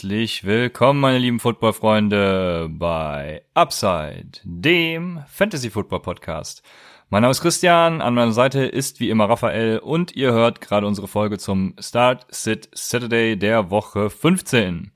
Herzlich 0.00 0.46
willkommen, 0.46 0.98
meine 0.98 1.18
lieben 1.18 1.40
Football-Freunde, 1.40 2.70
bei 2.70 3.42
Upside, 3.52 4.30
dem 4.44 5.22
Fantasy-Football-Podcast. 5.28 6.62
Mein 7.10 7.20
Name 7.20 7.32
ist 7.32 7.42
Christian, 7.42 8.00
an 8.00 8.14
meiner 8.14 8.32
Seite 8.32 8.64
ist 8.64 8.98
wie 9.00 9.10
immer 9.10 9.28
Raphael 9.28 9.78
und 9.78 10.16
ihr 10.16 10.32
hört 10.32 10.62
gerade 10.62 10.86
unsere 10.86 11.06
Folge 11.06 11.36
zum 11.36 11.74
Start 11.78 12.26
Sit 12.30 12.70
Saturday 12.72 13.36
der 13.36 13.70
Woche 13.70 14.08
15. 14.08 14.90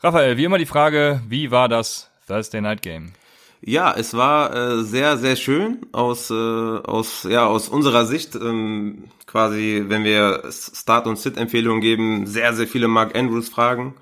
Raphael, 0.00 0.36
wie 0.36 0.44
immer 0.46 0.58
die 0.58 0.66
Frage, 0.66 1.22
wie 1.28 1.52
war 1.52 1.68
das 1.68 2.10
Thursday 2.26 2.60
Night 2.60 2.82
Game? 2.82 3.12
Ja, 3.60 3.94
es 3.96 4.14
war 4.14 4.52
äh, 4.52 4.82
sehr, 4.82 5.16
sehr 5.16 5.36
schön 5.36 5.86
aus, 5.92 6.30
äh, 6.32 6.34
aus, 6.34 7.22
ja, 7.22 7.46
aus 7.46 7.68
unserer 7.68 8.04
Sicht. 8.04 8.34
Ähm, 8.34 9.04
quasi, 9.36 9.84
wenn 9.86 10.02
wir 10.02 10.44
Start- 10.50 11.06
und 11.06 11.18
Sit-Empfehlungen 11.18 11.82
geben, 11.82 12.26
sehr, 12.26 12.54
sehr 12.54 12.66
viele 12.66 12.88
Mark 12.88 13.14
Andrews-Fragen 13.14 13.92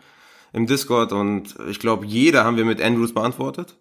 im 0.52 0.68
Discord 0.68 1.12
und 1.12 1.56
ich 1.68 1.80
glaube, 1.80 2.06
jeder 2.06 2.44
haben 2.44 2.56
wir 2.56 2.64
mit 2.64 2.80
Andrews 2.80 3.12
beantwortet. 3.12 3.74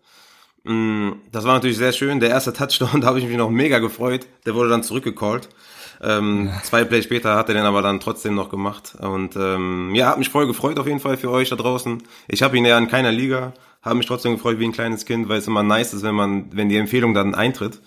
Mm, 0.64 1.12
das 1.32 1.44
war 1.44 1.54
natürlich 1.54 1.78
sehr 1.78 1.92
schön. 1.92 2.20
Der 2.20 2.32
erste 2.32 2.54
Touchdown, 2.54 3.02
da 3.02 3.08
habe 3.08 3.20
ich 3.20 3.28
mich 3.28 3.38
noch 3.38 3.52
mega 3.52 3.78
gefreut. 3.78 4.26
Der 4.48 4.56
wurde 4.56 4.70
dann 4.70 4.82
zurückgecallt. 4.82 5.48
Ähm, 6.02 6.48
ja. 6.48 6.64
Zwei 6.64 6.86
Plays 6.86 7.04
später 7.04 7.36
hat 7.36 7.50
er 7.50 7.54
den 7.54 7.66
aber 7.66 7.84
dann 7.84 8.00
trotzdem 8.00 8.34
noch 8.34 8.50
gemacht. 8.50 8.96
Und 9.00 9.36
ähm, 9.36 9.94
ja, 9.94 10.08
hat 10.08 10.18
mich 10.18 10.30
voll 10.30 10.48
gefreut 10.48 10.80
auf 10.80 10.88
jeden 10.88 11.02
Fall 11.02 11.18
für 11.18 11.30
euch 11.30 11.50
da 11.50 11.56
draußen. 11.56 12.02
Ich 12.28 12.42
habe 12.42 12.58
ihn 12.58 12.66
ja 12.66 12.80
in 12.80 12.88
keiner 12.88 13.12
Liga, 13.12 13.54
habe 13.84 13.94
mich 13.94 14.08
trotzdem 14.08 14.34
gefreut 14.34 14.58
wie 14.58 14.66
ein 14.66 14.72
kleines 14.72 15.06
Kind, 15.06 15.30
weil 15.30 15.38
es 15.38 15.46
immer 15.46 15.62
nice 15.62 15.94
ist, 15.94 16.02
wenn 16.02 16.16
man, 16.16 16.48
wenn 16.52 16.70
die 16.70 16.78
Empfehlung 16.78 17.14
dann 17.14 17.36
eintritt. 17.36 17.80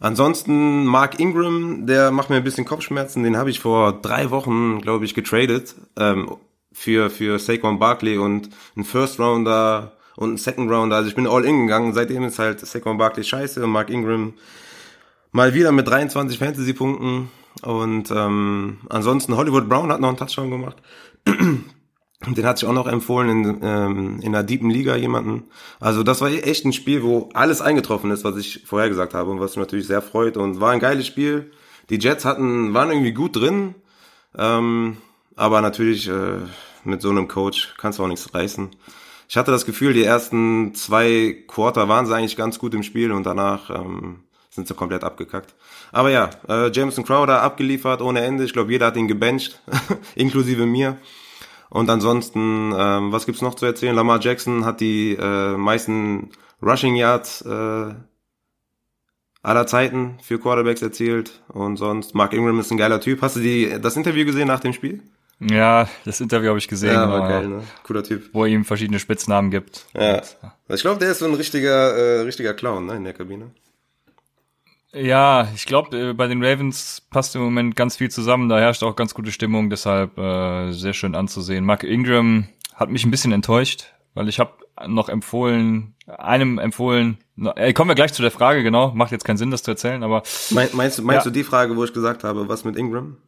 Ansonsten 0.00 0.84
Mark 0.84 1.18
Ingram, 1.18 1.86
der 1.86 2.10
macht 2.10 2.30
mir 2.30 2.36
ein 2.36 2.44
bisschen 2.44 2.64
Kopfschmerzen. 2.64 3.22
Den 3.22 3.36
habe 3.36 3.50
ich 3.50 3.60
vor 3.60 4.00
drei 4.00 4.30
Wochen, 4.30 4.80
glaube 4.80 5.04
ich, 5.04 5.14
getradet 5.14 5.74
ähm, 5.98 6.36
für 6.72 7.10
für 7.10 7.38
Saquon 7.38 7.78
Barkley 7.78 8.18
und 8.18 8.50
ein 8.76 8.84
First 8.84 9.18
Rounder 9.18 9.92
und 10.16 10.34
ein 10.34 10.36
Second 10.36 10.70
Rounder. 10.70 10.96
Also 10.96 11.08
ich 11.08 11.16
bin 11.16 11.26
all 11.26 11.44
in 11.44 11.66
gegangen. 11.66 11.92
Seitdem 11.94 12.24
ist 12.24 12.38
halt 12.38 12.60
Saquon 12.60 12.98
Barkley 12.98 13.24
scheiße 13.24 13.62
und 13.62 13.70
Mark 13.70 13.90
Ingram 13.90 14.34
mal 15.32 15.54
wieder 15.54 15.72
mit 15.72 15.88
23 15.88 16.38
Fantasy 16.38 16.72
Punkten 16.72 17.30
und 17.62 18.10
ähm, 18.10 18.78
ansonsten 18.88 19.36
Hollywood 19.36 19.68
Brown 19.68 19.90
hat 19.90 20.00
noch 20.00 20.08
einen 20.08 20.16
Touchdown 20.16 20.50
gemacht. 20.50 20.76
Den 22.26 22.44
hat 22.44 22.58
sich 22.58 22.68
auch 22.68 22.72
noch 22.72 22.88
empfohlen 22.88 23.44
in, 23.44 23.60
ähm, 23.62 24.20
in 24.20 24.32
der 24.32 24.42
deepen 24.42 24.70
Liga 24.70 24.96
jemanden. 24.96 25.44
Also 25.78 26.02
das 26.02 26.20
war 26.20 26.28
echt 26.28 26.64
ein 26.64 26.72
Spiel, 26.72 27.04
wo 27.04 27.28
alles 27.32 27.60
eingetroffen 27.60 28.10
ist, 28.10 28.24
was 28.24 28.36
ich 28.36 28.64
vorher 28.66 28.88
gesagt 28.88 29.14
habe 29.14 29.30
und 29.30 29.38
was 29.38 29.52
mich 29.52 29.64
natürlich 29.64 29.86
sehr 29.86 30.02
freut. 30.02 30.36
Und 30.36 30.60
war 30.60 30.72
ein 30.72 30.80
geiles 30.80 31.06
Spiel. 31.06 31.52
Die 31.90 31.98
Jets 31.98 32.24
hatten, 32.24 32.74
waren 32.74 32.90
irgendwie 32.90 33.12
gut 33.12 33.36
drin. 33.36 33.76
Ähm, 34.36 34.96
aber 35.36 35.60
natürlich 35.60 36.08
äh, 36.08 36.38
mit 36.84 37.02
so 37.02 37.10
einem 37.10 37.28
Coach 37.28 37.74
kannst 37.78 37.98
du 37.98 38.02
auch 38.02 38.08
nichts 38.08 38.34
reißen. 38.34 38.70
Ich 39.28 39.36
hatte 39.36 39.52
das 39.52 39.66
Gefühl, 39.66 39.92
die 39.92 40.04
ersten 40.04 40.74
zwei 40.74 41.44
Quarter 41.46 41.88
waren 41.88 42.06
sie 42.06 42.16
eigentlich 42.16 42.36
ganz 42.36 42.58
gut 42.58 42.74
im 42.74 42.82
Spiel 42.82 43.12
und 43.12 43.24
danach 43.24 43.70
ähm, 43.70 44.24
sind 44.50 44.66
sie 44.66 44.74
komplett 44.74 45.04
abgekackt. 45.04 45.54
Aber 45.92 46.10
ja, 46.10 46.30
äh, 46.48 46.70
Jameson 46.72 47.04
Crowder 47.04 47.42
abgeliefert 47.42 48.02
ohne 48.02 48.22
Ende. 48.22 48.44
Ich 48.44 48.52
glaube, 48.52 48.72
jeder 48.72 48.86
hat 48.86 48.96
ihn 48.96 49.06
gebencht, 49.06 49.60
inklusive 50.16 50.66
mir. 50.66 50.96
Und 51.70 51.90
ansonsten, 51.90 52.72
ähm, 52.76 53.12
was 53.12 53.26
gibt's 53.26 53.42
noch 53.42 53.54
zu 53.54 53.66
erzählen? 53.66 53.94
Lamar 53.94 54.20
Jackson 54.20 54.64
hat 54.64 54.80
die 54.80 55.14
äh, 55.14 55.56
meisten 55.56 56.30
Rushing 56.62 56.96
Yards 56.96 57.42
äh, 57.42 57.94
aller 59.42 59.66
Zeiten 59.66 60.18
für 60.22 60.38
Quarterbacks 60.38 60.82
erzielt. 60.82 61.42
Und 61.48 61.76
sonst, 61.76 62.14
Mark 62.14 62.32
Ingram 62.32 62.58
ist 62.60 62.70
ein 62.70 62.78
geiler 62.78 63.00
Typ. 63.00 63.22
Hast 63.22 63.36
du 63.36 63.40
die, 63.40 63.78
das 63.80 63.96
Interview 63.96 64.24
gesehen 64.24 64.48
nach 64.48 64.60
dem 64.60 64.72
Spiel? 64.72 65.02
Ja, 65.40 65.88
das 66.04 66.20
Interview 66.20 66.48
habe 66.48 66.58
ich 66.58 66.66
gesehen. 66.66 66.94
Ja, 66.94 67.08
war 67.08 67.28
geil, 67.28 67.46
ne? 67.46 67.62
Cooler 67.84 68.02
Typ. 68.02 68.30
Wo 68.32 68.44
er 68.44 68.50
ihm 68.50 68.64
verschiedene 68.64 68.98
Spitznamen 68.98 69.50
gibt. 69.50 69.86
Ja. 69.94 70.22
Ich 70.68 70.80
glaube, 70.80 70.98
der 70.98 71.12
ist 71.12 71.20
so 71.20 71.26
ein 71.26 71.34
richtiger, 71.34 71.96
äh, 71.96 72.20
richtiger 72.22 72.54
Clown, 72.54 72.86
ne, 72.86 72.96
in 72.96 73.04
der 73.04 73.12
Kabine. 73.12 73.52
Ja, 74.92 75.48
ich 75.54 75.66
glaube, 75.66 76.10
äh, 76.10 76.12
bei 76.14 76.26
den 76.26 76.42
Ravens 76.42 77.02
passt 77.10 77.36
im 77.36 77.42
Moment 77.42 77.76
ganz 77.76 77.96
viel 77.96 78.10
zusammen. 78.10 78.48
Da 78.48 78.58
herrscht 78.58 78.82
auch 78.82 78.96
ganz 78.96 79.14
gute 79.14 79.32
Stimmung, 79.32 79.70
deshalb 79.70 80.16
äh, 80.16 80.72
sehr 80.72 80.94
schön 80.94 81.14
anzusehen. 81.14 81.64
Mark 81.64 81.84
Ingram 81.84 82.48
hat 82.74 82.88
mich 82.88 83.04
ein 83.04 83.10
bisschen 83.10 83.32
enttäuscht, 83.32 83.92
weil 84.14 84.28
ich 84.28 84.40
habe 84.40 84.52
noch 84.86 85.08
empfohlen, 85.08 85.94
einem 86.06 86.58
empfohlen, 86.58 87.18
äh, 87.56 87.72
kommen 87.72 87.90
wir 87.90 87.94
gleich 87.94 88.12
zu 88.12 88.22
der 88.22 88.30
Frage, 88.30 88.62
genau, 88.62 88.92
macht 88.92 89.12
jetzt 89.12 89.24
keinen 89.24 89.36
Sinn, 89.36 89.50
das 89.50 89.62
zu 89.62 89.72
erzählen, 89.72 90.02
aber. 90.02 90.22
Mein, 90.50 90.68
meinst, 90.72 91.02
meinst 91.02 91.26
ja. 91.26 91.30
du 91.30 91.38
die 91.38 91.44
Frage, 91.44 91.76
wo 91.76 91.84
ich 91.84 91.92
gesagt 91.92 92.24
habe, 92.24 92.48
was 92.48 92.64
mit 92.64 92.76
Ingram? 92.76 93.18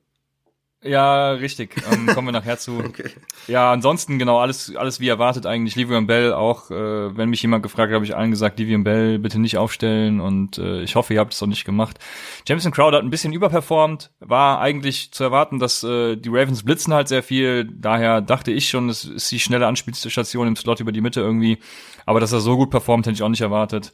Ja, 0.83 1.33
richtig. 1.33 1.77
Ähm, 1.93 2.07
kommen 2.15 2.29
wir 2.29 2.33
nachher 2.33 2.59
zu. 2.59 2.79
okay. 2.79 3.11
Ja, 3.47 3.71
ansonsten 3.71 4.19
genau 4.19 4.39
alles 4.39 4.75
alles 4.75 4.99
wie 4.99 5.09
erwartet 5.09 5.45
eigentlich. 5.45 5.77
Livian 5.77 6.07
Bell 6.07 6.33
auch, 6.33 6.71
äh, 6.71 7.17
wenn 7.17 7.29
mich 7.29 7.43
jemand 7.43 7.63
gefragt 7.63 7.91
hat, 7.91 7.97
habe 7.97 8.05
ich 8.07 8.17
allen 8.17 8.31
gesagt, 8.31 8.59
Livian 8.59 8.83
Bell 8.83 9.19
bitte 9.19 9.39
nicht 9.39 9.59
aufstellen 9.59 10.21
und 10.21 10.57
äh, 10.57 10.81
ich 10.81 10.95
hoffe, 10.95 11.13
ihr 11.13 11.21
habt 11.21 11.35
es 11.35 11.43
auch 11.43 11.47
nicht 11.47 11.67
gemacht. 11.67 11.99
Jameson 12.47 12.73
Crowder 12.73 12.97
hat 12.97 13.05
ein 13.05 13.11
bisschen 13.11 13.35
überperformt, 13.35 14.11
war 14.21 14.61
eigentlich 14.61 15.13
zu 15.13 15.23
erwarten, 15.23 15.59
dass 15.59 15.83
äh, 15.85 16.17
die 16.17 16.31
Ravens 16.31 16.63
blitzen 16.63 16.95
halt 16.95 17.09
sehr 17.09 17.23
viel. 17.23 17.67
Daher 17.67 18.23
dachte 18.23 18.51
ich 18.51 18.71
schon, 18.71 18.89
es 18.89 19.05
ist 19.05 19.31
die 19.31 19.41
schnelle 19.41 19.67
Anspielstation 19.67 20.49
im 20.49 20.57
Slot 20.57 20.81
über 20.81 20.93
die 20.93 21.03
Mitte 21.03 21.21
irgendwie. 21.21 21.59
Aber 22.07 22.21
dass 22.21 22.33
er 22.33 22.41
so 22.41 22.57
gut 22.57 22.71
performt, 22.71 23.07
hätte 23.07 23.15
ich 23.15 23.23
auch 23.23 23.29
nicht 23.29 23.43
erwartet. 23.43 23.93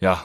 Ja, 0.00 0.24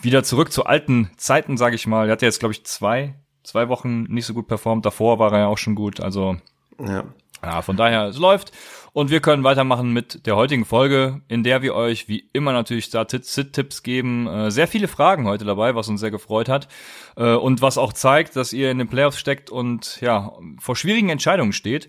wieder 0.00 0.24
zurück 0.24 0.50
zu 0.52 0.66
alten 0.66 1.10
Zeiten, 1.16 1.56
sage 1.56 1.76
ich 1.76 1.86
mal. 1.86 2.08
Er 2.08 2.12
hat 2.12 2.22
ja 2.22 2.26
jetzt, 2.26 2.40
glaube 2.40 2.52
ich, 2.54 2.64
zwei 2.64 3.14
zwei 3.42 3.68
Wochen 3.68 4.04
nicht 4.04 4.26
so 4.26 4.34
gut 4.34 4.46
performt. 4.48 4.86
Davor 4.86 5.18
war 5.18 5.32
er 5.32 5.40
ja 5.40 5.46
auch 5.46 5.58
schon 5.58 5.74
gut. 5.74 6.00
Also 6.00 6.36
ja. 6.78 7.04
ja, 7.42 7.62
von 7.62 7.76
daher, 7.76 8.06
es 8.06 8.18
läuft. 8.18 8.52
Und 8.94 9.10
wir 9.10 9.20
können 9.20 9.42
weitermachen 9.42 9.92
mit 9.92 10.26
der 10.26 10.36
heutigen 10.36 10.66
Folge, 10.66 11.22
in 11.28 11.42
der 11.42 11.62
wir 11.62 11.74
euch 11.74 12.08
wie 12.08 12.28
immer 12.34 12.52
natürlich 12.52 12.84
Start-Sit-Tipps 12.84 13.82
geben. 13.82 14.26
Äh, 14.26 14.50
sehr 14.50 14.68
viele 14.68 14.86
Fragen 14.86 15.26
heute 15.26 15.46
dabei, 15.46 15.74
was 15.74 15.88
uns 15.88 16.00
sehr 16.00 16.10
gefreut 16.10 16.48
hat. 16.48 16.68
Äh, 17.16 17.34
und 17.34 17.62
was 17.62 17.78
auch 17.78 17.94
zeigt, 17.94 18.36
dass 18.36 18.52
ihr 18.52 18.70
in 18.70 18.78
den 18.78 18.88
Playoffs 18.88 19.18
steckt 19.18 19.48
und 19.48 20.00
ja, 20.02 20.32
vor 20.58 20.76
schwierigen 20.76 21.08
Entscheidungen 21.08 21.52
steht. 21.52 21.88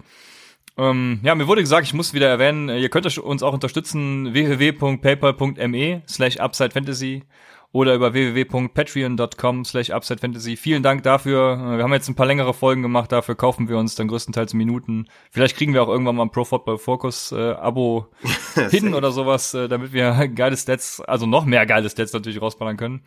Ähm, 0.78 1.20
ja, 1.24 1.36
mir 1.36 1.48
wurde 1.48 1.62
gesagt, 1.62 1.86
ich 1.86 1.94
muss 1.94 2.14
wieder 2.14 2.30
erwähnen, 2.30 2.70
ihr 2.70 2.90
könnt 2.90 3.18
uns 3.18 3.44
auch 3.44 3.54
unterstützen, 3.54 4.34
www.paypal.me 4.34 6.02
slash 6.08 6.38
Upside 6.38 6.72
Fantasy 6.72 7.24
oder 7.74 7.96
über 7.96 8.14
www.patreon.com 8.14 9.66
slash 9.66 9.90
UpsideFantasy. 9.90 10.56
Vielen 10.56 10.84
Dank 10.84 11.02
dafür. 11.02 11.58
Wir 11.76 11.84
haben 11.84 11.92
jetzt 11.92 12.08
ein 12.08 12.16
paar 12.16 12.28
längere 12.28 12.54
Folgen 12.54 12.84
gemacht, 12.84 13.12
dafür 13.12 13.36
kaufen 13.36 13.68
wir 13.68 13.78
uns 13.78 13.96
dann 13.96 14.08
größtenteils 14.08 14.54
Minuten. 14.54 15.08
Vielleicht 15.32 15.58
kriegen 15.58 15.74
wir 15.74 15.82
auch 15.82 15.90
irgendwann 15.90 16.16
mal 16.16 16.24
ein 16.24 16.30
Pro 16.30 16.46
Football 16.46 16.78
Focus 16.78 17.32
äh, 17.32 17.52
Abo 17.54 18.08
hin 18.70 18.94
oder 18.94 19.12
sowas, 19.12 19.56
äh, 19.56 19.68
damit 19.68 19.92
wir 19.92 20.28
geile 20.36 20.56
Stats, 20.56 21.02
also 21.02 21.26
noch 21.26 21.46
mehr 21.46 21.66
geile 21.66 21.90
Stats 21.90 22.14
natürlich 22.14 22.40
rausballern 22.40 22.78
können. 22.78 23.02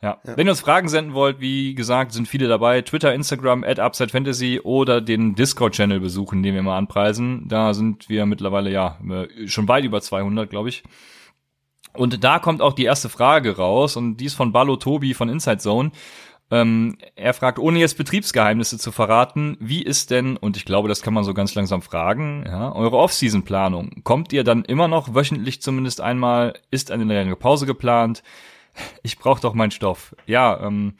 Ja. 0.00 0.18
ja. 0.24 0.36
Wenn 0.36 0.46
ihr 0.46 0.52
uns 0.52 0.60
Fragen 0.60 0.88
senden 0.88 1.12
wollt, 1.12 1.40
wie 1.40 1.74
gesagt, 1.74 2.12
sind 2.12 2.28
viele 2.28 2.48
dabei. 2.48 2.80
Twitter, 2.80 3.12
Instagram, 3.12 3.62
at 3.62 3.78
Upside 3.78 4.08
Fantasy 4.08 4.60
oder 4.62 5.02
den 5.02 5.34
Discord-Channel 5.34 6.00
besuchen, 6.00 6.42
den 6.42 6.54
wir 6.54 6.62
mal 6.62 6.78
anpreisen. 6.78 7.46
Da 7.46 7.74
sind 7.74 8.08
wir 8.08 8.24
mittlerweile, 8.24 8.70
ja, 8.70 8.98
äh, 9.06 9.48
schon 9.48 9.68
weit 9.68 9.84
über 9.84 10.00
200, 10.00 10.48
glaube 10.48 10.70
ich. 10.70 10.82
Und 11.98 12.22
da 12.22 12.38
kommt 12.38 12.62
auch 12.62 12.74
die 12.74 12.84
erste 12.84 13.08
Frage 13.08 13.56
raus 13.56 13.96
und 13.96 14.18
die 14.18 14.26
ist 14.26 14.34
von 14.34 14.52
Ballo 14.52 14.76
Tobi 14.76 15.14
von 15.14 15.28
Inside 15.28 15.58
Zone. 15.58 15.90
Ähm, 16.50 16.96
er 17.16 17.34
fragt, 17.34 17.58
ohne 17.58 17.80
jetzt 17.80 17.98
Betriebsgeheimnisse 17.98 18.78
zu 18.78 18.92
verraten, 18.92 19.56
wie 19.60 19.82
ist 19.82 20.12
denn, 20.12 20.36
und 20.36 20.56
ich 20.56 20.64
glaube, 20.64 20.88
das 20.88 21.02
kann 21.02 21.12
man 21.12 21.24
so 21.24 21.34
ganz 21.34 21.56
langsam 21.56 21.82
fragen, 21.82 22.44
ja, 22.46 22.72
eure 22.72 22.96
Off-Season-Planung? 22.96 24.02
Kommt 24.04 24.32
ihr 24.32 24.44
dann 24.44 24.64
immer 24.64 24.86
noch 24.86 25.14
wöchentlich 25.14 25.60
zumindest 25.60 26.00
einmal? 26.00 26.54
Ist 26.70 26.92
eine 26.92 27.02
längere 27.02 27.36
Pause 27.36 27.66
geplant? 27.66 28.22
Ich 29.02 29.18
brauche 29.18 29.40
doch 29.40 29.54
meinen 29.54 29.72
Stoff. 29.72 30.14
Ja, 30.26 30.58
ähm, 30.64 30.94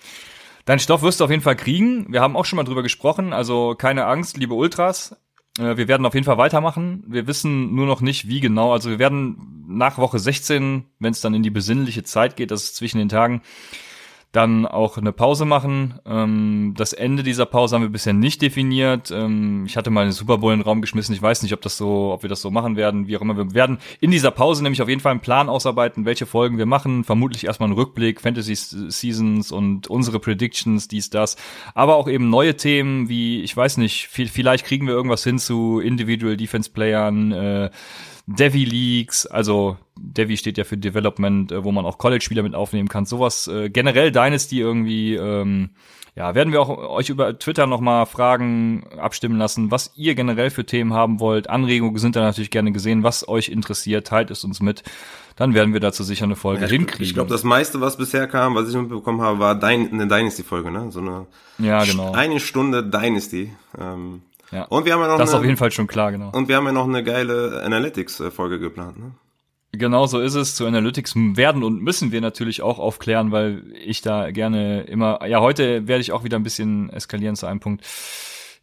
deinen 0.64 0.80
Stoff 0.80 1.02
wirst 1.02 1.20
du 1.20 1.24
auf 1.24 1.30
jeden 1.30 1.42
Fall 1.42 1.56
kriegen. 1.56 2.12
Wir 2.12 2.20
haben 2.20 2.36
auch 2.36 2.44
schon 2.44 2.56
mal 2.56 2.64
drüber 2.64 2.82
gesprochen, 2.82 3.32
also 3.32 3.76
keine 3.76 4.06
Angst, 4.06 4.36
liebe 4.36 4.54
Ultras. 4.54 5.16
Äh, 5.58 5.76
wir 5.76 5.88
werden 5.88 6.06
auf 6.06 6.14
jeden 6.14 6.24
Fall 6.24 6.38
weitermachen. 6.38 7.04
Wir 7.06 7.26
wissen 7.26 7.74
nur 7.74 7.86
noch 7.86 8.00
nicht, 8.00 8.28
wie 8.28 8.40
genau. 8.40 8.72
Also 8.72 8.90
wir 8.90 8.98
werden 8.98 9.66
nach 9.68 9.98
Woche 9.98 10.18
16, 10.18 10.84
wenn 10.98 11.12
es 11.12 11.20
dann 11.20 11.34
in 11.34 11.42
die 11.42 11.50
besinnliche 11.50 12.04
Zeit 12.04 12.36
geht, 12.36 12.50
das 12.50 12.64
ist 12.64 12.76
zwischen 12.76 12.98
den 12.98 13.08
Tagen, 13.08 13.42
dann 14.32 14.66
auch 14.66 14.98
eine 14.98 15.12
Pause 15.12 15.46
machen. 15.46 16.00
Ähm, 16.04 16.74
das 16.76 16.92
Ende 16.92 17.22
dieser 17.22 17.46
Pause 17.46 17.74
haben 17.74 17.82
wir 17.82 17.88
bisher 17.88 18.12
nicht 18.12 18.42
definiert. 18.42 19.10
Ähm, 19.10 19.64
ich 19.66 19.76
hatte 19.76 19.88
mal 19.88 20.02
einen 20.02 20.12
Super 20.12 20.36
Bowl 20.38 20.52
in 20.52 20.58
den 20.60 20.64
Raum 20.64 20.82
geschmissen. 20.82 21.14
Ich 21.14 21.22
weiß 21.22 21.42
nicht, 21.42 21.54
ob 21.54 21.62
das 21.62 21.78
so, 21.78 22.12
ob 22.12 22.22
wir 22.22 22.28
das 22.28 22.42
so 22.42 22.50
machen 22.50 22.76
werden, 22.76 23.06
wie 23.06 23.16
auch 23.16 23.22
immer. 23.22 23.38
Wir 23.38 23.54
werden 23.54 23.78
in 24.00 24.10
dieser 24.10 24.30
Pause 24.30 24.62
nämlich 24.62 24.82
auf 24.82 24.88
jeden 24.88 25.00
Fall 25.00 25.12
einen 25.12 25.20
Plan 25.20 25.48
ausarbeiten, 25.48 26.04
welche 26.04 26.26
Folgen 26.26 26.58
wir 26.58 26.66
machen. 26.66 27.04
Vermutlich 27.04 27.46
erstmal 27.46 27.68
einen 27.68 27.78
Rückblick, 27.78 28.20
Fantasy 28.20 28.54
Seasons 28.54 29.50
und 29.50 29.88
unsere 29.88 30.20
Predictions, 30.20 30.88
dies, 30.88 31.08
das. 31.08 31.36
Aber 31.74 31.96
auch 31.96 32.08
eben 32.08 32.28
neue 32.28 32.54
Themen, 32.54 33.08
wie, 33.08 33.40
ich 33.40 33.56
weiß 33.56 33.78
nicht, 33.78 34.08
vielleicht 34.08 34.66
kriegen 34.66 34.86
wir 34.86 34.92
irgendwas 34.92 35.24
hin 35.24 35.38
zu 35.38 35.80
Individual 35.80 36.36
Defense 36.36 36.70
Playern, 36.70 37.32
äh, 37.32 37.70
Devi 38.30 38.66
Leagues, 38.66 39.26
also 39.26 39.78
Devi 39.96 40.36
steht 40.36 40.58
ja 40.58 40.64
für 40.64 40.76
Development, 40.76 41.50
äh, 41.50 41.64
wo 41.64 41.72
man 41.72 41.86
auch 41.86 41.96
College-Spieler 41.96 42.42
mit 42.42 42.54
aufnehmen 42.54 42.88
kann. 42.88 43.06
Sowas 43.06 43.48
äh, 43.48 43.70
generell 43.70 44.12
Dynasty 44.12 44.60
irgendwie, 44.60 45.14
ähm, 45.14 45.70
ja, 46.14 46.34
werden 46.34 46.52
wir 46.52 46.60
auch 46.60 46.68
euch 46.68 47.08
über 47.08 47.38
Twitter 47.38 47.66
nochmal 47.66 48.04
Fragen 48.04 48.84
abstimmen 48.98 49.38
lassen, 49.38 49.70
was 49.70 49.92
ihr 49.96 50.14
generell 50.14 50.50
für 50.50 50.66
Themen 50.66 50.92
haben 50.92 51.20
wollt. 51.20 51.48
Anregungen 51.48 51.96
sind 51.96 52.16
da 52.16 52.20
natürlich 52.20 52.50
gerne 52.50 52.70
gesehen, 52.70 53.02
was 53.02 53.26
euch 53.26 53.48
interessiert, 53.48 54.08
teilt 54.08 54.30
es 54.30 54.44
uns 54.44 54.60
mit. 54.60 54.82
Dann 55.36 55.54
werden 55.54 55.72
wir 55.72 55.80
dazu 55.80 56.02
sicher 56.02 56.24
eine 56.24 56.36
Folge 56.36 56.62
ja, 56.62 56.68
hinkriegen. 56.68 57.06
Ich 57.06 57.14
glaube, 57.14 57.30
das 57.30 57.44
meiste, 57.44 57.80
was 57.80 57.96
bisher 57.96 58.26
kam, 58.26 58.54
was 58.56 58.68
ich 58.68 58.76
mitbekommen 58.76 59.22
habe, 59.22 59.38
war 59.38 59.54
Dein, 59.54 59.90
eine 59.90 60.06
Dynasty-Folge, 60.06 60.70
ne? 60.70 60.90
So 60.90 61.00
eine 61.00 61.26
ja, 61.58 61.82
genau. 61.84 62.12
eine 62.12 62.40
Stunde 62.40 62.84
Dynasty. 62.84 63.52
Ähm, 63.80 64.20
ja. 64.50 64.64
Und 64.64 64.86
wir 64.86 64.92
haben 64.94 65.00
ja 65.00 65.08
noch 65.08 65.18
das 65.18 65.28
eine, 65.28 65.36
ist 65.36 65.40
auf 65.40 65.44
jeden 65.44 65.56
Fall 65.56 65.70
schon 65.70 65.86
klar, 65.86 66.12
genau. 66.12 66.30
Und 66.30 66.48
wir 66.48 66.56
haben 66.56 66.66
ja 66.66 66.72
noch 66.72 66.88
eine 66.88 67.04
geile 67.04 67.62
Analytics-Folge 67.64 68.58
geplant, 68.58 68.98
ne? 68.98 69.12
Genau 69.72 70.06
so 70.06 70.18
ist 70.18 70.34
es. 70.34 70.54
Zu 70.56 70.66
Analytics 70.66 71.14
werden 71.14 71.62
und 71.62 71.82
müssen 71.82 72.10
wir 72.10 72.20
natürlich 72.20 72.62
auch 72.62 72.78
aufklären, 72.78 73.32
weil 73.32 73.64
ich 73.74 74.00
da 74.00 74.30
gerne 74.30 74.82
immer, 74.82 75.26
ja, 75.26 75.40
heute 75.40 75.86
werde 75.86 76.00
ich 76.00 76.12
auch 76.12 76.24
wieder 76.24 76.38
ein 76.38 76.42
bisschen 76.42 76.90
eskalieren 76.90 77.36
zu 77.36 77.46
einem 77.46 77.60
Punkt. 77.60 77.84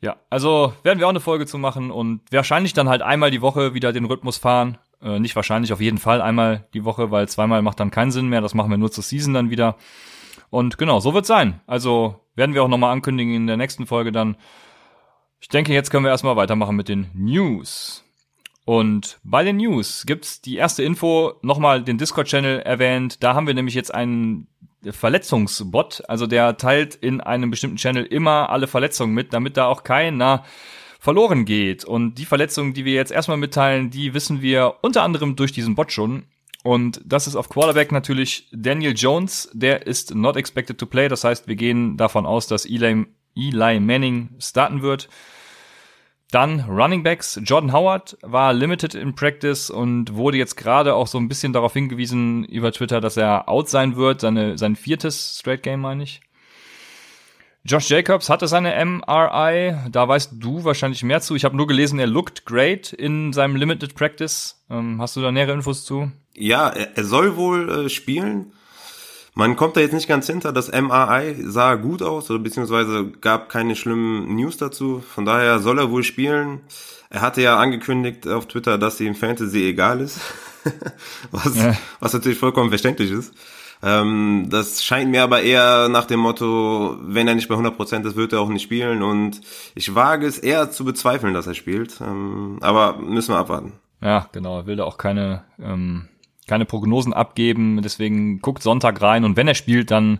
Ja, 0.01 0.17
also 0.29 0.73
werden 0.83 0.99
wir 0.99 1.05
auch 1.05 1.11
eine 1.11 1.19
Folge 1.19 1.45
zu 1.45 1.57
machen 1.57 1.91
und 1.91 2.21
wahrscheinlich 2.31 2.73
dann 2.73 2.89
halt 2.89 3.01
einmal 3.01 3.31
die 3.31 3.41
Woche 3.41 3.73
wieder 3.73 3.93
den 3.93 4.05
Rhythmus 4.05 4.37
fahren. 4.37 4.77
Äh, 5.01 5.19
nicht 5.19 5.35
wahrscheinlich, 5.35 5.71
auf 5.73 5.81
jeden 5.81 5.99
Fall 5.99 6.21
einmal 6.21 6.67
die 6.73 6.85
Woche, 6.85 7.11
weil 7.11 7.29
zweimal 7.29 7.61
macht 7.61 7.79
dann 7.79 7.91
keinen 7.91 8.11
Sinn 8.11 8.27
mehr. 8.27 8.41
Das 8.41 8.55
machen 8.55 8.71
wir 8.71 8.77
nur 8.77 8.91
zur 8.91 9.03
Season 9.03 9.33
dann 9.33 9.51
wieder. 9.51 9.77
Und 10.49 10.77
genau, 10.77 10.99
so 10.99 11.13
wird 11.13 11.25
sein. 11.25 11.61
Also 11.67 12.19
werden 12.35 12.55
wir 12.55 12.63
auch 12.63 12.67
nochmal 12.67 12.91
ankündigen 12.91 13.33
in 13.33 13.47
der 13.47 13.57
nächsten 13.57 13.85
Folge 13.85 14.11
dann. 14.11 14.37
Ich 15.45 15.49
denke, 15.49 15.73
jetzt 15.73 15.91
können 15.91 16.03
wir 16.03 16.09
erstmal 16.09 16.35
weitermachen 16.35 16.75
mit 16.75 16.89
den 16.89 17.11
News. 17.13 18.03
Und 18.65 19.19
bei 19.23 19.43
den 19.43 19.57
News 19.57 20.07
gibt's 20.07 20.41
die 20.41 20.55
erste 20.55 20.81
Info, 20.81 21.33
nochmal 21.43 21.83
den 21.83 21.99
Discord-Channel 21.99 22.61
erwähnt. 22.61 23.23
Da 23.23 23.35
haben 23.35 23.45
wir 23.45 23.53
nämlich 23.53 23.75
jetzt 23.75 23.93
einen 23.93 24.47
Verletzungsbot, 24.89 26.01
also 26.07 26.25
der 26.25 26.57
teilt 26.57 26.95
in 26.95 27.21
einem 27.21 27.51
bestimmten 27.51 27.77
Channel 27.77 28.05
immer 28.05 28.49
alle 28.49 28.65
Verletzungen 28.65 29.13
mit, 29.13 29.33
damit 29.33 29.55
da 29.55 29.67
auch 29.67 29.83
keiner 29.83 30.43
verloren 30.99 31.45
geht. 31.45 31.85
Und 31.85 32.15
die 32.15 32.25
Verletzungen, 32.25 32.73
die 32.73 32.83
wir 32.83 32.95
jetzt 32.95 33.11
erstmal 33.11 33.37
mitteilen, 33.37 33.91
die 33.91 34.15
wissen 34.15 34.41
wir 34.41 34.77
unter 34.81 35.03
anderem 35.03 35.35
durch 35.35 35.51
diesen 35.51 35.75
Bot 35.75 35.91
schon. 35.91 36.23
Und 36.63 37.01
das 37.05 37.27
ist 37.27 37.35
auf 37.35 37.49
Quarterback 37.49 37.91
natürlich 37.91 38.49
Daniel 38.51 38.95
Jones, 38.95 39.51
der 39.53 39.85
ist 39.85 40.15
not 40.15 40.37
expected 40.37 40.79
to 40.79 40.87
play. 40.87 41.07
Das 41.07 41.23
heißt, 41.23 41.47
wir 41.47 41.55
gehen 41.55 41.97
davon 41.97 42.25
aus, 42.25 42.47
dass 42.47 42.65
Eli, 42.65 43.05
Eli 43.35 43.79
Manning 43.79 44.29
starten 44.39 44.81
wird. 44.81 45.07
Dann 46.35 46.65
Running 46.67 47.01
Backs. 47.01 47.39
Jordan 47.45 47.71
Howard 47.71 48.17
war 48.21 48.51
limited 48.51 48.93
in 48.93 49.15
practice 49.15 49.69
und 49.69 50.15
wurde 50.15 50.37
jetzt 50.37 50.57
gerade 50.57 50.93
auch 50.93 51.07
so 51.07 51.17
ein 51.17 51.29
bisschen 51.29 51.53
darauf 51.53 51.71
hingewiesen 51.71 52.43
über 52.43 52.73
Twitter, 52.73 52.99
dass 52.99 53.15
er 53.15 53.47
out 53.47 53.69
sein 53.69 53.95
wird. 53.95 54.19
Seine, 54.19 54.57
sein 54.57 54.75
viertes 54.75 55.39
Straight 55.39 55.63
Game, 55.63 55.79
meine 55.79 56.03
ich. 56.03 56.19
Josh 57.63 57.89
Jacobs 57.89 58.29
hatte 58.29 58.49
seine 58.49 58.83
MRI. 58.83 59.77
Da 59.89 60.09
weißt 60.09 60.33
du 60.33 60.65
wahrscheinlich 60.65 61.03
mehr 61.03 61.21
zu. 61.21 61.35
Ich 61.35 61.45
habe 61.45 61.55
nur 61.55 61.67
gelesen, 61.67 61.99
er 61.99 62.07
looked 62.07 62.45
great 62.45 62.91
in 62.91 63.31
seinem 63.31 63.55
Limited 63.55 63.95
Practice. 63.95 64.61
Ähm, 64.69 65.01
hast 65.01 65.15
du 65.15 65.21
da 65.21 65.31
nähere 65.31 65.53
Infos 65.53 65.85
zu? 65.85 66.11
Ja, 66.33 66.67
er, 66.67 67.05
soll 67.05 67.37
wohl 67.37 67.85
äh, 67.85 67.89
spielen. 67.89 68.51
Man 69.37 69.57
kommt 69.57 69.75
da 69.75 69.81
jetzt 69.81 69.93
nicht 69.93 70.07
ganz 70.07 70.27
hinter. 70.27 70.53
Das 70.53 70.71
MRI 70.71 71.35
sah 71.43 71.75
gut 71.75 72.01
aus, 72.01 72.29
oder 72.31 72.39
beziehungsweise 72.39 73.11
gab 73.19 73.49
keine 73.49 73.75
schlimmen 73.75 74.33
News 74.35 74.55
dazu. 74.55 75.03
Von 75.07 75.25
daher 75.25 75.59
soll 75.59 75.77
er 75.77 75.91
wohl 75.91 76.03
spielen. 76.03 76.61
Er 77.09 77.19
hatte 77.19 77.41
ja 77.41 77.59
angekündigt 77.59 78.27
auf 78.27 78.47
Twitter, 78.47 78.77
dass 78.77 78.99
ihm 79.01 79.13
Fantasy 79.13 79.67
egal 79.67 79.99
ist. 79.99 80.21
was, 81.31 81.55
ja. 81.55 81.75
was 81.99 82.13
natürlich 82.13 82.39
vollkommen 82.39 82.69
verständlich 82.69 83.11
ist. 83.11 83.33
Ähm, 83.83 84.47
das 84.49 84.83
scheint 84.83 85.11
mir 85.11 85.23
aber 85.23 85.41
eher 85.41 85.89
nach 85.89 86.05
dem 86.05 86.21
Motto, 86.21 86.97
wenn 87.01 87.27
er 87.27 87.35
nicht 87.35 87.49
bei 87.49 87.55
100% 87.55 88.07
ist, 88.07 88.15
wird 88.15 88.31
er 88.31 88.39
auch 88.39 88.47
nicht 88.47 88.63
spielen. 88.63 89.03
Und 89.03 89.41
ich 89.75 89.93
wage 89.93 90.25
es 90.25 90.39
eher 90.39 90.71
zu 90.71 90.85
bezweifeln, 90.85 91.33
dass 91.33 91.45
er 91.45 91.55
spielt. 91.55 91.99
Ähm, 91.99 92.57
aber 92.61 92.97
müssen 92.97 93.33
wir 93.33 93.37
abwarten. 93.37 93.73
Ja, 94.01 94.29
genau. 94.31 94.59
Er 94.59 94.65
will 94.65 94.77
da 94.77 94.85
auch 94.85 94.97
keine 94.97 95.43
ähm, 95.61 96.07
keine 96.47 96.65
Prognosen 96.65 97.13
abgeben. 97.13 97.81
Deswegen 97.81 98.39
guckt 98.39 98.63
Sonntag 98.63 99.01
rein 99.01 99.23
und 99.23 99.37
wenn 99.37 99.47
er 99.47 99.55
spielt, 99.55 99.91
dann 99.91 100.19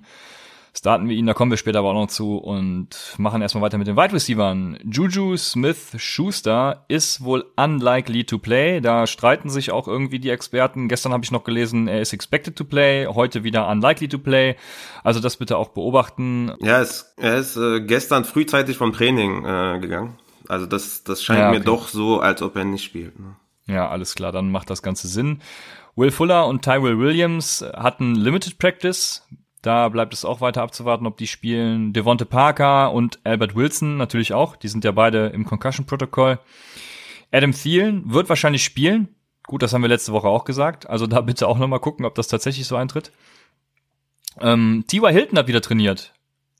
starten 0.78 1.08
wir 1.08 1.16
ihn, 1.16 1.26
da 1.26 1.34
kommen 1.34 1.52
wir 1.52 1.58
später 1.58 1.80
aber 1.80 1.90
auch 1.90 1.94
noch 1.94 2.08
zu 2.08 2.38
und 2.38 2.90
machen 3.18 3.42
erstmal 3.42 3.64
weiter 3.64 3.78
mit 3.78 3.88
den 3.88 3.96
Wide 3.96 4.14
Receivers. 4.14 4.78
Juju 4.84 5.38
Smith 5.38 5.94
Schuster 5.98 6.86
ist 6.88 7.24
wohl 7.24 7.46
unlikely 7.56 8.26
to 8.26 8.40
play. 8.40 8.82
Da 8.82 9.08
streiten 9.08 9.50
sich 9.50 9.72
auch 9.72 9.88
irgendwie 9.88 10.20
die 10.20 10.30
Experten. 10.30 10.88
Gestern 10.88 11.14
habe 11.14 11.24
ich 11.24 11.32
noch 11.32 11.44
gelesen, 11.44 11.88
er 11.88 12.02
ist 12.02 12.14
expected 12.14 12.56
to 12.56 12.66
play, 12.66 13.08
heute 13.08 13.44
wieder 13.44 13.68
unlikely 13.70 14.10
to 14.10 14.20
play. 14.20 14.56
Also 15.04 15.20
das 15.20 15.38
bitte 15.38 15.58
auch 15.58 15.70
beobachten. 15.70 16.54
Ja, 16.60 16.82
es, 16.82 17.14
er 17.18 17.38
ist 17.38 17.56
äh, 17.56 17.82
gestern 17.82 18.26
frühzeitig 18.26 18.78
vom 18.78 18.92
Training 18.92 19.46
äh, 19.46 19.80
gegangen. 19.80 20.18
Also 20.48 20.66
das, 20.66 21.04
das 21.04 21.24
scheint 21.24 21.40
ja, 21.40 21.50
okay. 21.50 21.60
mir 21.60 21.66
doch 21.66 21.88
so, 21.88 22.20
als 22.20 22.42
ob 22.42 22.56
er 22.56 22.66
nicht 22.66 22.84
spielt. 22.84 23.20
Ne? 23.20 23.36
Ja, 23.68 23.90
alles 23.90 24.14
klar, 24.14 24.32
dann 24.32 24.52
macht 24.52 24.70
das 24.70 24.84
Ganze 24.84 25.08
Sinn. 25.08 25.42
Will 25.96 26.12
Fuller 26.12 26.48
und 26.48 26.62
Tyrell 26.62 27.00
Williams 27.00 27.66
hatten 27.74 28.16
Limited 28.16 28.58
Practice. 28.58 29.26
Da 29.62 29.90
bleibt 29.90 30.14
es 30.14 30.26
auch 30.26 30.42
weiter 30.42 30.62
abzuwarten, 30.62 31.08
ob 31.08 31.18
die 31.18 31.28
spielen. 31.28 31.94
Devonte 31.94 32.26
Parker 32.26 32.92
und 32.92 33.20
Albert 33.24 33.56
Wilson 33.56 33.98
natürlich 33.98 34.34
auch. 34.34 34.56
Die 34.56 34.68
sind 34.68 34.84
ja 34.84 34.92
beide 34.92 35.28
im 35.28 35.46
Concussion-Protokoll. 35.46 36.40
Adam 37.32 37.52
Thielen 37.52 38.04
wird 38.14 38.30
wahrscheinlich 38.30 38.64
spielen. 38.64 39.16
Gut, 39.48 39.64
das 39.64 39.74
haben 39.74 39.82
wir 39.82 39.88
letzte 39.88 40.12
Woche 40.12 40.28
auch 40.28 40.44
gesagt. 40.44 40.90
Also 40.90 41.08
da 41.08 41.22
bitte 41.22 41.48
auch 41.48 41.58
nochmal 41.58 41.80
gucken, 41.80 42.06
ob 42.06 42.16
das 42.16 42.28
tatsächlich 42.28 42.68
so 42.68 42.76
eintritt. 42.76 43.12
Ähm, 44.42 44.84
T.Y. 44.88 45.12
Hilton 45.12 45.38
hat 45.38 45.48
wieder 45.48 45.62
trainiert. 45.62 46.14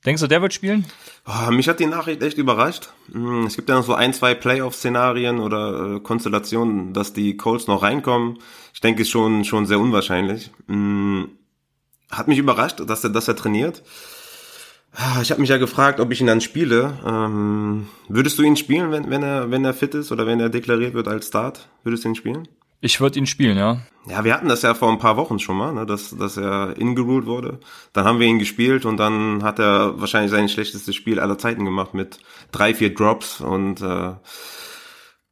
Denkst 0.06 0.22
du, 0.22 0.28
der 0.28 0.40
wird 0.40 0.54
spielen? 0.54 0.86
Oh, 1.26 1.50
mich 1.50 1.68
hat 1.68 1.80
die 1.80 1.86
Nachricht 1.86 2.22
echt 2.22 2.38
überrascht. 2.38 2.90
Hm, 3.10 3.46
es 3.46 3.56
gibt 3.56 3.68
ja 3.68 3.74
noch 3.74 3.84
so 3.84 3.94
ein, 3.94 4.14
zwei 4.14 4.36
Playoff-Szenarien 4.36 5.40
oder 5.40 5.96
äh, 5.96 6.00
Konstellationen, 6.00 6.92
dass 6.92 7.12
die 7.12 7.36
Colts 7.36 7.66
noch 7.66 7.82
reinkommen. 7.82 8.38
Ich 8.72 8.80
denke, 8.80 9.02
ist 9.02 9.10
schon, 9.10 9.44
schon 9.44 9.66
sehr 9.66 9.80
unwahrscheinlich. 9.80 10.52
Hm, 10.68 11.30
hat 12.08 12.28
mich 12.28 12.38
überrascht, 12.38 12.80
dass 12.86 13.02
er, 13.02 13.10
dass 13.10 13.26
er 13.26 13.34
trainiert. 13.34 13.82
Ah, 14.92 15.20
ich 15.20 15.32
habe 15.32 15.40
mich 15.40 15.50
ja 15.50 15.58
gefragt, 15.58 15.98
ob 15.98 16.12
ich 16.12 16.20
ihn 16.20 16.28
dann 16.28 16.40
spiele. 16.40 16.98
Ähm, 17.04 17.88
würdest 18.08 18.38
du 18.38 18.44
ihn 18.44 18.56
spielen, 18.56 18.92
wenn, 18.92 19.10
wenn, 19.10 19.24
er, 19.24 19.50
wenn 19.50 19.64
er 19.64 19.74
fit 19.74 19.94
ist 19.94 20.12
oder 20.12 20.24
wenn 20.24 20.38
er 20.38 20.50
deklariert 20.50 20.94
wird 20.94 21.08
als 21.08 21.26
Start? 21.26 21.68
Würdest 21.82 22.04
du 22.04 22.10
ihn 22.10 22.14
spielen? 22.14 22.48
Ich 22.80 23.00
würde 23.00 23.18
ihn 23.18 23.26
spielen, 23.26 23.56
ja. 23.56 23.78
Ja, 24.08 24.24
wir 24.24 24.34
hatten 24.34 24.48
das 24.48 24.62
ja 24.62 24.74
vor 24.74 24.90
ein 24.90 24.98
paar 24.98 25.16
Wochen 25.16 25.38
schon 25.38 25.56
mal, 25.56 25.72
ne, 25.72 25.84
dass, 25.84 26.16
dass 26.16 26.36
er 26.36 26.76
ingeruled 26.78 27.26
wurde. 27.26 27.58
Dann 27.92 28.04
haben 28.04 28.20
wir 28.20 28.26
ihn 28.26 28.38
gespielt 28.38 28.84
und 28.84 28.98
dann 28.98 29.42
hat 29.42 29.58
er 29.58 30.00
wahrscheinlich 30.00 30.30
sein 30.30 30.48
schlechtestes 30.48 30.94
Spiel 30.94 31.18
aller 31.18 31.38
Zeiten 31.38 31.64
gemacht 31.64 31.94
mit 31.94 32.20
drei, 32.52 32.74
vier 32.74 32.94
Drops 32.94 33.40
und 33.40 33.80
äh, 33.80 34.14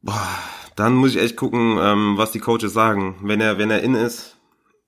boah, 0.01 0.27
dann 0.75 0.95
muss 0.95 1.15
ich 1.15 1.21
echt 1.21 1.37
gucken, 1.37 1.77
ähm, 1.79 2.17
was 2.17 2.31
die 2.31 2.39
Coaches 2.39 2.73
sagen. 2.73 3.15
Wenn 3.21 3.39
er, 3.39 3.57
wenn 3.57 3.71
er 3.71 3.81
in 3.81 3.95
ist, 3.95 4.35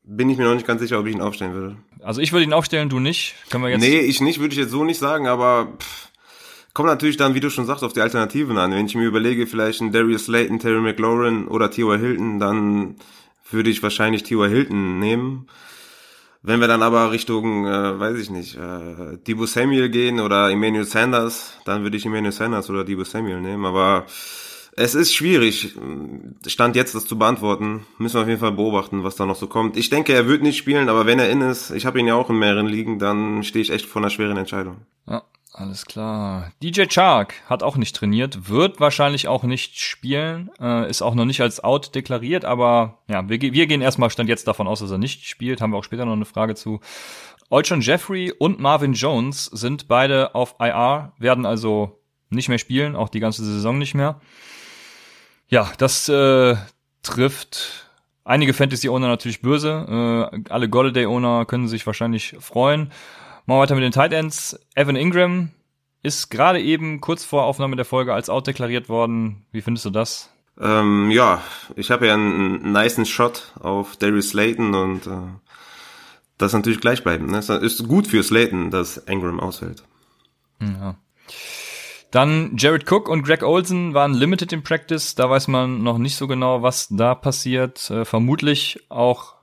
bin 0.04 0.30
ich 0.30 0.38
mir 0.38 0.46
noch 0.46 0.56
nicht 0.56 0.68
ganz 0.68 0.82
sicher, 0.82 1.00
ob 1.00 1.08
ich 1.08 1.16
ihn 1.16 1.22
aufstellen 1.22 1.54
würde. 1.54 1.78
Also 2.02 2.20
ich 2.22 2.34
würde 2.34 2.44
ihn 2.44 2.54
aufstellen, 2.54 2.90
du 2.90 3.00
nicht. 3.00 3.36
Können 3.50 3.64
wir 3.64 3.70
jetzt? 3.70 3.82
Nee, 3.82 4.00
ich 4.00 4.20
nicht, 4.20 4.40
würde 4.40 4.54
ich 4.54 4.60
jetzt 4.60 4.72
so 4.72 4.84
nicht 4.84 5.00
sagen, 5.00 5.28
aber 5.28 5.74
pff, 5.80 6.10
Kommt 6.78 6.90
natürlich 6.90 7.18
dann, 7.18 7.34
wie 7.34 7.40
du 7.40 7.50
schon 7.50 7.66
sagst, 7.66 7.84
auf 7.84 7.94
die 7.94 8.02
Alternativen 8.02 8.56
an. 8.60 8.72
Wenn 8.72 8.86
ich 8.86 8.94
mir 8.94 9.08
überlege, 9.08 9.48
vielleicht 9.48 9.82
ein 9.82 9.92
Darius 9.92 10.26
Slayton, 10.26 10.60
Terry 10.60 10.80
McLaurin 10.80 11.48
oder 11.48 11.72
T.Y. 11.72 12.00
Hilton, 12.00 12.38
dann 12.38 12.98
würde 13.50 13.72
ich 13.72 13.82
wahrscheinlich 13.82 14.22
T.Y. 14.22 14.48
Hilton 14.48 15.00
nehmen. 15.00 15.48
Wenn 16.44 16.60
wir 16.60 16.68
dann 16.68 16.84
aber 16.84 17.12
Richtung, 17.12 17.66
äh, 17.66 18.00
weiß 18.00 18.20
ich 18.20 18.30
nicht, 18.30 18.58
äh, 18.58 19.18
Debo 19.26 19.48
Samuel 19.48 19.90
gehen 19.90 20.20
oder 20.20 20.52
Emmanuel 20.52 20.86
Sanders, 20.86 21.58
dann 21.66 21.82
würde 21.82 21.98
ich 21.98 22.06
Emmanuel 22.06 22.32
Sanders 22.32 22.70
oder 22.70 22.84
Debo 22.84 23.06
Samuel 23.06 23.42
nehmen. 23.42 23.66
Aber 23.66 24.06
es 24.74 24.94
ist 24.94 25.16
schwierig, 25.16 25.76
Stand 26.46 26.76
jetzt 26.76 26.94
das 26.94 27.08
zu 27.08 27.18
beantworten. 27.18 27.88
Müssen 27.98 28.18
wir 28.18 28.22
auf 28.22 28.28
jeden 28.28 28.40
Fall 28.40 28.52
beobachten, 28.52 29.04
was 29.04 29.16
da 29.16 29.26
noch 29.26 29.36
so 29.36 29.48
kommt. 29.48 29.78
Ich 29.78 29.90
denke, 29.90 30.14
er 30.14 30.28
wird 30.28 30.44
nicht 30.44 30.58
spielen, 30.58 30.90
aber 30.90 31.08
wenn 31.08 31.18
er 31.18 31.32
in 31.32 31.42
ist, 31.42 31.72
ich 31.72 31.88
habe 31.88 32.00
ihn 32.00 32.06
ja 32.06 32.14
auch 32.14 32.30
in 32.30 32.38
mehreren 32.38 32.68
Ligen, 32.68 33.00
dann 33.00 33.42
stehe 33.42 33.64
ich 33.64 33.72
echt 33.72 33.88
vor 33.88 34.00
einer 34.00 34.12
schweren 34.12 34.38
Entscheidung. 34.38 34.86
Ja, 35.08 35.24
alles 35.58 35.86
klar. 35.86 36.52
DJ 36.62 36.84
Chark 36.86 37.34
hat 37.48 37.64
auch 37.64 37.78
nicht 37.78 37.96
trainiert, 37.96 38.48
wird 38.48 38.80
wahrscheinlich 38.80 39.28
auch 39.28 39.44
nicht 39.44 39.80
spielen, 39.80 40.52
äh, 40.60 40.88
ist 40.88 41.02
auch 41.02 41.16
noch 41.16 41.26
nicht 41.26 41.42
als 41.42 41.64
out 41.64 41.96
deklariert, 41.96 42.46
aber 42.46 43.00
ja, 43.08 43.28
wir, 43.28 43.42
wir 43.42 43.66
gehen 43.66 43.82
erstmal 43.82 44.12
Stand 44.12 44.30
jetzt 44.30 44.48
davon 44.48 44.68
aus, 44.68 44.82
dass 44.82 44.92
er 44.92 45.00
nicht 45.00 45.26
spielt, 45.26 45.60
haben 45.60 45.72
wir 45.72 45.78
auch 45.78 45.84
später 45.84 46.06
noch 46.06 46.14
eine 46.14 46.26
Frage 46.26 46.54
zu. 46.54 46.80
Olchan 47.50 47.82
Jeffrey 47.82 48.32
und 48.32 48.60
Marvin 48.60 48.94
Jones 48.94 49.46
sind 49.46 49.88
beide 49.88 50.36
auf 50.36 50.56
IR, 50.60 51.14
werden 51.18 51.46
also 51.46 52.00
nicht 52.30 52.50
mehr 52.50 52.60
spielen, 52.60 52.96
auch 52.96 53.10
die 53.10 53.20
ganze 53.20 53.44
Saison 53.44 53.80
nicht 53.80 53.96
mehr. 53.96 54.22
Ja, 55.50 55.72
das 55.78 56.08
äh, 56.08 56.56
trifft 57.02 57.90
einige 58.26 58.54
Fantasy-Owner 58.54 59.08
natürlich 59.08 59.42
böse. 59.42 60.30
Äh, 60.34 60.52
alle 60.52 60.70
Golladay-Owner 60.70 61.46
können 61.46 61.68
sich 61.68 61.88
wahrscheinlich 61.88 62.36
freuen. 62.40 62.92
Machen 63.48 63.60
wir 63.60 63.62
weiter 63.62 63.76
mit 63.76 63.84
den 63.86 63.94
Tight 63.94 64.12
Ends. 64.12 64.60
Evan 64.76 64.98
Ingram 64.98 65.52
ist 66.04 66.30
gerade 66.30 66.62
eben 66.62 67.00
kurz 67.00 67.24
vor 67.24 67.46
Aufnahme 67.46 67.78
der 67.78 67.86
Folge 67.86 68.14
als 68.14 68.30
out 68.30 68.46
deklariert 68.46 68.90
worden. 68.90 69.46
Wie 69.54 69.62
findest 69.62 69.86
du 69.86 69.90
das? 69.90 70.30
Ähm, 70.60 71.10
ja, 71.12 71.42
ich 71.78 71.90
habe 71.90 72.08
ja 72.08 72.14
einen, 72.14 72.62
einen 72.62 72.72
niceen 72.74 73.06
Shot 73.06 73.54
auf 73.62 73.96
Darius 73.96 74.32
Slayton 74.32 74.76
und 74.76 75.08
äh, 75.08 75.30
das 76.38 76.52
natürlich 76.52 76.82
gleich 76.82 77.06
bleiben. 77.06 77.28
Ne? 77.28 77.38
Es 77.38 77.48
ist 77.48 77.88
gut 77.88 78.08
für 78.08 78.22
Slayton, 78.22 78.70
dass 78.70 78.98
Ingram 78.98 79.40
ausfällt. 79.40 79.82
Ja. 80.60 80.98
Dann 82.12 82.58
Jared 82.58 82.92
Cook 82.92 83.08
und 83.08 83.24
Greg 83.24 83.44
Olsen 83.44 83.94
waren 83.94 84.14
limited 84.14 84.52
in 84.52 84.62
Practice. 84.62 85.16
Da 85.16 85.30
weiß 85.30 85.48
man 85.48 85.84
noch 85.84 86.00
nicht 86.00 86.18
so 86.18 86.28
genau, 86.28 86.64
was 86.64 86.90
da 86.90 87.16
passiert. 87.16 87.90
Äh, 87.92 88.04
vermutlich 88.04 88.86
auch 88.90 89.37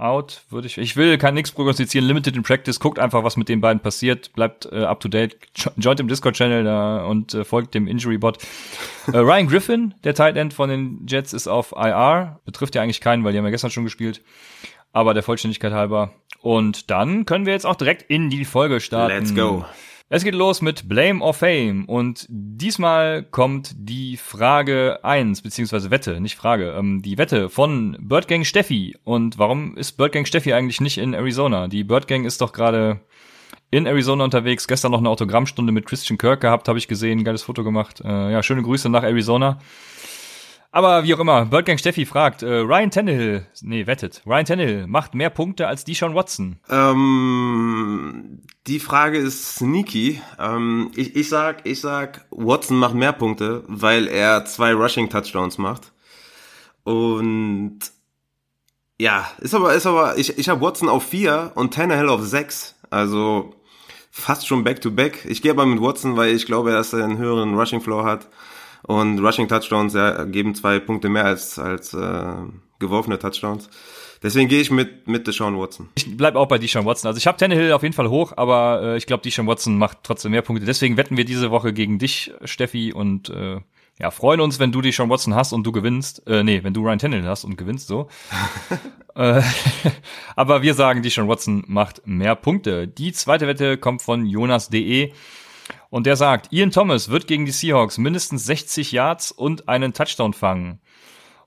out, 0.00 0.42
würde 0.50 0.66
ich. 0.66 0.78
Ich 0.78 0.96
will 0.96 1.18
kein 1.18 1.34
nichts 1.34 1.52
prognostizieren. 1.52 2.06
Limited 2.06 2.36
in 2.36 2.42
Practice. 2.42 2.80
Guckt 2.80 2.98
einfach, 2.98 3.22
was 3.24 3.36
mit 3.36 3.48
den 3.48 3.60
beiden 3.60 3.80
passiert. 3.80 4.32
Bleibt 4.32 4.66
äh, 4.72 4.84
up 4.84 5.00
to 5.00 5.08
date. 5.08 5.36
Joint 5.76 6.00
im 6.00 6.08
Discord-Channel 6.08 6.64
da 6.64 7.04
und 7.04 7.34
äh, 7.34 7.44
folgt 7.44 7.74
dem 7.74 7.86
Injury-Bot. 7.86 8.38
äh, 9.12 9.18
Ryan 9.18 9.48
Griffin, 9.48 9.94
der 10.04 10.14
Tight 10.14 10.36
End 10.36 10.54
von 10.54 10.70
den 10.70 11.06
Jets, 11.06 11.32
ist 11.32 11.48
auf 11.48 11.72
IR. 11.72 12.40
Betrifft 12.44 12.74
ja 12.74 12.82
eigentlich 12.82 13.00
keinen, 13.00 13.24
weil 13.24 13.32
die 13.32 13.38
haben 13.38 13.44
ja 13.44 13.50
gestern 13.50 13.70
schon 13.70 13.84
gespielt. 13.84 14.22
Aber 14.92 15.14
der 15.14 15.22
Vollständigkeit 15.22 15.72
halber. 15.72 16.12
Und 16.40 16.90
dann 16.90 17.26
können 17.26 17.46
wir 17.46 17.52
jetzt 17.52 17.66
auch 17.66 17.76
direkt 17.76 18.02
in 18.10 18.30
die 18.30 18.44
Folge 18.44 18.80
starten. 18.80 19.14
Let's 19.14 19.34
go. 19.34 19.64
Es 20.12 20.24
geht 20.24 20.34
los 20.34 20.60
mit 20.60 20.88
Blame 20.88 21.22
or 21.22 21.32
Fame 21.32 21.84
und 21.84 22.26
diesmal 22.28 23.22
kommt 23.22 23.70
die 23.76 24.16
Frage 24.16 24.98
eins 25.04 25.40
beziehungsweise 25.40 25.92
Wette, 25.92 26.20
nicht 26.20 26.34
Frage, 26.34 26.72
ähm, 26.76 27.00
die 27.00 27.16
Wette 27.16 27.48
von 27.48 27.96
Birdgang 28.00 28.42
Steffi. 28.42 28.98
Und 29.04 29.38
warum 29.38 29.76
ist 29.76 29.92
Birdgang 29.92 30.26
Steffi 30.26 30.52
eigentlich 30.52 30.80
nicht 30.80 30.98
in 30.98 31.14
Arizona? 31.14 31.68
Die 31.68 31.84
Birdgang 31.84 32.24
ist 32.24 32.40
doch 32.40 32.52
gerade 32.52 32.98
in 33.70 33.86
Arizona 33.86 34.24
unterwegs, 34.24 34.66
gestern 34.66 34.90
noch 34.90 34.98
eine 34.98 35.10
Autogrammstunde 35.10 35.70
mit 35.70 35.86
Christian 35.86 36.18
Kirk 36.18 36.40
gehabt, 36.40 36.66
habe 36.66 36.80
ich 36.80 36.88
gesehen, 36.88 37.22
geiles 37.22 37.44
Foto 37.44 37.62
gemacht. 37.62 38.00
Äh, 38.04 38.32
ja, 38.32 38.42
schöne 38.42 38.62
Grüße 38.62 38.88
nach 38.88 39.04
Arizona. 39.04 39.60
Aber 40.72 41.02
wie 41.02 41.14
auch 41.14 41.18
immer, 41.18 41.46
Birdgang 41.46 41.78
Steffi 41.78 42.06
fragt, 42.06 42.42
äh, 42.42 42.58
Ryan 42.58 42.92
Tannehill, 42.92 43.46
nee, 43.60 43.88
wettet, 43.88 44.22
Ryan 44.24 44.44
Tannehill 44.44 44.86
macht 44.86 45.14
mehr 45.14 45.30
Punkte 45.30 45.66
als 45.66 45.84
Deshaun 45.84 46.14
Watson. 46.14 46.60
Ähm, 46.68 48.42
die 48.68 48.78
Frage 48.78 49.18
ist 49.18 49.56
sneaky. 49.56 50.22
Ähm, 50.38 50.92
ich, 50.94 51.16
ich 51.16 51.28
sag, 51.28 51.66
ich 51.66 51.80
sag, 51.80 52.24
Watson 52.30 52.78
macht 52.78 52.94
mehr 52.94 53.12
Punkte, 53.12 53.64
weil 53.66 54.06
er 54.06 54.44
zwei 54.44 54.72
Rushing 54.72 55.10
Touchdowns 55.10 55.58
macht. 55.58 55.92
Und 56.84 57.80
ja, 59.00 59.28
ist 59.38 59.54
aber, 59.54 59.74
ist 59.74 59.86
aber, 59.86 60.18
ich, 60.18 60.38
ich 60.38 60.48
habe 60.48 60.60
Watson 60.60 60.88
auf 60.88 61.04
vier 61.04 61.50
und 61.56 61.74
Tannehill 61.74 62.08
auf 62.08 62.22
sechs. 62.22 62.76
Also 62.90 63.54
fast 64.12 64.46
schon 64.46 64.62
back 64.62 64.80
to 64.80 64.92
back. 64.92 65.24
Ich 65.24 65.42
gehe 65.42 65.50
aber 65.50 65.66
mit 65.66 65.80
Watson, 65.80 66.16
weil 66.16 66.34
ich 66.34 66.46
glaube, 66.46 66.70
dass 66.70 66.92
er 66.92 67.04
einen 67.04 67.18
höheren 67.18 67.58
Rushing 67.58 67.80
Floor 67.80 68.04
hat. 68.04 68.28
Und 68.90 69.20
Rushing 69.20 69.46
Touchdowns 69.46 69.94
ja, 69.94 70.24
geben 70.24 70.52
zwei 70.56 70.80
Punkte 70.80 71.08
mehr 71.08 71.24
als, 71.24 71.60
als 71.60 71.94
äh, 71.94 72.24
geworfene 72.80 73.20
Touchdowns. 73.20 73.70
Deswegen 74.20 74.48
gehe 74.48 74.60
ich 74.60 74.72
mit, 74.72 75.06
mit 75.06 75.28
Deshaun 75.28 75.56
Watson. 75.56 75.90
Ich 75.94 76.16
bleib 76.16 76.34
auch 76.34 76.48
bei 76.48 76.58
Deshaun 76.58 76.86
Watson. 76.86 77.06
Also 77.06 77.18
ich 77.18 77.28
habe 77.28 77.38
Tannehill 77.38 77.70
auf 77.70 77.84
jeden 77.84 77.94
Fall 77.94 78.10
hoch, 78.10 78.32
aber 78.36 78.82
äh, 78.82 78.96
ich 78.96 79.06
glaube, 79.06 79.22
Deshaun 79.22 79.46
Watson 79.46 79.78
macht 79.78 79.98
trotzdem 80.02 80.32
mehr 80.32 80.42
Punkte. 80.42 80.66
Deswegen 80.66 80.96
wetten 80.96 81.16
wir 81.16 81.24
diese 81.24 81.52
Woche 81.52 81.72
gegen 81.72 82.00
dich, 82.00 82.32
Steffi, 82.42 82.92
und 82.92 83.30
äh, 83.30 83.60
ja, 84.00 84.10
freuen 84.10 84.40
uns, 84.40 84.58
wenn 84.58 84.72
du 84.72 84.80
Deshaun 84.80 85.08
Watson 85.08 85.36
hast 85.36 85.52
und 85.52 85.64
du 85.64 85.70
gewinnst. 85.70 86.26
Äh, 86.26 86.42
nee, 86.42 86.64
wenn 86.64 86.74
du 86.74 86.82
Ryan 86.82 86.98
Tannehill 86.98 87.28
hast 87.28 87.44
und 87.44 87.56
gewinnst, 87.56 87.86
so. 87.86 88.08
äh, 89.14 89.40
aber 90.34 90.62
wir 90.62 90.74
sagen, 90.74 91.02
Deshaun 91.02 91.28
Watson 91.28 91.62
macht 91.68 92.02
mehr 92.08 92.34
Punkte. 92.34 92.88
Die 92.88 93.12
zweite 93.12 93.46
Wette 93.46 93.78
kommt 93.78 94.02
von 94.02 94.26
Jonas.de. 94.26 95.12
Und 95.90 96.06
der 96.06 96.16
sagt, 96.16 96.52
Ian 96.52 96.70
Thomas 96.70 97.10
wird 97.10 97.26
gegen 97.26 97.44
die 97.44 97.52
Seahawks 97.52 97.98
mindestens 97.98 98.44
60 98.44 98.92
Yards 98.92 99.32
und 99.32 99.68
einen 99.68 99.92
Touchdown 99.92 100.32
fangen. 100.32 100.80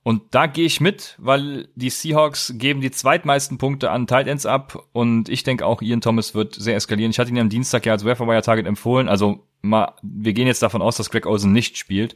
Und 0.04 0.22
da 0.32 0.48
gehe 0.48 0.66
ich 0.66 0.82
mit, 0.82 1.16
weil 1.18 1.70
die 1.76 1.90
Seahawks 1.90 2.54
geben 2.58 2.82
die 2.82 2.92
zweitmeisten 2.92 3.58
Punkte 3.58 3.90
an 3.90 4.06
Tight 4.06 4.28
Ends 4.28 4.46
ab 4.46 4.86
und 4.92 5.30
ich 5.30 5.44
denke 5.44 5.66
auch, 5.66 5.82
Ian 5.82 6.02
Thomas 6.02 6.36
wird 6.36 6.56
sehr 6.56 6.76
eskalieren. 6.76 7.12
Ich 7.12 7.20
hatte 7.20 7.32
ihn 7.32 7.40
am 7.40 7.48
Dienstag 7.48 7.86
ja 7.86 7.94
als 7.94 8.04
Wire 8.04 8.42
Target 8.42 8.68
empfohlen, 8.68 9.08
also 9.08 9.48
mal, 9.62 9.94
wir 10.02 10.34
gehen 10.34 10.48
jetzt 10.48 10.62
davon 10.62 10.82
aus, 10.82 10.98
dass 10.98 11.10
Greg 11.10 11.26
Olsen 11.26 11.54
nicht 11.54 11.78
spielt. 11.78 12.16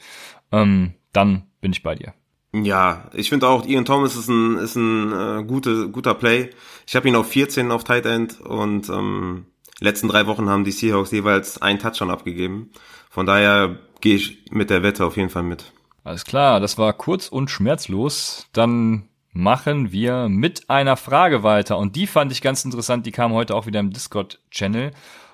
Ähm, 0.51 0.95
dann 1.13 1.43
bin 1.61 1.71
ich 1.71 1.81
bei 1.81 1.95
dir. 1.95 2.13
Ja, 2.53 3.09
ich 3.13 3.29
finde 3.29 3.47
auch, 3.47 3.65
Ian 3.65 3.85
Thomas 3.85 4.15
ist 4.15 4.29
ein, 4.29 4.57
ist 4.57 4.75
ein 4.75 5.11
äh, 5.11 5.43
gute, 5.43 5.89
guter 5.89 6.13
Play. 6.13 6.49
Ich 6.85 6.95
habe 6.95 7.07
ihn 7.07 7.15
auf 7.15 7.27
14 7.27 7.71
auf 7.71 7.83
Tight 7.85 8.05
End 8.05 8.41
und 8.41 8.89
ähm, 8.89 9.45
letzten 9.79 10.07
drei 10.07 10.27
Wochen 10.27 10.49
haben 10.49 10.63
die 10.63 10.71
Seahawks 10.71 11.11
jeweils 11.11 11.61
einen 11.61 11.79
Touchdown 11.79 12.11
abgegeben. 12.11 12.71
Von 13.09 13.25
daher 13.25 13.77
gehe 14.01 14.15
ich 14.15 14.45
mit 14.51 14.69
der 14.69 14.83
Wette 14.83 15.05
auf 15.05 15.17
jeden 15.17 15.29
Fall 15.29 15.43
mit. 15.43 15.71
Alles 16.03 16.25
klar, 16.25 16.59
das 16.59 16.77
war 16.77 16.93
kurz 16.93 17.27
und 17.27 17.49
schmerzlos. 17.49 18.47
Dann 18.53 19.09
machen 19.33 19.91
wir 19.91 20.29
mit 20.29 20.69
einer 20.69 20.97
Frage 20.97 21.43
weiter. 21.43 21.77
Und 21.77 21.95
die 21.95 22.07
fand 22.07 22.31
ich 22.31 22.41
ganz 22.41 22.65
interessant. 22.65 23.05
Die 23.05 23.11
kam 23.11 23.33
heute 23.33 23.55
auch 23.55 23.65
wieder 23.65 23.79
im 23.79 23.91
Discord-Channel 23.91 24.91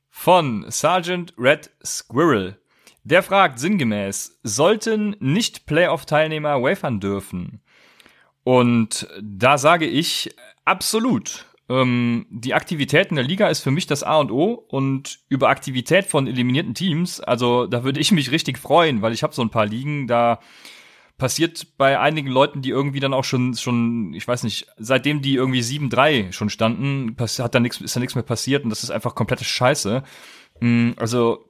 von 0.10 0.66
Sergeant 0.70 1.34
Red 1.38 1.72
Squirrel. 1.84 2.58
Der 3.04 3.24
fragt 3.24 3.60
sinngemäß, 3.60 4.40
sollten 4.44 5.16
nicht 5.20 5.66
Playoff-Teilnehmer 5.66 6.62
wafern 6.62 7.00
dürfen? 7.00 7.62
Und 8.44 9.08
da 9.22 9.58
sage 9.58 9.86
ich 9.86 10.34
absolut. 10.66 11.46
Ähm, 11.70 12.25
die 12.29 12.53
Aktivität 12.53 13.10
in 13.10 13.15
der 13.15 13.24
Liga 13.24 13.48
ist 13.48 13.62
für 13.62 13.72
mich 13.72 13.88
das 13.88 14.03
A 14.03 14.17
und 14.17 14.32
O 14.32 14.65
und 14.67 15.20
über 15.29 15.50
Aktivität 15.50 16.05
von 16.05 16.27
eliminierten 16.27 16.74
Teams, 16.74 17.22
also 17.22 17.67
da 17.67 17.84
würde 17.84 18.01
ich 18.01 18.12
mich 18.12 18.32
richtig 18.32 18.58
freuen, 18.58 19.01
weil 19.01 19.13
ich 19.13 19.24
habe 19.24 19.34
so 19.34 19.41
ein 19.41 19.50
paar 19.50 19.65
Ligen, 19.65 20.08
da 20.08 20.39
passiert 21.17 21.77
bei 21.77 22.00
einigen 22.00 22.27
Leuten, 22.27 22.62
die 22.62 22.70
irgendwie 22.70 23.00
dann 23.00 23.13
auch 23.13 23.24
schon, 23.24 23.55
schon, 23.55 24.13
ich 24.13 24.27
weiß 24.27 24.43
nicht, 24.43 24.67
seitdem 24.77 25.22
die 25.22 25.36
irgendwie 25.36 25.62
7-3 25.62 26.34
schon 26.34 26.50
standen, 26.50 27.15
hat 27.17 27.55
da 27.55 27.60
nichts, 27.60 27.79
ist 27.79 27.96
da 27.96 28.00
nichts 28.00 28.15
mehr 28.15 28.24
passiert 28.24 28.63
und 28.63 28.70
das 28.70 28.84
ist 28.84 28.89
einfach 28.89 29.15
komplette 29.15 29.46
Scheiße. 29.46 30.03
Mm, 30.60 30.91
also, 30.98 31.50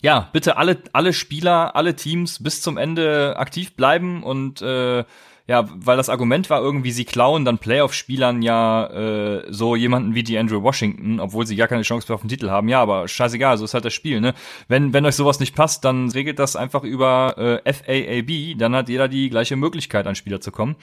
ja, 0.00 0.30
bitte 0.32 0.56
alle, 0.56 0.82
alle 0.92 1.12
Spieler, 1.12 1.76
alle 1.76 1.94
Teams 1.94 2.42
bis 2.42 2.60
zum 2.62 2.76
Ende 2.76 3.36
aktiv 3.36 3.76
bleiben 3.76 4.22
und 4.22 4.62
äh, 4.62 5.04
ja, 5.48 5.66
weil 5.74 5.96
das 5.96 6.10
Argument 6.10 6.50
war 6.50 6.60
irgendwie, 6.60 6.92
sie 6.92 7.06
klauen 7.06 7.46
dann 7.46 7.56
Playoff-Spielern 7.56 8.42
ja 8.42 8.86
äh, 8.86 9.46
so 9.48 9.76
jemanden 9.76 10.14
wie 10.14 10.22
die 10.22 10.36
Andrew 10.38 10.62
Washington, 10.62 11.20
obwohl 11.20 11.46
sie 11.46 11.56
gar 11.56 11.68
keine 11.68 11.82
Chance 11.82 12.06
mehr 12.06 12.16
auf 12.16 12.20
den 12.20 12.28
Titel 12.28 12.50
haben. 12.50 12.68
Ja, 12.68 12.82
aber 12.82 13.08
scheißegal, 13.08 13.56
so 13.56 13.64
ist 13.64 13.72
halt 13.72 13.86
das 13.86 13.94
Spiel, 13.94 14.20
ne? 14.20 14.34
Wenn, 14.68 14.92
wenn 14.92 15.06
euch 15.06 15.16
sowas 15.16 15.40
nicht 15.40 15.56
passt, 15.56 15.86
dann 15.86 16.10
regelt 16.10 16.38
das 16.38 16.54
einfach 16.54 16.84
über 16.84 17.62
äh, 17.64 17.72
FAAB, 17.72 18.58
dann 18.58 18.76
hat 18.76 18.90
jeder 18.90 19.08
die 19.08 19.30
gleiche 19.30 19.56
Möglichkeit, 19.56 20.06
an 20.06 20.14
Spieler 20.14 20.42
zu 20.42 20.52
kommen. 20.52 20.76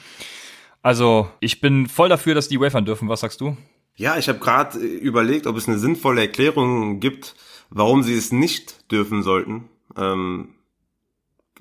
Also, 0.81 1.29
ich 1.39 1.62
bin 1.62 1.88
voll 1.88 2.10
dafür, 2.10 2.34
dass 2.34 2.48
die 2.48 2.60
wafern 2.60 2.86
dürfen. 2.86 3.07
Was 3.07 3.19
sagst 3.19 3.41
du? 3.41 3.55
Ja, 3.95 4.17
ich 4.17 4.27
habe 4.27 4.39
gerade 4.39 4.79
überlegt, 4.79 5.45
ob 5.45 5.57
es 5.57 5.67
eine 5.67 5.77
sinnvolle 5.77 6.22
Erklärung 6.22 7.00
gibt, 7.00 7.36
warum 7.69 8.01
sie 8.01 8.15
es 8.15 8.31
nicht 8.31 8.91
dürfen 8.91 9.22
sollten. 9.22 9.69
Ähm, 9.95 10.55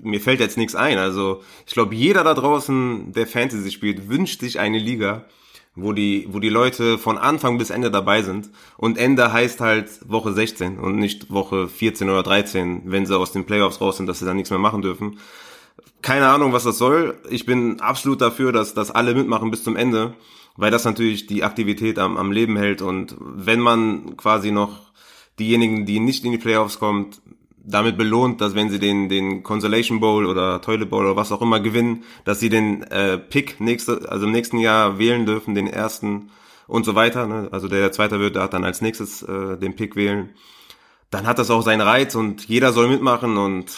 mir 0.01 0.21
fällt 0.21 0.41
jetzt 0.41 0.57
nichts 0.57 0.75
ein. 0.75 0.99
Also 0.99 1.43
ich 1.67 1.73
glaube, 1.73 1.95
jeder 1.95 2.25
da 2.25 2.35
draußen, 2.35 3.13
der 3.13 3.27
Fantasy 3.27 3.71
spielt, 3.71 4.09
wünscht 4.09 4.41
sich 4.41 4.59
eine 4.59 4.79
Liga, 4.79 5.27
wo 5.77 5.93
die, 5.93 6.27
wo 6.31 6.39
die 6.39 6.49
Leute 6.49 6.99
von 6.99 7.19
Anfang 7.19 7.59
bis 7.59 7.71
Ende 7.71 7.91
dabei 7.91 8.23
sind. 8.23 8.51
Und 8.77 8.99
Ende 8.99 9.33
heißt 9.33 9.61
halt 9.61 9.89
Woche 10.09 10.33
16 10.33 10.79
und 10.79 10.97
nicht 10.97 11.31
Woche 11.31 11.69
14 11.69 12.09
oder 12.09 12.23
13, 12.23 12.83
wenn 12.87 13.07
sie 13.07 13.17
aus 13.17 13.33
den 13.33 13.45
Playoffs 13.45 13.81
raus 13.81 13.97
sind, 13.97 14.07
dass 14.07 14.19
sie 14.19 14.25
dann 14.25 14.37
nichts 14.37 14.51
mehr 14.51 14.59
machen 14.59 14.83
dürfen. 14.83 15.19
Keine 16.03 16.29
Ahnung, 16.29 16.53
was 16.53 16.65
das 16.65 16.79
soll. 16.79 17.19
Ich 17.31 17.47
bin 17.47 17.81
absolut 17.81 18.21
dafür, 18.21 18.53
dass, 18.53 18.75
dass 18.75 18.91
alle 18.91 19.15
mitmachen 19.15 19.51
bis 19.51 19.65
zum 19.65 19.75
Ende, 19.75 20.15
weil 20.57 20.71
das 20.71 20.85
natürlich 20.85 21.27
die 21.27 21.43
Aktivität 21.43 21.99
am, 21.99 22.17
am 22.17 22.31
Leben 22.31 22.57
hält. 22.57 22.83
Und 22.83 23.17
wenn 23.19 23.61
man 23.61 24.17
quasi 24.17 24.53
noch 24.53 24.93
diejenigen, 25.39 25.87
die 25.87 26.01
nicht 26.01 26.25
in 26.25 26.33
die 26.33 26.39
Playoffs 26.39 26.79
kommt, 26.79 27.21
damit 27.67 27.97
belohnt, 27.97 28.41
dass 28.41 28.55
wenn 28.55 28.71
sie 28.71 28.79
den, 28.79 29.09
den 29.09 29.43
Consolation 29.43 30.01
Bowl 30.01 30.27
oder 30.27 30.61
Toilet 30.61 30.91
Bowl 30.91 31.05
oder 31.05 31.17
was 31.17 31.33
auch 31.33 31.43
immer 31.43 31.61
gewinnen, 31.61 32.05
dass 32.25 32.41
sie 32.41 32.51
den 32.51 32.83
äh, 32.85 33.19
Pick 33.19 33.61
nächste, 33.61 34.11
also 34.11 34.27
im 34.27 34.33
nächsten 34.33 34.59
Jahr 34.59 34.99
wählen 34.99 35.25
dürfen, 35.25 35.55
den 35.55 35.67
ersten 35.67 36.31
und 36.67 36.85
so 36.85 36.95
weiter. 36.95 37.27
Ne? 37.27 37.49
Also 37.53 37.69
der, 37.69 37.81
der 37.81 37.93
Zweiter 37.93 38.21
wird, 38.21 38.37
der 38.37 38.43
hat 38.43 38.53
dann 38.53 38.65
als 38.65 38.83
nächstes 38.83 39.23
äh, 39.23 39.57
den 39.57 39.77
Pick 39.77 39.97
wählen. 39.97 40.31
Dann 41.11 41.27
hat 41.27 41.39
das 41.39 41.51
auch 41.51 41.63
seinen 41.63 41.81
Reiz 41.81 42.15
und 42.15 42.47
jeder 42.49 42.73
soll 42.73 42.89
mitmachen 42.89 43.37
und 43.37 43.71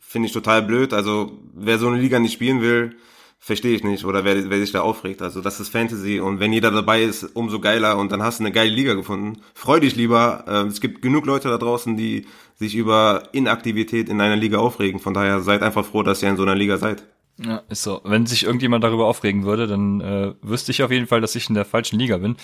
finde 0.00 0.26
ich 0.26 0.32
total 0.32 0.62
blöd. 0.62 0.92
Also 0.92 1.38
wer 1.54 1.78
so 1.78 1.88
eine 1.88 1.98
Liga 1.98 2.18
nicht 2.18 2.34
spielen 2.34 2.60
will, 2.60 2.96
verstehe 3.42 3.74
ich 3.74 3.82
nicht 3.82 4.04
oder 4.04 4.24
wer, 4.24 4.50
wer 4.50 4.58
sich 4.58 4.70
da 4.70 4.82
aufregt. 4.82 5.22
Also 5.22 5.40
das 5.40 5.58
ist 5.58 5.70
Fantasy 5.70 6.20
und 6.20 6.38
wenn 6.38 6.52
jeder 6.52 6.70
dabei 6.70 7.02
ist, 7.02 7.24
umso 7.34 7.58
geiler 7.58 7.96
und 7.96 8.12
dann 8.12 8.22
hast 8.22 8.38
du 8.38 8.44
eine 8.44 8.52
geile 8.52 8.70
Liga 8.70 8.92
gefunden. 8.94 9.40
Freu 9.54 9.80
dich 9.80 9.96
lieber. 9.96 10.44
Äh, 10.46 10.68
es 10.68 10.80
gibt 10.80 11.00
genug 11.00 11.24
Leute 11.24 11.48
da 11.48 11.56
draußen, 11.56 11.96
die 11.96 12.26
sich 12.56 12.76
über 12.76 13.22
Inaktivität 13.32 14.10
in 14.10 14.20
einer 14.20 14.36
Liga 14.36 14.58
aufregen. 14.58 15.00
Von 15.00 15.14
daher 15.14 15.40
seid 15.40 15.62
einfach 15.62 15.86
froh, 15.86 16.02
dass 16.02 16.22
ihr 16.22 16.28
in 16.28 16.36
so 16.36 16.42
einer 16.42 16.54
Liga 16.54 16.76
seid. 16.76 17.02
Ja, 17.38 17.62
ist 17.70 17.82
so. 17.82 18.02
Wenn 18.04 18.26
sich 18.26 18.44
irgendjemand 18.44 18.84
darüber 18.84 19.06
aufregen 19.06 19.44
würde, 19.44 19.66
dann 19.66 20.02
äh, 20.02 20.34
wüsste 20.42 20.72
ich 20.72 20.82
auf 20.82 20.90
jeden 20.90 21.06
Fall, 21.06 21.22
dass 21.22 21.34
ich 21.34 21.48
in 21.48 21.54
der 21.54 21.64
falschen 21.64 21.98
Liga 21.98 22.18
bin. 22.18 22.36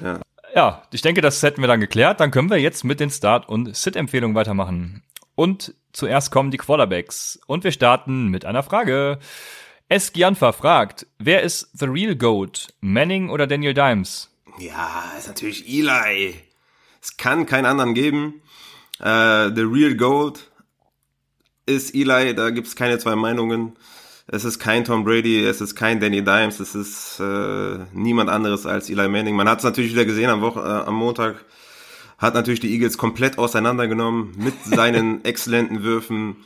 Ja. 0.00 0.18
Ja, 0.52 0.82
ich 0.92 1.02
denke, 1.02 1.20
das 1.20 1.40
hätten 1.44 1.60
wir 1.60 1.68
dann 1.68 1.78
geklärt. 1.78 2.18
Dann 2.18 2.32
können 2.32 2.50
wir 2.50 2.58
jetzt 2.58 2.82
mit 2.82 2.98
den 2.98 3.10
Start- 3.10 3.48
und 3.48 3.76
Sit-Empfehlungen 3.76 4.34
weitermachen. 4.34 5.04
Und 5.36 5.74
zuerst 5.92 6.32
kommen 6.32 6.50
die 6.50 6.56
Quarterbacks. 6.56 7.38
Und 7.46 7.62
wir 7.62 7.70
starten 7.70 8.26
mit 8.26 8.44
einer 8.44 8.64
Frage. 8.64 9.20
Eskianfa 9.90 10.52
fragt, 10.52 11.08
wer 11.18 11.42
ist 11.42 11.68
The 11.72 11.86
Real 11.86 12.14
Goat? 12.14 12.68
Manning 12.80 13.28
oder 13.28 13.48
Daniel 13.48 13.74
Dimes? 13.74 14.30
Ja, 14.60 15.02
ist 15.18 15.26
natürlich 15.26 15.68
Eli. 15.68 16.36
Es 17.02 17.16
kann 17.16 17.44
keinen 17.44 17.66
anderen 17.66 17.94
geben. 17.94 18.40
Äh, 19.00 19.50
the 19.52 19.62
Real 19.62 19.96
Gold 19.96 20.48
ist 21.66 21.92
Eli, 21.92 22.36
da 22.36 22.50
gibt's 22.50 22.76
keine 22.76 23.00
zwei 23.00 23.16
Meinungen. 23.16 23.76
Es 24.28 24.44
ist 24.44 24.60
kein 24.60 24.84
Tom 24.84 25.02
Brady, 25.02 25.44
es 25.44 25.60
ist 25.60 25.74
kein 25.74 25.98
Danny 25.98 26.22
Dimes, 26.22 26.60
es 26.60 26.76
ist 26.76 27.18
äh, 27.18 27.78
niemand 27.92 28.30
anderes 28.30 28.66
als 28.66 28.90
Eli 28.90 29.08
Manning. 29.08 29.34
Man 29.34 29.48
hat 29.48 29.58
es 29.58 29.64
natürlich 29.64 29.90
wieder 29.90 30.04
gesehen 30.04 30.30
am, 30.30 30.40
Woche, 30.40 30.60
äh, 30.60 30.86
am 30.88 30.94
Montag, 30.94 31.44
hat 32.16 32.34
natürlich 32.34 32.60
die 32.60 32.72
Eagles 32.72 32.96
komplett 32.96 33.38
auseinandergenommen 33.38 34.34
mit 34.36 34.54
seinen 34.64 35.24
exzellenten 35.24 35.82
Würfen, 35.82 36.36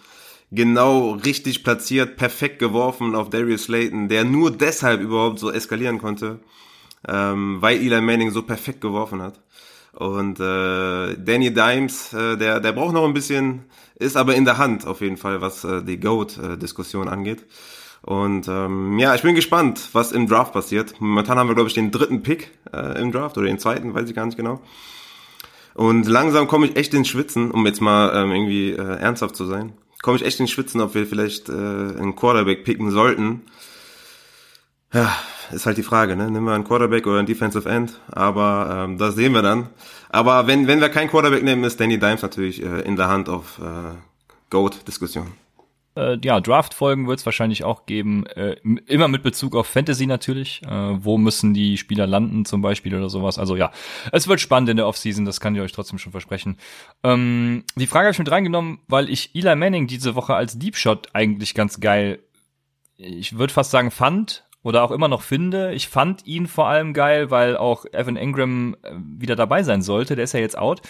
genau 0.55 1.13
richtig 1.13 1.65
platziert, 1.65 2.17
perfekt 2.17 2.59
geworfen 2.59 3.15
auf 3.15 3.31
Darius 3.31 3.65
Slayton, 3.65 4.09
der 4.09 4.25
nur 4.25 4.51
deshalb 4.51 5.01
überhaupt 5.01 5.39
so 5.39 5.51
eskalieren 5.51 5.99
konnte, 5.99 6.41
ähm, 7.09 7.59
weil 7.61 7.79
Eli 7.79 8.01
Manning 8.01 8.31
so 8.31 8.43
perfekt 8.43 8.81
geworfen 8.81 9.23
hat. 9.23 9.41
Und 9.93 10.41
äh, 10.41 11.15
Danny 11.17 11.53
Dimes, 11.53 12.13
äh, 12.13 12.37
der, 12.37 12.61
der 12.61 12.73
braucht 12.73 12.95
noch 12.95 13.05
ein 13.05 13.15
bisschen, 13.15 13.65
ist 13.97 14.17
aber 14.17 14.35
in 14.35 14.45
der 14.45 14.59
Hand 14.59 14.87
auf 14.87 15.01
jeden 15.01 15.17
Fall, 15.17 15.41
was 15.41 15.63
äh, 15.65 15.83
die 15.83 16.01
GOAT-Diskussion 16.01 17.09
angeht. 17.09 17.45
Und 18.03 18.49
ähm, 18.49 18.99
ja, 18.99 19.15
ich 19.15 19.23
bin 19.23 19.35
gespannt, 19.35 19.89
was 19.93 20.13
im 20.13 20.27
Draft 20.27 20.53
passiert. 20.53 21.01
Momentan 21.01 21.39
haben 21.39 21.49
wir, 21.49 21.55
glaube 21.55 21.69
ich, 21.69 21.75
den 21.75 21.91
dritten 21.91 22.23
Pick 22.23 22.51
äh, 22.73 23.01
im 23.01 23.13
Draft 23.13 23.39
oder 23.39 23.47
den 23.47 23.59
zweiten, 23.59 23.95
weiß 23.95 24.09
ich 24.09 24.15
gar 24.15 24.27
nicht 24.27 24.37
genau. 24.37 24.61
Und 25.75 26.07
langsam 26.07 26.47
komme 26.47 26.67
ich 26.67 26.77
echt 26.77 26.93
ins 26.93 27.09
Schwitzen, 27.09 27.51
um 27.51 27.67
jetzt 27.67 27.81
mal 27.81 28.13
ähm, 28.15 28.31
irgendwie 28.31 28.73
äh, 28.73 28.99
ernsthaft 28.99 29.37
zu 29.37 29.47
sein, 29.47 29.73
komme 30.05 30.19
ich 30.19 30.25
echt 30.27 30.39
ins 30.39 30.51
Schwitzen, 30.51 30.83
ob 30.83 30.95
wir 30.95 31.07
vielleicht 31.07 31.49
äh, 31.49 31.53
einen 31.53 32.15
Quarterback 32.15 32.63
picken 32.63 32.91
sollten. 32.91 33.41
Ja, 34.93 35.17
ist 35.51 35.65
halt 35.65 35.79
die 35.79 35.83
Frage, 35.83 36.15
ne? 36.15 36.31
Nehmen 36.31 36.45
wir 36.45 36.53
einen 36.53 36.65
Quarterback 36.65 37.07
oder 37.07 37.21
einen 37.21 37.27
Defensive 37.27 37.67
End, 37.67 37.99
aber 38.13 38.85
ähm, 38.85 38.99
das 38.99 39.15
sehen 39.15 39.33
wir 39.33 39.41
dann. 39.41 39.71
Aber 40.11 40.47
wenn, 40.47 40.67
wenn 40.67 40.83
wir 40.83 40.91
keinen 40.91 41.09
Quarterback 41.09 41.43
nehmen, 41.43 41.65
ist 41.65 41.81
Danny 41.81 41.99
Dimes 41.99 42.21
natürlich 42.21 42.63
äh, 42.63 42.83
in 42.83 42.97
der 42.97 43.09
Hand 43.09 43.31
auf 43.31 43.59
äh, 43.61 43.95
Goat-Diskussion. 44.51 45.33
Äh, 45.97 46.19
ja, 46.25 46.41
Draft-Folgen 46.41 47.07
wird 47.07 47.21
es 47.21 47.27
wahrscheinlich 47.27 47.65
auch 47.65 47.87
geben, 47.87 48.27
äh, 48.27 48.57
immer 48.87 49.09
mit 49.09 49.23
Bezug 49.23 49.55
auf 49.55 49.67
Fantasy 49.67 50.07
natürlich. 50.07 50.63
Äh, 50.67 51.05
wo 51.05 51.19
müssen 51.19 51.55
die 51.55 51.77
Spieler 51.79 52.07
landen 52.07 52.45
zum 52.45 52.63
Beispiel 52.63 52.95
oder 52.95 53.09
sowas. 53.09 53.39
Also 53.39 53.57
ja, 53.57 53.71
es 54.13 54.27
wird 54.27 54.41
spannend 54.41 54.71
in 54.71 54.77
der 54.77 54.87
Offseason, 54.87 55.25
das 55.25 55.41
kann 55.41 55.55
ich 55.55 55.61
euch 55.61 55.73
trotzdem 55.73 55.99
schon 55.99 56.13
versprechen. 56.13 56.59
Ähm, 57.03 57.65
die 57.77 57.87
Frage 57.87 58.07
habe 58.07 58.13
ich 58.13 58.19
mit 58.19 58.31
reingenommen, 58.31 58.81
weil 58.89 59.09
ich 59.09 59.35
Eli 59.35 59.55
Manning 59.55 59.87
diese 59.87 60.15
Woche 60.15 60.35
als 60.35 60.59
Deep 60.59 60.77
Shot 60.77 61.09
eigentlich 61.13 61.55
ganz 61.55 61.81
geil, 61.81 62.21
ich 62.97 63.39
würde 63.39 63.53
fast 63.53 63.71
sagen, 63.71 63.91
fand 63.91 64.45
oder 64.63 64.83
auch 64.83 64.91
immer 64.91 65.09
noch 65.09 65.23
finde. 65.23 65.75
Ich 65.75 65.89
fand 65.89 66.27
ihn 66.27 66.47
vor 66.47 66.69
allem 66.69 66.95
geil, 66.95 67.31
weil 67.31 67.57
auch 67.57 67.85
Evan 67.93 68.17
Ingram 68.17 68.77
äh, 68.83 68.93
wieder 68.97 69.37
dabei 69.37 69.63
sein 69.63 69.83
sollte. 69.83 70.17
Der 70.17 70.25
ist 70.25 70.33
ja 70.33 70.41
jetzt 70.41 70.59
out. 70.59 70.81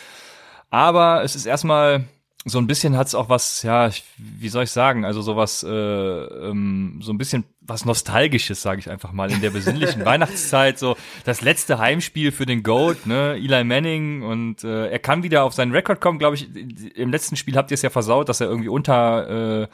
Aber 0.70 1.23
es 1.23 1.34
ist 1.34 1.46
erstmal 1.46 2.04
so 2.47 2.59
ein 2.59 2.67
bisschen 2.67 2.97
hat's 2.97 3.15
auch 3.15 3.31
was, 3.31 3.63
ja, 3.63 3.91
wie 4.19 4.49
soll 4.51 4.65
ich 4.65 4.71
sagen, 4.71 5.07
also 5.07 5.23
sowas, 5.23 5.63
äh, 5.63 5.69
ähm, 5.69 7.01
so 7.03 7.13
ein 7.13 7.19
bisschen 7.19 7.45
was 7.63 7.87
Nostalgisches, 7.87 8.61
sage 8.61 8.81
ich 8.81 8.91
einfach 8.91 9.13
mal, 9.13 9.31
in 9.31 9.41
der 9.41 9.51
besinnlichen 9.51 10.05
Weihnachtszeit, 10.05 10.79
so 10.79 10.97
das 11.25 11.41
letzte 11.41 11.79
Heimspiel 11.79 12.33
für 12.33 12.45
den 12.45 12.63
Goat, 12.63 13.07
ne, 13.07 13.37
Eli 13.37 13.65
Manning 13.65 14.23
und 14.23 14.63
äh, 14.63 14.89
er 14.89 14.99
kann 14.99 15.23
wieder 15.23 15.45
auf 15.45 15.55
seinen 15.55 15.73
Rekord 15.73 16.03
kommen, 16.03 16.19
glaube 16.19 16.37
ich, 16.37 16.55
im 16.55 17.11
letzten 17.11 17.37
Spiel 17.37 17.57
habt 17.57 17.71
ihr 17.71 17.77
es 17.77 17.83
ja 17.83 17.91
versaut, 17.91 18.29
dass 18.29 18.43
er 18.43 18.49
irgendwie 18.49 18.69
unter 18.69 19.63
äh, 19.63 19.69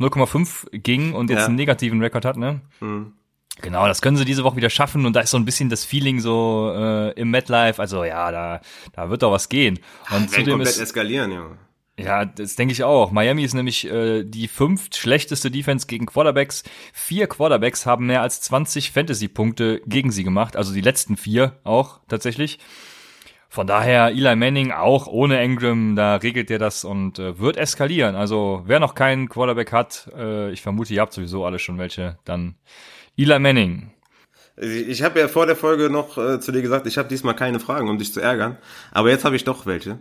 0,5 0.00 0.78
ging 0.78 1.12
und 1.12 1.30
jetzt 1.30 1.40
ja. 1.40 1.46
einen 1.46 1.56
negativen 1.56 2.02
Rekord 2.02 2.24
hat, 2.24 2.36
ne? 2.36 2.60
Mhm. 2.80 3.12
Genau, 3.62 3.86
das 3.86 4.00
können 4.00 4.16
sie 4.16 4.24
diese 4.24 4.42
Woche 4.42 4.56
wieder 4.56 4.70
schaffen 4.70 5.06
und 5.06 5.14
da 5.14 5.20
ist 5.20 5.30
so 5.30 5.36
ein 5.36 5.44
bisschen 5.44 5.68
das 5.68 5.84
Feeling 5.84 6.18
so 6.20 6.72
äh, 6.74 7.12
im 7.12 7.30
MetLife, 7.30 7.80
also 7.80 8.04
ja, 8.04 8.32
da 8.32 8.60
da 8.92 9.10
wird 9.10 9.22
doch 9.22 9.30
was 9.30 9.48
gehen. 9.48 9.78
Und 10.10 10.30
zudem 10.30 10.54
komplett 10.54 10.70
ist 10.70 10.80
eskalieren, 10.80 11.30
ja. 11.30 11.46
Ja, 12.04 12.24
das 12.24 12.56
denke 12.56 12.72
ich 12.72 12.84
auch. 12.84 13.10
Miami 13.10 13.42
ist 13.42 13.54
nämlich 13.54 13.90
äh, 13.90 14.24
die 14.24 14.48
fünft 14.48 14.96
schlechteste 14.96 15.50
Defense 15.50 15.86
gegen 15.86 16.06
Quarterbacks. 16.06 16.62
Vier 16.92 17.26
Quarterbacks 17.26 17.86
haben 17.86 18.06
mehr 18.06 18.22
als 18.22 18.40
20 18.40 18.90
Fantasy-Punkte 18.92 19.82
gegen 19.86 20.10
sie 20.10 20.24
gemacht, 20.24 20.56
also 20.56 20.72
die 20.72 20.80
letzten 20.80 21.16
vier 21.16 21.58
auch 21.64 22.00
tatsächlich. 22.08 22.58
Von 23.52 23.66
daher 23.66 24.10
Eli 24.10 24.36
Manning 24.36 24.70
auch 24.70 25.08
ohne 25.08 25.42
Ingram, 25.42 25.96
da 25.96 26.16
regelt 26.16 26.52
er 26.52 26.60
das 26.60 26.84
und 26.84 27.18
äh, 27.18 27.40
wird 27.40 27.56
eskalieren. 27.56 28.14
Also 28.14 28.62
wer 28.64 28.78
noch 28.78 28.94
keinen 28.94 29.28
Quarterback 29.28 29.72
hat, 29.72 30.08
äh, 30.16 30.52
ich 30.52 30.62
vermute, 30.62 30.94
ihr 30.94 31.00
habt 31.00 31.12
sowieso 31.12 31.44
alle 31.44 31.58
schon 31.58 31.76
welche, 31.76 32.16
dann 32.24 32.54
Eli 33.16 33.38
Manning. 33.40 33.90
Ich 34.56 35.02
habe 35.02 35.18
ja 35.18 35.26
vor 35.26 35.46
der 35.46 35.56
Folge 35.56 35.90
noch 35.90 36.16
äh, 36.16 36.38
zu 36.38 36.52
dir 36.52 36.62
gesagt, 36.62 36.86
ich 36.86 36.96
habe 36.96 37.08
diesmal 37.08 37.34
keine 37.34 37.58
Fragen, 37.60 37.88
um 37.88 37.98
dich 37.98 38.12
zu 38.12 38.20
ärgern. 38.20 38.56
Aber 38.92 39.10
jetzt 39.10 39.24
habe 39.24 39.34
ich 39.34 39.42
doch 39.42 39.66
welche. 39.66 39.98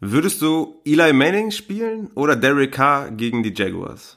Würdest 0.00 0.42
du 0.42 0.80
Eli 0.84 1.12
Manning 1.12 1.50
spielen 1.50 2.10
oder 2.14 2.36
Derek 2.36 2.72
Carr 2.72 3.10
gegen 3.10 3.42
die 3.42 3.52
Jaguars? 3.54 4.16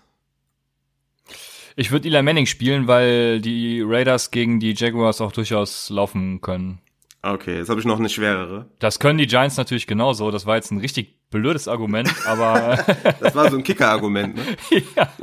Ich 1.76 1.92
würde 1.92 2.08
Eli 2.08 2.22
Manning 2.22 2.46
spielen, 2.46 2.88
weil 2.88 3.42
die 3.42 3.82
Raiders 3.82 4.30
gegen 4.30 4.60
die 4.60 4.74
Jaguars 4.74 5.22
auch 5.22 5.32
durchaus 5.32 5.90
laufen 5.90 6.40
können. 6.42 6.80
Okay, 7.24 7.58
jetzt 7.58 7.70
habe 7.70 7.80
ich 7.80 7.86
noch 7.86 7.98
eine 7.98 8.10
schwerere. 8.10 8.68
Das 8.78 9.00
können 9.00 9.18
die 9.18 9.26
Giants 9.26 9.58
natürlich 9.58 9.88
genauso. 9.88 10.30
Das 10.30 10.46
war 10.46 10.56
jetzt 10.56 10.72
ein 10.72 10.80
richtig 10.80 11.30
blödes 11.32 11.68
Argument, 11.68 12.14
aber. 12.28 12.78
das 13.20 13.34
war 13.34 13.50
so 13.50 13.58
ein 13.58 13.64
Kicker-Argument, 13.64 14.36
ne? 14.36 14.44
ja. 14.96 15.10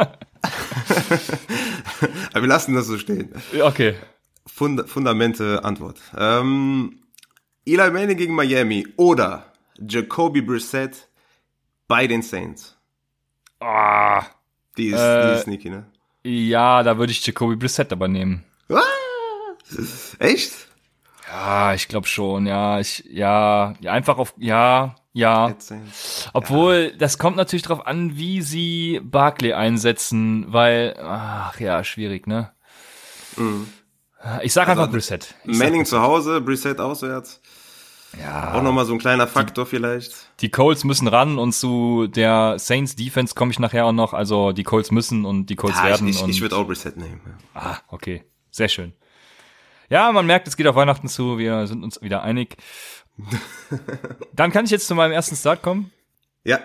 aber 2.33 2.43
wir 2.43 2.49
lassen 2.49 2.75
das 2.75 2.87
so 2.87 2.99
stehen. 2.99 3.33
Okay. 3.61 3.95
Fund 4.47 4.89
Fundamente 4.89 5.65
Antwort. 5.65 6.01
Ähm, 6.17 7.01
Eli 7.65 7.91
Manning 7.91 8.17
gegen 8.17 8.35
Miami 8.35 8.89
oder 8.97 9.53
Jacoby 9.87 10.43
Brissett 10.43 11.09
bei 11.87 12.07
den 12.07 12.23
Saints. 12.23 12.77
Ah. 13.61 14.25
Die 14.77 14.89
ist, 14.89 15.01
äh, 15.01 15.27
die 15.27 15.35
ist 15.35 15.43
sneaky, 15.43 15.71
ne? 15.71 15.87
Ja, 16.23 16.83
da 16.83 16.99
würde 16.99 17.13
ich 17.13 17.27
Jacoby 17.27 17.57
Brissett 17.57 17.93
aber 17.93 18.09
nehmen. 18.09 18.45
Ah, 18.71 18.83
echt? 20.19 20.53
Ja, 21.31 21.75
ich 21.75 21.89
glaube 21.89 22.07
schon, 22.07 22.47
ja, 22.47 22.81
ich, 22.81 23.05
ja, 23.11 23.75
einfach 23.85 24.19
auf, 24.19 24.35
ja, 24.39 24.95
ja. 25.13 25.55
Obwohl, 26.33 26.91
ja. 26.93 26.99
das 26.99 27.19
kommt 27.19 27.37
natürlich 27.37 27.65
drauf 27.65 27.87
an, 27.87 28.17
wie 28.17 28.41
sie 28.41 29.01
Barkley 29.03 29.53
einsetzen, 29.53 30.47
weil, 30.53 30.97
ach 31.03 31.59
ja, 31.61 31.85
schwierig, 31.85 32.27
ne? 32.27 32.53
Mhm. 33.37 33.69
Ich 34.43 34.53
sag 34.53 34.69
also, 34.69 34.81
einfach 34.81 34.93
Brissett. 34.93 35.35
Manning 35.45 35.85
zu 35.85 36.01
Hause, 36.01 36.41
Brissett 36.41 36.81
auswärts. 36.81 37.41
Ja. 38.17 38.55
Auch 38.55 38.63
nochmal 38.63 38.87
so 38.87 38.95
ein 38.95 38.99
kleiner 38.99 39.27
Faktor 39.27 39.65
die, 39.65 39.71
vielleicht. 39.71 40.15
Die 40.41 40.51
Colts 40.51 40.85
müssen 40.85 41.09
ran 41.09 41.39
und 41.39 41.53
zu 41.53 42.07
der 42.07 42.59
Saints 42.59 42.97
Defense 42.97 43.35
komme 43.35 43.51
ich 43.53 43.59
nachher 43.59 43.85
auch 43.87 43.93
noch. 43.93 44.15
Also 44.15 44.53
die 44.53 44.65
Colts 44.65 44.91
müssen 44.91 45.25
und 45.25 45.47
die 45.47 45.57
Colts 45.57 45.79
ja, 45.79 45.85
werden. 45.85 46.09
Ich, 46.09 46.23
ich, 46.23 46.29
ich 46.29 46.41
würde 46.41 46.57
auch 46.57 46.69
Reset 46.69 46.93
nehmen. 46.97 47.21
Ja. 47.55 47.61
Ah, 47.61 47.79
okay. 47.89 48.25
Sehr 48.51 48.69
schön. 48.69 48.95
Ja, 49.91 50.11
man 50.13 50.27
merkt, 50.27 50.49
es 50.49 50.57
geht 50.57 50.67
auf 50.67 50.77
Weihnachten 50.77 51.09
zu. 51.09 51.39
Wir 51.39 51.67
sind 51.67 51.83
uns 51.83 52.01
wieder 52.03 52.23
einig. 52.23 52.57
Dann 54.33 54.53
kann 54.53 54.65
ich 54.65 54.71
jetzt 54.71 54.87
zu 54.87 54.95
meinem 54.95 55.13
ersten 55.13 55.37
Start 55.37 55.63
kommen. 55.63 55.93
Ja. 56.45 56.61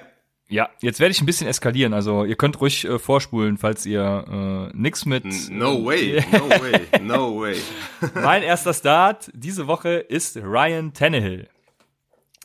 Ja, 0.49 0.69
jetzt 0.82 0.99
werde 0.99 1.12
ich 1.12 1.21
ein 1.21 1.25
bisschen 1.25 1.47
eskalieren. 1.47 1.93
Also 1.93 2.25
ihr 2.25 2.36
könnt 2.36 2.60
ruhig 2.62 2.86
äh, 2.86 2.99
vorspulen, 2.99 3.58
falls 3.58 3.86
ihr 3.86 4.71
äh, 4.73 4.77
nix 4.77 5.06
mit. 5.06 5.23
No 5.49 5.84
way, 5.86 6.23
no 6.32 6.49
way, 6.49 6.82
no 7.01 7.39
way. 7.41 7.58
mein 8.13 8.43
erster 8.43 8.73
Start 8.73 9.32
diese 9.34 9.67
Woche 9.67 9.89
ist 9.93 10.38
Ryan 10.38 10.93
Tannehill. 10.93 11.49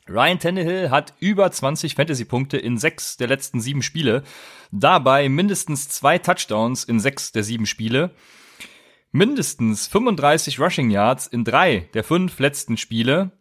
Ryan 0.09 0.39
Tannehill 0.39 0.91
hat 0.91 1.13
über 1.21 1.51
20 1.51 1.95
Fantasy-Punkte 1.95 2.57
in 2.57 2.79
sechs 2.79 3.19
der 3.19 3.29
letzten 3.29 3.61
sieben 3.61 3.83
Spiele. 3.83 4.23
Dabei 4.73 5.29
mindestens 5.29 5.91
zwei 5.91 6.19
Touchdowns 6.19 6.85
in 6.85 6.99
sechs 6.99 7.33
der 7.33 7.43
sieben 7.43 7.67
Spiele. 7.67 8.13
Mindestens 9.11 9.87
35 9.87 10.61
Rushing 10.61 10.91
Yards 10.91 11.27
in 11.27 11.45
drei 11.45 11.89
der 11.93 12.05
fünf 12.05 12.39
letzten 12.39 12.77
Spiele. 12.77 13.33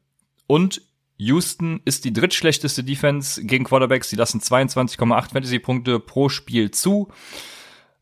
Und 0.45 0.81
Houston 1.17 1.81
ist 1.85 2.05
die 2.05 2.13
drittschlechteste 2.13 2.83
Defense 2.83 3.43
gegen 3.43 3.63
Quarterbacks. 3.63 4.09
Sie 4.09 4.15
lassen 4.15 4.39
22,8 4.39 5.31
Fantasy-Punkte 5.33 5.99
pro 5.99 6.29
Spiel 6.29 6.71
zu. 6.71 7.09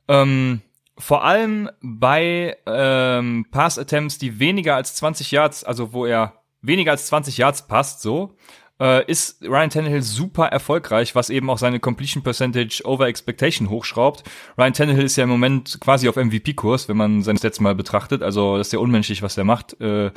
Ähm, 0.08 0.62
vor 0.98 1.24
allem 1.24 1.70
bei 1.82 2.58
ähm, 2.66 3.46
Pass-Attempts, 3.52 4.18
die 4.18 4.40
weniger 4.40 4.76
als 4.76 4.96
20 4.96 5.32
Yards, 5.32 5.64
also 5.64 5.94
wo 5.94 6.06
er 6.06 6.42
weniger 6.62 6.92
als 6.92 7.08
20 7.08 7.38
Yards 7.38 7.68
passt, 7.68 8.02
so, 8.02 8.38
äh, 8.80 9.10
ist 9.10 9.42
Ryan 9.44 9.70
Tannehill 9.70 10.02
super 10.02 10.48
erfolgreich, 10.48 11.16
was 11.16 11.30
eben 11.30 11.50
auch 11.50 11.58
seine 11.58 11.80
Completion 11.80 12.24
Percentage 12.24 12.82
over 12.86 13.08
Expectation 13.08 13.70
hochschraubt. 13.70 14.24
Ryan 14.58 14.74
Tannehill 14.74 15.06
ist 15.06 15.16
ja 15.16 15.24
im 15.24 15.30
Moment 15.30 15.80
quasi 15.80 16.10
auf 16.10 16.16
MVP-Kurs, 16.16 16.90
wenn 16.90 16.98
man 16.98 17.24
sein 17.24 17.38
Stats 17.38 17.60
mal 17.60 17.76
betrachtet. 17.76 18.22
Also 18.22 18.58
das 18.58 18.68
ist 18.68 18.74
ja 18.74 18.80
unmenschlich, 18.80 19.22
was 19.22 19.38
er 19.38 19.44
macht. 19.44 19.80
Äh, 19.80 20.12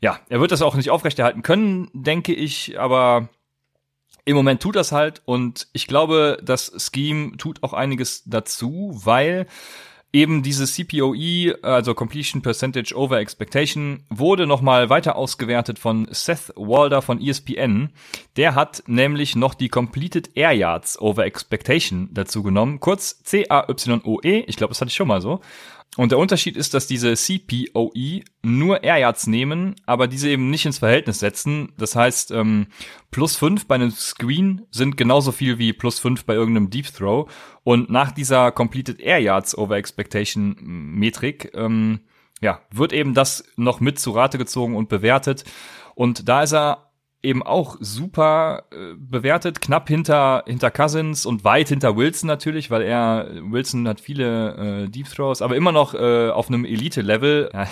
ja, 0.00 0.20
er 0.28 0.40
wird 0.40 0.52
das 0.52 0.62
auch 0.62 0.74
nicht 0.74 0.90
aufrechterhalten 0.90 1.42
können, 1.42 1.90
denke 1.92 2.34
ich, 2.34 2.78
aber 2.78 3.28
im 4.24 4.36
Moment 4.36 4.60
tut 4.60 4.76
das 4.76 4.92
halt 4.92 5.22
und 5.24 5.68
ich 5.72 5.86
glaube, 5.86 6.38
das 6.42 6.72
Scheme 6.76 7.36
tut 7.36 7.62
auch 7.62 7.72
einiges 7.72 8.24
dazu, 8.24 8.92
weil 9.04 9.46
eben 10.12 10.42
diese 10.42 10.66
CPOE, 10.66 11.58
also 11.62 11.94
Completion 11.94 12.40
Percentage 12.40 12.96
Over 12.96 13.18
Expectation, 13.18 14.04
wurde 14.08 14.46
nochmal 14.46 14.88
weiter 14.88 15.16
ausgewertet 15.16 15.78
von 15.78 16.08
Seth 16.10 16.52
Walder 16.56 17.02
von 17.02 17.20
ESPN. 17.20 17.90
Der 18.36 18.54
hat 18.54 18.82
nämlich 18.86 19.36
noch 19.36 19.54
die 19.54 19.68
Completed 19.68 20.30
Air 20.34 20.52
Yards 20.52 20.98
Over 21.00 21.26
Expectation 21.26 22.08
dazu 22.12 22.42
genommen, 22.42 22.80
kurz 22.80 23.22
C-A-Y-O-E, 23.24 24.44
ich 24.46 24.56
glaube, 24.56 24.70
das 24.70 24.80
hatte 24.80 24.88
ich 24.88 24.96
schon 24.96 25.08
mal 25.08 25.20
so. 25.20 25.40
Und 25.96 26.12
der 26.12 26.18
Unterschied 26.18 26.56
ist, 26.56 26.74
dass 26.74 26.86
diese 26.86 27.14
CPOE 27.14 28.20
nur 28.42 28.84
Air 28.84 28.98
Yards 28.98 29.26
nehmen, 29.26 29.76
aber 29.86 30.08
diese 30.08 30.28
eben 30.28 30.50
nicht 30.50 30.66
ins 30.66 30.78
Verhältnis 30.78 31.20
setzen. 31.20 31.72
Das 31.78 31.96
heißt, 31.96 32.32
ähm, 32.32 32.66
plus 33.10 33.36
fünf 33.36 33.66
bei 33.66 33.76
einem 33.76 33.90
Screen 33.90 34.66
sind 34.70 34.98
genauso 34.98 35.32
viel 35.32 35.58
wie 35.58 35.72
plus 35.72 35.98
fünf 35.98 36.26
bei 36.26 36.34
irgendeinem 36.34 36.68
Deep 36.68 36.92
Throw. 36.92 37.30
Und 37.64 37.88
nach 37.88 38.12
dieser 38.12 38.52
Completed 38.52 39.00
Air 39.00 39.20
Yards 39.20 39.56
Over 39.56 39.76
Expectation 39.76 40.56
Metrik, 40.60 41.52
ähm, 41.54 42.00
ja, 42.42 42.60
wird 42.70 42.92
eben 42.92 43.14
das 43.14 43.44
noch 43.56 43.80
mit 43.80 43.98
zu 43.98 44.10
Rate 44.10 44.36
gezogen 44.36 44.76
und 44.76 44.90
bewertet. 44.90 45.44
Und 45.94 46.28
da 46.28 46.42
ist 46.42 46.52
er 46.52 46.85
eben 47.22 47.42
auch 47.42 47.76
super 47.80 48.64
äh, 48.70 48.94
bewertet, 48.96 49.60
knapp 49.60 49.88
hinter 49.88 50.44
hinter 50.46 50.70
Cousins 50.70 51.26
und 51.26 51.44
weit 51.44 51.68
hinter 51.68 51.96
Wilson 51.96 52.28
natürlich, 52.28 52.70
weil 52.70 52.82
er 52.82 53.28
Wilson 53.50 53.88
hat 53.88 54.00
viele 54.00 54.84
äh, 54.84 54.88
Deep 54.88 55.08
Throws, 55.08 55.42
aber 55.42 55.56
immer 55.56 55.72
noch 55.72 55.94
äh, 55.94 56.30
auf 56.30 56.48
einem 56.48 56.64
Elite 56.64 57.00
Level. 57.00 57.50
Äh, 57.52 57.66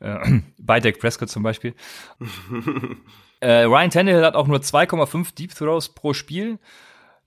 bei 0.58 0.80
Dak 0.80 0.98
Prescott 0.98 1.30
zum 1.30 1.42
Beispiel. 1.42 1.74
äh, 3.40 3.62
Ryan 3.62 3.90
Tannehill 3.90 4.24
hat 4.24 4.34
auch 4.34 4.46
nur 4.46 4.58
2,5 4.58 5.34
Deep 5.34 5.54
Throws 5.54 5.94
pro 5.94 6.12
Spiel. 6.12 6.58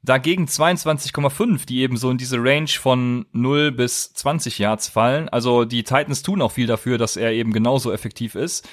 Dagegen 0.02 0.46
22,5, 0.46 1.66
die 1.66 1.82
eben 1.82 1.98
so 1.98 2.10
in 2.10 2.18
diese 2.18 2.38
Range 2.38 2.70
von 2.70 3.26
0 3.34 3.74
bis 3.74 4.14
20 4.14 4.58
Yards 4.58 4.88
fallen. 4.88 5.28
Also 5.28 5.66
die 5.66 5.84
Titans 5.84 6.22
tun 6.24 6.42
auch 6.42 6.54
viel 6.54 6.68
dafür, 6.68 6.98
dass 6.98 7.18
er 7.18 7.34
eben 7.34 7.52
genauso 7.52 7.92
effektiv 7.92 8.36
ist. 8.36 8.68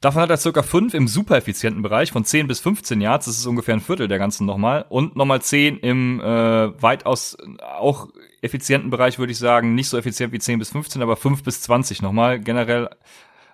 Davon 0.00 0.22
hat 0.22 0.30
er 0.30 0.38
circa 0.38 0.62
fünf 0.62 0.94
im 0.94 1.06
super 1.06 1.36
effizienten 1.36 1.82
Bereich 1.82 2.10
von 2.10 2.24
10 2.24 2.46
bis 2.46 2.60
15 2.60 3.02
Yards, 3.02 3.26
das 3.26 3.36
ist 3.36 3.44
ungefähr 3.44 3.74
ein 3.74 3.82
Viertel 3.82 4.08
der 4.08 4.18
ganzen 4.18 4.46
nochmal. 4.46 4.86
Und 4.88 5.14
nochmal 5.14 5.42
10 5.42 5.76
im 5.80 6.20
äh, 6.20 6.82
weitaus 6.82 7.36
auch 7.60 8.08
effizienten 8.40 8.88
Bereich, 8.88 9.18
würde 9.18 9.32
ich 9.32 9.38
sagen. 9.38 9.74
Nicht 9.74 9.88
so 9.88 9.98
effizient 9.98 10.32
wie 10.32 10.38
10 10.38 10.58
bis 10.58 10.70
15, 10.70 11.02
aber 11.02 11.16
5 11.16 11.42
bis 11.42 11.60
20 11.60 12.00
nochmal. 12.00 12.40
Generell, 12.40 12.88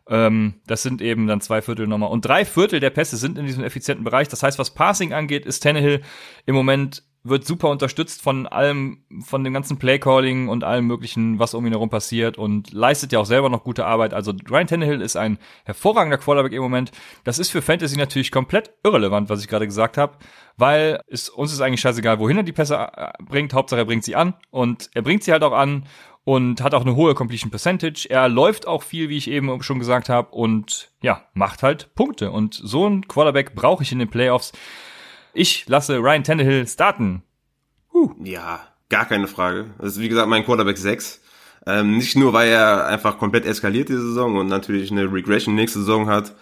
ähm, 0.09 0.55
das 0.69 0.85
sind 0.85 1.03
eben 1.03 1.27
dann 1.27 1.41
zwei 1.41 1.63
Viertel 1.63 1.89
nochmal. 1.89 2.11
Und 2.11 2.25
drei 2.25 2.45
Viertel 2.45 2.79
der 2.79 2.91
Pässe 2.91 3.17
sind 3.17 3.39
in 3.39 3.47
diesem 3.47 3.65
effizienten 3.65 4.05
Bereich. 4.05 4.29
Das 4.29 4.45
heißt, 4.45 4.57
was 4.61 4.73
Passing 4.73 5.13
angeht, 5.13 5.47
ist 5.47 5.65
Tannehill 5.65 6.03
im 6.47 6.55
Moment 6.55 7.03
wird 7.29 7.47
super 7.47 7.71
unterstützt 7.71 8.23
von 8.23 8.47
allem, 8.47 9.05
von 9.25 9.45
dem 9.45 9.53
ganzen 9.53 9.79
Playcalling 9.79 10.49
und 10.49 10.65
allem 10.65 10.87
möglichen, 10.87 11.39
was 11.39 11.55
um 11.55 11.67
ihn 11.67 11.73
herum 11.73 11.91
passiert 11.91 12.39
und 12.39 12.73
leistet 12.73 13.13
ja 13.13 13.19
auch 13.19 13.27
selber 13.27 13.49
noch 13.49 13.65
gute 13.65 13.87
Arbeit. 13.87 14.15
Also 14.15 14.33
Ryan 14.51 14.67
Tannehill 14.67 15.01
ist 15.01 15.17
ein 15.17 15.39
hervorragender 15.65 16.19
Quarterback 16.19 16.53
im 16.53 16.63
Moment. 16.63 16.93
Das 17.25 17.39
ist 17.39 17.51
für 17.51 17.63
Fantasy 17.63 17.97
natürlich 17.97 18.31
komplett 18.31 18.73
irrelevant, 18.85 19.29
was 19.29 19.41
ich 19.41 19.49
gerade 19.49 19.67
gesagt 19.67 19.99
habe, 19.99 20.17
weil 20.57 21.01
es, 21.09 21.29
uns 21.29 21.53
ist 21.53 21.61
eigentlich 21.61 21.81
scheißegal, 21.81 22.19
wohin 22.19 22.39
er 22.39 22.43
die 22.43 22.53
Pässe 22.53 22.77
äh, 22.77 23.13
bringt. 23.23 23.55
Hauptsache 23.55 23.81
er 23.81 23.87
bringt 23.87 24.05
sie 24.05 24.17
an 24.17 24.35
und 24.51 24.91
er 24.95 25.03
bringt 25.03 25.25
sie 25.25 25.33
halt 25.33 25.43
auch 25.43 25.53
an 25.53 25.85
und 26.27 26.61
hat 26.61 26.75
auch 26.75 26.83
eine 26.83 26.97
hohe 26.97 27.15
Completion 27.15 27.51
Percentage. 27.51 28.09
Er 28.11 28.29
läuft 28.29 28.67
auch 28.67 28.83
viel, 28.83 29.09
wie 29.09 29.17
ich 29.17 29.31
eben 29.31 29.63
schon 29.63 29.79
gesagt 29.79 30.09
habe 30.09 30.35
und 30.35 30.91
ja, 31.01 31.23
macht 31.35 31.63
halt 31.63 31.95
Punkte 31.95 32.33
und 32.33 32.55
so 32.55 32.89
ein 32.89 33.07
Quarterback 33.07 33.55
brauche 33.55 33.85
ich 33.85 33.93
in 33.93 34.01
den 34.01 34.11
Playoffs. 34.11 34.53
Ich 35.37 35.69
lasse 35.69 35.99
Ryan 35.99 36.25
Tannehill 36.25 36.67
starten. 36.67 37.23
Huh. 37.93 38.15
Ja, 38.25 38.61
gar 38.89 39.05
keine 39.05 39.29
Frage. 39.29 39.67
Das 39.79 39.93
ist 39.93 40.01
wie 40.01 40.09
gesagt 40.09 40.31
mein 40.31 40.47
Quarterback 40.47 40.79
6. 40.79 41.21
Ähm, 41.67 41.99
nicht 41.99 42.17
nur, 42.17 42.33
weil 42.33 42.49
er 42.49 42.87
einfach 42.87 43.19
komplett 43.19 43.45
eskaliert 43.45 43.91
diese 43.91 44.01
Saison 44.01 44.37
und 44.37 44.47
natürlich 44.47 44.91
eine 44.91 45.13
Regression 45.13 45.55
nächste 45.55 45.81
Saison 45.81 46.09
hat 46.09 46.35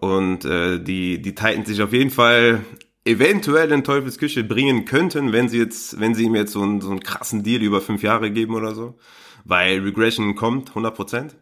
und 0.00 0.46
äh, 0.46 0.78
die, 0.78 1.20
die 1.20 1.34
Titans 1.34 1.68
sich 1.68 1.82
auf 1.82 1.92
jeden 1.92 2.10
Fall 2.10 2.64
eventuell 3.04 3.72
in 3.72 3.84
Teufels 3.84 4.16
Küche 4.16 4.42
bringen 4.42 4.86
könnten, 4.86 5.32
wenn 5.32 5.50
sie 5.50 5.58
jetzt, 5.58 6.00
wenn 6.00 6.14
sie 6.14 6.24
ihm 6.24 6.34
jetzt 6.34 6.52
so 6.52 6.62
einen, 6.62 6.80
so 6.80 6.90
einen 6.90 7.00
krassen 7.00 7.42
Deal 7.42 7.60
über 7.60 7.82
fünf 7.82 8.02
Jahre 8.02 8.30
geben 8.30 8.54
oder 8.54 8.74
so. 8.74 8.98
Weil 9.44 9.80
Regression 9.80 10.34
kommt, 10.34 10.70
100 10.70 10.94
Prozent. 10.94 11.36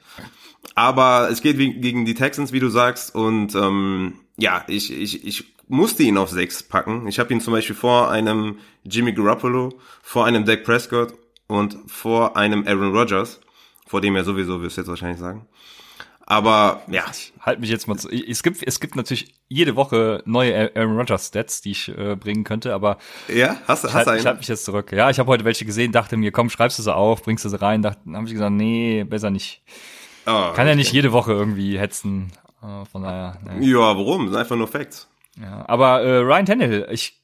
Aber 0.74 1.28
es 1.30 1.42
geht 1.42 1.58
gegen 1.58 2.04
die 2.04 2.14
Texans, 2.14 2.52
wie 2.52 2.60
du 2.60 2.70
sagst, 2.70 3.14
und 3.14 3.54
ähm, 3.54 4.14
ja, 4.36 4.64
ich, 4.68 4.92
ich, 4.92 5.24
ich 5.24 5.57
musste 5.68 6.02
ihn 6.02 6.18
auf 6.18 6.30
sechs 6.30 6.62
packen. 6.62 7.06
Ich 7.06 7.18
habe 7.18 7.32
ihn 7.32 7.40
zum 7.40 7.52
Beispiel 7.52 7.76
vor 7.76 8.10
einem 8.10 8.58
Jimmy 8.84 9.12
Garoppolo, 9.12 9.78
vor 10.02 10.26
einem 10.26 10.44
Dak 10.44 10.64
Prescott 10.64 11.14
und 11.46 11.78
vor 11.86 12.36
einem 12.36 12.66
Aaron 12.66 12.94
Rodgers, 12.94 13.40
vor 13.86 14.00
dem 14.00 14.16
er 14.16 14.24
sowieso, 14.24 14.60
wirst 14.62 14.76
du 14.76 14.82
jetzt 14.82 14.88
wahrscheinlich 14.88 15.20
sagen. 15.20 15.46
Aber 16.30 16.82
ja. 16.88 17.04
Halt 17.40 17.60
mich 17.60 17.70
jetzt 17.70 17.88
mal 17.88 17.96
zu. 17.96 18.10
Es 18.10 18.42
gibt, 18.42 18.62
es 18.62 18.80
gibt 18.80 18.96
natürlich 18.96 19.34
jede 19.48 19.76
Woche 19.76 20.22
neue 20.26 20.70
Aaron 20.76 20.98
Rodgers 20.98 21.28
Stats, 21.28 21.62
die 21.62 21.70
ich 21.70 21.88
äh, 21.88 22.16
bringen 22.16 22.44
könnte, 22.44 22.74
aber 22.74 22.98
ja, 23.28 23.56
hast, 23.66 23.84
du, 23.84 23.88
ich 23.88 23.94
hast 23.94 24.06
halt, 24.06 24.20
Ich 24.20 24.26
halte 24.26 24.38
mich 24.38 24.48
jetzt 24.48 24.66
zurück. 24.66 24.92
Ja, 24.92 25.08
ich 25.08 25.18
habe 25.18 25.30
heute 25.30 25.46
welche 25.46 25.64
gesehen, 25.64 25.90
dachte 25.90 26.18
mir, 26.18 26.30
komm, 26.30 26.50
schreibst 26.50 26.78
du 26.78 26.82
sie 26.82 26.94
auf, 26.94 27.22
bringst 27.22 27.46
du 27.46 27.48
sie 27.48 27.60
rein. 27.60 27.80
Dann 27.80 27.96
habe 28.14 28.26
ich 28.26 28.32
gesagt, 28.32 28.52
nee, 28.52 29.04
besser 29.04 29.30
nicht. 29.30 29.62
Oh, 30.26 30.52
Kann 30.52 30.66
ja 30.66 30.74
nicht 30.74 30.92
jede 30.92 31.12
Woche 31.12 31.32
irgendwie 31.32 31.78
hetzen. 31.78 32.30
Äh, 32.62 32.84
von 32.84 33.04
daher. 33.04 33.38
Nee. 33.58 33.70
Ja, 33.70 33.78
warum? 33.78 34.26
Das 34.26 34.32
sind 34.32 34.40
einfach 34.40 34.56
nur 34.56 34.68
Facts. 34.68 35.08
Ja, 35.40 35.64
aber 35.68 36.02
äh, 36.02 36.18
Ryan 36.18 36.46
Tannehill, 36.46 36.88
ich 36.90 37.22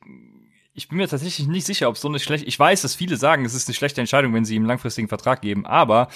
ich 0.77 0.89
bin 0.89 0.99
mir 0.99 1.09
tatsächlich 1.09 1.47
nicht 1.47 1.67
sicher, 1.67 1.89
ob 1.89 1.97
so 1.97 2.09
eine 2.09 2.19
schlechte. 2.19 2.47
Ich 2.47 2.59
weiß, 2.59 2.83
dass 2.83 2.97
viele 2.97 3.17
sagen, 3.17 3.45
es 3.45 3.55
ist 3.55 3.69
eine 3.69 3.75
schlechte 3.75 4.01
Entscheidung, 4.01 4.35
wenn 4.35 4.45
sie 4.45 4.57
ihm 4.57 4.63
einen 4.63 4.69
langfristigen 4.69 5.09
Vertrag 5.09 5.41
geben, 5.41 5.67
aber 5.67 6.09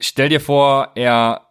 stell 0.00 0.28
dir 0.28 0.40
vor, 0.40 0.92
er 0.96 1.46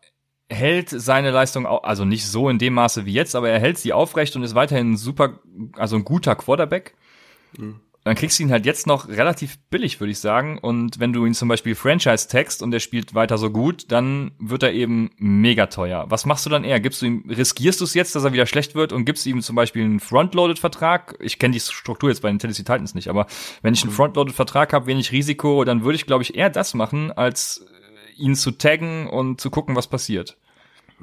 hält 0.49 0.89
seine 0.89 1.31
Leistung, 1.31 1.65
also 1.65 2.05
nicht 2.05 2.25
so 2.25 2.49
in 2.49 2.57
dem 2.57 2.73
Maße 2.73 3.05
wie 3.05 3.13
jetzt, 3.13 3.35
aber 3.35 3.49
er 3.49 3.59
hält 3.59 3.77
sie 3.77 3.93
aufrecht 3.93 4.35
und 4.35 4.43
ist 4.43 4.55
weiterhin 4.55 4.93
ein 4.93 4.97
super, 4.97 5.39
also 5.77 5.95
ein 5.95 6.03
guter 6.03 6.35
Quarterback. 6.35 6.95
Mhm 7.57 7.79
dann 8.09 8.15
kriegst 8.15 8.39
du 8.39 8.43
ihn 8.43 8.51
halt 8.51 8.65
jetzt 8.65 8.87
noch 8.87 9.07
relativ 9.07 9.59
billig, 9.69 9.99
würde 9.99 10.09
ich 10.09 10.17
sagen. 10.17 10.57
Und 10.57 10.99
wenn 10.99 11.13
du 11.13 11.27
ihn 11.27 11.35
zum 11.35 11.47
Beispiel 11.47 11.75
Franchise 11.75 12.27
text 12.27 12.63
und 12.63 12.73
er 12.73 12.79
spielt 12.79 13.13
weiter 13.13 13.37
so 13.37 13.51
gut, 13.51 13.91
dann 13.91 14.31
wird 14.39 14.63
er 14.63 14.73
eben 14.73 15.11
mega 15.19 15.67
teuer. 15.67 16.07
Was 16.09 16.25
machst 16.25 16.43
du 16.43 16.49
dann 16.49 16.63
eher? 16.63 16.79
Gibst 16.79 17.03
du 17.03 17.05
ihm, 17.05 17.23
riskierst 17.29 17.79
du 17.79 17.85
es 17.85 17.93
jetzt, 17.93 18.15
dass 18.15 18.23
er 18.23 18.33
wieder 18.33 18.47
schlecht 18.47 18.73
wird 18.73 18.93
und 18.93 19.05
gibst 19.05 19.27
ihm 19.27 19.43
zum 19.43 19.55
Beispiel 19.55 19.85
einen 19.85 19.99
Frontloaded-Vertrag? 19.99 21.19
Ich 21.19 21.37
kenne 21.37 21.53
die 21.53 21.59
Struktur 21.59 22.09
jetzt 22.09 22.23
bei 22.23 22.29
den 22.29 22.39
Tennessee 22.39 22.63
Titans 22.63 22.95
nicht, 22.95 23.09
aber 23.09 23.27
wenn 23.61 23.75
ich 23.75 23.83
einen 23.83 23.91
mhm. 23.91 23.97
Frontloaded-Vertrag 23.97 24.73
habe, 24.73 24.87
wenig 24.87 25.11
Risiko, 25.11 25.63
dann 25.63 25.83
würde 25.83 25.95
ich, 25.95 26.07
glaube 26.07 26.23
ich, 26.23 26.33
eher 26.33 26.49
das 26.49 26.73
machen, 26.73 27.11
als 27.11 27.63
ihn 28.17 28.33
zu 28.33 28.49
taggen 28.49 29.05
und 29.05 29.39
zu 29.39 29.51
gucken, 29.51 29.75
was 29.75 29.85
passiert. 29.85 30.35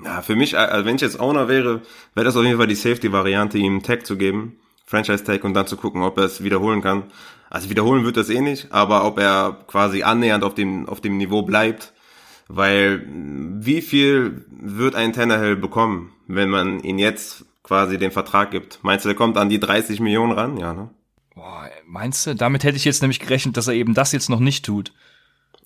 Ja, 0.04 0.22
für 0.22 0.34
mich, 0.34 0.58
also 0.58 0.84
wenn 0.84 0.96
ich 0.96 1.02
jetzt 1.02 1.20
Owner 1.20 1.46
wäre, 1.46 1.82
wäre 2.14 2.24
das 2.24 2.36
auf 2.36 2.42
jeden 2.42 2.56
Fall 2.56 2.66
die 2.66 2.74
Safety-Variante, 2.74 3.58
ihm 3.58 3.74
einen 3.74 3.82
Tag 3.84 4.06
zu 4.06 4.16
geben 4.16 4.56
Franchise-Tag 4.86 5.44
und 5.44 5.54
dann 5.54 5.66
zu 5.66 5.76
gucken, 5.76 6.02
ob 6.02 6.16
er 6.18 6.24
es 6.24 6.42
wiederholen 6.42 6.80
kann. 6.80 7.04
Also 7.50 7.70
wiederholen 7.70 8.04
wird 8.04 8.16
das 8.16 8.30
eh 8.30 8.40
nicht, 8.40 8.72
aber 8.72 9.04
ob 9.04 9.18
er 9.18 9.58
quasi 9.66 10.02
annähernd 10.02 10.44
auf 10.44 10.54
dem, 10.54 10.88
auf 10.88 11.00
dem 11.00 11.16
Niveau 11.16 11.42
bleibt, 11.42 11.92
weil 12.48 13.04
wie 13.08 13.82
viel 13.82 14.44
wird 14.50 14.94
ein 14.94 15.12
Tannehill 15.12 15.56
bekommen, 15.56 16.12
wenn 16.26 16.48
man 16.48 16.80
ihn 16.80 16.98
jetzt 16.98 17.44
quasi 17.62 17.98
den 17.98 18.12
Vertrag 18.12 18.50
gibt? 18.50 18.80
Meinst 18.82 19.04
du, 19.04 19.08
der 19.08 19.16
kommt 19.16 19.36
an 19.36 19.48
die 19.48 19.60
30 19.60 20.00
Millionen 20.00 20.32
ran? 20.32 20.56
Ja, 20.56 20.72
ne? 20.72 20.90
Boah, 21.34 21.68
meinst 21.86 22.26
du? 22.26 22.34
Damit 22.34 22.64
hätte 22.64 22.76
ich 22.76 22.84
jetzt 22.84 23.02
nämlich 23.02 23.20
gerechnet, 23.20 23.56
dass 23.56 23.68
er 23.68 23.74
eben 23.74 23.94
das 23.94 24.12
jetzt 24.12 24.30
noch 24.30 24.40
nicht 24.40 24.64
tut. 24.64 24.92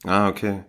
Ah, 0.05 0.29
okay. 0.29 0.65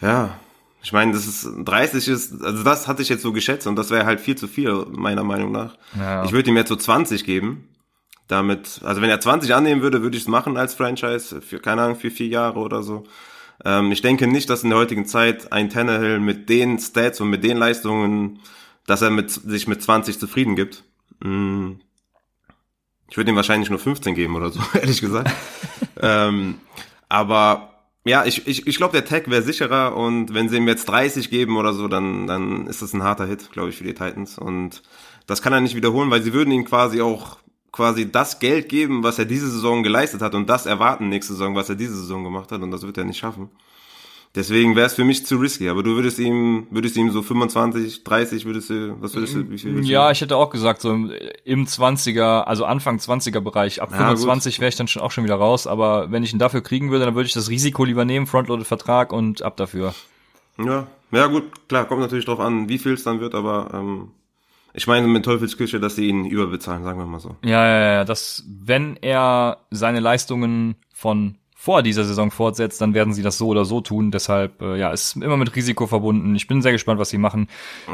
Ja. 0.00 0.38
Ich 0.82 0.92
meine, 0.92 1.12
das 1.12 1.26
ist 1.26 1.48
30 1.64 2.08
ist, 2.08 2.42
also 2.42 2.64
das 2.64 2.88
hatte 2.88 3.02
ich 3.02 3.08
jetzt 3.08 3.22
so 3.22 3.32
geschätzt 3.32 3.66
und 3.66 3.76
das 3.76 3.90
wäre 3.90 4.04
halt 4.04 4.20
viel 4.20 4.34
zu 4.34 4.48
viel, 4.48 4.86
meiner 4.90 5.22
Meinung 5.22 5.52
nach. 5.52 5.76
Ja. 5.96 6.24
Ich 6.24 6.32
würde 6.32 6.50
ihm 6.50 6.56
jetzt 6.56 6.70
so 6.70 6.76
20 6.76 7.24
geben 7.24 7.68
damit, 8.28 8.80
also 8.82 9.02
wenn 9.02 9.10
er 9.10 9.20
20 9.20 9.54
annehmen 9.54 9.82
würde, 9.82 10.02
würde 10.02 10.16
ich 10.16 10.22
es 10.22 10.28
machen 10.28 10.56
als 10.56 10.74
Franchise, 10.74 11.40
für, 11.40 11.58
keine 11.58 11.82
Ahnung, 11.82 11.96
für 11.96 12.10
vier 12.10 12.28
Jahre 12.28 12.60
oder 12.60 12.82
so. 12.82 13.04
Ähm, 13.64 13.92
ich 13.92 14.02
denke 14.02 14.26
nicht, 14.26 14.50
dass 14.50 14.62
in 14.62 14.70
der 14.70 14.78
heutigen 14.78 15.06
Zeit 15.06 15.52
ein 15.52 15.70
Tannehill 15.70 16.20
mit 16.20 16.48
den 16.48 16.78
Stats 16.78 17.20
und 17.20 17.30
mit 17.30 17.44
den 17.44 17.56
Leistungen, 17.56 18.40
dass 18.86 19.02
er 19.02 19.10
mit, 19.10 19.30
sich 19.30 19.68
mit 19.68 19.82
20 19.82 20.18
zufrieden 20.18 20.56
gibt. 20.56 20.84
Mm. 21.20 21.72
Ich 23.10 23.16
würde 23.18 23.30
ihm 23.30 23.36
wahrscheinlich 23.36 23.68
nur 23.68 23.78
15 23.78 24.14
geben 24.14 24.36
oder 24.36 24.50
so, 24.50 24.60
ehrlich 24.74 25.00
gesagt. 25.00 25.30
ähm, 26.00 26.58
aber 27.08 27.72
ja, 28.04 28.24
ich, 28.24 28.46
ich, 28.48 28.66
ich 28.66 28.76
glaube, 28.76 28.92
der 28.92 29.04
Tag 29.04 29.30
wäre 29.30 29.42
sicherer 29.42 29.94
und 29.96 30.34
wenn 30.34 30.48
sie 30.48 30.56
ihm 30.56 30.66
jetzt 30.66 30.86
30 30.86 31.30
geben 31.30 31.56
oder 31.56 31.72
so, 31.72 31.86
dann, 31.86 32.26
dann 32.26 32.66
ist 32.66 32.82
das 32.82 32.94
ein 32.94 33.02
harter 33.02 33.26
Hit, 33.26 33.52
glaube 33.52 33.68
ich, 33.68 33.76
für 33.76 33.84
die 33.84 33.94
Titans. 33.94 34.38
Und 34.38 34.82
das 35.26 35.40
kann 35.40 35.52
er 35.52 35.60
nicht 35.60 35.76
wiederholen, 35.76 36.10
weil 36.10 36.22
sie 36.22 36.32
würden 36.32 36.50
ihn 36.50 36.64
quasi 36.64 37.00
auch 37.00 37.36
quasi 37.72 38.12
das 38.12 38.38
Geld 38.38 38.68
geben, 38.68 39.02
was 39.02 39.18
er 39.18 39.24
diese 39.24 39.50
Saison 39.50 39.82
geleistet 39.82 40.20
hat 40.20 40.34
und 40.34 40.48
das 40.48 40.66
erwarten 40.66 41.08
nächste 41.08 41.32
Saison, 41.32 41.54
was 41.54 41.70
er 41.70 41.74
diese 41.74 41.96
Saison 41.96 42.22
gemacht 42.22 42.52
hat 42.52 42.60
und 42.60 42.70
das 42.70 42.82
wird 42.82 42.98
er 42.98 43.04
nicht 43.04 43.18
schaffen. 43.18 43.50
Deswegen 44.34 44.76
wäre 44.76 44.86
es 44.86 44.94
für 44.94 45.04
mich 45.04 45.26
zu 45.26 45.36
risky, 45.36 45.68
aber 45.68 45.82
du 45.82 45.94
würdest 45.94 46.18
ihm, 46.18 46.66
würdest 46.70 46.96
ihm 46.96 47.10
so 47.10 47.20
25, 47.20 48.02
30, 48.02 48.46
würdest 48.46 48.70
du, 48.70 48.96
was 48.98 49.14
würdest 49.14 49.34
du, 49.34 49.50
wie 49.50 49.58
viel 49.58 49.74
würdest 49.74 49.90
Ja, 49.90 50.10
ich 50.10 50.22
hätte 50.22 50.36
auch 50.36 50.48
gesagt, 50.48 50.80
so 50.80 50.90
im 51.44 51.66
20er, 51.66 52.44
also 52.44 52.64
Anfang 52.64 52.96
20er 52.96 53.40
Bereich, 53.40 53.82
ab 53.82 53.90
Ja, 53.92 53.98
25 53.98 54.58
wäre 54.60 54.70
ich 54.70 54.76
dann 54.76 54.88
schon 54.88 55.02
auch 55.02 55.10
schon 55.10 55.24
wieder 55.24 55.34
raus, 55.34 55.66
aber 55.66 56.10
wenn 56.10 56.22
ich 56.22 56.32
ihn 56.32 56.38
dafür 56.38 56.62
kriegen 56.62 56.90
würde, 56.90 57.04
dann 57.04 57.14
würde 57.14 57.26
ich 57.26 57.34
das 57.34 57.50
Risiko 57.50 57.84
lieber 57.84 58.06
nehmen, 58.06 58.26
Frontloaded 58.26 58.66
Vertrag 58.66 59.12
und 59.12 59.42
ab 59.42 59.58
dafür. 59.58 59.94
Ja, 60.56 60.86
ja 61.10 61.26
gut, 61.26 61.68
klar, 61.68 61.84
kommt 61.84 62.00
natürlich 62.00 62.24
drauf 62.24 62.40
an, 62.40 62.70
wie 62.70 62.78
viel 62.78 62.94
es 62.94 63.04
dann 63.04 63.20
wird, 63.20 63.34
aber 63.34 63.70
ähm, 63.74 64.12
ich 64.74 64.86
meine 64.86 65.06
mit 65.06 65.24
Teufelsküche, 65.24 65.80
dass 65.80 65.96
sie 65.96 66.08
ihn 66.08 66.24
überbezahlen, 66.24 66.84
sagen 66.84 66.98
wir 66.98 67.06
mal 67.06 67.20
so. 67.20 67.36
Ja, 67.44 67.66
ja, 67.66 67.92
ja, 67.94 68.04
das, 68.04 68.44
wenn 68.46 68.96
er 68.96 69.58
seine 69.70 70.00
Leistungen 70.00 70.76
von 70.94 71.36
vor 71.54 71.82
dieser 71.82 72.02
Saison 72.02 72.32
fortsetzt, 72.32 72.80
dann 72.80 72.92
werden 72.92 73.12
sie 73.12 73.22
das 73.22 73.38
so 73.38 73.46
oder 73.46 73.64
so 73.64 73.80
tun. 73.80 74.10
Deshalb, 74.10 74.60
äh, 74.62 74.76
ja, 74.76 74.90
ist 74.90 75.14
immer 75.14 75.36
mit 75.36 75.54
Risiko 75.54 75.86
verbunden. 75.86 76.34
Ich 76.34 76.48
bin 76.48 76.60
sehr 76.60 76.72
gespannt, 76.72 76.98
was 76.98 77.10
sie 77.10 77.18
machen. 77.18 77.46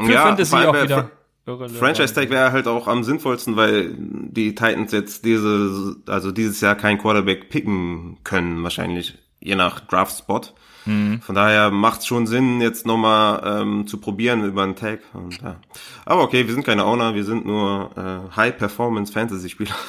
Für 0.05 0.11
Ja, 0.11 0.23
Fantasy 0.23 0.55
auch 0.55 0.81
wieder. 0.81 1.11
Franchise 1.45 2.13
Tag 2.13 2.29
wäre 2.29 2.51
halt 2.51 2.67
auch 2.67 2.87
am 2.87 3.03
sinnvollsten, 3.03 3.55
weil 3.55 3.93
die 3.97 4.55
Titans 4.55 4.91
jetzt 4.91 5.25
diese, 5.25 5.95
also 6.07 6.31
dieses 6.31 6.61
Jahr 6.61 6.75
keinen 6.75 6.97
Quarterback 6.97 7.49
picken 7.49 8.17
können, 8.23 8.63
wahrscheinlich, 8.63 9.17
je 9.39 9.55
nach 9.55 9.79
Draft 9.81 10.17
Spot. 10.17 10.41
Mhm. 10.89 11.21
Von 11.21 11.35
daher 11.35 11.69
macht 11.69 11.99
es 11.99 12.07
schon 12.07 12.25
Sinn, 12.25 12.61
jetzt 12.61 12.85
nochmal 12.85 13.61
ähm, 13.61 13.85
zu 13.85 13.99
probieren 13.99 14.43
über 14.43 14.63
einen 14.63 14.75
Tag. 14.75 15.01
Und, 15.13 15.39
ja. 15.41 15.57
Aber 16.05 16.23
okay, 16.23 16.47
wir 16.47 16.53
sind 16.53 16.65
keine 16.65 16.85
Owner, 16.85 17.13
wir 17.13 17.23
sind 17.23 17.45
nur 17.45 17.91
äh, 17.95 18.35
High-Performance-Fantasy-Spieler. 18.35 19.75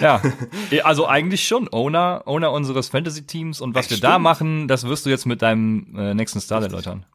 Ja, 0.00 0.20
also 0.82 1.06
eigentlich 1.06 1.46
schon 1.46 1.68
Owner, 1.72 2.22
Owner 2.26 2.52
unseres 2.52 2.88
Fantasy-Teams 2.88 3.62
und 3.62 3.74
was 3.74 3.86
Echt, 3.86 3.92
wir 3.92 4.00
da 4.00 4.12
stimmt. 4.12 4.22
machen, 4.22 4.68
das 4.68 4.86
wirst 4.86 5.06
du 5.06 5.10
jetzt 5.10 5.24
mit 5.24 5.40
deinem 5.40 5.86
äh, 5.96 6.12
nächsten 6.12 6.42
Start 6.42 6.64
erläutern. 6.64 7.06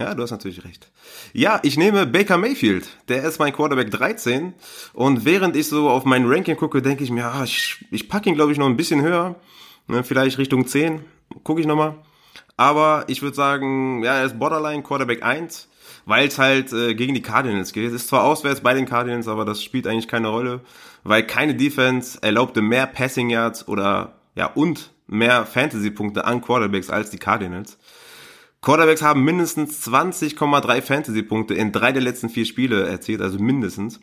Ja, 0.00 0.12
du 0.12 0.22
hast 0.24 0.32
natürlich 0.32 0.64
recht. 0.64 0.90
Ja, 1.32 1.60
ich 1.62 1.76
nehme 1.76 2.06
Baker 2.06 2.38
Mayfield. 2.38 2.88
Der 3.08 3.22
ist 3.22 3.38
mein 3.38 3.52
Quarterback 3.52 3.92
13. 3.92 4.52
Und 4.94 5.24
während 5.24 5.54
ich 5.54 5.68
so 5.68 5.90
auf 5.90 6.04
mein 6.04 6.26
Ranking 6.26 6.56
gucke, 6.56 6.82
denke 6.82 7.04
ich 7.04 7.10
mir, 7.10 7.26
ah, 7.26 7.44
ich, 7.44 7.84
ich 7.92 8.08
packe 8.08 8.28
ihn, 8.28 8.34
glaube 8.34 8.50
ich, 8.50 8.58
noch 8.58 8.66
ein 8.66 8.76
bisschen 8.76 9.00
höher. 9.02 9.36
Ne, 9.86 10.02
vielleicht 10.02 10.38
Richtung 10.38 10.66
10. 10.66 11.04
Gucke 11.44 11.60
ich 11.60 11.66
nochmal. 11.66 11.96
Aber 12.56 13.04
ich 13.08 13.22
würde 13.22 13.36
sagen, 13.36 14.02
ja, 14.04 14.18
er 14.18 14.24
ist 14.24 14.38
Borderline 14.38 14.82
Quarterback 14.82 15.22
1, 15.22 15.68
weil 16.04 16.28
es 16.28 16.38
halt 16.38 16.72
äh, 16.72 16.94
gegen 16.94 17.14
die 17.14 17.22
Cardinals 17.22 17.72
geht. 17.72 17.86
Es 17.86 17.92
ist 17.92 18.08
zwar 18.08 18.24
auswärts 18.24 18.60
bei 18.60 18.74
den 18.74 18.86
Cardinals, 18.86 19.28
aber 19.28 19.44
das 19.44 19.62
spielt 19.62 19.86
eigentlich 19.86 20.08
keine 20.08 20.28
Rolle, 20.28 20.60
weil 21.02 21.26
keine 21.26 21.54
Defense 21.54 22.18
erlaubte 22.22 22.62
mehr 22.62 22.86
Passing 22.86 23.30
Yards 23.30 23.66
oder 23.68 24.14
ja 24.34 24.46
und 24.46 24.92
mehr 25.06 25.46
Fantasy-Punkte 25.46 26.24
an 26.24 26.40
Quarterbacks 26.40 26.90
als 26.90 27.10
die 27.10 27.18
Cardinals. 27.18 27.78
Quarterbacks 28.60 29.02
haben 29.02 29.24
mindestens 29.24 29.84
20,3 29.88 30.82
Fantasy-Punkte 30.82 31.54
in 31.54 31.72
drei 31.72 31.90
der 31.90 32.02
letzten 32.02 32.28
vier 32.28 32.44
Spiele 32.44 32.86
erzielt, 32.86 33.20
also 33.20 33.38
mindestens. 33.38 34.00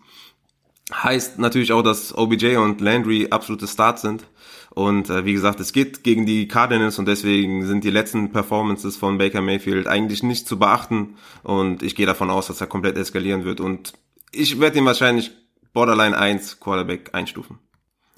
Heißt 0.94 1.40
natürlich 1.40 1.72
auch, 1.72 1.84
dass 1.84 2.18
OBJ 2.18 2.58
und 2.58 2.82
Landry 2.82 3.28
absolute 3.30 3.68
Starts 3.68 4.02
sind. 4.02 4.26
Und 4.80 5.10
äh, 5.10 5.26
wie 5.26 5.34
gesagt, 5.34 5.60
es 5.60 5.74
geht 5.74 6.06
gegen 6.06 6.26
die 6.26 6.48
Cardinals 6.48 7.00
und 7.00 7.06
deswegen 7.06 7.66
sind 7.66 7.84
die 7.84 7.90
letzten 7.90 8.32
Performances 8.32 8.96
von 8.96 9.18
Baker 9.18 9.42
Mayfield 9.42 9.88
eigentlich 9.88 10.24
nicht 10.24 10.48
zu 10.48 10.58
beachten. 10.58 11.18
Und 11.44 11.84
ich 11.84 11.98
gehe 11.98 12.06
davon 12.06 12.30
aus, 12.30 12.48
dass 12.48 12.62
er 12.62 12.68
komplett 12.68 12.96
eskalieren 12.96 13.44
wird. 13.44 13.60
Und 13.60 13.92
ich 14.32 14.58
werde 14.62 14.78
ihn 14.78 14.86
wahrscheinlich 14.86 15.32
Borderline 15.74 16.18
1 16.18 16.62
Quarterback 16.62 17.10
einstufen. 17.12 17.60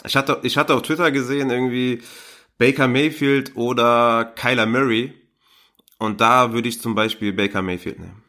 Ich 0.05 0.15
hatte, 0.15 0.37
ich 0.43 0.55
hatte 0.55 0.75
auf 0.75 0.83
Twitter 0.83 1.09
gesehen, 1.09 1.49
irgendwie 1.49 2.03
Baker 2.59 2.87
Mayfield 2.87 3.55
oder 3.55 4.31
Kyler 4.35 4.67
Murray. 4.67 5.15
Und 5.97 6.21
da 6.21 6.53
würde 6.53 6.69
ich 6.69 6.79
zum 6.79 6.93
Beispiel 6.93 7.33
Baker 7.33 7.63
Mayfield 7.63 7.97
nehmen. 7.97 8.21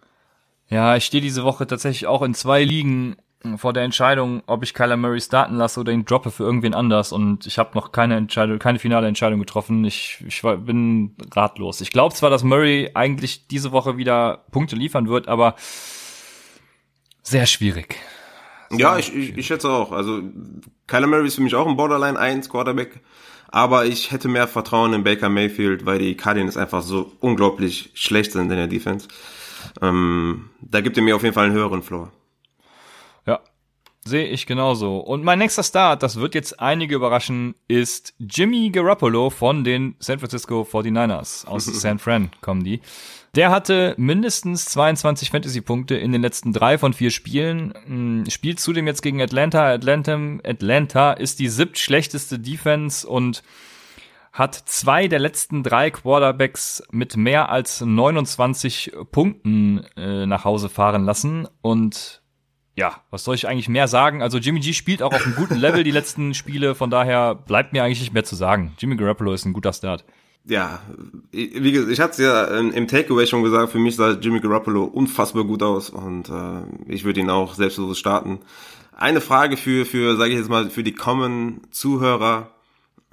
Ja, 0.70 0.96
ich 0.96 1.04
stehe 1.04 1.20
diese 1.20 1.44
Woche 1.44 1.66
tatsächlich 1.66 2.06
auch 2.06 2.22
in 2.22 2.32
zwei 2.32 2.64
Ligen 2.64 3.16
vor 3.56 3.72
der 3.72 3.82
Entscheidung, 3.82 4.42
ob 4.46 4.62
ich 4.62 4.74
Kyler 4.74 4.96
Murray 4.96 5.20
starten 5.20 5.56
lasse 5.56 5.80
oder 5.80 5.92
ihn 5.92 6.04
droppe 6.04 6.30
für 6.30 6.44
irgendwen 6.44 6.74
anders. 6.74 7.12
Und 7.12 7.46
ich 7.46 7.58
habe 7.58 7.70
noch 7.74 7.92
keine 7.92 8.16
Entscheidung, 8.16 8.58
keine 8.58 8.78
finale 8.78 9.08
Entscheidung 9.08 9.38
getroffen. 9.40 9.84
Ich, 9.84 10.22
ich 10.26 10.42
war, 10.44 10.56
bin 10.56 11.16
ratlos. 11.32 11.80
Ich 11.80 11.90
glaube 11.90 12.14
zwar, 12.14 12.30
dass 12.30 12.44
Murray 12.44 12.90
eigentlich 12.94 13.48
diese 13.48 13.72
Woche 13.72 13.96
wieder 13.96 14.44
Punkte 14.50 14.76
liefern 14.76 15.08
wird, 15.08 15.28
aber 15.28 15.56
sehr 17.22 17.46
schwierig. 17.46 17.96
Ja, 18.70 18.98
ich, 18.98 19.14
ich, 19.14 19.36
ich 19.36 19.46
schätze 19.46 19.68
auch. 19.68 19.92
Also 19.92 20.22
Kyler 20.86 21.06
Murray 21.06 21.26
ist 21.26 21.36
für 21.36 21.42
mich 21.42 21.54
auch 21.54 21.66
ein 21.66 21.76
Borderline 21.76 22.18
1 22.18 22.48
Quarterback. 22.48 23.00
Aber 23.48 23.84
ich 23.84 24.12
hätte 24.12 24.28
mehr 24.28 24.48
Vertrauen 24.48 24.94
in 24.94 25.04
Baker 25.04 25.28
Mayfield, 25.28 25.84
weil 25.84 25.98
die 25.98 26.16
Cardinals 26.16 26.56
einfach 26.56 26.82
so 26.82 27.12
unglaublich 27.20 27.90
schlecht 27.92 28.32
sind 28.32 28.50
in 28.50 28.56
der 28.56 28.66
Defense. 28.66 29.08
Ähm, 29.82 30.48
da 30.60 30.80
gibt 30.80 30.96
er 30.96 31.02
mir 31.02 31.14
auf 31.14 31.22
jeden 31.22 31.34
Fall 31.34 31.46
einen 31.46 31.54
höheren 31.54 31.82
Floor. 31.82 32.10
Sehe 34.04 34.26
ich 34.26 34.46
genauso. 34.46 34.98
Und 34.98 35.22
mein 35.22 35.38
nächster 35.38 35.62
Start, 35.62 36.02
das 36.02 36.16
wird 36.16 36.34
jetzt 36.34 36.58
einige 36.58 36.96
überraschen, 36.96 37.54
ist 37.68 38.14
Jimmy 38.18 38.70
Garoppolo 38.70 39.30
von 39.30 39.62
den 39.62 39.94
San 40.00 40.18
Francisco 40.18 40.62
49ers. 40.62 41.46
Aus 41.46 41.64
San 41.66 42.00
Fran 42.00 42.30
kommen 42.40 42.64
die. 42.64 42.80
Der 43.36 43.50
hatte 43.50 43.94
mindestens 43.96 44.64
22 44.66 45.30
Fantasy-Punkte 45.30 45.94
in 45.94 46.10
den 46.10 46.20
letzten 46.20 46.52
drei 46.52 46.78
von 46.78 46.94
vier 46.94 47.12
Spielen. 47.12 47.72
Hm, 47.86 48.24
Spielt 48.28 48.58
zudem 48.58 48.88
jetzt 48.88 49.02
gegen 49.02 49.22
Atlanta. 49.22 49.72
Atlanta, 49.72 50.18
Atlanta 50.44 51.12
ist 51.12 51.38
die 51.38 51.48
siebt 51.48 51.78
schlechteste 51.78 52.40
Defense 52.40 53.06
und 53.06 53.44
hat 54.32 54.54
zwei 54.54 55.08
der 55.08 55.18
letzten 55.18 55.62
drei 55.62 55.90
Quarterbacks 55.90 56.82
mit 56.90 57.16
mehr 57.16 57.50
als 57.50 57.82
29 57.82 58.92
Punkten 59.12 59.84
äh, 59.96 60.26
nach 60.26 60.44
Hause 60.44 60.68
fahren 60.68 61.04
lassen. 61.04 61.46
Und 61.60 62.21
ja, 62.76 63.00
was 63.10 63.24
soll 63.24 63.34
ich 63.34 63.46
eigentlich 63.48 63.68
mehr 63.68 63.88
sagen? 63.88 64.22
Also 64.22 64.38
Jimmy 64.38 64.60
G 64.60 64.72
spielt 64.72 65.02
auch 65.02 65.12
auf 65.12 65.24
einem 65.24 65.34
guten 65.34 65.56
Level 65.56 65.84
die 65.84 65.90
letzten 65.90 66.34
Spiele, 66.34 66.74
von 66.74 66.90
daher 66.90 67.34
bleibt 67.34 67.72
mir 67.72 67.84
eigentlich 67.84 68.00
nicht 68.00 68.14
mehr 68.14 68.24
zu 68.24 68.34
sagen. 68.36 68.74
Jimmy 68.78 68.96
Garoppolo 68.96 69.32
ist 69.32 69.44
ein 69.44 69.52
guter 69.52 69.72
Start. 69.72 70.04
Ja, 70.44 70.80
wie 71.30 71.70
gesagt, 71.70 71.92
ich 71.92 72.00
hatte 72.00 72.12
es 72.12 72.18
ja 72.18 72.44
im 72.58 72.88
Takeaway 72.88 73.26
schon 73.26 73.44
gesagt, 73.44 73.70
für 73.70 73.78
mich 73.78 73.94
sah 73.94 74.12
Jimmy 74.12 74.40
Garoppolo 74.40 74.84
unfassbar 74.84 75.44
gut 75.44 75.62
aus 75.62 75.90
und 75.90 76.28
äh, 76.30 76.62
ich 76.88 77.04
würde 77.04 77.20
ihn 77.20 77.30
auch 77.30 77.54
selbstbewusst 77.54 78.00
starten. 78.00 78.40
Eine 78.96 79.20
Frage 79.20 79.56
für, 79.56 79.84
für 79.86 80.16
sage 80.16 80.30
ich 80.30 80.38
jetzt 80.38 80.50
mal, 80.50 80.68
für 80.68 80.82
die 80.82 80.94
Common 80.94 81.60
Zuhörer. 81.70 82.50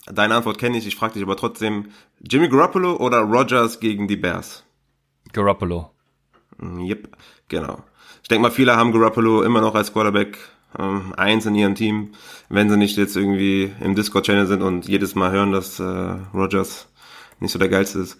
Deine 0.07 0.35
Antwort 0.35 0.57
kenne 0.57 0.77
ich, 0.77 0.87
ich 0.87 0.95
frage 0.95 1.13
dich 1.13 1.23
aber 1.23 1.35
trotzdem. 1.35 1.89
Jimmy 2.19 2.49
Garoppolo 2.49 2.97
oder 2.97 3.19
Rogers 3.19 3.79
gegen 3.79 4.07
die 4.07 4.17
Bears? 4.17 4.63
Garoppolo. 5.31 5.91
Mm, 6.57 6.81
Yep, 6.81 7.15
genau. 7.47 7.83
Ich 8.29 8.31
denke 8.31 8.43
mal, 8.43 8.51
viele 8.51 8.75
haben 8.75 8.91
Garoppolo 8.91 9.41
immer 9.41 9.59
noch 9.59 9.73
als 9.73 9.91
Quarterback 9.91 10.37
ähm, 10.77 11.15
eins 11.17 11.47
in 11.47 11.55
ihrem 11.55 11.73
Team, 11.73 12.11
wenn 12.47 12.69
sie 12.69 12.77
nicht 12.77 12.95
jetzt 12.95 13.17
irgendwie 13.17 13.73
im 13.81 13.95
Discord-Channel 13.95 14.45
sind 14.45 14.61
und 14.61 14.87
jedes 14.87 15.15
Mal 15.15 15.31
hören, 15.31 15.51
dass 15.51 15.79
äh, 15.79 15.83
Rogers 16.31 16.89
nicht 17.39 17.51
so 17.51 17.57
der 17.57 17.69
geilste 17.69 17.97
ist. 17.97 18.19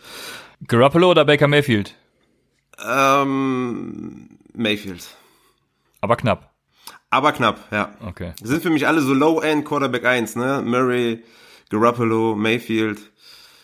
Garoppolo 0.67 1.11
oder 1.11 1.25
Baker 1.25 1.47
Mayfield? 1.47 1.93
Ähm, 2.83 4.39
Mayfield. 4.55 5.05
Aber 6.01 6.15
knapp. 6.15 6.55
Aber 7.11 7.31
knapp, 7.31 7.59
ja. 7.71 7.93
Okay. 8.03 8.33
Sind 8.41 8.63
für 8.63 8.71
mich 8.71 8.87
alle 8.87 9.01
so 9.01 9.13
Low-End 9.13 9.63
Quarterback 9.63 10.05
1, 10.05 10.37
ne? 10.37 10.63
Murray, 10.65 11.23
Garoppolo, 11.69 12.35
Mayfield. 12.35 12.99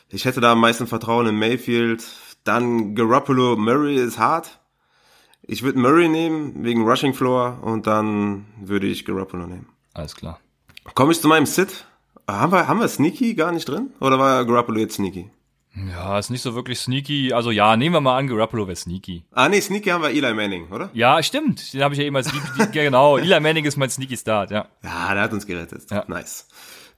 Ich 0.10 0.26
hätte 0.26 0.42
da 0.42 0.52
am 0.52 0.62
meisten 0.62 0.86
Vertrauen 0.86 1.26
in 1.26 1.40
Mayfield. 1.40 2.06
Dann 2.44 2.94
Garoppolo, 2.94 3.56
Murray 3.56 3.96
ist 3.96 4.20
hart. 4.20 4.60
Ich 5.48 5.64
würde 5.64 5.80
Murray 5.80 6.08
nehmen, 6.10 6.64
wegen 6.64 6.88
Rushing 6.88 7.14
Floor, 7.14 7.60
und 7.62 7.88
dann 7.88 8.46
würde 8.62 8.88
ich 8.88 9.06
Garoppolo 9.06 9.46
nehmen. 9.46 9.68
Alles 9.94 10.16
klar. 10.16 10.40
Komme 10.96 11.12
ich 11.12 11.22
zu 11.22 11.28
meinem 11.28 11.46
Sit? 11.46 11.86
Haben 12.28 12.52
wir, 12.52 12.68
haben 12.68 12.80
wir 12.80 12.88
Sneaky 12.88 13.36
gar 13.36 13.52
nicht 13.52 13.68
drin? 13.68 13.92
Oder 14.00 14.18
war 14.18 14.46
Garoppolo 14.46 14.80
jetzt 14.80 14.96
Sneaky? 14.96 15.30
Ja, 15.90 16.18
ist 16.18 16.30
nicht 16.30 16.42
so 16.42 16.56
wirklich 16.56 16.80
sneaky. 16.80 17.34
Also 17.34 17.52
ja, 17.52 17.76
nehmen 17.76 17.96
wir 17.96 18.02
mal 18.02 18.18
an, 18.18 18.28
Garoppolo 18.28 18.66
wäre 18.66 18.78
sneaky. 18.78 19.26
Ah, 19.32 19.50
nee, 19.50 19.60
Sneaky 19.60 19.90
haben 19.90 20.04
wir 20.04 20.10
Eli 20.10 20.34
Manning, 20.34 20.70
oder? 20.72 20.90
Ja, 20.94 21.22
stimmt. 21.22 21.74
Den 21.74 21.84
habe 21.84 21.94
ich 21.94 22.00
ja 22.00 22.06
eben 22.06 22.16
als 22.16 22.32
genau. 22.72 23.18
Eli 23.18 23.40
Manning 23.42 23.66
ist 23.66 23.76
mein 23.76 23.90
Sneaky 23.90 24.16
Start, 24.16 24.52
ja. 24.52 24.68
Ja, 24.84 25.14
der 25.14 25.24
hat 25.24 25.34
uns 25.34 25.46
gerettet. 25.46 25.92
Ja. 25.92 26.06
Nice. 26.08 26.48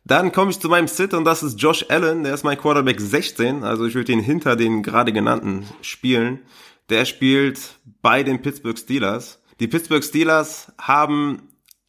Dann 0.05 0.31
komme 0.31 0.51
ich 0.51 0.59
zu 0.59 0.69
meinem 0.69 0.87
Sit 0.87 1.13
und 1.13 1.25
das 1.25 1.41
ist 1.43 1.59
Josh 1.59 1.85
Allen. 1.89 2.23
Der 2.23 2.33
ist 2.33 2.43
mein 2.43 2.57
Quarterback 2.57 3.01
16. 3.01 3.63
Also 3.63 3.85
ich 3.85 3.95
würde 3.95 4.11
ihn 4.11 4.21
hinter 4.21 4.55
den 4.55 4.83
gerade 4.83 5.11
genannten 5.11 5.65
spielen. 5.81 6.41
Der 6.89 7.05
spielt 7.05 7.79
bei 8.01 8.23
den 8.23 8.41
Pittsburgh 8.41 8.77
Steelers. 8.77 9.41
Die 9.59 9.67
Pittsburgh 9.67 10.03
Steelers 10.03 10.71
haben 10.77 11.41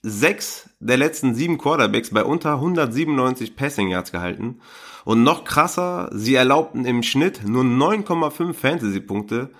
sechs 0.02 0.70
der 0.80 0.96
letzten 0.96 1.34
sieben 1.34 1.58
Quarterbacks 1.58 2.10
bei 2.10 2.24
unter 2.24 2.54
197 2.54 3.56
Passing 3.56 3.88
Yards 3.88 4.12
gehalten. 4.12 4.60
Und 5.04 5.22
noch 5.22 5.44
krasser, 5.44 6.10
sie 6.12 6.34
erlaubten 6.34 6.84
im 6.84 7.02
Schnitt 7.02 7.46
nur 7.46 7.64
9,5 7.64 8.54
Fantasy-Punkte 8.54 9.50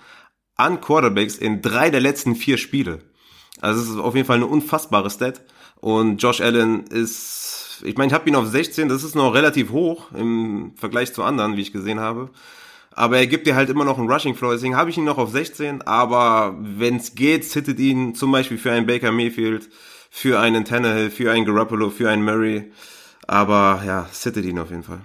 an 0.55 0.81
Quarterbacks 0.81 1.37
in 1.37 1.61
drei 1.61 1.89
der 1.89 2.01
letzten 2.01 2.35
vier 2.35 2.57
Spiele. 2.57 2.99
Also 3.61 3.81
es 3.81 3.89
ist 3.89 3.97
auf 3.97 4.15
jeden 4.15 4.27
Fall 4.27 4.37
eine 4.37 4.47
unfassbare 4.47 5.09
Stat. 5.09 5.41
Und 5.81 6.21
Josh 6.21 6.41
Allen 6.41 6.85
ist, 6.87 7.81
ich 7.85 7.97
meine, 7.97 8.09
ich 8.09 8.13
habe 8.13 8.27
ihn 8.29 8.35
auf 8.35 8.47
16, 8.47 8.89
das 8.89 9.03
ist 9.03 9.15
noch 9.15 9.33
relativ 9.33 9.71
hoch 9.71 10.11
im 10.11 10.73
Vergleich 10.75 11.13
zu 11.13 11.23
anderen, 11.23 11.55
wie 11.55 11.61
ich 11.61 11.71
gesehen 11.73 11.99
habe. 11.99 12.29
Aber 12.99 13.17
er 13.17 13.27
gibt 13.27 13.47
dir 13.47 13.55
halt 13.55 13.69
immer 13.69 13.85
noch 13.85 13.97
einen 13.97 14.11
Rushing 14.11 14.35
Floor, 14.35 14.51
deswegen 14.51 14.75
habe 14.75 14.89
ich 14.89 14.97
ihn 14.97 15.05
noch 15.05 15.17
auf 15.17 15.29
16, 15.29 15.83
aber 15.83 16.57
wenn 16.59 16.97
es 16.97 17.15
geht, 17.15 17.45
sittet 17.45 17.79
ihn 17.79 18.13
zum 18.13 18.29
Beispiel 18.29 18.57
für 18.57 18.73
einen 18.73 18.87
Baker 18.87 19.13
Mayfield, 19.13 19.69
für 20.09 20.37
einen 20.37 20.65
Tannehill, 20.65 21.09
für 21.09 21.31
einen 21.31 21.45
Garoppolo, 21.45 21.91
für 21.91 22.09
einen 22.09 22.25
Murray, 22.25 22.73
aber 23.25 23.83
ja, 23.85 24.09
sittet 24.11 24.43
ihn 24.43 24.59
auf 24.59 24.69
jeden 24.69 24.83
Fall. 24.83 24.99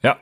Ja, 0.00 0.16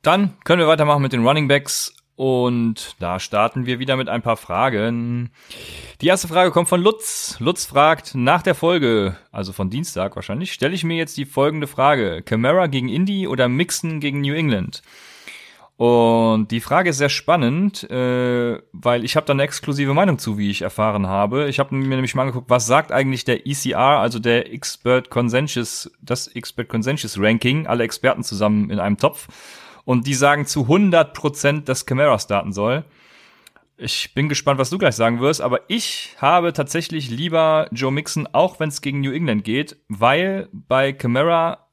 dann 0.00 0.32
können 0.44 0.60
wir 0.60 0.66
weitermachen 0.66 1.02
mit 1.02 1.12
den 1.12 1.26
Running 1.26 1.46
Backs 1.46 1.94
und 2.16 2.96
da 3.00 3.20
starten 3.20 3.66
wir 3.66 3.78
wieder 3.78 3.98
mit 3.98 4.08
ein 4.08 4.22
paar 4.22 4.38
Fragen. 4.38 5.32
Die 6.00 6.06
erste 6.06 6.28
Frage 6.28 6.52
kommt 6.52 6.70
von 6.70 6.80
Lutz. 6.80 7.36
Lutz 7.38 7.66
fragt, 7.66 8.14
nach 8.14 8.40
der 8.40 8.54
Folge, 8.54 9.14
also 9.30 9.52
von 9.52 9.68
Dienstag 9.68 10.16
wahrscheinlich, 10.16 10.54
stelle 10.54 10.74
ich 10.74 10.84
mir 10.84 10.96
jetzt 10.96 11.18
die 11.18 11.26
folgende 11.26 11.66
Frage. 11.66 12.22
Camara 12.22 12.66
gegen 12.66 12.88
Indy 12.88 13.28
oder 13.28 13.46
Mixon 13.48 14.00
gegen 14.00 14.22
New 14.22 14.32
England? 14.32 14.80
Und 15.80 16.48
die 16.50 16.60
Frage 16.60 16.90
ist 16.90 16.98
sehr 16.98 17.08
spannend, 17.08 17.90
äh, 17.90 18.60
weil 18.70 19.02
ich 19.02 19.16
habe 19.16 19.24
da 19.24 19.32
eine 19.32 19.44
exklusive 19.44 19.94
Meinung 19.94 20.18
zu, 20.18 20.36
wie 20.36 20.50
ich 20.50 20.60
erfahren 20.60 21.06
habe. 21.06 21.48
Ich 21.48 21.58
habe 21.58 21.74
mir 21.74 21.88
nämlich 21.88 22.14
mal 22.14 22.24
angeguckt, 22.24 22.50
was 22.50 22.66
sagt 22.66 22.92
eigentlich 22.92 23.24
der 23.24 23.46
ECR, 23.46 23.78
also 23.78 24.18
der 24.18 24.52
Expert 24.52 25.08
Consensus, 25.08 25.90
das 26.02 26.28
Expert 26.28 26.68
Consensus 26.68 27.18
Ranking, 27.18 27.66
alle 27.66 27.84
Experten 27.84 28.22
zusammen 28.22 28.68
in 28.68 28.78
einem 28.78 28.98
Topf. 28.98 29.28
Und 29.86 30.06
die 30.06 30.12
sagen 30.12 30.44
zu 30.44 30.64
100 30.64 31.14
Prozent, 31.14 31.66
dass 31.70 31.86
Camara 31.86 32.18
starten 32.18 32.52
soll. 32.52 32.84
Ich 33.78 34.12
bin 34.12 34.28
gespannt, 34.28 34.60
was 34.60 34.68
du 34.68 34.76
gleich 34.76 34.96
sagen 34.96 35.20
wirst, 35.20 35.40
aber 35.40 35.60
ich 35.68 36.14
habe 36.18 36.52
tatsächlich 36.52 37.08
lieber 37.08 37.68
Joe 37.72 37.90
Mixon, 37.90 38.28
auch 38.32 38.60
wenn 38.60 38.68
es 38.68 38.82
gegen 38.82 39.00
New 39.00 39.12
England 39.12 39.44
geht, 39.44 39.78
weil 39.88 40.50
bei 40.52 40.92
Camara 40.92 41.69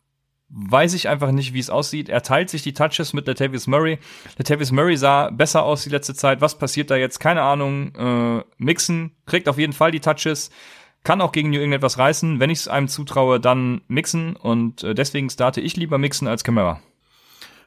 weiß 0.49 0.93
ich 0.93 1.09
einfach 1.09 1.31
nicht, 1.31 1.53
wie 1.53 1.59
es 1.59 1.69
aussieht. 1.69 2.09
Er 2.09 2.23
teilt 2.23 2.49
sich 2.49 2.61
die 2.61 2.73
Touches 2.73 3.13
mit 3.13 3.27
Latavius 3.27 3.67
Murray. 3.67 3.99
Latavius 4.37 4.71
Murray 4.71 4.95
sah 4.95 5.29
besser 5.29 5.63
aus 5.63 5.83
die 5.83 5.89
letzte 5.89 6.13
Zeit. 6.13 6.41
Was 6.41 6.57
passiert 6.57 6.89
da 6.89 6.95
jetzt? 6.95 7.19
Keine 7.19 7.41
Ahnung. 7.41 7.93
Äh, 7.95 8.43
Mixon 8.57 9.11
kriegt 9.25 9.49
auf 9.49 9.57
jeden 9.57 9.73
Fall 9.73 9.91
die 9.91 9.99
Touches. 9.99 10.49
Kann 11.03 11.21
auch 11.21 11.31
gegen 11.31 11.49
New 11.49 11.59
England 11.59 11.83
was 11.83 11.97
reißen. 11.97 12.39
Wenn 12.39 12.49
ich 12.49 12.59
es 12.59 12.67
einem 12.67 12.87
zutraue, 12.87 13.39
dann 13.39 13.81
Mixon. 13.87 14.35
Und 14.35 14.83
äh, 14.83 14.95
deswegen 14.95 15.29
starte 15.29 15.61
ich 15.61 15.75
lieber 15.75 15.97
Mixon 15.97 16.27
als 16.27 16.43
Camara. 16.43 16.81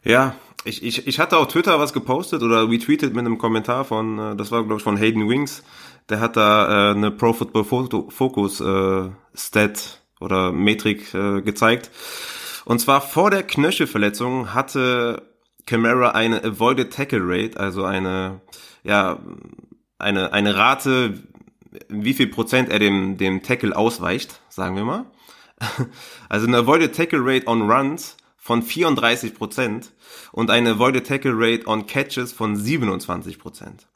Ja, 0.03 0.35
ich, 0.65 0.83
ich, 0.83 1.07
ich 1.07 1.19
hatte 1.19 1.37
auf 1.37 1.49
Twitter 1.49 1.79
was 1.79 1.93
gepostet 1.93 2.43
oder 2.43 2.69
retweetet 2.69 3.15
mit 3.15 3.25
einem 3.25 3.39
Kommentar 3.39 3.85
von, 3.85 4.19
äh, 4.19 4.37
das 4.37 4.51
war 4.51 4.63
glaube 4.63 4.77
ich 4.77 4.83
von 4.83 4.97
Hayden 4.97 5.29
Wings, 5.29 5.63
der 6.09 6.21
hat 6.21 6.37
da 6.37 6.91
äh, 6.91 6.95
eine 6.95 7.11
Pro 7.11 7.33
Football 7.33 7.65
Focus 7.65 8.61
äh, 8.61 9.11
Stat 9.35 10.03
oder 10.21 10.53
Metrik 10.53 11.15
äh, 11.15 11.41
gezeigt. 11.41 11.91
Und 12.65 12.81
zwar 12.81 13.01
vor 13.01 13.31
der 13.31 13.43
Knöchelverletzung 13.43 14.55
hatte 14.55 15.23
Camara 15.67 16.11
eine 16.11 16.43
Avoided 16.43 16.93
Tackle 16.93 17.23
Rate, 17.23 17.59
also 17.59 17.85
eine, 17.85 18.41
ja, 18.83 19.19
eine, 19.99 20.33
eine 20.33 20.57
Rate, 20.57 21.15
wie 21.89 22.15
viel 22.15 22.27
Prozent 22.27 22.69
er 22.69 22.79
dem, 22.79 23.17
dem 23.17 23.43
Tackle 23.43 23.77
ausweicht, 23.77 24.41
sagen 24.49 24.77
wir 24.77 24.85
mal. 24.85 25.07
Also 26.29 26.47
eine 26.47 26.59
Avoided 26.59 26.95
Tackle 26.95 27.21
Rate 27.23 27.47
on 27.47 27.71
Runs 27.71 28.17
von 28.37 28.63
34 28.63 29.35
Prozent 29.35 29.93
und 30.33 30.51
eine 30.51 30.71
Avoided 30.71 31.07
Tackle 31.07 31.35
Rate 31.35 31.67
on 31.67 31.87
Catches 31.87 32.33
von 32.33 32.57
27 32.57 33.39
Prozent. 33.39 33.87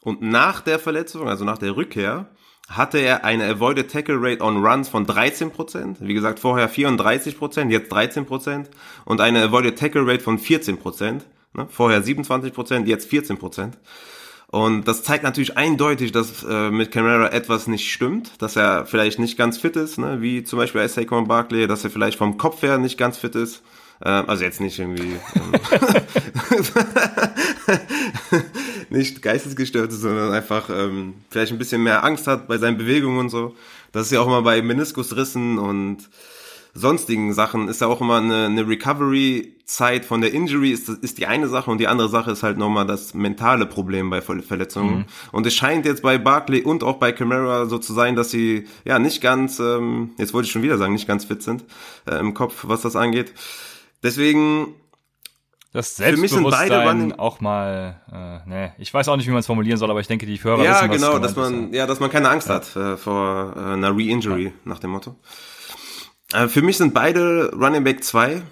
Und 0.00 0.22
nach 0.22 0.62
der 0.62 0.78
Verletzung, 0.78 1.28
also 1.28 1.44
nach 1.44 1.58
der 1.58 1.76
Rückkehr, 1.76 2.30
hatte 2.70 2.98
er 2.98 3.24
eine 3.24 3.46
Avoided 3.46 3.90
Tackle 3.90 4.16
Rate 4.18 4.42
on 4.42 4.64
Runs 4.64 4.88
von 4.88 5.04
13%, 5.04 5.50
Prozent, 5.50 5.98
wie 6.00 6.14
gesagt 6.14 6.38
vorher 6.38 6.70
34%, 6.70 7.36
Prozent, 7.36 7.72
jetzt 7.72 7.92
13 7.92 8.24
Prozent 8.24 8.70
und 9.04 9.20
eine 9.20 9.42
Avoided 9.42 9.78
Tackle 9.78 10.06
Rate 10.06 10.22
von 10.22 10.38
14%, 10.38 10.76
Prozent, 10.76 11.26
ne, 11.52 11.66
vorher 11.68 12.02
27%, 12.02 12.52
Prozent, 12.52 12.88
jetzt 12.88 13.12
14%. 13.12 13.36
Prozent. 13.36 13.76
Und 14.46 14.88
das 14.88 15.02
zeigt 15.02 15.22
natürlich 15.22 15.56
eindeutig, 15.56 16.12
dass 16.12 16.42
äh, 16.42 16.70
mit 16.70 16.90
Camara 16.90 17.28
etwas 17.28 17.66
nicht 17.66 17.92
stimmt, 17.92 18.42
dass 18.42 18.56
er 18.56 18.86
vielleicht 18.86 19.18
nicht 19.18 19.36
ganz 19.36 19.58
fit 19.58 19.76
ist, 19.76 19.98
ne, 19.98 20.22
wie 20.22 20.44
zum 20.44 20.58
Beispiel 20.58 20.86
Saquon 20.88 21.28
Barkley, 21.28 21.66
dass 21.66 21.84
er 21.84 21.90
vielleicht 21.90 22.18
vom 22.18 22.38
Kopf 22.38 22.62
her 22.62 22.78
nicht 22.78 22.98
ganz 22.98 23.18
fit 23.18 23.34
ist 23.34 23.62
ähm, 24.02 24.24
also 24.28 24.44
jetzt 24.44 24.60
nicht 24.60 24.78
irgendwie 24.78 25.16
ähm, 25.34 25.52
nicht 28.90 29.22
geistesgestört 29.22 29.92
ist, 29.92 30.00
sondern 30.00 30.32
einfach 30.32 30.68
ähm, 30.70 31.14
vielleicht 31.30 31.52
ein 31.52 31.58
bisschen 31.58 31.82
mehr 31.82 32.04
Angst 32.04 32.26
hat 32.26 32.48
bei 32.48 32.58
seinen 32.58 32.78
Bewegungen 32.78 33.18
und 33.18 33.28
so. 33.30 33.54
Das 33.92 34.06
ist 34.06 34.12
ja 34.12 34.20
auch 34.20 34.26
immer 34.26 34.42
bei 34.42 34.62
Meniskusrissen 34.62 35.58
und 35.58 36.08
sonstigen 36.74 37.32
Sachen 37.32 37.68
ist 37.68 37.80
ja 37.80 37.86
auch 37.86 38.00
immer 38.00 38.18
eine, 38.18 38.46
eine 38.46 38.68
Recovery-Zeit 38.68 40.04
von 40.04 40.20
der 40.20 40.32
Injury 40.32 40.70
ist, 40.70 40.88
ist 40.88 41.18
die 41.18 41.26
eine 41.26 41.48
Sache 41.48 41.70
und 41.70 41.78
die 41.78 41.88
andere 41.88 42.08
Sache 42.08 42.30
ist 42.30 42.42
halt 42.42 42.58
nochmal 42.58 42.86
das 42.86 43.14
mentale 43.14 43.66
Problem 43.66 44.10
bei 44.10 44.20
Verletzungen. 44.20 44.98
Mhm. 44.98 45.04
Und 45.32 45.46
es 45.46 45.54
scheint 45.54 45.84
jetzt 45.86 46.02
bei 46.02 46.18
Barkley 46.18 46.62
und 46.62 46.84
auch 46.84 46.96
bei 46.96 47.12
Camara 47.12 47.66
so 47.66 47.78
zu 47.78 47.92
sein, 47.92 48.14
dass 48.14 48.30
sie 48.30 48.66
ja 48.84 48.98
nicht 48.98 49.20
ganz, 49.20 49.58
ähm, 49.58 50.10
jetzt 50.18 50.32
wollte 50.32 50.46
ich 50.46 50.52
schon 50.52 50.62
wieder 50.62 50.78
sagen, 50.78 50.92
nicht 50.92 51.08
ganz 51.08 51.24
fit 51.24 51.42
sind 51.42 51.64
äh, 52.06 52.18
im 52.18 52.34
Kopf, 52.34 52.64
was 52.66 52.82
das 52.82 52.96
angeht. 52.96 53.32
Deswegen 54.02 54.74
das 55.72 55.96
Selbstbewusstsein 55.96 57.12
auch 57.18 57.40
mal, 57.40 58.00
äh, 58.10 58.48
ne, 58.48 58.74
ich 58.78 58.92
weiß 58.92 59.08
auch 59.08 59.16
nicht, 59.16 59.26
wie 59.26 59.30
man 59.30 59.40
es 59.40 59.46
formulieren 59.46 59.78
soll, 59.78 59.90
aber 59.90 60.00
ich 60.00 60.08
denke, 60.08 60.26
die 60.26 60.42
Hörer 60.42 60.64
ja, 60.64 60.74
wissen, 60.74 60.90
genau, 60.90 61.18
dass 61.18 61.36
man, 61.36 61.68
ist. 61.68 61.76
ja, 61.76 61.86
dass 61.86 62.00
man 62.00 62.10
keine 62.10 62.28
Angst 62.28 62.48
ja. 62.48 62.54
hat 62.54 62.74
äh, 62.74 62.96
vor 62.96 63.54
äh, 63.56 63.72
einer 63.74 63.96
Re-Injury 63.96 64.46
ja. 64.46 64.50
nach 64.64 64.80
dem 64.80 64.90
Motto. 64.90 65.16
Äh, 66.32 66.48
für 66.48 66.62
mich 66.62 66.76
sind 66.76 66.92
beide 66.92 67.52
Running 67.52 67.84
Back 67.84 68.02
2. 68.02 68.42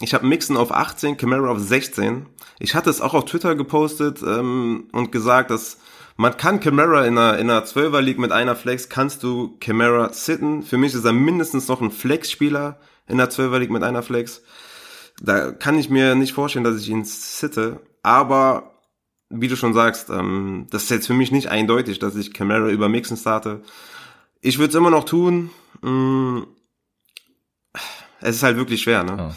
Ich 0.00 0.14
habe 0.14 0.26
Mixon 0.26 0.56
auf 0.56 0.72
18, 0.72 1.16
Camara 1.16 1.48
auf 1.48 1.60
16. 1.60 2.26
Ich 2.58 2.74
hatte 2.74 2.90
es 2.90 3.00
auch 3.00 3.14
auf 3.14 3.24
Twitter 3.24 3.54
gepostet 3.54 4.22
ähm, 4.22 4.88
und 4.92 5.12
gesagt, 5.12 5.50
dass 5.50 5.78
man 6.16 6.36
kann 6.36 6.60
Camara 6.60 7.06
in 7.06 7.18
einer, 7.18 7.38
in 7.38 7.50
einer 7.50 7.64
12er 7.64 8.00
League 8.00 8.18
mit 8.18 8.32
einer 8.32 8.56
Flex, 8.56 8.88
kannst 8.88 9.22
du 9.22 9.56
Camara 9.60 10.12
sitten. 10.12 10.62
Für 10.62 10.76
mich 10.76 10.94
ist 10.94 11.04
er 11.04 11.12
mindestens 11.12 11.68
noch 11.68 11.80
ein 11.80 11.90
Flex-Spieler 11.90 12.78
in 13.06 13.18
der 13.18 13.30
12er 13.30 13.58
League 13.58 13.70
mit 13.70 13.82
einer 13.82 14.02
Flex. 14.02 14.42
Da 15.24 15.52
kann 15.52 15.78
ich 15.78 15.88
mir 15.88 16.14
nicht 16.14 16.34
vorstellen, 16.34 16.64
dass 16.64 16.80
ich 16.80 16.88
ihn 16.88 17.04
sitte, 17.04 17.80
aber 18.02 18.74
wie 19.30 19.48
du 19.48 19.56
schon 19.56 19.74
sagst, 19.74 20.10
ähm, 20.10 20.66
das 20.70 20.84
ist 20.84 20.90
jetzt 20.90 21.06
für 21.06 21.14
mich 21.14 21.32
nicht 21.32 21.48
eindeutig, 21.48 21.98
dass 21.98 22.14
ich 22.14 22.34
Camara 22.34 22.68
über 22.68 22.88
Mixen 22.88 23.16
starte. 23.16 23.62
Ich 24.40 24.58
würde 24.58 24.70
es 24.70 24.74
immer 24.74 24.90
noch 24.90 25.04
tun. 25.04 25.50
Mm, 25.80 26.42
es 28.20 28.36
ist 28.36 28.42
halt 28.42 28.56
wirklich 28.56 28.82
schwer, 28.82 29.02
ne? 29.02 29.30
Oh. 29.30 29.34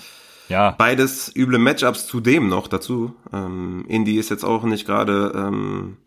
Ja. 0.50 0.72
Beides 0.72 1.34
üble 1.36 1.58
Matchups 1.58 2.08
zudem 2.08 2.48
noch 2.48 2.68
dazu. 2.68 3.16
Ähm, 3.34 3.86
Indy 3.88 4.18
ist 4.18 4.30
jetzt 4.30 4.46
auch 4.46 4.64
nicht 4.64 4.86
gerade 4.86 5.34
ähm, 5.36 5.98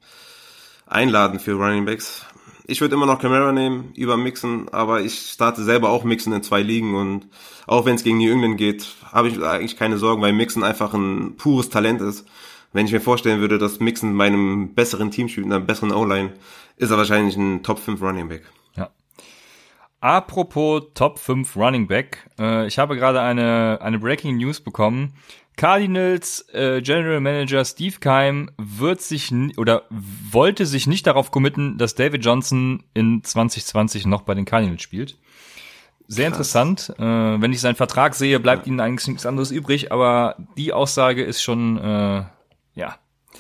einladend 0.87 1.43
für 1.43 1.53
Running 1.53 1.85
Backs. 1.85 2.25
Ich 2.71 2.81
würde 2.81 2.95
immer 2.95 3.07
noch 3.07 3.19
Camara 3.19 3.51
nehmen 3.51 3.93
über 3.97 4.17
Mixen, 4.17 4.69
aber 4.69 5.01
ich 5.01 5.33
starte 5.33 5.65
selber 5.65 5.91
auch 5.91 6.05
Mixen 6.05 6.33
in 6.33 6.45
zwei 6.45 6.63
Ligen 6.63 6.95
und 6.95 7.27
auch 7.67 7.85
wenn 7.85 7.97
es 7.97 8.05
gegen 8.05 8.19
New 8.19 8.31
England 8.31 8.59
geht, 8.59 8.87
habe 9.11 9.27
ich 9.27 9.43
eigentlich 9.43 9.77
keine 9.77 9.99
Sorgen, 9.99 10.23
weil 10.23 10.33
Mixen 10.33 10.63
einfach 10.63 10.95
ein 10.95 11.35
pures 11.37 11.69
Talent 11.69 12.01
ist. 12.01 12.29
Wenn 12.73 12.87
ich 12.87 12.93
mir 12.93 13.01
vorstellen 13.01 13.41
würde, 13.41 13.59
dass 13.59 13.81
Mixen 13.81 14.17
bei 14.17 14.27
einem 14.27 14.73
besseren 14.73 15.11
Team 15.11 15.29
spielt, 15.29 15.47
einer 15.47 15.59
besseren 15.59 15.91
O-Line, 15.91 16.35
ist 16.77 16.93
er 16.93 16.97
wahrscheinlich 16.97 17.37
ein 17.37 17.65
Top 17.65 17.81
5 17.81 18.01
Running 18.01 18.29
Back. 18.29 18.45
Ja. 18.77 18.91
Apropos 20.01 20.85
Top 20.95 21.19
5 21.19 21.57
Running 21.57 21.89
Back, 21.89 22.31
äh, 22.39 22.69
ich 22.69 22.79
habe 22.79 22.95
gerade 22.95 23.21
eine, 23.21 23.81
eine 23.83 23.99
Breaking 23.99 24.37
News 24.37 24.61
bekommen. 24.61 25.15
Cardinals 25.57 26.47
äh, 26.53 26.81
General 26.81 27.21
Manager 27.21 27.65
Steve 27.65 27.97
Keim 28.01 28.51
wird 28.57 29.03
sich 29.03 29.33
oder 29.57 29.83
wollte 29.91 30.65
sich 30.67 30.87
nicht 30.87 31.07
darauf 31.07 31.31
committen, 31.31 31.77
dass 31.77 31.95
David 31.95 32.25
Johnson 32.25 32.85
in 32.95 33.23
2020 33.23 34.07
noch 34.07 34.23
bei 34.23 34.35
den 34.35 34.45
Cardinals 34.47 34.83
spielt. 34.83 35.19
Sehr 36.09 36.31
Krass. 36.31 36.39
interessant. 36.39 36.95
Äh, 36.99 37.41
wenn 37.41 37.53
ich 37.53 37.61
seinen 37.61 37.77
Vertrag 37.77 38.15
sehe, 38.15 38.41
bleibt 38.41 38.67
ja. 38.67 38.71
ihnen 38.71 38.81
eigentlich 38.81 39.07
nichts 39.07 39.27
anderes 39.27 39.51
übrig, 39.51 39.93
aber 39.93 40.37
die 40.57 40.73
Aussage 40.73 41.23
ist 41.23 41.43
schon, 41.43 41.79
äh, 41.79 42.25
ja. 42.75 42.97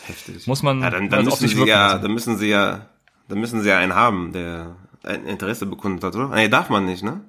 Heftig. 0.06 0.46
Muss 0.46 0.62
man. 0.62 0.80
Ja, 0.80 0.90
dann, 0.90 1.08
dann 1.08 1.24
müssen 1.24 1.48
sie 1.48 1.64
ja, 1.64 1.98
dann 1.98 2.12
müssen 2.12 2.38
sie 2.38 2.48
ja, 2.48 2.86
dann 3.28 3.38
müssen 3.40 3.62
sie 3.62 3.68
ja 3.68 3.78
einen 3.78 3.94
haben, 3.94 4.32
der 4.32 4.76
ein 5.02 5.26
Interesse 5.26 5.66
bekundet 5.66 6.04
hat, 6.04 6.14
oder? 6.14 6.28
Nee, 6.28 6.48
darf 6.48 6.70
man 6.70 6.84
nicht, 6.84 7.02
ne? 7.02 7.22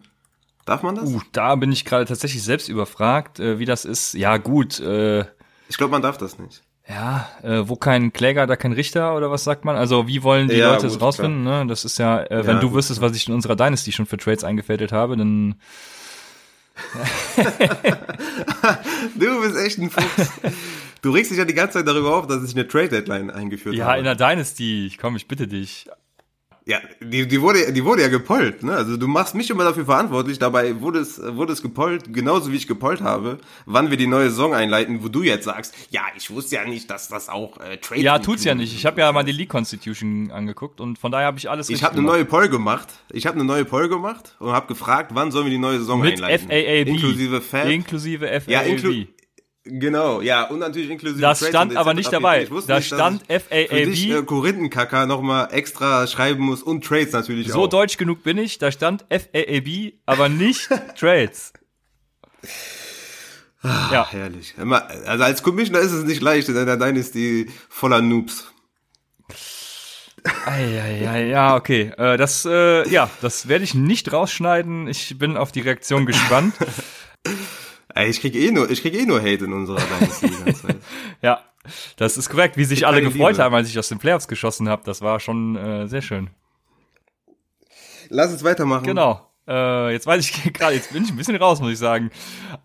Darf 0.65 0.83
man 0.83 0.95
das? 0.95 1.09
Uh, 1.09 1.21
da 1.31 1.55
bin 1.55 1.71
ich 1.71 1.85
gerade 1.85 2.05
tatsächlich 2.05 2.43
selbst 2.43 2.69
überfragt, 2.69 3.39
äh, 3.39 3.59
wie 3.59 3.65
das 3.65 3.85
ist. 3.85 4.13
Ja, 4.13 4.37
gut. 4.37 4.79
Äh, 4.79 5.21
ich 5.69 5.77
glaube, 5.77 5.91
man 5.91 6.01
darf 6.01 6.17
das 6.17 6.37
nicht. 6.37 6.63
Ja, 6.87 7.29
äh, 7.43 7.67
wo 7.67 7.75
kein 7.75 8.11
Kläger, 8.11 8.47
da 8.47 8.55
kein 8.55 8.73
Richter 8.73 9.15
oder 9.15 9.31
was 9.31 9.43
sagt 9.43 9.65
man? 9.65 9.75
Also 9.75 10.07
wie 10.07 10.23
wollen 10.23 10.49
die 10.49 10.55
ja, 10.55 10.73
Leute 10.73 10.87
es 10.87 10.99
rausfinden? 10.99 11.43
Ne? 11.43 11.65
Das 11.67 11.85
ist 11.85 11.97
ja, 11.99 12.23
äh, 12.23 12.45
wenn 12.45 12.55
ja, 12.55 12.61
du 12.61 12.69
gut, 12.69 12.77
wüsstest, 12.77 13.01
was 13.01 13.15
ich 13.15 13.27
in 13.27 13.33
unserer 13.33 13.55
Dynasty 13.55 13.91
schon 13.91 14.05
für 14.05 14.17
Trades 14.17 14.43
eingefädelt 14.43 14.91
habe, 14.91 15.15
dann 15.15 15.55
du 19.15 19.41
bist 19.41 19.57
echt 19.57 19.77
ein 19.77 19.89
Fuchs. 19.89 20.31
Du 21.01 21.11
regst 21.11 21.31
dich 21.31 21.37
ja 21.37 21.45
die 21.45 21.53
ganze 21.53 21.79
Zeit 21.79 21.87
darüber 21.87 22.15
auf, 22.15 22.27
dass 22.27 22.43
ich 22.43 22.55
eine 22.55 22.67
Trade 22.67 22.89
Deadline 22.89 23.29
eingeführt 23.29 23.75
ja, 23.75 23.85
habe. 23.85 23.93
Ja, 23.93 23.99
in 23.99 24.03
der 24.05 24.15
Dynasty. 24.15 24.91
Komm, 24.99 25.15
ich 25.15 25.27
bitte 25.27 25.47
dich. 25.47 25.87
Ja, 26.71 26.79
die, 27.01 27.27
die, 27.27 27.41
wurde, 27.41 27.73
die 27.73 27.83
wurde 27.83 28.01
ja 28.01 28.07
gepollt, 28.07 28.63
ne? 28.63 28.71
Also 28.71 28.95
du 28.95 29.05
machst 29.05 29.35
mich 29.35 29.49
immer 29.49 29.65
dafür 29.65 29.83
verantwortlich, 29.83 30.39
dabei 30.39 30.79
wurde 30.79 30.99
es, 30.99 31.21
wurde 31.21 31.51
es 31.51 31.61
gepollt, 31.61 32.13
genauso 32.13 32.49
wie 32.53 32.55
ich 32.55 32.65
gepollt 32.65 33.01
habe, 33.01 33.39
wann 33.65 33.89
wir 33.89 33.97
die 33.97 34.07
neue 34.07 34.29
Saison 34.29 34.53
einleiten, 34.53 35.03
wo 35.03 35.09
du 35.09 35.21
jetzt 35.21 35.43
sagst, 35.43 35.75
ja, 35.89 36.03
ich 36.15 36.31
wusste 36.31 36.55
ja 36.55 36.63
nicht, 36.63 36.89
dass 36.89 37.09
das 37.09 37.27
auch 37.27 37.59
äh, 37.59 37.75
Trade 37.75 37.99
Ja, 37.99 38.19
tut's 38.19 38.45
ja 38.45 38.55
nicht. 38.55 38.73
Ich 38.73 38.85
habe 38.85 39.01
ja 39.01 39.11
mal 39.11 39.23
die 39.23 39.33
League 39.33 39.49
Constitution 39.49 40.31
angeguckt 40.31 40.79
und 40.79 40.97
von 40.97 41.11
daher 41.11 41.27
habe 41.27 41.39
ich 41.39 41.49
alles 41.49 41.69
Ich 41.69 41.83
habe 41.83 41.95
eine 41.95 42.03
neue 42.03 42.23
Poll 42.23 42.47
gemacht. 42.47 42.87
Ich 43.11 43.27
habe 43.27 43.35
eine 43.35 43.43
neue 43.43 43.65
Poll 43.65 43.89
gemacht 43.89 44.37
und 44.39 44.53
habe 44.53 44.67
gefragt, 44.67 45.11
wann 45.13 45.31
sollen 45.31 45.47
wir 45.47 45.51
die 45.51 45.57
neue 45.57 45.79
Saison 45.79 45.99
Mit 45.99 46.23
einleiten? 46.23 46.47
FAAB. 46.47 46.87
Inklusive 46.87 47.41
Fab. 47.41 47.65
Inklusive 47.67 48.25
FAAB. 48.27 48.47
Ja, 48.49 48.61
inklu 48.61 49.07
Genau, 49.63 50.21
ja, 50.21 50.45
und 50.45 50.57
natürlich 50.57 50.89
inklusive 50.89 51.21
Das 51.21 51.47
stand 51.47 51.77
aber 51.77 51.93
nicht 51.93 52.11
dabei. 52.11 52.47
Da 52.67 52.77
nicht, 52.77 52.87
stand 52.87 53.23
FAAB. 53.27 53.51
Äh, 53.71 54.23
Korinthenkacker 54.23 55.05
nochmal 55.05 55.49
extra 55.51 56.07
schreiben 56.07 56.43
muss 56.43 56.63
und 56.63 56.83
Trades 56.83 57.13
natürlich 57.13 57.47
so 57.47 57.53
auch. 57.53 57.61
So 57.63 57.67
deutsch 57.67 57.97
genug 57.97 58.23
bin 58.23 58.39
ich, 58.39 58.57
da 58.57 58.71
stand 58.71 59.05
FAAB, 59.09 59.93
aber 60.07 60.29
nicht 60.29 60.67
Trades. 60.99 61.53
Ach, 63.61 63.91
ja. 63.91 64.11
Herrlich. 64.11 64.55
Also 65.05 65.23
als 65.23 65.43
Commissioner 65.43 65.79
ist 65.79 65.91
es 65.91 66.05
nicht 66.05 66.23
leicht, 66.23 66.47
denn 66.47 66.79
dein 66.79 66.95
ist 66.95 67.13
die 67.13 67.47
voller 67.69 68.01
Noobs. 68.01 68.51
Ja, 70.47 71.17
ja, 71.17 71.55
okay. 71.55 71.91
Äh, 71.97 72.17
das, 72.17 72.45
äh, 72.45 72.87
ja, 72.89 73.09
das 73.21 73.47
werde 73.47 73.63
ich 73.63 73.73
nicht 73.73 74.11
rausschneiden. 74.11 74.87
Ich 74.87 75.17
bin 75.17 75.37
auf 75.37 75.51
die 75.51 75.61
Reaktion 75.61 76.05
gespannt. 76.07 76.55
Ey, 77.95 78.09
ich 78.09 78.21
krieg 78.21 78.35
eh 78.35 78.51
nur, 78.51 78.69
ich 78.69 78.81
krieg 78.81 78.93
eh 78.93 79.05
nur 79.05 79.19
Hate 79.19 79.45
in 79.45 79.53
unserer 79.53 79.79
Dynasty 79.79 80.29
die 80.29 80.43
ganze 80.43 80.67
Zeit. 80.67 80.77
ja, 81.21 81.41
das 81.97 82.17
ist 82.17 82.29
korrekt, 82.29 82.57
wie 82.57 82.65
sich 82.65 82.87
alle 82.87 83.01
gefreut 83.01 83.33
Liebe. 83.33 83.43
haben, 83.43 83.55
als 83.55 83.69
ich 83.69 83.77
aus 83.77 83.89
den 83.89 83.99
Playoffs 83.99 84.27
geschossen 84.27 84.69
habe. 84.69 84.83
Das 84.85 85.01
war 85.01 85.19
schon 85.19 85.55
äh, 85.55 85.87
sehr 85.87 86.01
schön. 86.01 86.29
Lass 88.09 88.31
uns 88.31 88.43
weitermachen. 88.43 88.83
Genau. 88.83 89.27
Äh, 89.47 89.91
jetzt 89.91 90.07
weiß 90.07 90.23
ich 90.23 90.53
gerade, 90.53 90.75
jetzt 90.75 90.93
bin 90.93 91.03
ich 91.03 91.09
ein 91.09 91.17
bisschen 91.17 91.35
raus, 91.35 91.61
muss 91.61 91.71
ich 91.71 91.79
sagen. 91.79 92.11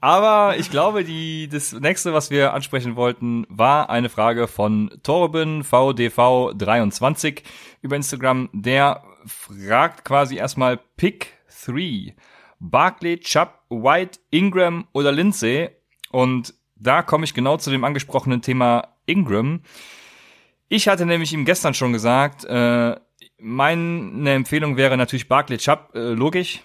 Aber 0.01 0.57
ich 0.59 0.71
glaube, 0.71 1.05
die, 1.05 1.49
das 1.49 1.73
nächste, 1.73 2.13
was 2.13 2.31
wir 2.31 2.53
ansprechen 2.53 2.97
wollten, 2.97 3.47
war 3.49 3.91
eine 3.91 4.09
Frage 4.09 4.47
von 4.49 4.91
Torben 5.03 5.63
VDV23 5.63 7.43
über 7.83 7.97
Instagram. 7.97 8.51
Der 8.53 9.03
fragt 9.27 10.05
quasi 10.05 10.37
erstmal 10.37 10.79
Pick 10.97 11.35
3. 11.65 12.15
Barkley, 12.59 13.19
Chubb, 13.19 13.61
White, 13.69 14.21
Ingram 14.31 14.87
oder 14.93 15.13
Lindsay. 15.13 15.71
Und 16.11 16.55
da 16.77 17.03
komme 17.03 17.25
ich 17.25 17.35
genau 17.35 17.57
zu 17.57 17.71
dem 17.71 17.85
angesprochenen 17.85 18.43
Thema 18.43 18.89
Ingram. 19.07 19.61
Ich 20.69 20.89
hatte 20.89 21.07
nämlich 21.07 21.33
ihm 21.33 21.45
gestern 21.45 21.75
schon 21.75 21.93
gesagt, 21.93 22.45
äh, 22.45 22.97
meine 23.39 24.33
Empfehlung 24.33 24.77
wäre 24.77 24.97
natürlich 24.97 25.29
Barkley 25.29 25.59
Chubb, 25.59 25.91
äh, 25.95 26.13
logisch. 26.13 26.63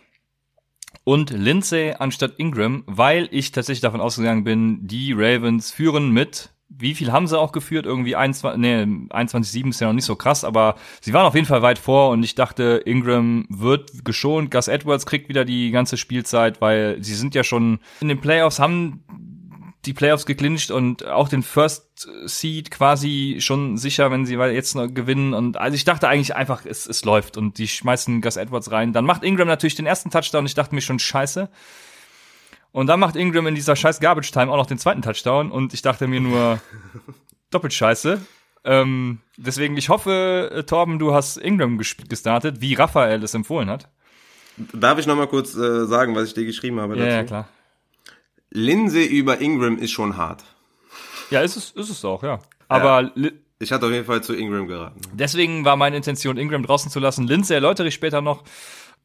Und 1.04 1.32
Lindsay 1.32 1.96
anstatt 1.98 2.36
Ingram, 2.38 2.84
weil 2.86 3.28
ich 3.32 3.52
tatsächlich 3.52 3.82
davon 3.82 4.02
ausgegangen 4.02 4.44
bin, 4.44 4.88
die 4.88 5.14
Ravens 5.14 5.72
führen 5.72 6.12
mit 6.12 6.52
wie 6.78 6.96
viel 6.96 7.12
haben 7.12 7.28
sie 7.28 7.40
auch 7.40 7.52
geführt? 7.52 7.86
Irgendwie 7.86 8.16
21, 8.16 8.60
nee, 8.60 8.84
21-7 8.84 9.70
ist 9.70 9.82
ja 9.82 9.88
noch 9.88 9.94
nicht 9.94 10.06
so 10.06 10.16
krass, 10.16 10.44
aber 10.44 10.76
sie 11.02 11.14
waren 11.14 11.26
auf 11.26 11.36
jeden 11.36 11.48
Fall 11.48 11.62
weit 11.62 11.80
vor 11.80 12.10
und 12.10 12.24
ich 12.24 12.36
dachte, 12.36 12.82
Ingram 12.86 13.46
wird 13.50 14.06
geschont, 14.06 14.52
Gus 14.52 14.68
Edwards 14.68 15.06
kriegt 15.06 15.30
wieder 15.30 15.46
die 15.46 15.72
ganze 15.72 15.98
Spielzeit, 15.98 16.62
weil 16.62 16.98
sie 17.04 17.16
sind 17.16 17.36
ja 17.36 17.44
schon 17.44 17.80
in 18.00 18.08
den 18.08 18.22
Playoffs, 18.22 18.60
haben 18.60 19.04
die 19.86 19.94
Playoffs 19.94 20.26
geklincht 20.26 20.70
und 20.70 21.06
auch 21.08 21.28
den 21.28 21.42
First 21.42 22.08
Seed 22.26 22.70
quasi 22.70 23.38
schon 23.40 23.78
sicher, 23.78 24.12
wenn 24.12 24.26
sie 24.26 24.36
jetzt 24.36 24.76
noch 24.76 24.94
gewinnen. 24.94 25.34
Und 25.34 25.58
also 25.58 25.76
ich 25.76 25.86
dachte 25.86 26.08
eigentlich 26.08 26.36
einfach, 26.36 26.66
es, 26.66 26.86
es 26.86 27.04
läuft 27.04 27.36
und 27.38 27.58
die 27.58 27.68
schmeißen 27.68 28.22
Gus 28.22 28.38
Edwards 28.38 28.72
rein. 28.72 28.94
Dann 28.94 29.06
macht 29.06 29.24
Ingram 29.24 29.48
natürlich 29.48 29.76
den 29.76 29.88
ersten 29.88 30.12
Touchdown. 30.12 30.46
Ich 30.46 30.54
dachte 30.54 30.76
mir 30.76 30.82
schon, 30.82 31.00
scheiße. 31.00 31.50
Und 32.72 32.88
dann 32.88 33.00
macht 33.00 33.16
Ingram 33.16 33.48
in 33.48 33.56
dieser 33.56 33.76
scheiß 33.76 34.00
Garbage 34.00 34.32
Time 34.32 34.52
auch 34.52 34.58
noch 34.58 34.66
den 34.66 34.78
zweiten 34.78 35.02
Touchdown 35.02 35.52
und 35.52 35.74
ich 35.74 35.82
dachte 35.82 36.08
mir 36.08 36.22
nur, 36.22 36.62
doppelt 37.50 37.74
scheiße. 37.74 38.22
Ähm, 38.64 39.20
deswegen, 39.38 39.76
ich 39.78 39.90
hoffe, 39.90 40.52
äh, 40.54 40.64
Torben, 40.64 41.00
du 41.00 41.14
hast 41.14 41.38
Ingram 41.38 41.78
gestartet, 41.78 42.62
wie 42.62 42.76
Raphael 42.76 43.24
es 43.24 43.34
empfohlen 43.34 43.70
hat. 43.70 43.90
Darf 44.74 45.00
ich 45.00 45.08
noch 45.08 45.16
mal 45.16 45.28
kurz 45.28 45.56
äh, 45.56 45.86
sagen, 45.86 46.16
was 46.16 46.28
ich 46.28 46.34
dir 46.34 46.46
geschrieben 46.46 46.80
habe 46.80 46.96
dazu? 46.96 47.08
Ja, 47.08 47.16
ja, 47.16 47.24
klar. 47.24 47.50
Lindsay 48.52 49.06
über 49.06 49.40
Ingram 49.42 49.78
ist 49.78 49.92
schon 49.92 50.18
hart. 50.18 50.44
Ja, 51.30 51.42
ist 51.42 51.56
es, 51.56 51.72
ist 51.72 51.90
es 51.90 52.06
auch, 52.06 52.22
ja. 52.22 52.40
Aber 52.68 53.12
ja, 53.16 53.30
ich 53.60 53.72
hatte 53.72 53.86
auf 53.86 53.92
jeden 53.92 54.06
Fall 54.06 54.22
zu 54.22 54.34
Ingram 54.34 54.68
geraten. 54.68 55.02
Deswegen 55.14 55.64
war 55.66 55.78
meine 55.78 55.96
Intention, 55.96 56.38
Ingram 56.38 56.64
draußen 56.64 56.92
zu 56.92 57.00
lassen. 57.00 57.28
Lindsay 57.28 57.56
erläutere 57.56 57.88
ich 57.88 57.94
später 57.94 58.22
noch. 58.22 58.44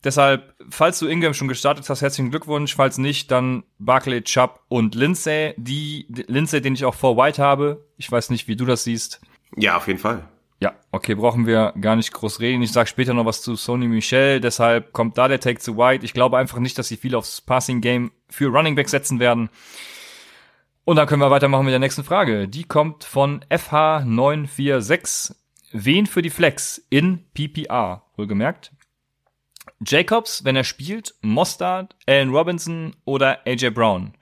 Deshalb, 0.05 0.55
falls 0.71 0.99
du 0.99 1.07
Ingram 1.07 1.35
schon 1.35 1.49
gestartet 1.49 1.89
hast, 1.89 2.03
herzlichen 2.03 2.31
Glückwunsch. 2.31 2.77
Falls 2.77 2.99
nicht, 2.99 3.31
dann 3.31 3.65
Barkley, 3.79 4.23
Chubb 4.23 4.61
und 4.69 4.95
Lindsay. 4.95 5.55
Die 5.57 6.07
Lindsay, 6.29 6.61
den 6.61 6.75
ich 6.75 6.85
auch 6.85 6.95
vor 6.95 7.17
White 7.17 7.43
habe. 7.43 7.85
Ich 7.97 8.11
weiß 8.11 8.31
nicht, 8.31 8.47
wie 8.47 8.57
du 8.57 8.65
das 8.67 8.85
siehst. 8.85 9.21
Ja, 9.57 9.77
auf 9.77 9.87
jeden 9.89 9.99
Fall. 9.99 10.29
Ja, 10.61 10.75
okay, 10.91 11.15
brauchen 11.15 11.47
wir 11.47 11.75
gar 11.81 11.97
nicht 11.97 12.13
groß 12.13 12.41
reden. 12.41 12.63
Ich 12.63 12.73
sage 12.73 12.89
später 12.89 13.13
noch 13.13 13.27
was 13.27 13.43
zu 13.43 13.57
Sony 13.57 13.89
Michel, 13.89 14.41
deshalb 14.41 14.95
kommt 14.95 15.19
da 15.19 15.29
der 15.29 15.39
Take 15.39 15.59
zu 15.59 15.77
White. 15.77 16.05
Ich 16.05 16.15
glaube 16.15 16.39
einfach 16.39 16.59
nicht, 16.59 16.79
dass 16.79 16.89
sie 16.89 16.97
viel 16.97 17.15
aufs 17.15 17.43
Passing 17.43 17.83
Game 17.83 18.11
für 18.31 18.47
Running 18.47 18.75
Back 18.75 18.89
setzen 18.89 19.21
werden. 19.21 19.51
Und 20.85 20.97
dann 20.97 21.07
können 21.07 21.21
wir 21.21 21.31
weitermachen 21.31 21.67
mit 21.67 21.73
der 21.73 21.79
nächsten 21.79 22.05
Frage. 22.05 22.49
Die 22.49 22.65
kommt 22.65 23.05
von 23.05 23.45
FH946. 23.51 25.35
Wen 25.73 26.07
für 26.07 26.23
die 26.23 26.31
Flex 26.31 26.87
in 26.89 27.27
PPR? 27.35 28.05
Wohlgemerkt. 28.17 28.73
Jacobs, 29.85 30.45
wenn 30.45 30.57
er 30.57 30.65
spielt, 30.65 31.15
Mostard, 31.23 31.97
Allen 32.07 32.31
Robinson 32.31 32.97
oder 33.05 33.47
AJ 33.47 33.71
Brown. 33.71 34.15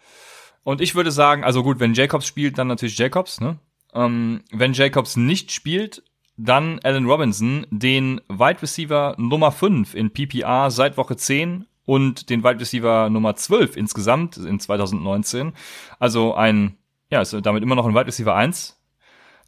Und 0.62 0.80
ich 0.80 0.94
würde 0.94 1.10
sagen, 1.10 1.44
also 1.44 1.62
gut, 1.62 1.80
wenn 1.80 1.94
Jacobs 1.94 2.26
spielt, 2.26 2.58
dann 2.58 2.68
natürlich 2.68 2.98
Jacobs, 2.98 3.40
ne? 3.40 3.58
Ähm, 3.92 4.42
wenn 4.50 4.72
Jacobs 4.72 5.16
nicht 5.16 5.52
spielt, 5.52 6.02
dann 6.36 6.80
Allen 6.82 7.06
Robinson, 7.06 7.66
den 7.70 8.20
Wide 8.28 8.62
Receiver 8.62 9.14
Nummer 9.18 9.52
5 9.52 9.94
in 9.94 10.10
PPR 10.10 10.70
seit 10.70 10.96
Woche 10.96 11.16
10 11.16 11.66
und 11.84 12.30
den 12.30 12.42
Wide 12.42 12.60
Receiver 12.60 13.08
Nummer 13.10 13.36
12 13.36 13.76
insgesamt 13.76 14.36
in 14.38 14.58
2019. 14.58 15.52
Also 15.98 16.34
ein, 16.34 16.76
ja, 17.10 17.20
ist 17.20 17.36
damit 17.42 17.62
immer 17.62 17.76
noch 17.76 17.86
ein 17.86 17.94
Wide 17.94 18.06
Receiver 18.06 18.34
1 18.34 18.80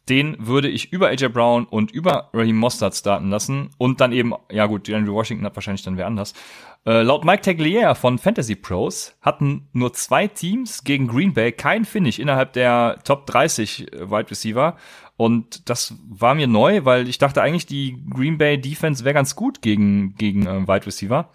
den 0.09 0.35
würde 0.39 0.69
ich 0.69 0.91
über 0.91 1.07
AJ 1.09 1.29
Brown 1.29 1.65
und 1.65 1.91
über 1.91 2.29
Raheem 2.33 2.57
Mostert 2.57 2.95
starten 2.95 3.29
lassen 3.29 3.69
und 3.77 4.01
dann 4.01 4.11
eben, 4.11 4.33
ja 4.51 4.65
gut, 4.65 4.89
Andrew 4.89 5.13
Washington 5.13 5.45
hat 5.45 5.55
wahrscheinlich 5.55 5.83
dann 5.83 5.97
wer 5.97 6.07
anders. 6.07 6.33
Äh, 6.85 7.01
laut 7.01 7.25
Mike 7.25 7.41
Tagliere 7.41 7.95
von 7.95 8.17
Fantasy 8.17 8.55
Pros 8.55 9.15
hatten 9.21 9.67
nur 9.73 9.93
zwei 9.93 10.27
Teams 10.27 10.83
gegen 10.83 11.07
Green 11.07 11.33
Bay 11.33 11.51
kein 11.51 11.83
Finish 11.83 12.19
innerhalb 12.19 12.53
der 12.53 12.99
Top 13.03 13.25
30 13.25 13.93
äh, 13.93 14.09
Wide 14.09 14.31
Receiver 14.31 14.77
und 15.17 15.69
das 15.69 15.95
war 16.07 16.35
mir 16.35 16.47
neu, 16.47 16.85
weil 16.85 17.09
ich 17.09 17.17
dachte 17.17 17.41
eigentlich, 17.41 17.65
die 17.65 18.03
Green 18.09 18.37
Bay 18.37 18.59
Defense 18.59 19.03
wäre 19.03 19.15
ganz 19.15 19.35
gut 19.35 19.61
gegen, 19.61 20.15
gegen 20.15 20.45
äh, 20.45 20.67
Wide 20.67 20.85
Receiver. 20.85 21.29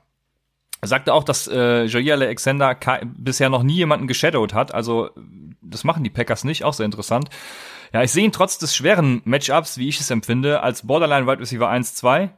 Er 0.81 0.89
sagte 0.89 1.14
auch, 1.14 1.23
dass 1.23 1.47
äh, 1.47 1.85
Jair 1.85 2.14
Alexander 2.14 2.77
bisher 3.05 3.49
noch 3.49 3.62
nie 3.62 3.75
jemanden 3.75 4.09
geshadowed 4.09 4.55
hat, 4.55 4.75
also 4.75 5.11
das 5.61 5.85
machen 5.85 6.05
die 6.05 6.11
Packers 6.11 6.45
nicht, 6.45 6.64
auch 6.64 6.73
sehr 6.73 6.87
interessant. 6.87 7.29
Ja, 7.93 8.03
ich 8.03 8.11
sehe 8.11 8.24
ihn 8.24 8.32
trotz 8.32 8.59
des 8.59 8.74
schweren 8.74 9.20
Matchups, 9.24 9.76
wie 9.76 9.88
ich 9.88 10.01
es 10.01 10.11
empfinde, 10.11 10.62
als 10.62 10.86
Borderline 10.86 11.26
Wide 11.26 11.40
Receiver 11.40 11.68
1, 11.68 11.95
2. 11.95 12.30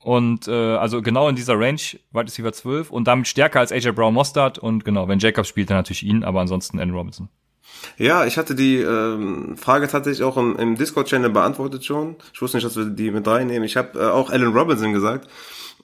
Und 0.00 0.48
äh, 0.48 0.52
also 0.52 1.02
genau 1.02 1.28
in 1.28 1.36
dieser 1.36 1.58
Range, 1.58 1.80
Wide 2.12 2.24
Receiver 2.26 2.52
12 2.52 2.90
und 2.90 3.06
damit 3.06 3.26
stärker 3.28 3.60
als 3.60 3.72
AJ 3.72 3.92
Brown 3.92 4.14
Mostard 4.14 4.58
und 4.58 4.84
genau, 4.84 5.08
wenn 5.08 5.18
Jacobs 5.18 5.48
spielt, 5.48 5.70
dann 5.70 5.76
natürlich 5.76 6.04
ihn, 6.04 6.24
aber 6.24 6.40
ansonsten 6.40 6.78
Andrew 6.78 6.98
Robinson. 6.98 7.28
Ja, 7.96 8.24
ich 8.24 8.38
hatte 8.38 8.54
die 8.54 8.76
ähm, 8.76 9.56
Frage 9.56 9.88
tatsächlich 9.88 10.24
auch 10.24 10.36
im, 10.36 10.56
im 10.56 10.76
Discord-Channel 10.76 11.30
beantwortet 11.30 11.84
schon. 11.84 12.16
Ich 12.32 12.40
wusste 12.40 12.56
nicht, 12.56 12.64
dass 12.64 12.76
wir 12.76 12.86
die 12.86 13.10
mit 13.10 13.26
reinnehmen. 13.26 13.64
Ich 13.64 13.76
habe 13.76 13.98
äh, 13.98 14.06
auch 14.06 14.30
Allen 14.30 14.52
Robinson 14.52 14.92
gesagt. 14.92 15.28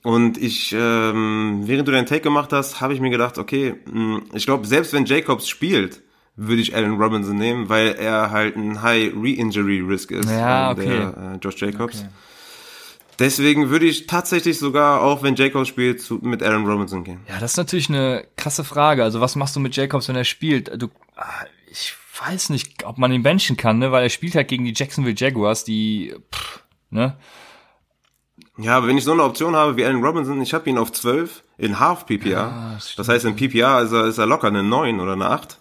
Und 0.03 0.39
ich, 0.39 0.75
ähm, 0.77 1.63
während 1.65 1.89
du 1.89 1.93
deinen 1.93 2.07
Take 2.07 2.21
gemacht 2.21 2.53
hast, 2.53 2.81
habe 2.81 2.95
ich 2.95 3.01
mir 3.01 3.11
gedacht, 3.11 3.39
okay, 3.39 3.77
mh, 3.87 3.93
hm, 3.93 4.23
ich 4.33 4.47
glaube, 4.47 4.67
selbst 4.67 4.93
wenn 4.93 5.07
Jacobs 5.07 5.49
spielt, 5.49 6.03
würde 6.37 6.63
ich 6.63 6.75
Allen 6.75 7.01
Robinson 7.01 7.37
nehmen, 7.37 7.69
weil 7.69 7.95
er 7.95 8.31
halt 8.31 8.57
ein 8.57 8.83
High 8.83 9.13
Re-Injury 9.15 9.81
Risk 9.81 10.11
ist. 10.11 10.31
Ja, 10.31 10.73
okay. 10.73 10.87
Der, 10.87 11.33
äh, 11.35 11.37
Josh 11.41 11.61
Jacobs. 11.61 12.01
Okay. 12.01 12.09
Deswegen 13.19 13.71
würde 13.71 13.87
ich 13.87 14.07
tatsächlich 14.07 14.59
sogar, 14.59 15.01
auch 15.01 15.23
wenn 15.23 15.37
Jacobs 15.37 15.69
spielt, 15.69 16.03
zu, 16.03 16.19
mit 16.23 16.43
Allen 16.43 16.67
Robinson 16.67 17.05
gehen. 17.05 17.21
Ja, 17.29 17.39
das 17.39 17.53
ist 17.53 17.57
natürlich 17.57 17.89
eine 17.89 18.27
krasse 18.37 18.65
Frage. 18.65 19.05
Also 19.05 19.21
was 19.21 19.37
machst 19.37 19.55
du 19.55 19.61
mit 19.61 19.77
Jacobs, 19.77 20.09
wenn 20.09 20.17
er 20.17 20.25
spielt? 20.25 20.71
Du, 20.83 20.89
ah, 21.15 21.45
ich 21.71 21.95
weiß 22.27 22.51
nicht, 22.51 22.85
ob 22.85 22.99
man 22.99 23.13
ihn 23.13 23.23
benchen 23.23 23.57
kann, 23.57 23.79
ne? 23.79 23.93
weil 23.93 24.03
er 24.03 24.11
spielt 24.11 24.35
halt 24.35 24.49
gegen 24.49 24.65
die 24.65 24.75
Jacksonville 24.75 25.17
Jaguars, 25.17 25.65
die, 25.65 26.15
pff, 26.35 26.63
ne? 26.91 27.17
Ja, 28.57 28.77
aber 28.77 28.87
wenn 28.87 28.99
ich 28.99 29.05
so 29.05 29.13
eine 29.13 29.25
Option 29.25 29.57
habe 29.57 29.77
wie 29.77 29.85
Allen 29.85 30.05
Robinson, 30.05 30.41
ich 30.41 30.55
habe 30.55 30.71
ihn 30.71 30.79
auf 30.79 30.93
12 30.93 31.43
in 31.59 31.81
Half 31.81 32.07
PPR. 32.07 32.31
Ja, 32.31 32.73
das, 32.75 32.95
das, 32.95 33.09
heißt, 33.09 33.25
in 33.25 33.35
PPR 33.35 33.83
ist 33.83 33.93
er, 33.93 34.07
ist 34.07 34.19
er 34.19 34.27
locker 34.27 34.47
eine 34.47 34.63
9 34.63 35.01
oder 35.01 35.15
eine 35.15 35.29
8. 35.29 35.59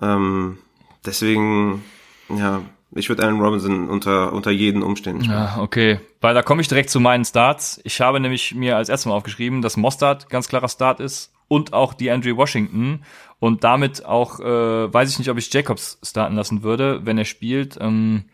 Ähm, 0.00 0.58
deswegen, 1.04 1.84
ja, 2.28 2.62
ich 2.92 3.08
würde 3.08 3.24
Allen 3.24 3.40
Robinson 3.40 3.88
unter, 3.88 4.32
unter 4.32 4.50
jeden 4.50 4.82
Umständen 4.82 5.24
spielen. 5.24 5.36
Ja, 5.36 5.58
okay. 5.58 6.00
Weil 6.20 6.34
da 6.34 6.42
komme 6.42 6.62
ich 6.62 6.68
direkt 6.68 6.90
zu 6.90 7.00
meinen 7.00 7.24
Starts. 7.24 7.80
Ich 7.84 8.00
habe 8.00 8.20
nämlich 8.20 8.54
mir 8.54 8.76
als 8.76 8.88
erstes 8.88 9.06
Mal 9.06 9.14
aufgeschrieben, 9.14 9.62
dass 9.62 9.76
Mostard 9.76 10.28
ganz 10.30 10.48
klarer 10.48 10.68
Start 10.68 11.00
ist 11.00 11.32
und 11.48 11.72
auch 11.72 11.94
die 11.94 12.10
Andrew 12.10 12.36
Washington. 12.36 13.02
Und 13.40 13.64
damit 13.64 14.04
auch, 14.04 14.40
äh, 14.40 14.92
weiß 14.92 15.10
ich 15.10 15.18
nicht, 15.18 15.30
ob 15.30 15.38
ich 15.38 15.52
Jacobs 15.52 15.98
starten 16.02 16.36
lassen 16.36 16.62
würde, 16.62 17.04
wenn 17.04 17.18
er 17.18 17.24
spielt. 17.24 17.76
Ähm, 17.80 18.24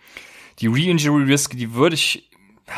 die 0.61 0.67
Re-Injury 0.67 1.25
Risk, 1.25 1.57
die 1.57 1.75
würde 1.75 1.95
ich 1.95 2.31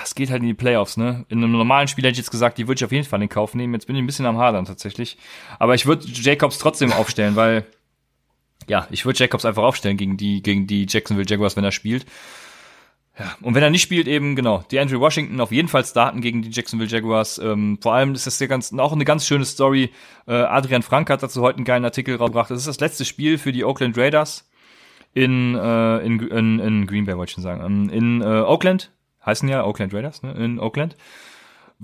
es 0.03 0.15
geht 0.15 0.31
halt 0.31 0.41
in 0.41 0.49
die 0.49 0.55
Playoffs, 0.55 0.97
ne? 0.97 1.27
In 1.29 1.39
einem 1.39 1.53
normalen 1.53 1.89
Spiel 1.89 2.05
hätte 2.05 2.13
ich 2.13 2.19
jetzt 2.19 2.31
gesagt, 2.31 2.59
die 2.59 2.67
würde 2.67 2.79
ich 2.79 2.85
auf 2.85 2.93
jeden 2.93 3.05
Fall 3.05 3.21
in 3.21 3.29
Kauf 3.29 3.55
nehmen. 3.55 3.75
Jetzt 3.75 3.87
bin 3.87 3.97
ich 3.97 4.03
ein 4.03 4.07
bisschen 4.07 4.27
am 4.27 4.39
Hadern 4.39 4.65
tatsächlich. 4.65 5.19
Aber 5.59 5.75
ich 5.75 5.87
würde 5.87 6.07
Jacobs 6.07 6.59
trotzdem 6.59 6.93
aufstellen, 6.93 7.37
weil, 7.37 7.67
ja, 8.69 8.87
ich 8.91 9.05
würde 9.05 9.19
Jacobs 9.19 9.45
einfach 9.45 9.63
aufstellen 9.63 9.97
gegen 9.97 10.17
die, 10.17 10.43
gegen 10.43 10.67
die 10.67 10.87
Jacksonville 10.89 11.29
Jaguars, 11.29 11.57
wenn 11.57 11.65
er 11.65 11.73
spielt. 11.73 12.07
Ja, 13.19 13.37
und 13.43 13.55
wenn 13.55 13.63
er 13.63 13.69
nicht 13.69 13.83
spielt, 13.83 14.09
eben, 14.09 14.37
genau, 14.37 14.65
die 14.71 14.81
Andrew 14.81 14.99
Washington 14.99 15.41
auf 15.41 15.53
jeden 15.53 15.69
Fall 15.69 15.85
starten 15.85 16.23
gegen 16.23 16.41
die 16.41 16.51
Jacksonville 16.51 16.91
Jaguars. 16.91 17.39
Ähm, 17.39 17.79
vor 17.81 17.93
allem 17.93 18.15
ist 18.15 18.27
das 18.27 18.39
ja 18.39 18.47
ganz, 18.47 18.73
auch 18.73 18.93
eine 18.93 19.05
ganz 19.05 19.27
schöne 19.27 19.45
Story. 19.45 19.91
Äh, 20.27 20.33
Adrian 20.33 20.83
Frank 20.83 21.11
hat 21.11 21.23
dazu 21.23 21.43
heute 21.43 21.57
einen 21.57 21.67
geilen 21.67 21.85
Artikel 21.85 22.17
rausgebracht. 22.17 22.51
Das 22.51 22.59
ist 22.59 22.69
das 22.69 22.81
letzte 22.81 23.05
Spiel 23.05 23.37
für 23.37 23.53
die 23.53 23.65
Oakland 23.65 23.99
Raiders 23.99 24.49
in, 25.13 25.55
äh, 25.55 25.99
in, 25.99 26.21
in, 26.21 26.59
in 26.59 26.87
Green 26.87 27.05
Bay, 27.05 27.17
wollte 27.19 27.31
ich 27.31 27.35
schon 27.35 27.43
sagen. 27.43 27.63
Ähm, 27.63 27.91
in 27.91 28.23
äh, 28.23 28.25
Oakland 28.25 28.91
heißen 29.27 29.49
ja 29.49 29.65
Oakland 29.65 29.93
Raiders, 29.93 30.23
ne, 30.23 30.33
in 30.33 30.59
Oakland. 30.59 30.97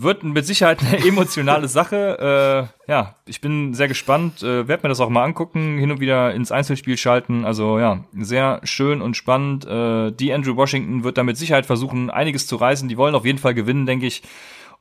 Wird 0.00 0.22
mit 0.22 0.46
Sicherheit 0.46 0.80
eine 0.80 1.04
emotionale 1.08 1.66
Sache. 1.66 2.70
Äh, 2.86 2.90
ja, 2.90 3.16
ich 3.26 3.40
bin 3.40 3.74
sehr 3.74 3.88
gespannt, 3.88 4.44
äh, 4.44 4.68
werde 4.68 4.84
mir 4.84 4.90
das 4.90 5.00
auch 5.00 5.08
mal 5.08 5.24
angucken, 5.24 5.76
hin 5.76 5.90
und 5.90 5.98
wieder 5.98 6.32
ins 6.34 6.52
Einzelspiel 6.52 6.96
schalten. 6.96 7.44
Also 7.44 7.80
ja, 7.80 8.04
sehr 8.16 8.60
schön 8.62 9.02
und 9.02 9.16
spannend. 9.16 9.66
Äh, 9.66 10.12
die 10.12 10.32
Andrew 10.32 10.54
Washington 10.54 11.02
wird 11.02 11.18
da 11.18 11.24
mit 11.24 11.36
Sicherheit 11.36 11.66
versuchen, 11.66 12.10
einiges 12.10 12.46
zu 12.46 12.54
reißen. 12.54 12.88
Die 12.88 12.96
wollen 12.96 13.16
auf 13.16 13.24
jeden 13.24 13.38
Fall 13.38 13.54
gewinnen, 13.54 13.86
denke 13.86 14.06
ich. 14.06 14.22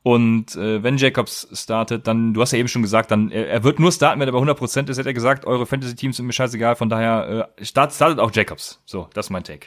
Und 0.04 0.54
äh, 0.54 0.84
wenn 0.84 0.98
Jacobs 0.98 1.48
startet, 1.52 2.06
dann, 2.06 2.32
du 2.32 2.40
hast 2.40 2.52
ja 2.52 2.58
eben 2.60 2.68
schon 2.68 2.82
gesagt, 2.82 3.10
dann 3.10 3.32
er, 3.32 3.48
er 3.48 3.64
wird 3.64 3.80
nur 3.80 3.90
starten, 3.90 4.20
wenn 4.20 4.28
er 4.28 4.32
bei 4.32 4.38
100% 4.38 4.88
ist, 4.88 4.98
hat 4.98 5.06
er 5.06 5.14
gesagt, 5.14 5.46
eure 5.46 5.66
Fantasy-Teams 5.66 6.16
sind 6.16 6.26
mir 6.26 6.32
scheißegal, 6.32 6.76
von 6.76 6.88
daher 6.88 7.48
äh, 7.58 7.64
start, 7.64 7.92
startet 7.92 8.20
auch 8.20 8.30
Jacobs. 8.32 8.80
So, 8.84 9.08
das 9.14 9.26
ist 9.26 9.30
mein 9.30 9.42
Take. 9.42 9.66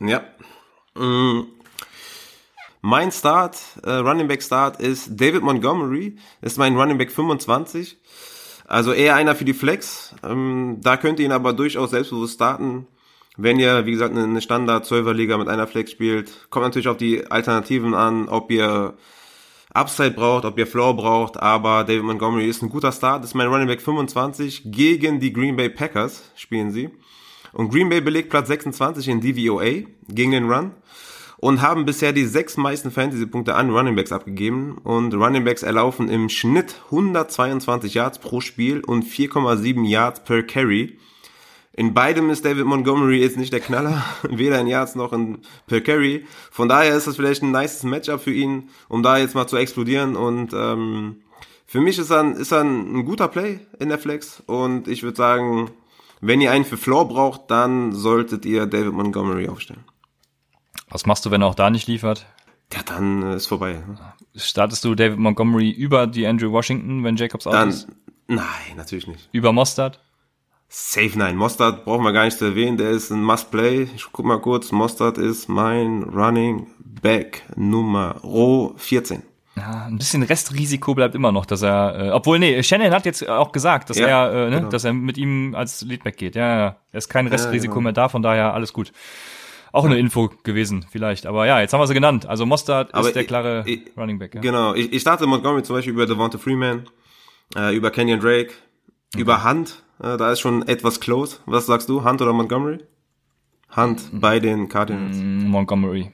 Ja. 0.00 0.24
Mein 2.86 3.12
Start, 3.12 3.56
äh, 3.82 3.92
Running 3.92 4.28
Back 4.28 4.42
Start 4.42 4.78
ist 4.78 5.18
David 5.18 5.42
Montgomery, 5.42 6.16
ist 6.42 6.58
mein 6.58 6.76
Running 6.76 6.98
Back 6.98 7.10
25. 7.10 7.96
Also 8.66 8.92
eher 8.92 9.16
einer 9.16 9.34
für 9.34 9.46
die 9.46 9.54
Flex. 9.54 10.14
Ähm, 10.22 10.80
da 10.82 10.98
könnt 10.98 11.18
ihr 11.18 11.24
ihn 11.24 11.32
aber 11.32 11.54
durchaus 11.54 11.92
selbstbewusst 11.92 12.34
starten. 12.34 12.86
Wenn 13.38 13.58
ihr, 13.58 13.86
wie 13.86 13.92
gesagt, 13.92 14.14
eine 14.14 14.42
Standard 14.42 14.84
12er 14.84 15.14
Liga 15.14 15.38
mit 15.38 15.48
einer 15.48 15.66
Flex 15.66 15.92
spielt, 15.92 16.50
kommt 16.50 16.66
natürlich 16.66 16.88
auf 16.88 16.98
die 16.98 17.26
Alternativen 17.30 17.94
an, 17.94 18.28
ob 18.28 18.50
ihr 18.50 18.92
Upside 19.72 20.10
braucht, 20.10 20.44
ob 20.44 20.58
ihr 20.58 20.66
Floor 20.66 20.94
braucht, 20.94 21.40
aber 21.40 21.84
David 21.84 22.02
Montgomery 22.02 22.46
ist 22.46 22.62
ein 22.62 22.68
guter 22.68 22.92
Start, 22.92 23.24
ist 23.24 23.32
mein 23.32 23.48
Running 23.48 23.66
Back 23.66 23.80
25 23.80 24.60
gegen 24.66 25.20
die 25.20 25.32
Green 25.32 25.56
Bay 25.56 25.70
Packers 25.70 26.30
spielen 26.36 26.70
sie. 26.70 26.90
Und 27.54 27.70
Green 27.70 27.88
Bay 27.88 28.02
belegt 28.02 28.28
Platz 28.28 28.48
26 28.48 29.08
in 29.08 29.22
DVOA 29.22 29.86
gegen 30.06 30.32
den 30.32 30.52
Run 30.52 30.72
und 31.44 31.60
haben 31.60 31.84
bisher 31.84 32.14
die 32.14 32.24
sechs 32.24 32.56
meisten 32.56 32.90
Fantasy-Punkte 32.90 33.54
an 33.54 33.68
Runningbacks 33.68 34.12
abgegeben 34.12 34.78
und 34.82 35.12
Runningbacks 35.12 35.62
erlaufen 35.62 36.08
im 36.08 36.30
Schnitt 36.30 36.76
122 36.86 37.92
Yards 37.92 38.18
pro 38.18 38.40
Spiel 38.40 38.80
und 38.80 39.04
4,7 39.04 39.86
Yards 39.86 40.24
per 40.24 40.42
Carry. 40.42 40.98
In 41.74 41.92
beidem 41.92 42.30
ist 42.30 42.46
David 42.46 42.64
Montgomery 42.64 43.20
jetzt 43.20 43.36
nicht 43.36 43.52
der 43.52 43.60
Knaller, 43.60 44.02
weder 44.22 44.58
in 44.58 44.68
Yards 44.68 44.94
noch 44.94 45.12
in 45.12 45.40
per 45.66 45.82
Carry. 45.82 46.24
Von 46.50 46.70
daher 46.70 46.96
ist 46.96 47.06
das 47.06 47.16
vielleicht 47.16 47.42
ein 47.42 47.52
nices 47.52 47.82
Matchup 47.82 48.22
für 48.22 48.32
ihn, 48.32 48.70
um 48.88 49.02
da 49.02 49.18
jetzt 49.18 49.34
mal 49.34 49.46
zu 49.46 49.58
explodieren 49.58 50.16
und 50.16 50.54
ähm, 50.54 51.16
für 51.66 51.82
mich 51.82 51.98
ist 51.98 52.10
er, 52.10 52.38
ist 52.38 52.52
er 52.52 52.62
ein 52.62 53.04
guter 53.04 53.28
Play 53.28 53.60
in 53.78 53.90
der 53.90 53.98
Flex 53.98 54.42
und 54.46 54.88
ich 54.88 55.02
würde 55.02 55.18
sagen, 55.18 55.72
wenn 56.22 56.40
ihr 56.40 56.52
einen 56.52 56.64
für 56.64 56.78
Floor 56.78 57.06
braucht, 57.06 57.50
dann 57.50 57.92
solltet 57.92 58.46
ihr 58.46 58.64
David 58.64 58.94
Montgomery 58.94 59.46
aufstellen. 59.48 59.84
Was 60.88 61.06
machst 61.06 61.24
du, 61.26 61.30
wenn 61.30 61.42
er 61.42 61.48
auch 61.48 61.54
da 61.54 61.70
nicht 61.70 61.86
liefert? 61.88 62.26
Ja, 62.72 62.80
dann 62.84 63.22
äh, 63.22 63.36
ist 63.36 63.46
vorbei. 63.46 63.82
Startest 64.34 64.84
du 64.84 64.94
David 64.94 65.18
Montgomery 65.18 65.70
über 65.70 66.06
die 66.06 66.26
Andrew 66.26 66.50
Washington, 66.52 67.04
wenn 67.04 67.16
Jacobs 67.16 67.46
out 67.46 67.68
ist? 67.68 67.88
Nein, 68.26 68.76
natürlich 68.76 69.06
nicht. 69.06 69.28
Über 69.32 69.52
Mostard? 69.52 70.00
Safe 70.68 71.12
nein. 71.14 71.36
Mostard 71.36 71.84
brauchen 71.84 72.02
wir 72.02 72.12
gar 72.12 72.24
nicht 72.24 72.38
zu 72.38 72.46
erwähnen. 72.46 72.76
Der 72.76 72.90
ist 72.90 73.10
ein 73.10 73.22
Must-Play. 73.22 73.88
Ich 73.94 74.06
guck 74.10 74.24
mal 74.24 74.40
kurz. 74.40 74.72
Mostard 74.72 75.18
ist 75.18 75.48
mein 75.48 76.02
Running 76.02 76.66
Back 76.78 77.42
Nummer 77.54 78.16
14. 78.76 79.22
Ja, 79.56 79.84
ein 79.86 79.98
bisschen 79.98 80.24
Restrisiko 80.24 80.94
bleibt 80.94 81.14
immer 81.14 81.30
noch, 81.30 81.46
dass 81.46 81.62
er, 81.62 82.06
äh, 82.06 82.10
obwohl, 82.10 82.40
nee, 82.40 82.60
Shannon 82.64 82.90
hat 82.90 83.06
jetzt 83.06 83.28
auch 83.28 83.52
gesagt, 83.52 83.88
dass 83.88 83.98
ja, 83.98 84.26
er, 84.26 84.32
äh, 84.32 84.50
ne, 84.50 84.56
genau. 84.56 84.68
dass 84.68 84.82
er 84.82 84.92
mit 84.92 85.16
ihm 85.16 85.54
als 85.54 85.82
Leadback 85.82 86.16
geht. 86.16 86.34
Ja, 86.34 86.56
ja, 86.56 86.76
er 86.90 86.98
ist 86.98 87.08
kein 87.08 87.28
Restrisiko 87.28 87.74
ja, 87.74 87.74
genau. 87.74 87.80
mehr 87.82 87.92
da, 87.92 88.08
von 88.08 88.22
daher 88.22 88.52
alles 88.52 88.72
gut. 88.72 88.90
Auch 89.74 89.86
eine 89.86 89.98
Info 89.98 90.30
gewesen, 90.44 90.86
vielleicht. 90.88 91.26
Aber 91.26 91.46
ja, 91.46 91.60
jetzt 91.60 91.72
haben 91.72 91.80
wir 91.80 91.88
sie 91.88 91.94
genannt. 91.94 92.26
Also 92.26 92.46
Mostard 92.46 92.94
Aber 92.94 93.08
ist 93.08 93.16
der 93.16 93.24
klare 93.24 93.64
ich, 93.66 93.90
Running 93.96 94.20
Back. 94.20 94.36
Ja? 94.36 94.40
Genau. 94.40 94.72
Ich, 94.72 94.92
ich 94.92 95.00
starte 95.00 95.26
Montgomery 95.26 95.64
zum 95.64 95.74
Beispiel 95.74 95.92
über 95.92 96.06
Devonta 96.06 96.38
Freeman, 96.38 96.88
äh, 97.56 97.74
über 97.74 97.90
Kenyon 97.90 98.20
Drake, 98.20 98.52
okay. 99.12 99.22
über 99.22 99.42
Hunt. 99.42 99.82
Äh, 99.98 100.16
da 100.16 100.30
ist 100.30 100.38
schon 100.38 100.62
etwas 100.68 101.00
close. 101.00 101.38
Was 101.46 101.66
sagst 101.66 101.88
du, 101.88 102.04
Hunt 102.04 102.22
oder 102.22 102.32
Montgomery? 102.32 102.84
Hunt 103.74 104.12
mhm. 104.12 104.20
bei 104.20 104.38
den 104.38 104.68
Cardinals. 104.68 105.16
Mm, 105.16 105.48
Montgomery. 105.48 106.12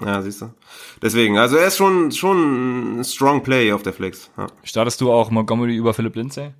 Ja, 0.00 0.22
siehst 0.22 0.40
du. 0.40 0.54
Deswegen, 1.02 1.36
also 1.36 1.58
er 1.58 1.66
ist 1.66 1.76
schon, 1.76 2.10
schon 2.10 3.00
ein 3.00 3.04
strong 3.04 3.42
Play 3.42 3.70
auf 3.74 3.82
der 3.82 3.92
Flex. 3.92 4.30
Ja. 4.38 4.46
Startest 4.64 4.98
du 5.02 5.12
auch 5.12 5.30
Montgomery 5.30 5.76
über 5.76 5.92
Philip 5.92 6.16
Lindsay? 6.16 6.54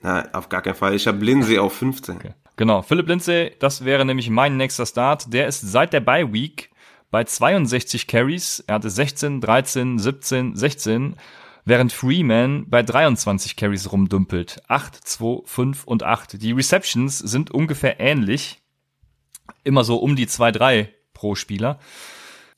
Nein, 0.00 0.32
auf 0.32 0.48
gar 0.48 0.62
keinen 0.62 0.76
Fall. 0.76 0.94
Ich 0.94 1.08
habe 1.08 1.24
Lindsay 1.24 1.58
auf 1.58 1.72
15. 1.72 2.16
Okay. 2.18 2.34
Genau, 2.62 2.80
Philipp 2.80 3.08
Lindsay, 3.08 3.56
das 3.58 3.84
wäre 3.84 4.04
nämlich 4.04 4.30
mein 4.30 4.56
nächster 4.56 4.86
Start. 4.86 5.32
Der 5.32 5.48
ist 5.48 5.62
seit 5.62 5.92
der 5.92 5.98
Bye 5.98 6.32
Week 6.32 6.70
bei 7.10 7.24
62 7.24 8.06
Carries. 8.06 8.62
Er 8.68 8.76
hatte 8.76 8.88
16, 8.88 9.40
13, 9.40 9.98
17, 9.98 10.54
16, 10.54 11.16
während 11.64 11.92
Freeman 11.92 12.70
bei 12.70 12.84
23 12.84 13.56
Carries 13.56 13.90
rumdümpelt. 13.90 14.62
8, 14.68 14.94
2, 14.94 15.42
5 15.44 15.84
und 15.86 16.04
8. 16.04 16.40
Die 16.40 16.52
Receptions 16.52 17.18
sind 17.18 17.50
ungefähr 17.50 17.98
ähnlich. 17.98 18.62
Immer 19.64 19.82
so 19.82 19.96
um 19.96 20.14
die 20.14 20.28
2, 20.28 20.52
3 20.52 20.88
pro 21.14 21.34
Spieler. 21.34 21.80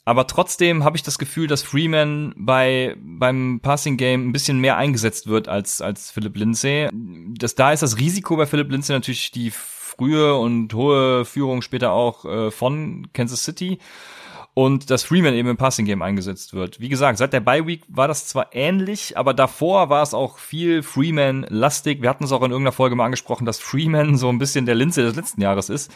Aber 0.05 0.27
trotzdem 0.27 0.85
habe 0.85 0.99
ich 0.99 1.03
das 1.03 1.19
Gefühl, 1.19 1.47
dass 1.47 1.63
Freeman 1.63 2.35
bei 2.37 2.95
beim 3.01 3.61
Passing 3.63 3.97
Game 3.97 4.29
ein 4.29 4.33
bisschen 4.33 4.59
mehr 4.59 4.77
eingesetzt 4.77 5.29
wird 5.29 5.49
als 5.49 5.81
als 5.81 6.11
Philip 6.11 6.37
Lindsay. 6.37 6.91
Das 7.39 7.55
da 7.55 7.73
ist 7.73 7.83
das 7.83 7.97
Risiko 7.97 8.37
bei 8.37 8.45
Philip 8.45 8.71
Lindsay 8.71 8.95
natürlich 8.95 9.31
die 9.31 9.51
frühe 9.97 10.34
und 10.34 10.72
hohe 10.74 11.24
Führung 11.24 11.62
später 11.62 11.92
auch 11.92 12.24
äh, 12.24 12.51
von 12.51 13.09
Kansas 13.12 13.45
City 13.45 13.78
und 14.55 14.90
dass 14.90 15.03
Freeman 15.03 15.34
eben 15.34 15.49
im 15.49 15.57
Passing 15.57 15.84
Game 15.84 16.01
eingesetzt 16.01 16.55
wird. 16.55 16.80
Wie 16.80 16.88
gesagt, 16.88 17.18
seit 17.18 17.32
der 17.32 17.40
Bye 17.40 17.66
Week 17.66 17.82
war 17.88 18.07
das 18.07 18.28
zwar 18.28 18.55
ähnlich, 18.55 19.18
aber 19.18 19.34
davor 19.34 19.90
war 19.90 20.03
es 20.03 20.14
auch 20.14 20.38
viel 20.38 20.82
Freeman 20.82 21.45
lastig. 21.49 22.03
Wir 22.03 22.09
hatten 22.09 22.24
es 22.24 22.32
auch 22.32 22.42
in 22.42 22.53
irgendeiner 22.53 22.72
Folge 22.72 22.95
mal 22.95 23.07
angesprochen, 23.07 23.47
dass 23.47 23.59
Freeman 23.59 24.16
so 24.16 24.28
ein 24.28 24.38
bisschen 24.38 24.64
der 24.64 24.76
Linze 24.76 25.03
des 25.03 25.16
letzten 25.16 25.42
Jahres 25.42 25.68
ist. 25.68 25.90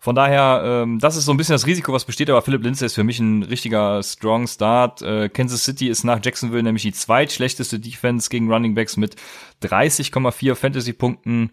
Von 0.00 0.14
daher, 0.14 0.62
ähm, 0.64 0.98
das 0.98 1.16
ist 1.16 1.24
so 1.24 1.32
ein 1.32 1.38
bisschen 1.38 1.54
das 1.54 1.66
Risiko, 1.66 1.92
was 1.92 2.04
besteht, 2.04 2.28
aber 2.28 2.42
Philip 2.42 2.62
Lindsay 2.62 2.84
ist 2.84 2.94
für 2.94 3.04
mich 3.04 3.20
ein 3.20 3.42
richtiger 3.42 4.02
Strong 4.02 4.46
Start. 4.46 5.00
Äh, 5.00 5.30
Kansas 5.30 5.64
City 5.64 5.88
ist 5.88 6.04
nach 6.04 6.20
Jacksonville 6.22 6.62
nämlich 6.62 6.82
die 6.82 6.92
zweitschlechteste 6.92 7.80
Defense 7.80 8.28
gegen 8.28 8.52
Running 8.52 8.74
Backs 8.74 8.98
mit 8.98 9.16
30,4 9.62 10.54
Fantasy-Punkten 10.56 11.52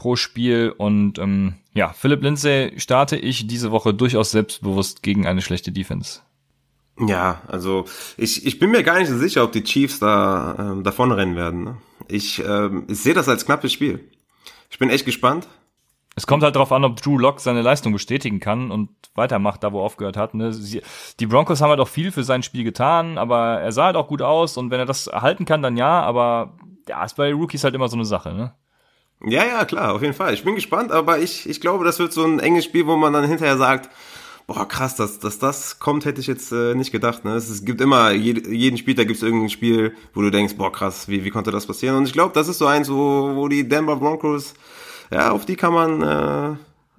pro 0.00 0.16
Spiel. 0.16 0.74
Und 0.76 1.18
ähm, 1.18 1.54
ja, 1.74 1.92
Philip 1.92 2.22
Lindsay 2.22 2.72
starte 2.78 3.16
ich 3.16 3.46
diese 3.46 3.70
Woche 3.70 3.94
durchaus 3.94 4.30
selbstbewusst 4.32 5.02
gegen 5.02 5.26
eine 5.26 5.42
schlechte 5.42 5.70
Defense. 5.70 6.20
Ja, 6.98 7.42
also 7.46 7.84
ich, 8.16 8.46
ich 8.46 8.58
bin 8.58 8.70
mir 8.70 8.82
gar 8.82 8.98
nicht 8.98 9.08
so 9.08 9.16
sicher, 9.16 9.44
ob 9.44 9.52
die 9.52 9.62
Chiefs 9.62 10.00
da 10.00 10.56
ähm, 10.58 10.84
davon 10.84 11.12
rennen 11.12 11.36
werden. 11.36 11.64
Ne? 11.64 11.76
Ich, 12.08 12.42
ähm, 12.44 12.84
ich 12.88 12.98
sehe 13.00 13.14
das 13.14 13.28
als 13.28 13.44
knappes 13.44 13.72
Spiel. 13.72 14.10
Ich 14.70 14.78
bin 14.78 14.90
echt 14.90 15.04
gespannt. 15.04 15.46
Es 16.16 16.26
kommt 16.26 16.42
halt 16.42 16.56
darauf 16.56 16.72
an, 16.72 16.84
ob 16.84 17.00
Drew 17.00 17.18
Lock 17.18 17.40
seine 17.40 17.62
Leistung 17.62 17.92
bestätigen 17.92 18.40
kann 18.40 18.70
und 18.70 18.90
weitermacht, 19.14 19.62
da 19.62 19.72
wo 19.72 19.80
er 19.80 19.84
aufgehört 19.84 20.16
hat. 20.16 20.34
Ne? 20.34 20.50
Die 21.20 21.26
Broncos 21.26 21.60
haben 21.60 21.70
halt 21.70 21.80
auch 21.80 21.88
viel 21.88 22.10
für 22.10 22.24
sein 22.24 22.42
Spiel 22.42 22.64
getan, 22.64 23.16
aber 23.18 23.60
er 23.60 23.72
sah 23.72 23.86
halt 23.86 23.96
auch 23.96 24.08
gut 24.08 24.22
aus 24.22 24.56
und 24.56 24.70
wenn 24.70 24.80
er 24.80 24.86
das 24.86 25.06
erhalten 25.06 25.44
kann, 25.44 25.62
dann 25.62 25.76
ja, 25.76 26.02
aber 26.02 26.58
ja, 26.88 27.04
ist 27.04 27.16
bei 27.16 27.32
Rookies 27.32 27.64
halt 27.64 27.74
immer 27.74 27.88
so 27.88 27.96
eine 27.96 28.04
Sache, 28.04 28.32
ne? 28.32 28.54
Ja, 29.24 29.44
ja, 29.44 29.64
klar, 29.64 29.94
auf 29.94 30.02
jeden 30.02 30.14
Fall. 30.14 30.32
Ich 30.34 30.44
bin 30.44 30.54
gespannt, 30.54 30.92
aber 30.92 31.18
ich, 31.18 31.48
ich 31.48 31.60
glaube, 31.60 31.84
das 31.84 31.98
wird 31.98 32.12
so 32.12 32.24
ein 32.24 32.38
enges 32.38 32.64
Spiel, 32.64 32.86
wo 32.86 32.96
man 32.96 33.12
dann 33.12 33.26
hinterher 33.26 33.58
sagt, 33.58 33.90
boah, 34.46 34.66
krass, 34.66 34.96
dass, 34.96 35.18
dass 35.18 35.38
das 35.38 35.78
kommt, 35.78 36.04
hätte 36.04 36.20
ich 36.20 36.26
jetzt 36.26 36.52
äh, 36.52 36.74
nicht 36.74 36.90
gedacht. 36.90 37.24
Ne? 37.24 37.34
Es, 37.34 37.64
gibt 37.64 37.80
immer, 37.80 38.12
jed, 38.12 38.46
jeden 38.46 38.78
Spieltag 38.78 39.06
gibt 39.06 39.18
es 39.18 39.22
irgendein 39.22 39.50
Spiel, 39.50 39.94
wo 40.14 40.22
du 40.22 40.30
denkst, 40.30 40.56
boah, 40.56 40.72
krass, 40.72 41.08
wie, 41.08 41.24
wie 41.24 41.30
konnte 41.30 41.50
das 41.50 41.66
passieren? 41.66 41.96
Und 41.96 42.06
ich 42.06 42.12
glaube, 42.12 42.32
das 42.34 42.48
ist 42.48 42.58
so 42.58 42.66
eins, 42.66 42.90
wo, 42.90 43.36
wo 43.36 43.46
die 43.48 43.68
Denver 43.68 43.96
Broncos, 43.96 44.54
ja, 45.12 45.30
auf 45.30 45.44
die 45.44 45.56
kann 45.56 45.72
man 45.72 46.02
äh, 46.02 46.56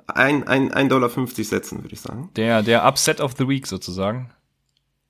ein, 0.07 0.47
ein, 0.47 0.72
ein 0.72 0.89
Dollar 0.89 1.09
50 1.09 1.47
setzen, 1.47 1.84
würde 1.84 1.93
ich 1.93 2.01
sagen. 2.01 2.30
Der, 2.36 2.61
der 2.61 2.86
Upset 2.86 3.19
of 3.19 3.34
the 3.38 3.47
Week 3.47 3.67
sozusagen. 3.67 4.30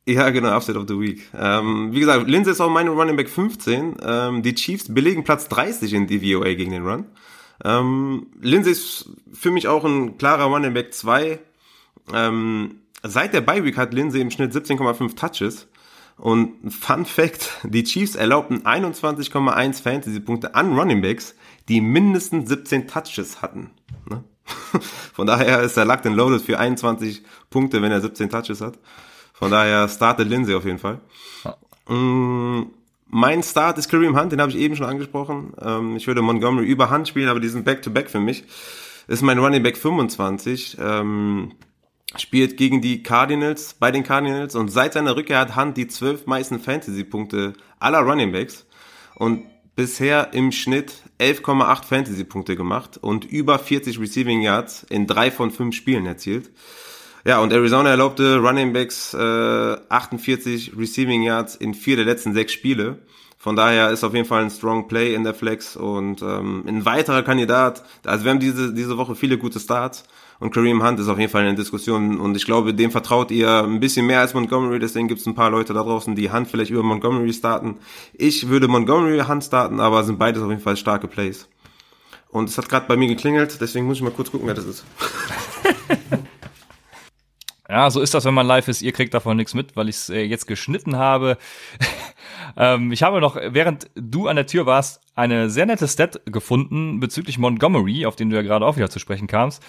Ja, 0.05 0.29
genau, 0.31 0.55
Upset 0.55 0.77
of 0.77 0.85
the 0.87 0.99
Week. 0.99 1.29
Ähm, 1.37 1.89
wie 1.91 1.99
gesagt, 1.99 2.27
Lindsay 2.27 2.51
ist 2.51 2.61
auch 2.61 2.71
meine 2.71 2.89
Running 2.89 3.15
Back 3.15 3.29
15. 3.29 3.97
Ähm, 4.03 4.41
die 4.41 4.55
Chiefs 4.55 4.91
belegen 4.91 5.23
Platz 5.23 5.47
30 5.47 5.93
in 5.93 6.07
DVOA 6.07 6.55
gegen 6.55 6.71
den 6.71 6.85
Run. 6.85 7.05
Ähm, 7.63 8.27
Lindsay 8.41 8.71
ist 8.71 9.11
für 9.31 9.51
mich 9.51 9.67
auch 9.67 9.85
ein 9.85 10.17
klarer 10.17 10.45
Running 10.45 10.73
Back 10.73 10.93
2. 10.93 11.39
Ähm, 12.13 12.81
seit 13.03 13.33
der 13.33 13.41
Bye 13.41 13.63
Week 13.63 13.77
hat 13.77 13.93
Lindsay 13.93 14.21
im 14.21 14.31
Schnitt 14.31 14.53
17,5 14.53 15.15
Touches. 15.15 15.67
Und 16.17 16.71
Fun 16.71 17.05
Fact, 17.05 17.59
die 17.63 17.83
Chiefs 17.83 18.15
erlaubten 18.15 18.63
21,1 18.63 19.81
Fantasy-Punkte 19.81 20.55
an 20.55 20.77
Running 20.77 21.01
Backs, 21.01 21.35
die 21.67 21.81
mindestens 21.81 22.49
17 22.49 22.87
Touches 22.87 23.41
hatten. 23.41 23.71
Ne? 24.09 24.23
Von 25.13 25.27
daher 25.27 25.61
ist 25.61 25.77
der 25.77 25.85
Locked 25.85 26.05
and 26.05 26.15
Loaded 26.15 26.41
für 26.41 26.59
21 26.59 27.23
Punkte, 27.49 27.81
wenn 27.81 27.91
er 27.91 28.01
17 28.01 28.29
Touches 28.29 28.61
hat. 28.61 28.77
Von 29.41 29.49
daher 29.49 29.89
startet 29.89 30.29
Lindsay 30.29 30.53
auf 30.53 30.65
jeden 30.65 30.77
Fall. 30.77 30.99
Ja. 31.43 31.57
Mm, 31.91 32.67
mein 33.07 33.41
Start 33.41 33.79
ist 33.79 33.89
Kareem 33.89 34.15
Hunt, 34.15 34.31
den 34.31 34.39
habe 34.39 34.51
ich 34.51 34.57
eben 34.57 34.75
schon 34.75 34.85
angesprochen. 34.85 35.53
Ähm, 35.59 35.95
ich 35.95 36.05
würde 36.05 36.21
Montgomery 36.21 36.67
über 36.67 36.91
Hunt 36.91 37.07
spielen, 37.07 37.27
aber 37.27 37.39
die 37.39 37.47
sind 37.47 37.65
Back-to-Back 37.65 38.05
-back 38.05 38.09
für 38.09 38.19
mich. 38.19 38.43
Ist 39.07 39.23
mein 39.23 39.39
Running 39.39 39.63
Back 39.63 39.77
25. 39.77 40.77
Ähm, 40.79 41.53
spielt 42.17 42.55
gegen 42.55 42.81
die 42.81 43.01
Cardinals, 43.01 43.73
bei 43.73 43.89
den 43.89 44.03
Cardinals 44.03 44.53
und 44.53 44.69
seit 44.69 44.93
seiner 44.93 45.15
Rückkehr 45.15 45.39
hat 45.39 45.55
Hunt 45.55 45.75
die 45.75 45.87
zwölf 45.87 46.27
meisten 46.27 46.59
Fantasy-Punkte 46.59 47.53
aller 47.79 48.01
Running 48.01 48.31
Backs 48.31 48.67
und 49.15 49.45
bisher 49.75 50.35
im 50.35 50.51
Schnitt 50.51 50.93
11,8 51.19 51.83
Fantasy-Punkte 51.83 52.55
gemacht 52.55 52.99
und 53.01 53.25
über 53.25 53.57
40 53.57 53.99
Receiving 53.99 54.43
Yards 54.43 54.83
in 54.83 55.07
drei 55.07 55.31
von 55.31 55.49
fünf 55.49 55.75
Spielen 55.75 56.05
erzielt. 56.05 56.51
Ja, 57.23 57.39
und 57.39 57.53
Arizona 57.53 57.89
erlaubte 57.89 58.37
Running 58.37 58.73
Backs 58.73 59.13
äh, 59.13 59.17
48 59.89 60.73
Receiving 60.77 61.21
Yards 61.21 61.55
in 61.55 61.73
vier 61.73 61.95
der 61.95 62.05
letzten 62.05 62.33
sechs 62.33 62.53
Spiele. 62.53 62.97
Von 63.37 63.55
daher 63.55 63.89
ist 63.89 64.03
auf 64.03 64.13
jeden 64.13 64.27
Fall 64.27 64.43
ein 64.43 64.51
strong 64.51 64.87
Play 64.87 65.15
in 65.15 65.23
der 65.23 65.33
Flex 65.33 65.75
und 65.75 66.21
ähm, 66.21 66.63
ein 66.67 66.85
weiterer 66.85 67.23
Kandidat. 67.23 67.83
Also 68.05 68.23
wir 68.23 68.31
haben 68.31 68.39
diese 68.39 68.73
diese 68.73 68.97
Woche 68.97 69.15
viele 69.15 69.37
gute 69.37 69.59
Starts 69.59 70.03
und 70.39 70.51
Kareem 70.53 70.83
Hunt 70.83 70.99
ist 70.99 71.07
auf 71.07 71.17
jeden 71.17 71.31
Fall 71.31 71.41
in 71.41 71.55
der 71.55 71.55
Diskussion 71.55 72.19
und 72.19 72.35
ich 72.35 72.45
glaube, 72.45 72.73
dem 72.73 72.91
vertraut 72.91 73.31
ihr 73.31 73.63
ein 73.63 73.79
bisschen 73.79 74.05
mehr 74.05 74.19
als 74.19 74.33
Montgomery. 74.33 74.79
Deswegen 74.79 75.07
gibt 75.07 75.21
es 75.21 75.27
ein 75.27 75.35
paar 75.35 75.51
Leute 75.51 75.73
da 75.73 75.83
draußen, 75.83 76.15
die 76.15 76.31
Hunt 76.31 76.49
vielleicht 76.49 76.71
über 76.71 76.83
Montgomery 76.83 77.33
starten. 77.33 77.77
Ich 78.13 78.49
würde 78.49 78.67
Montgomery 78.67 79.19
Hunt 79.27 79.43
starten, 79.43 79.79
aber 79.79 80.03
sind 80.03 80.17
beides 80.19 80.41
auf 80.41 80.49
jeden 80.49 80.61
Fall 80.61 80.77
starke 80.77 81.07
Plays. 81.07 81.47
Und 82.29 82.49
es 82.49 82.57
hat 82.57 82.69
gerade 82.69 82.87
bei 82.87 82.95
mir 82.95 83.07
geklingelt, 83.07 83.59
deswegen 83.59 83.85
muss 83.85 83.97
ich 83.97 84.03
mal 84.03 84.11
kurz 84.11 84.31
gucken, 84.31 84.47
wer 84.47 84.53
das 84.53 84.65
ist. 84.65 84.85
Ja, 87.71 87.89
so 87.89 88.01
ist 88.01 88.13
das, 88.13 88.25
wenn 88.25 88.33
man 88.33 88.47
live 88.47 88.67
ist. 88.67 88.81
Ihr 88.81 88.91
kriegt 88.91 89.13
davon 89.13 89.37
nichts 89.37 89.53
mit, 89.53 89.77
weil 89.77 89.87
ich 89.87 89.95
es 89.95 90.09
äh, 90.09 90.23
jetzt 90.23 90.45
geschnitten 90.45 90.97
habe. 90.97 91.37
ähm, 92.57 92.91
ich 92.91 93.01
habe 93.01 93.21
noch, 93.21 93.37
während 93.37 93.89
du 93.95 94.27
an 94.27 94.35
der 94.35 94.45
Tür 94.45 94.65
warst, 94.65 94.99
eine 95.15 95.49
sehr 95.49 95.65
nette 95.65 95.87
Stat 95.87 96.19
gefunden 96.25 96.99
bezüglich 96.99 97.37
Montgomery, 97.37 98.05
auf 98.05 98.17
den 98.17 98.29
du 98.29 98.35
ja 98.35 98.41
gerade 98.41 98.65
auch 98.65 98.75
wieder 98.75 98.89
zu 98.89 98.99
sprechen 98.99 99.27
kamst. 99.27 99.63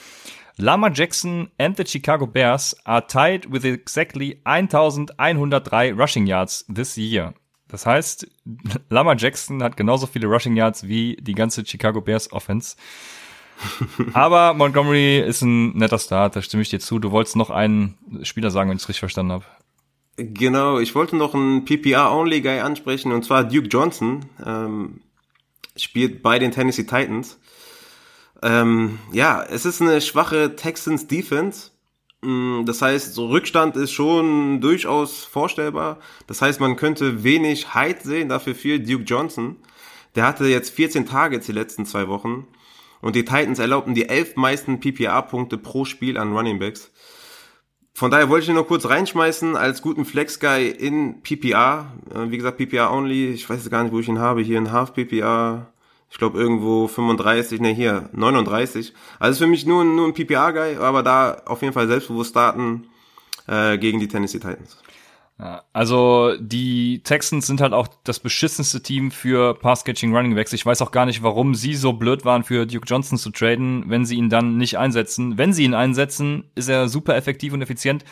Lama 0.56 0.90
Jackson 0.92 1.52
and 1.58 1.76
the 1.76 1.86
Chicago 1.86 2.26
Bears 2.26 2.76
are 2.84 3.06
tied 3.06 3.52
with 3.52 3.64
exactly 3.64 4.40
1103 4.42 5.92
rushing 5.92 6.26
yards 6.26 6.66
this 6.74 6.96
year. 6.96 7.34
Das 7.68 7.86
heißt, 7.86 8.26
Lama 8.90 9.14
Jackson 9.16 9.62
hat 9.62 9.76
genauso 9.76 10.08
viele 10.08 10.26
Rushing 10.26 10.56
Yards 10.56 10.88
wie 10.88 11.16
die 11.20 11.34
ganze 11.34 11.64
Chicago 11.64 12.00
Bears 12.00 12.32
Offense. 12.32 12.76
Aber 14.12 14.54
Montgomery 14.54 15.20
ist 15.20 15.42
ein 15.42 15.76
netter 15.76 15.98
Start, 15.98 16.36
da 16.36 16.42
stimme 16.42 16.62
ich 16.62 16.70
dir 16.70 16.80
zu. 16.80 16.98
Du 16.98 17.10
wolltest 17.10 17.36
noch 17.36 17.50
einen 17.50 17.96
Spieler 18.22 18.50
sagen, 18.50 18.70
wenn 18.70 18.76
ich 18.76 18.82
es 18.82 18.88
richtig 18.88 19.00
verstanden 19.00 19.32
habe. 19.32 19.44
Genau, 20.16 20.78
ich 20.78 20.94
wollte 20.94 21.16
noch 21.16 21.34
einen 21.34 21.64
PPR-Only-Guy 21.64 22.60
ansprechen, 22.60 23.12
und 23.12 23.24
zwar 23.24 23.44
Duke 23.44 23.68
Johnson. 23.68 24.26
Ähm, 24.44 25.00
spielt 25.76 26.22
bei 26.22 26.38
den 26.38 26.50
Tennessee 26.50 26.84
Titans. 26.84 27.38
Ähm, 28.42 28.98
ja, 29.12 29.42
es 29.42 29.64
ist 29.64 29.80
eine 29.80 30.00
schwache 30.00 30.56
Texans 30.56 31.06
Defense. 31.06 31.70
Mm, 32.22 32.64
das 32.64 32.82
heißt, 32.82 33.14
so 33.14 33.28
Rückstand 33.28 33.76
ist 33.76 33.92
schon 33.92 34.60
durchaus 34.60 35.24
vorstellbar. 35.24 35.98
Das 36.26 36.42
heißt, 36.42 36.60
man 36.60 36.76
könnte 36.76 37.24
wenig 37.24 37.74
Hyde 37.74 38.00
sehen, 38.02 38.28
dafür 38.28 38.54
viel 38.54 38.80
Duke 38.80 39.04
Johnson. 39.04 39.56
Der 40.14 40.26
hatte 40.26 40.44
jetzt 40.46 40.70
14 40.70 41.06
Targets 41.06 41.46
die 41.46 41.52
letzten 41.52 41.86
zwei 41.86 42.08
Wochen. 42.08 42.46
Und 43.02 43.16
die 43.16 43.26
Titans 43.26 43.58
erlaubten 43.58 43.94
die 43.94 44.08
elf 44.08 44.36
meisten 44.36 44.80
PPA-Punkte 44.80 45.58
pro 45.58 45.84
Spiel 45.84 46.16
an 46.16 46.32
Running 46.32 46.58
Backs. 46.58 46.90
Von 47.92 48.10
daher 48.10 48.30
wollte 48.30 48.44
ich 48.44 48.48
ihn 48.48 48.54
nur 48.54 48.66
kurz 48.66 48.88
reinschmeißen 48.88 49.54
als 49.54 49.82
guten 49.82 50.06
Flex-Guy 50.06 50.70
in 50.70 51.22
PPA. 51.22 51.92
Äh, 52.14 52.30
wie 52.30 52.38
gesagt, 52.38 52.56
PPA 52.56 52.90
only. 52.90 53.32
Ich 53.32 53.48
weiß 53.50 53.68
gar 53.68 53.82
nicht, 53.82 53.92
wo 53.92 53.98
ich 53.98 54.08
ihn 54.08 54.18
habe. 54.18 54.40
Hier 54.40 54.56
in 54.56 54.72
Half 54.72 54.94
PPA. 54.94 55.66
Ich 56.10 56.18
glaube 56.18 56.38
irgendwo 56.38 56.88
35, 56.88 57.60
ne 57.60 57.72
hier 57.72 58.08
39. 58.12 58.92
Also 59.18 59.44
für 59.44 59.50
mich 59.50 59.66
nur, 59.66 59.84
nur 59.84 60.06
ein 60.06 60.14
PPA-Guy, 60.14 60.76
aber 60.76 61.02
da 61.02 61.42
auf 61.46 61.62
jeden 61.62 61.72
Fall 61.72 61.88
selbstbewusst 61.88 62.30
starten 62.30 62.86
äh, 63.46 63.78
gegen 63.78 63.98
die 63.98 64.08
Tennessee 64.08 64.38
Titans. 64.38 64.78
Also 65.72 66.34
die 66.38 67.02
Texans 67.02 67.46
sind 67.46 67.60
halt 67.60 67.72
auch 67.72 67.88
das 68.04 68.20
beschissenste 68.20 68.82
Team 68.82 69.10
für 69.10 69.54
Pass-Catching 69.54 70.14
Running 70.14 70.34
Backs. 70.34 70.52
Ich 70.52 70.64
weiß 70.64 70.82
auch 70.82 70.92
gar 70.92 71.06
nicht, 71.06 71.22
warum 71.22 71.54
sie 71.54 71.74
so 71.74 71.92
blöd 71.94 72.24
waren, 72.24 72.44
für 72.44 72.66
Duke 72.66 72.86
Johnson 72.86 73.18
zu 73.18 73.30
traden, 73.30 73.84
wenn 73.88 74.04
sie 74.04 74.16
ihn 74.16 74.28
dann 74.28 74.56
nicht 74.56 74.78
einsetzen. 74.78 75.38
Wenn 75.38 75.52
sie 75.52 75.64
ihn 75.64 75.74
einsetzen, 75.74 76.44
ist 76.54 76.68
er 76.68 76.88
super 76.88 77.16
effektiv 77.16 77.52
und 77.52 77.62
effizient. 77.62 78.04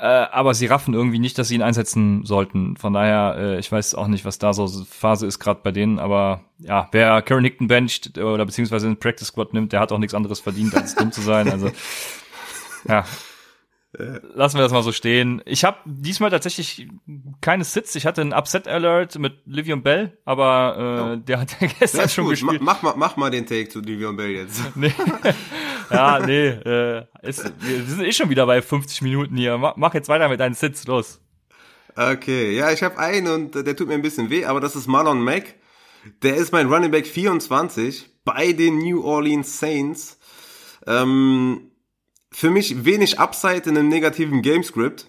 Äh, 0.00 0.06
aber 0.06 0.54
sie 0.54 0.66
raffen 0.66 0.92
irgendwie 0.92 1.20
nicht, 1.20 1.38
dass 1.38 1.48
sie 1.48 1.54
ihn 1.54 1.62
einsetzen 1.62 2.24
sollten. 2.24 2.76
Von 2.76 2.92
daher, 2.92 3.36
äh, 3.38 3.58
ich 3.58 3.70
weiß 3.70 3.94
auch 3.94 4.08
nicht, 4.08 4.24
was 4.24 4.38
da 4.38 4.52
so 4.52 4.66
Phase 4.84 5.26
ist 5.26 5.38
gerade 5.38 5.60
bei 5.62 5.70
denen. 5.70 5.98
Aber 5.98 6.40
ja, 6.58 6.88
wer 6.90 7.22
Karen 7.22 7.44
Hickton 7.44 7.68
bencht 7.68 8.18
oder 8.18 8.44
beziehungsweise 8.44 8.86
einen 8.86 8.98
Practice 8.98 9.28
Squad 9.28 9.54
nimmt, 9.54 9.72
der 9.72 9.80
hat 9.80 9.92
auch 9.92 9.98
nichts 9.98 10.14
anderes 10.14 10.40
verdient, 10.40 10.74
als 10.74 10.96
dumm 10.96 11.12
zu 11.12 11.20
sein. 11.20 11.48
Also 11.48 11.70
ja, 12.88 13.04
Lassen 13.96 14.56
wir 14.56 14.62
das 14.62 14.72
mal 14.72 14.82
so 14.82 14.90
stehen. 14.90 15.40
Ich 15.44 15.64
habe 15.64 15.78
diesmal 15.84 16.30
tatsächlich 16.30 16.88
keine 17.40 17.64
Sits. 17.64 17.94
Ich 17.94 18.06
hatte 18.06 18.22
einen 18.22 18.32
Upset 18.32 18.66
Alert 18.66 19.18
mit 19.18 19.34
Livion 19.46 19.82
Bell, 19.82 20.18
aber 20.24 20.76
äh, 20.76 21.12
oh. 21.12 21.16
der 21.16 21.40
hat 21.40 21.56
ja 21.60 21.68
gestern 21.78 22.08
schon 22.08 22.24
gut. 22.24 22.32
gespielt. 22.32 22.60
Mach, 22.60 22.82
mach, 22.82 22.96
mach 22.96 23.16
mal 23.16 23.30
den 23.30 23.46
Take 23.46 23.68
zu 23.68 23.80
Livion 23.80 24.16
Bell 24.16 24.30
jetzt. 24.30 24.60
nee. 24.74 24.92
ja, 25.90 26.18
nee. 26.18 26.48
Äh, 26.48 27.06
ist, 27.22 27.44
wir 27.60 27.84
sind 27.84 28.04
eh 28.04 28.12
schon 28.12 28.30
wieder 28.30 28.46
bei 28.46 28.62
50 28.62 29.02
Minuten 29.02 29.36
hier. 29.36 29.58
Mach, 29.58 29.76
mach 29.76 29.94
jetzt 29.94 30.08
weiter 30.08 30.28
mit 30.28 30.40
deinen 30.40 30.54
Sits, 30.54 30.86
los. 30.86 31.20
Okay, 31.96 32.56
ja, 32.56 32.72
ich 32.72 32.82
habe 32.82 32.98
einen 32.98 33.28
und 33.28 33.54
der 33.54 33.76
tut 33.76 33.86
mir 33.86 33.94
ein 33.94 34.02
bisschen 34.02 34.28
weh, 34.28 34.44
aber 34.44 34.60
das 34.60 34.74
ist 34.74 34.88
Marlon 34.88 35.22
Mack. 35.22 35.54
Der 36.22 36.34
ist 36.34 36.52
mein 36.52 36.66
Running 36.66 36.90
Back 36.90 37.06
24 37.06 38.10
bei 38.24 38.52
den 38.52 38.78
New 38.78 39.04
Orleans 39.04 39.60
Saints. 39.60 40.18
Ähm, 40.86 41.70
für 42.34 42.50
mich 42.50 42.84
wenig 42.84 43.20
Upside 43.20 43.70
in 43.70 43.78
einem 43.78 43.88
negativen 43.88 44.42
Gamescript, 44.42 45.08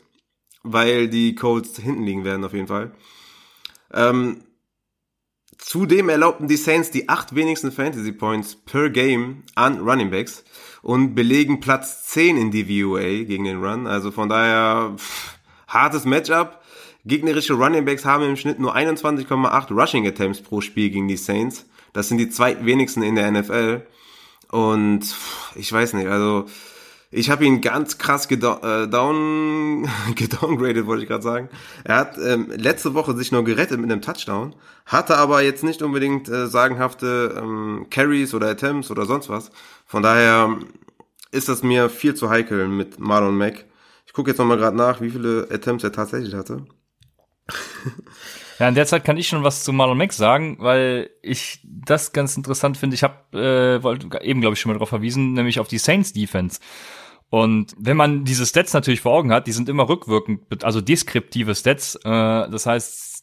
weil 0.62 1.08
die 1.10 1.34
Colts 1.34 1.76
hinten 1.80 2.04
liegen 2.04 2.24
werden 2.24 2.46
auf 2.46 2.54
jeden 2.54 2.68
Fall. 2.68 2.92
Ähm, 3.92 4.44
zudem 5.58 6.10
erlaubten 6.10 6.48
die 6.48 6.56
Saints 6.56 6.92
die 6.92 7.10
acht 7.10 7.34
wenigsten 7.34 7.72
Fantasy 7.72 8.12
Points 8.12 8.56
per 8.56 8.92
Game 8.92 9.42
an 9.56 9.80
Running 9.80 10.12
Backs 10.12 10.44
und 10.84 11.16
belegen 11.16 11.60
Platz 11.60 12.06
10 12.06 12.38
in 12.38 12.52
DVOA 12.52 13.24
gegen 13.24 13.46
den 13.46 13.64
Run. 13.64 13.88
Also 13.88 14.12
von 14.12 14.30
daher 14.30 14.94
pff, 14.96 15.40
hartes 15.68 16.06
Matchup. 16.06 16.62
Gegnerische 17.06 17.54
Running 17.54 17.86
Backs 17.86 18.06
haben 18.06 18.24
im 18.24 18.36
Schnitt 18.36 18.60
nur 18.60 18.76
21,8 18.76 19.74
Rushing 19.74 20.08
Attempts 20.08 20.42
pro 20.42 20.62
Spiel 20.62 20.92
gegen 20.92 21.08
die 21.08 21.18
Saints. 21.18 21.66
Das 21.92 22.08
sind 22.08 22.20
die 22.20 22.30
zweitwenigsten 22.30 23.02
in 23.02 23.16
der 23.16 23.32
NFL. 23.32 23.88
Und 24.52 25.06
pff, 25.06 25.56
ich 25.56 25.74
weiß 25.74 25.94
nicht, 25.94 26.08
also 26.08 26.46
ich 27.12 27.30
habe 27.30 27.46
ihn 27.46 27.62
ganz 27.62 27.98
krass 27.98 28.28
gedown, 28.28 28.64
äh, 28.64 28.88
down, 28.88 29.90
gedowngradet, 30.16 30.86
wollte 30.86 31.04
ich 31.04 31.10
gerade 31.10 31.24
sagen. 31.24 31.50
Er 31.84 31.98
hat 31.98 32.18
ähm, 32.18 32.52
letzte 32.56 32.94
Woche 32.94 33.16
sich 33.16 33.32
nur 33.32 33.44
gerettet 33.44 33.80
mit 33.80 33.92
einem 33.92 34.02
Touchdown, 34.02 34.56
hatte 34.86 35.18
aber 35.18 35.42
jetzt 35.42 35.64
nicht 35.64 35.82
unbedingt 35.82 36.30
äh, 36.30 36.48
sagenhafte 36.48 37.36
ähm, 37.38 37.88
Carries 37.90 38.34
oder 38.34 38.50
Attempts 38.50 38.92
oder 38.92 39.06
sonst 39.06 39.30
was. 39.30 39.52
Von 39.86 40.04
daher 40.04 40.58
ist 41.32 41.50
das 41.50 41.64
mir 41.64 41.90
viel 41.90 42.16
zu 42.16 42.30
heikel 42.30 42.68
mit 42.68 43.00
Marlon 43.00 43.38
Mack. 43.38 43.66
Ich 44.06 44.14
gucke 44.14 44.32
jetzt 44.32 44.38
nochmal 44.38 44.58
gerade 44.58 44.78
nach, 44.78 45.02
wie 45.02 45.10
viele 45.10 45.48
Attempts 45.52 45.84
er 45.84 45.92
tatsächlich 45.92 46.34
hatte. 46.34 46.66
Ja, 48.60 48.70
in 48.70 48.76
der 48.76 48.86
Zeit 48.86 49.04
kann 49.04 49.18
ich 49.18 49.28
schon 49.28 49.44
was 49.44 49.64
zu 49.64 49.74
Marlon 49.74 49.98
Mack 49.98 50.14
sagen, 50.14 50.58
weil 50.60 51.10
ich 51.22 51.60
das 51.64 52.14
ganz 52.14 52.38
interessant 52.38 52.78
finde. 52.78 52.96
Ich 52.96 53.04
habe 53.04 53.38
äh, 53.38 53.84
wollte 53.84 54.22
eben, 54.22 54.42
glaube 54.42 54.54
ich, 54.54 54.60
schon 54.60 54.70
mal 54.70 54.76
darauf 54.76 54.90
verwiesen, 54.90 55.34
nämlich 55.34 55.60
auf 55.60 55.68
die 55.68 55.78
Saints 55.78 56.14
Defense. 56.14 56.60
Und 57.30 57.74
wenn 57.78 57.98
man 57.98 58.24
diese 58.24 58.46
Stats 58.46 58.74
natürlich 58.74 59.02
vor 59.02 59.14
Augen 59.14 59.34
hat, 59.34 59.48
die 59.48 59.52
sind 59.52 59.68
immer 59.68 59.90
rückwirkend, 59.90 60.64
also 60.64 60.80
deskriptive 60.80 61.56
Stats. 61.56 61.96
Äh, 61.96 62.00
das 62.50 62.66
heißt, 62.66 63.16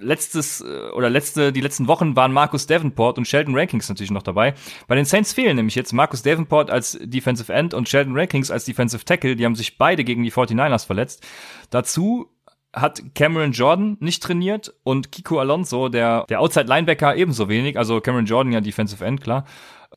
letztes 0.00 0.60
äh, 0.60 0.90
oder 0.94 1.08
letzte 1.08 1.52
die 1.52 1.60
letzten 1.60 1.86
Wochen 1.86 2.16
waren 2.16 2.32
Marcus 2.32 2.66
Davenport 2.66 3.18
und 3.18 3.26
Sheldon 3.26 3.56
Rankings 3.56 3.88
natürlich 3.88 4.10
noch 4.10 4.22
dabei. 4.22 4.54
Bei 4.86 4.94
den 4.94 5.04
Saints 5.04 5.32
fehlen 5.32 5.56
nämlich 5.56 5.74
jetzt 5.74 5.92
Marcus 5.92 6.22
Davenport 6.22 6.70
als 6.70 6.98
Defensive 7.00 7.52
End 7.52 7.72
und 7.72 7.88
Sheldon 7.88 8.16
Rankings 8.16 8.50
als 8.50 8.64
Defensive 8.64 9.04
Tackle. 9.04 9.36
Die 9.36 9.44
haben 9.44 9.54
sich 9.54 9.78
beide 9.78 10.04
gegen 10.04 10.22
die 10.22 10.32
49ers 10.32 10.86
verletzt. 10.86 11.26
Dazu 11.70 12.35
hat 12.76 13.02
Cameron 13.14 13.52
Jordan 13.52 13.96
nicht 14.00 14.22
trainiert 14.22 14.72
und 14.84 15.10
Kiko 15.10 15.40
Alonso, 15.40 15.88
der, 15.88 16.24
der 16.28 16.40
Outside 16.40 16.66
Linebacker, 16.66 17.16
ebenso 17.16 17.48
wenig. 17.48 17.78
Also 17.78 18.00
Cameron 18.00 18.26
Jordan 18.26 18.52
ja 18.52 18.60
Defensive 18.60 19.04
End, 19.04 19.20
klar. 19.20 19.44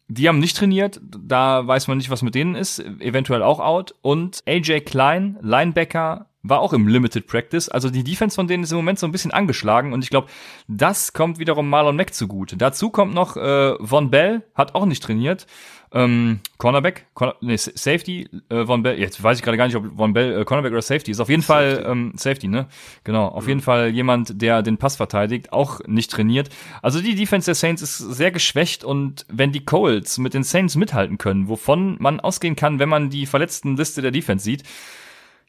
Die 0.07 0.27
haben 0.27 0.39
nicht 0.39 0.57
trainiert, 0.57 0.99
da 1.03 1.67
weiß 1.67 1.87
man 1.87 1.97
nicht, 1.97 2.09
was 2.09 2.23
mit 2.23 2.33
denen 2.33 2.55
ist, 2.55 2.79
eventuell 2.79 3.43
auch 3.43 3.59
out. 3.59 3.93
Und 4.01 4.41
AJ 4.47 4.81
Klein, 4.81 5.37
Linebacker, 5.41 6.29
war 6.41 6.61
auch 6.61 6.73
im 6.73 6.87
Limited 6.87 7.27
Practice. 7.27 7.69
Also 7.69 7.89
die 7.89 8.03
Defense 8.03 8.35
von 8.35 8.47
denen 8.47 8.63
ist 8.63 8.71
im 8.71 8.77
Moment 8.77 8.97
so 8.97 9.05
ein 9.05 9.11
bisschen 9.11 9.31
angeschlagen 9.31 9.93
und 9.93 10.03
ich 10.03 10.09
glaube, 10.09 10.27
das 10.67 11.13
kommt 11.13 11.37
wiederum 11.37 11.69
Marlon 11.69 11.95
Mack 11.95 12.13
zugute. 12.13 12.55
Dazu 12.55 12.89
kommt 12.89 13.13
noch 13.13 13.35
äh, 13.35 13.75
Von 13.85 14.09
Bell, 14.09 14.43
hat 14.55 14.73
auch 14.73 14.85
nicht 14.85 15.03
trainiert. 15.03 15.47
Ähm, 15.91 16.41
Cornerback, 16.59 17.07
Corner, 17.15 17.35
nee, 17.41 17.57
Safety, 17.57 18.29
äh, 18.49 18.65
Von 18.65 18.83
Bell, 18.83 18.99
jetzt 18.99 19.23
weiß 19.23 19.39
ich 19.39 19.43
gerade 19.43 19.57
gar 19.57 19.65
nicht, 19.65 19.75
ob 19.75 19.97
Von 19.97 20.13
Bell 20.13 20.41
äh, 20.41 20.45
Cornerback 20.45 20.71
oder 20.71 20.83
Safety 20.83 21.11
ist. 21.11 21.19
Auf 21.19 21.29
jeden 21.29 21.41
Safety. 21.41 21.75
Fall 21.81 21.91
ähm, 21.91 22.13
Safety, 22.15 22.47
ne? 22.47 22.67
Genau, 23.03 23.27
auf 23.27 23.43
mhm. 23.43 23.49
jeden 23.49 23.61
Fall 23.61 23.89
jemand, 23.89 24.41
der 24.41 24.61
den 24.61 24.77
Pass 24.77 24.97
verteidigt, 24.97 25.51
auch 25.51 25.79
nicht 25.87 26.11
trainiert. 26.11 26.49
Also 26.83 27.01
die 27.01 27.15
Defense 27.15 27.45
der 27.45 27.55
Saints 27.55 27.81
ist 27.81 27.97
sehr 27.97 28.31
geschwächt 28.31 28.83
und 28.83 29.25
wenn 29.29 29.51
die 29.51 29.65
Colts 29.65 30.19
mit 30.19 30.35
den 30.35 30.43
Saints 30.43 30.75
mithalten 30.75 31.17
können, 31.17 31.47
wovon 31.47 31.97
man 31.99 32.19
ausgehen 32.19 32.55
kann, 32.55 32.77
wenn 32.77 32.89
man 32.89 33.09
die 33.09 33.25
verletzten 33.25 33.75
Liste 33.75 34.03
der 34.03 34.11
Defense 34.11 34.43
sieht, 34.43 34.63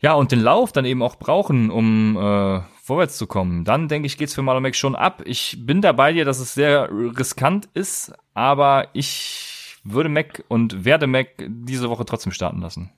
ja, 0.00 0.14
und 0.14 0.32
den 0.32 0.40
Lauf 0.40 0.72
dann 0.72 0.86
eben 0.86 1.02
auch 1.02 1.16
brauchen, 1.16 1.70
um 1.70 2.16
äh, 2.16 2.60
vorwärts 2.82 3.18
zu 3.18 3.26
kommen, 3.26 3.64
dann 3.64 3.88
denke 3.88 4.06
ich, 4.06 4.16
geht's 4.16 4.34
für 4.34 4.40
Malomek 4.40 4.74
schon 4.74 4.96
ab. 4.96 5.22
Ich 5.26 5.58
bin 5.60 5.82
da 5.82 5.92
bei 5.92 6.14
dir, 6.14 6.24
dass 6.24 6.38
es 6.38 6.54
sehr 6.54 6.88
riskant 6.90 7.68
ist, 7.74 8.14
aber 8.32 8.88
ich 8.94 9.49
würde 9.84 10.08
Mac 10.08 10.44
und 10.48 10.84
werde 10.84 11.06
Mac 11.06 11.28
diese 11.38 11.88
Woche 11.88 12.04
trotzdem 12.04 12.32
starten 12.32 12.60
lassen. 12.60 12.90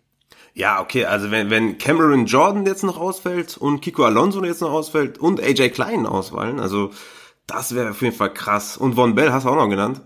Ja, 0.54 0.80
okay, 0.80 1.06
also 1.06 1.30
wenn, 1.30 1.48
wenn 1.50 1.78
Cameron 1.78 2.26
Jordan 2.26 2.66
jetzt 2.66 2.82
noch 2.84 2.98
ausfällt 2.98 3.56
und 3.56 3.80
Kiko 3.80 4.04
Alonso 4.04 4.44
jetzt 4.44 4.60
noch 4.60 4.72
ausfällt 4.72 5.18
und 5.18 5.40
AJ 5.40 5.70
Klein 5.70 6.04
ausfallen, 6.04 6.60
also 6.60 6.90
das 7.46 7.74
wäre 7.74 7.90
auf 7.90 8.02
jeden 8.02 8.14
Fall 8.14 8.32
krass. 8.32 8.76
Und 8.76 8.94
Von 8.94 9.14
Bell 9.14 9.32
hast 9.32 9.44
du 9.44 9.48
auch 9.48 9.56
noch 9.56 9.68
genannt. 9.68 10.02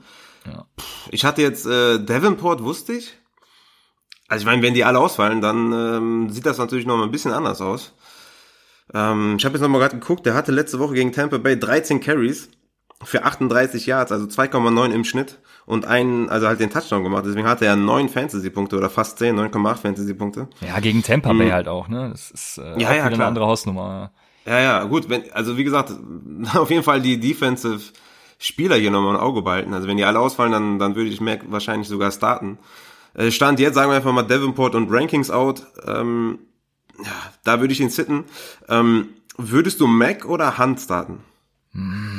Ja. 0.47 0.67
Ich 1.11 1.25
hatte 1.25 1.43
jetzt 1.43 1.67
äh, 1.67 1.99
Davenport, 1.99 2.63
wusste 2.63 2.93
ich. 2.93 3.15
Also 4.29 4.43
ich 4.43 4.47
meine, 4.47 4.63
wenn 4.63 4.75
die 4.75 4.85
alle 4.85 4.99
ausfallen, 4.99 5.41
dann 5.41 5.73
ähm, 5.73 6.31
sieht 6.31 6.47
das 6.47 6.59
natürlich 6.59 6.87
noch 6.87 6.97
mal 6.97 7.05
ein 7.05 7.11
bisschen 7.11 7.33
anders 7.33 7.61
aus. 7.61 7.95
Ähm, 8.95 9.37
ich 9.39 9.45
habe 9.45 9.55
jetzt 9.55 9.63
noch 9.63 9.69
mal 9.69 9.79
gerade 9.79 9.99
geguckt, 9.99 10.27
der 10.27 10.35
hatte 10.35 10.53
letzte 10.53 10.79
Woche 10.79 10.95
gegen 10.95 11.13
Tampa 11.13 11.39
Bay 11.39 11.59
13 11.59 12.01
Carries 12.01 12.51
für 13.03 13.25
38 13.25 13.87
Yards, 13.87 14.13
also 14.13 14.27
2,9 14.27 14.93
im 14.93 15.05
Schnitt 15.05 15.39
und 15.67 15.85
einen, 15.85 16.29
also 16.31 16.47
halt 16.47 16.61
den 16.61 16.71
Touchdown 16.71 17.03
gemacht. 17.03 17.25
Deswegen 17.27 17.47
hatte 17.47 17.67
er 17.67 17.77
9 17.77 18.09
Fantasy-Punkte 18.09 18.77
oder 18.77 18.89
fast 18.89 19.19
10, 19.19 19.39
9,8 19.39 19.77
Fantasy-Punkte. 19.77 20.49
Ja, 20.67 20.81
gegen 20.81 21.03
Tampa 21.03 21.33
Bay 21.33 21.49
mhm. 21.49 21.53
halt 21.53 21.69
auch, 21.69 21.89
ne? 21.89 22.09
Das 22.13 22.31
ist 22.31 22.59
äh, 22.59 22.81
ja, 22.81 22.95
ja, 22.95 23.05
eine 23.05 23.25
andere 23.25 23.47
Hausnummer. 23.47 24.13
Ja, 24.47 24.61
ja, 24.61 24.85
gut, 24.85 25.09
wenn, 25.09 25.31
also 25.33 25.59
wie 25.59 25.65
gesagt, 25.65 25.93
auf 26.55 26.71
jeden 26.71 26.85
Fall 26.85 27.03
die 27.03 27.19
Defensive 27.19 27.81
Spieler 28.39 28.77
hier 28.77 28.91
nochmal 28.91 29.17
ein 29.17 29.21
Auge 29.21 29.43
behalten. 29.43 29.75
Also 29.75 29.89
wenn 29.89 29.97
die 29.97 30.05
alle 30.05 30.21
ausfallen, 30.21 30.53
dann, 30.53 30.79
dann 30.79 30.95
würde 30.95 31.11
ich 31.11 31.21
Mac 31.21 31.41
wahrscheinlich 31.49 31.89
sogar 31.89 32.11
starten. 32.13 32.59
Äh, 33.15 33.31
Stand 33.31 33.59
jetzt, 33.59 33.75
sagen 33.75 33.91
wir 33.91 33.97
einfach 33.97 34.13
mal 34.13 34.23
Davenport 34.23 34.75
und 34.75 34.91
Rankings 34.91 35.31
out. 35.31 35.67
Ähm, 35.87 36.39
ja, 37.03 37.13
da 37.45 37.61
würde 37.61 37.73
ich 37.73 37.81
ihn 37.81 37.91
sitten. 37.91 38.25
Ähm, 38.69 39.09
würdest 39.37 39.81
du 39.81 39.87
Mac 39.87 40.27
oder 40.27 40.59
Hunt 40.59 40.81
starten? 40.81 41.21
Mm, 41.73 42.16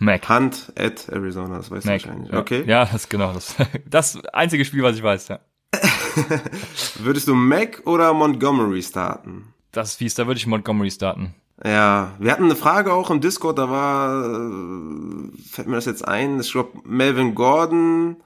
Mac. 0.00 0.28
Hunt 0.28 0.72
at 0.78 1.08
Arizona, 1.10 1.58
das 1.58 1.70
weißt 1.70 1.86
Mac. 1.86 2.02
du 2.02 2.08
wahrscheinlich. 2.08 2.32
Okay. 2.32 2.64
Ja, 2.66 2.84
das 2.86 2.94
ist 2.94 3.10
genau 3.10 3.32
das. 3.32 3.54
Das 3.86 4.18
einzige 4.32 4.64
Spiel, 4.64 4.82
was 4.82 4.96
ich 4.96 5.02
weiß, 5.02 5.28
ja. 5.28 5.40
würdest 6.98 7.28
du 7.28 7.34
Mac 7.34 7.82
oder 7.84 8.12
Montgomery 8.14 8.82
starten? 8.82 9.54
Das 9.72 9.90
ist 9.90 9.96
fies, 9.96 10.14
da 10.14 10.26
würde 10.26 10.38
ich 10.38 10.46
Montgomery 10.46 10.90
starten. 10.90 11.34
Ja, 11.62 12.12
wir 12.18 12.32
hatten 12.32 12.44
eine 12.44 12.56
Frage 12.56 12.92
auch 12.94 13.10
im 13.10 13.20
Discord, 13.20 13.58
da 13.58 13.68
war, 13.68 14.24
äh, 14.24 15.28
fällt 15.46 15.68
mir 15.68 15.76
das 15.76 15.84
jetzt 15.84 16.08
ein, 16.08 16.40
ich 16.40 16.50
glaube 16.50 16.80
Melvin 16.84 17.34
Gordon, 17.34 18.16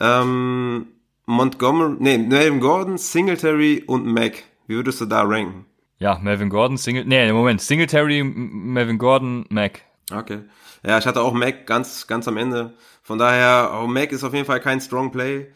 ähm, 0.00 0.86
Montgomery, 1.24 1.96
nee, 1.98 2.18
Melvin 2.18 2.60
Gordon, 2.60 2.98
Singletary 2.98 3.82
und 3.86 4.06
Mac. 4.06 4.44
Wie 4.66 4.74
würdest 4.74 5.00
du 5.00 5.06
da 5.06 5.22
ranken? 5.22 5.64
Ja, 5.98 6.18
Melvin 6.22 6.50
Gordon, 6.50 6.76
Single, 6.76 7.06
nee, 7.06 7.32
Moment, 7.32 7.62
Singletary, 7.62 8.22
Melvin 8.22 8.98
Gordon, 8.98 9.46
Mac. 9.48 9.80
Okay. 10.12 10.40
Ja, 10.84 10.98
ich 10.98 11.06
hatte 11.06 11.20
auch 11.20 11.32
Mac 11.32 11.66
ganz, 11.66 12.06
ganz 12.06 12.28
am 12.28 12.36
Ende. 12.36 12.72
Von 13.02 13.18
daher, 13.18 13.80
oh, 13.82 13.86
Mac 13.86 14.12
ist 14.12 14.24
auf 14.24 14.34
jeden 14.34 14.46
Fall 14.46 14.60
kein 14.60 14.80
Strong 14.80 15.12
Play. 15.12 15.48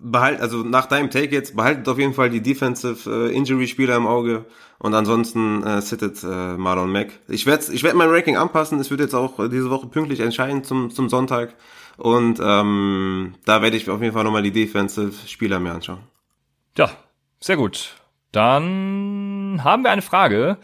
Behalt, 0.00 0.40
also 0.40 0.58
nach 0.58 0.86
deinem 0.86 1.10
Take 1.10 1.34
jetzt, 1.34 1.56
behaltet 1.56 1.88
auf 1.88 1.98
jeden 1.98 2.14
Fall 2.14 2.30
die 2.30 2.40
Defensive 2.40 3.10
äh, 3.10 3.34
Injury 3.34 3.66
Spieler 3.66 3.96
im 3.96 4.06
Auge 4.06 4.44
und 4.78 4.94
ansonsten 4.94 5.64
äh, 5.64 5.82
sittet 5.82 6.22
äh, 6.22 6.56
Marlon 6.56 6.90
Mac. 6.90 7.08
Ich 7.28 7.46
werde 7.46 7.72
ich 7.72 7.82
werd 7.82 7.94
mein 7.94 8.08
Ranking 8.08 8.36
anpassen. 8.36 8.78
Es 8.78 8.90
wird 8.90 9.00
jetzt 9.00 9.14
auch 9.14 9.48
diese 9.48 9.70
Woche 9.70 9.88
pünktlich 9.88 10.20
entscheiden 10.20 10.64
zum, 10.64 10.90
zum 10.90 11.08
Sonntag. 11.08 11.54
Und 11.96 12.40
ähm, 12.42 13.34
da 13.44 13.62
werde 13.62 13.76
ich 13.76 13.88
auf 13.90 14.00
jeden 14.00 14.14
Fall 14.14 14.24
nochmal 14.24 14.42
die 14.42 14.52
Defensive-Spieler 14.52 15.60
mir 15.60 15.72
anschauen. 15.72 16.00
Ja, 16.76 16.90
sehr 17.38 17.56
gut. 17.56 17.96
Dann 18.32 19.60
haben 19.62 19.84
wir 19.84 19.90
eine 19.90 20.02
Frage, 20.02 20.58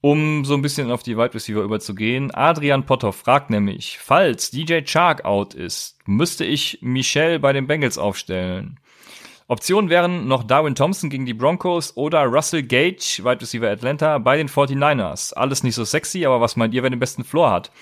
um 0.00 0.44
so 0.44 0.54
ein 0.54 0.62
bisschen 0.62 0.90
auf 0.90 1.02
die 1.02 1.16
Wide 1.16 1.34
Receiver 1.34 1.62
überzugehen. 1.62 2.30
Adrian 2.34 2.86
Potter 2.86 3.12
fragt 3.12 3.50
nämlich, 3.50 3.98
falls 3.98 4.50
DJ 4.50 4.80
Chark 4.84 5.24
out 5.24 5.54
ist, 5.54 5.98
müsste 6.06 6.44
ich 6.44 6.78
Michelle 6.80 7.38
bei 7.38 7.52
den 7.52 7.66
Bengals 7.66 7.98
aufstellen. 7.98 8.80
Optionen 9.50 9.90
wären 9.90 10.28
noch 10.28 10.44
Darwin 10.44 10.76
Thompson 10.76 11.10
gegen 11.10 11.26
die 11.26 11.34
Broncos 11.34 11.96
oder 11.96 12.22
Russell 12.22 12.62
Gage, 12.62 13.18
Wide 13.24 13.40
Receiver 13.40 13.68
Atlanta, 13.68 14.18
bei 14.18 14.36
den 14.36 14.48
49ers. 14.48 15.34
Alles 15.34 15.64
nicht 15.64 15.74
so 15.74 15.84
sexy, 15.84 16.24
aber 16.24 16.40
was 16.40 16.54
meint 16.54 16.72
ihr, 16.72 16.84
wer 16.84 16.90
den 16.90 17.00
besten 17.00 17.24
Floor 17.24 17.50
hat? 17.50 17.72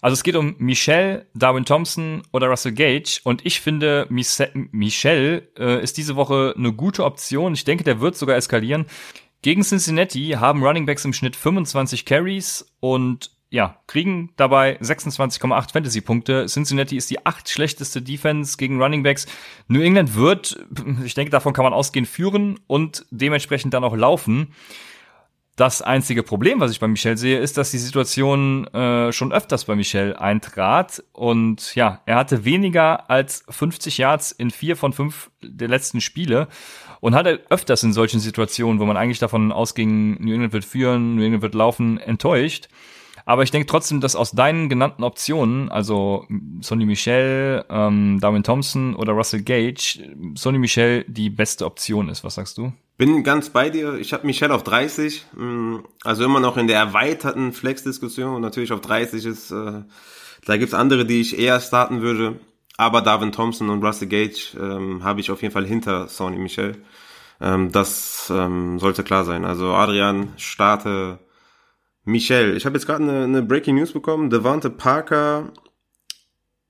Also 0.00 0.14
es 0.14 0.24
geht 0.24 0.34
um 0.34 0.56
Michelle, 0.58 1.26
Darwin 1.32 1.64
Thompson 1.64 2.22
oder 2.32 2.48
Russell 2.48 2.72
Gage 2.72 3.20
und 3.22 3.46
ich 3.46 3.60
finde, 3.60 4.06
Michelle 4.08 5.48
äh, 5.56 5.80
ist 5.80 5.96
diese 5.96 6.16
Woche 6.16 6.54
eine 6.56 6.72
gute 6.72 7.04
Option. 7.04 7.54
Ich 7.54 7.64
denke, 7.64 7.84
der 7.84 8.00
wird 8.00 8.16
sogar 8.16 8.36
eskalieren. 8.36 8.86
Gegen 9.42 9.62
Cincinnati 9.62 10.36
haben 10.38 10.62
Running 10.62 10.86
Backs 10.86 11.04
im 11.04 11.12
Schnitt 11.12 11.34
25 11.34 12.04
Carries 12.04 12.64
und 12.78 13.32
ja, 13.50 13.76
kriegen 13.86 14.30
dabei 14.36 14.78
26,8 14.80 15.72
Fantasy-Punkte. 15.72 16.46
Cincinnati 16.46 16.96
ist 16.96 17.10
die 17.10 17.26
acht 17.26 17.50
schlechteste 17.50 18.00
Defense 18.00 18.56
gegen 18.56 18.80
Running 18.80 19.02
Backs. 19.02 19.26
New 19.66 19.82
England 19.82 20.14
wird, 20.14 20.64
ich 21.04 21.14
denke, 21.14 21.30
davon 21.30 21.52
kann 21.52 21.64
man 21.64 21.74
ausgehen, 21.74 22.06
führen 22.06 22.60
und 22.68 23.04
dementsprechend 23.10 23.74
dann 23.74 23.84
auch 23.84 23.96
laufen. 23.96 24.54
Das 25.56 25.82
einzige 25.82 26.22
Problem, 26.22 26.60
was 26.60 26.70
ich 26.70 26.80
bei 26.80 26.88
Michel 26.88 27.18
sehe, 27.18 27.38
ist, 27.38 27.58
dass 27.58 27.72
die 27.72 27.78
Situation 27.78 28.66
äh, 28.68 29.12
schon 29.12 29.32
öfters 29.32 29.66
bei 29.66 29.74
Michel 29.74 30.16
eintrat. 30.16 31.04
Und 31.12 31.74
ja, 31.74 32.00
er 32.06 32.16
hatte 32.16 32.46
weniger 32.46 33.10
als 33.10 33.44
50 33.50 33.98
Yards 33.98 34.32
in 34.32 34.50
vier 34.50 34.76
von 34.76 34.94
fünf 34.94 35.30
der 35.42 35.68
letzten 35.68 36.00
Spiele 36.00 36.48
und 37.02 37.16
hatte 37.16 37.40
öfters 37.50 37.82
in 37.82 37.92
solchen 37.92 38.20
Situationen, 38.20 38.78
wo 38.78 38.84
man 38.84 38.96
eigentlich 38.96 39.18
davon 39.18 39.50
ausging, 39.50 40.22
New 40.22 40.32
England 40.32 40.52
wird 40.52 40.64
führen, 40.64 41.16
New 41.16 41.24
England 41.24 41.42
wird 41.42 41.56
laufen, 41.56 41.98
enttäuscht. 41.98 42.68
Aber 43.26 43.42
ich 43.42 43.50
denke 43.50 43.66
trotzdem, 43.66 44.00
dass 44.00 44.14
aus 44.14 44.30
deinen 44.30 44.68
genannten 44.68 45.02
Optionen, 45.02 45.68
also 45.68 46.26
Sonny 46.60 46.86
Michel, 46.86 47.64
ähm, 47.68 48.20
Darwin 48.20 48.44
Thompson 48.44 48.94
oder 48.94 49.14
Russell 49.14 49.42
Gage, 49.42 49.98
Sonny 50.36 50.58
Michel 50.58 51.04
die 51.08 51.28
beste 51.28 51.66
Option 51.66 52.08
ist. 52.08 52.22
Was 52.22 52.36
sagst 52.36 52.56
du? 52.56 52.72
Bin 52.98 53.24
ganz 53.24 53.50
bei 53.50 53.68
dir. 53.68 53.94
Ich 53.94 54.12
habe 54.12 54.24
Michel 54.24 54.52
auf 54.52 54.62
30, 54.62 55.26
mm, 55.36 55.78
also 56.04 56.24
immer 56.24 56.38
noch 56.38 56.56
in 56.56 56.68
der 56.68 56.78
erweiterten 56.78 57.52
Flex-Diskussion 57.52 58.40
natürlich 58.40 58.70
auf 58.70 58.80
30 58.80 59.24
ist, 59.26 59.50
äh, 59.50 59.82
da 60.44 60.56
gibt's 60.56 60.74
andere, 60.74 61.04
die 61.04 61.20
ich 61.20 61.36
eher 61.36 61.58
starten 61.58 62.00
würde. 62.00 62.38
Aber 62.76 63.02
Darwin 63.02 63.32
Thompson 63.32 63.70
und 63.70 63.84
Russell 63.84 64.08
Gage 64.08 64.56
ähm, 64.58 65.04
habe 65.04 65.20
ich 65.20 65.30
auf 65.30 65.42
jeden 65.42 65.52
Fall 65.52 65.66
hinter 65.66 66.08
Sonny 66.08 66.38
Michel. 66.38 66.82
Ähm, 67.40 67.70
das 67.72 68.32
ähm, 68.34 68.78
sollte 68.78 69.04
klar 69.04 69.24
sein. 69.24 69.44
Also 69.44 69.72
Adrian, 69.72 70.32
starte 70.36 71.18
Michelle, 72.04 72.54
ich 72.54 72.66
habe 72.66 72.76
jetzt 72.76 72.86
gerade 72.86 73.04
eine, 73.04 73.24
eine 73.24 73.42
Breaking 73.42 73.76
News 73.76 73.92
bekommen. 73.92 74.30
Devante 74.30 74.70
Parker 74.70 75.52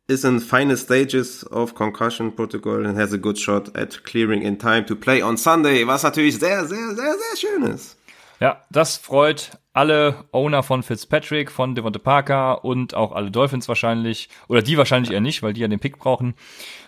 is 0.09 0.25
in 0.25 0.41
final 0.41 0.77
stages 0.77 1.45
of 1.51 1.75
concussion 1.75 2.35
protocol 2.35 2.85
and 2.85 2.99
has 2.99 3.13
a 3.13 3.19
good 3.19 3.39
shot 3.39 3.75
at 3.77 4.05
clearing 4.05 4.43
in 4.43 4.59
time 4.59 4.85
to 4.85 4.95
play 4.95 5.23
on 5.23 5.37
Sunday, 5.37 5.87
was 5.87 6.03
natürlich 6.03 6.39
sehr, 6.39 6.67
sehr, 6.67 6.95
sehr, 6.95 7.15
sehr 7.15 7.37
schön 7.37 7.63
ist. 7.63 7.97
Ja, 8.43 8.61
das 8.70 8.97
freut 8.97 9.53
alle 9.72 10.24
Owner 10.32 10.64
von 10.64 10.82
Fitzpatrick, 10.82 11.49
von 11.49 11.76
Devonta 11.76 12.01
Parker 12.01 12.64
und 12.64 12.93
auch 12.93 13.12
alle 13.12 13.30
Dolphins 13.30 13.68
wahrscheinlich. 13.68 14.28
Oder 14.49 14.62
die 14.62 14.76
wahrscheinlich 14.76 15.12
eher 15.12 15.20
nicht, 15.20 15.45
weil 15.45 15.53
die 15.53 15.61
ja 15.61 15.68
den 15.68 15.78
Pick 15.78 15.97
brauchen. 15.97 16.34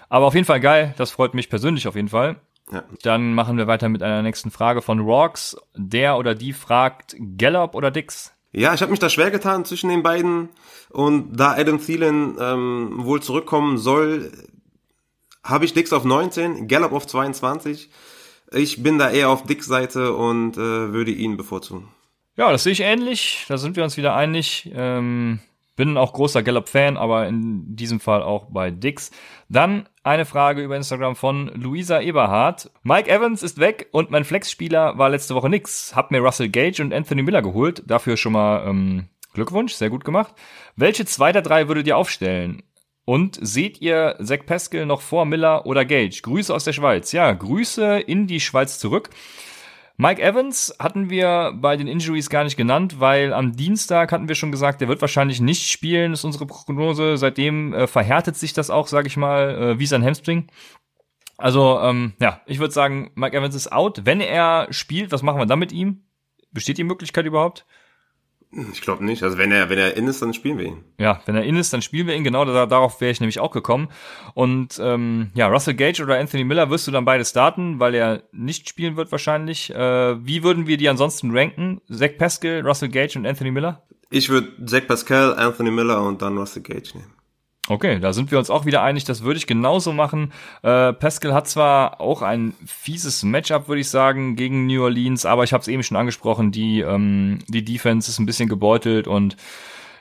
Aber 0.08 0.26
auf 0.26 0.34
jeden 0.34 0.46
Fall 0.46 0.58
geil. 0.58 0.94
Das 0.98 1.12
freut 1.12 1.32
mich 1.32 1.48
persönlich 1.48 1.86
auf 1.86 1.94
jeden 1.94 2.08
Fall. 2.08 2.34
Ja. 2.72 2.82
Dann 3.02 3.34
machen 3.34 3.56
wir 3.56 3.68
weiter 3.68 3.88
mit 3.88 4.02
einer 4.02 4.22
nächsten 4.22 4.50
Frage 4.50 4.82
von 4.82 4.98
Rocks. 4.98 5.56
Der 5.76 6.18
oder 6.18 6.34
die 6.34 6.52
fragt 6.52 7.14
Gallup 7.38 7.76
oder 7.76 7.92
Dix? 7.92 8.32
Ja, 8.50 8.74
ich 8.74 8.80
habe 8.80 8.90
mich 8.90 8.98
da 8.98 9.08
schwer 9.08 9.30
getan 9.30 9.64
zwischen 9.64 9.90
den 9.90 10.02
beiden. 10.02 10.48
Und 10.90 11.36
da 11.36 11.52
Adam 11.52 11.80
Thielen 11.80 12.36
ähm, 12.40 13.04
wohl 13.04 13.22
zurückkommen 13.22 13.78
soll, 13.78 14.32
habe 15.44 15.66
ich 15.66 15.72
Dix 15.72 15.92
auf 15.92 16.04
19, 16.04 16.66
Gallup 16.66 16.90
auf 16.90 17.06
22. 17.06 17.90
Ich 18.52 18.82
bin 18.82 18.98
da 18.98 19.10
eher 19.10 19.30
auf 19.30 19.44
Dicks 19.44 19.66
Seite 19.66 20.14
und 20.14 20.56
äh, 20.56 20.92
würde 20.92 21.10
ihn 21.10 21.36
bevorzugen. 21.36 21.88
Ja, 22.36 22.50
das 22.50 22.64
sehe 22.64 22.72
ich 22.72 22.80
ähnlich. 22.80 23.44
Da 23.48 23.58
sind 23.58 23.76
wir 23.76 23.84
uns 23.84 23.96
wieder 23.96 24.14
einig. 24.14 24.70
Ähm, 24.74 25.40
bin 25.76 25.96
auch 25.96 26.12
großer 26.12 26.42
Gallup-Fan, 26.42 26.96
aber 26.96 27.26
in 27.26 27.76
diesem 27.76 28.00
Fall 28.00 28.22
auch 28.22 28.46
bei 28.50 28.70
Dix. 28.70 29.10
Dann 29.48 29.88
eine 30.02 30.24
Frage 30.24 30.62
über 30.62 30.76
Instagram 30.76 31.16
von 31.16 31.48
Luisa 31.48 32.00
Eberhardt. 32.00 32.70
Mike 32.82 33.10
Evans 33.10 33.42
ist 33.42 33.58
weg 33.58 33.88
und 33.90 34.10
mein 34.10 34.24
Flex-Spieler 34.24 34.98
war 34.98 35.10
letzte 35.10 35.34
Woche 35.34 35.48
nix. 35.48 35.96
Hab 35.96 36.10
mir 36.10 36.20
Russell 36.20 36.48
Gage 36.48 36.80
und 36.80 36.92
Anthony 36.92 37.22
Miller 37.22 37.42
geholt. 37.42 37.82
Dafür 37.86 38.16
schon 38.16 38.32
mal 38.32 38.66
ähm, 38.66 39.08
Glückwunsch, 39.32 39.72
sehr 39.74 39.90
gut 39.90 40.04
gemacht. 40.04 40.34
Welche 40.76 41.06
zwei 41.06 41.32
der 41.32 41.42
drei 41.42 41.68
würdet 41.68 41.86
ihr 41.86 41.96
aufstellen? 41.96 42.62
Und 43.04 43.38
seht 43.40 43.80
ihr 43.80 44.16
Zach 44.22 44.46
Pascal 44.46 44.86
noch 44.86 45.02
vor 45.02 45.26
Miller 45.26 45.66
oder 45.66 45.84
Gage? 45.84 46.22
Grüße 46.22 46.54
aus 46.54 46.64
der 46.64 46.72
Schweiz. 46.72 47.12
Ja, 47.12 47.32
Grüße 47.32 48.00
in 48.00 48.26
die 48.26 48.40
Schweiz 48.40 48.78
zurück. 48.78 49.10
Mike 49.96 50.20
Evans 50.20 50.74
hatten 50.80 51.08
wir 51.08 51.52
bei 51.54 51.76
den 51.76 51.86
Injuries 51.86 52.28
gar 52.28 52.42
nicht 52.42 52.56
genannt, 52.56 52.98
weil 52.98 53.32
am 53.32 53.54
Dienstag 53.54 54.10
hatten 54.10 54.26
wir 54.26 54.34
schon 54.34 54.50
gesagt, 54.50 54.80
der 54.80 54.88
wird 54.88 55.00
wahrscheinlich 55.00 55.40
nicht 55.40 55.70
spielen, 55.70 56.12
ist 56.12 56.24
unsere 56.24 56.46
Prognose. 56.46 57.16
Seitdem 57.16 57.72
äh, 57.72 57.86
verhärtet 57.86 58.36
sich 58.36 58.52
das 58.54 58.70
auch, 58.70 58.88
sage 58.88 59.06
ich 59.06 59.16
mal, 59.16 59.50
äh, 59.50 59.78
wie 59.78 59.86
sein 59.86 60.04
Hamstring. 60.04 60.48
Also, 61.36 61.80
ähm, 61.80 62.14
ja, 62.20 62.40
ich 62.46 62.58
würde 62.58 62.74
sagen, 62.74 63.12
Mike 63.14 63.36
Evans 63.36 63.54
ist 63.54 63.70
out. 63.70 64.00
Wenn 64.04 64.20
er 64.20 64.66
spielt, 64.70 65.12
was 65.12 65.22
machen 65.22 65.38
wir 65.38 65.46
dann 65.46 65.58
mit 65.58 65.72
ihm? 65.72 66.04
Besteht 66.50 66.78
die 66.78 66.84
Möglichkeit 66.84 67.26
überhaupt? 67.26 67.64
Ich 68.72 68.82
glaube 68.82 69.04
nicht. 69.04 69.22
Also 69.22 69.36
wenn 69.36 69.50
er, 69.50 69.68
wenn 69.68 69.78
er 69.78 69.96
in 69.96 70.06
ist, 70.06 70.22
dann 70.22 70.32
spielen 70.32 70.58
wir 70.58 70.66
ihn. 70.66 70.84
Ja, 70.98 71.20
wenn 71.26 71.34
er 71.34 71.42
in 71.42 71.56
ist, 71.56 71.72
dann 71.72 71.82
spielen 71.82 72.06
wir 72.06 72.14
ihn. 72.14 72.22
Genau, 72.22 72.44
da, 72.44 72.66
darauf 72.66 73.00
wäre 73.00 73.10
ich 73.10 73.20
nämlich 73.20 73.40
auch 73.40 73.50
gekommen. 73.50 73.88
Und 74.34 74.78
ähm, 74.80 75.30
ja, 75.34 75.48
Russell 75.48 75.74
Gage 75.74 76.02
oder 76.02 76.18
Anthony 76.18 76.44
Miller 76.44 76.70
wirst 76.70 76.86
du 76.86 76.92
dann 76.92 77.04
beide 77.04 77.24
starten, 77.24 77.80
weil 77.80 77.94
er 77.94 78.22
nicht 78.32 78.68
spielen 78.68 78.96
wird 78.96 79.10
wahrscheinlich. 79.10 79.74
Äh, 79.74 80.24
wie 80.24 80.42
würden 80.44 80.66
wir 80.66 80.76
die 80.76 80.88
ansonsten 80.88 81.36
ranken? 81.36 81.80
Zach 81.90 82.16
Pascal, 82.16 82.60
Russell 82.60 82.90
Gage 82.90 83.18
und 83.18 83.26
Anthony 83.26 83.50
Miller? 83.50 83.82
Ich 84.10 84.28
würde 84.28 84.52
Zach 84.64 84.86
Pascal, 84.86 85.34
Anthony 85.36 85.72
Miller 85.72 86.02
und 86.02 86.22
dann 86.22 86.38
Russell 86.38 86.62
Gage 86.62 86.92
nehmen. 86.94 87.12
Okay, 87.68 87.98
da 87.98 88.12
sind 88.12 88.30
wir 88.30 88.38
uns 88.38 88.50
auch 88.50 88.66
wieder 88.66 88.82
einig, 88.82 89.04
das 89.04 89.22
würde 89.22 89.38
ich 89.38 89.46
genauso 89.46 89.92
machen. 89.94 90.32
Äh, 90.62 90.92
Pascal 90.92 91.32
hat 91.32 91.48
zwar 91.48 92.00
auch 92.00 92.20
ein 92.20 92.52
fieses 92.66 93.22
Matchup, 93.22 93.68
würde 93.68 93.80
ich 93.80 93.88
sagen, 93.88 94.36
gegen 94.36 94.66
New 94.66 94.82
Orleans, 94.82 95.24
aber 95.24 95.44
ich 95.44 95.54
habe 95.54 95.62
es 95.62 95.68
eben 95.68 95.82
schon 95.82 95.96
angesprochen, 95.96 96.52
die, 96.52 96.80
ähm, 96.80 97.38
die 97.48 97.64
Defense 97.64 98.10
ist 98.10 98.18
ein 98.18 98.26
bisschen 98.26 98.50
gebeutelt 98.50 99.08
und 99.08 99.36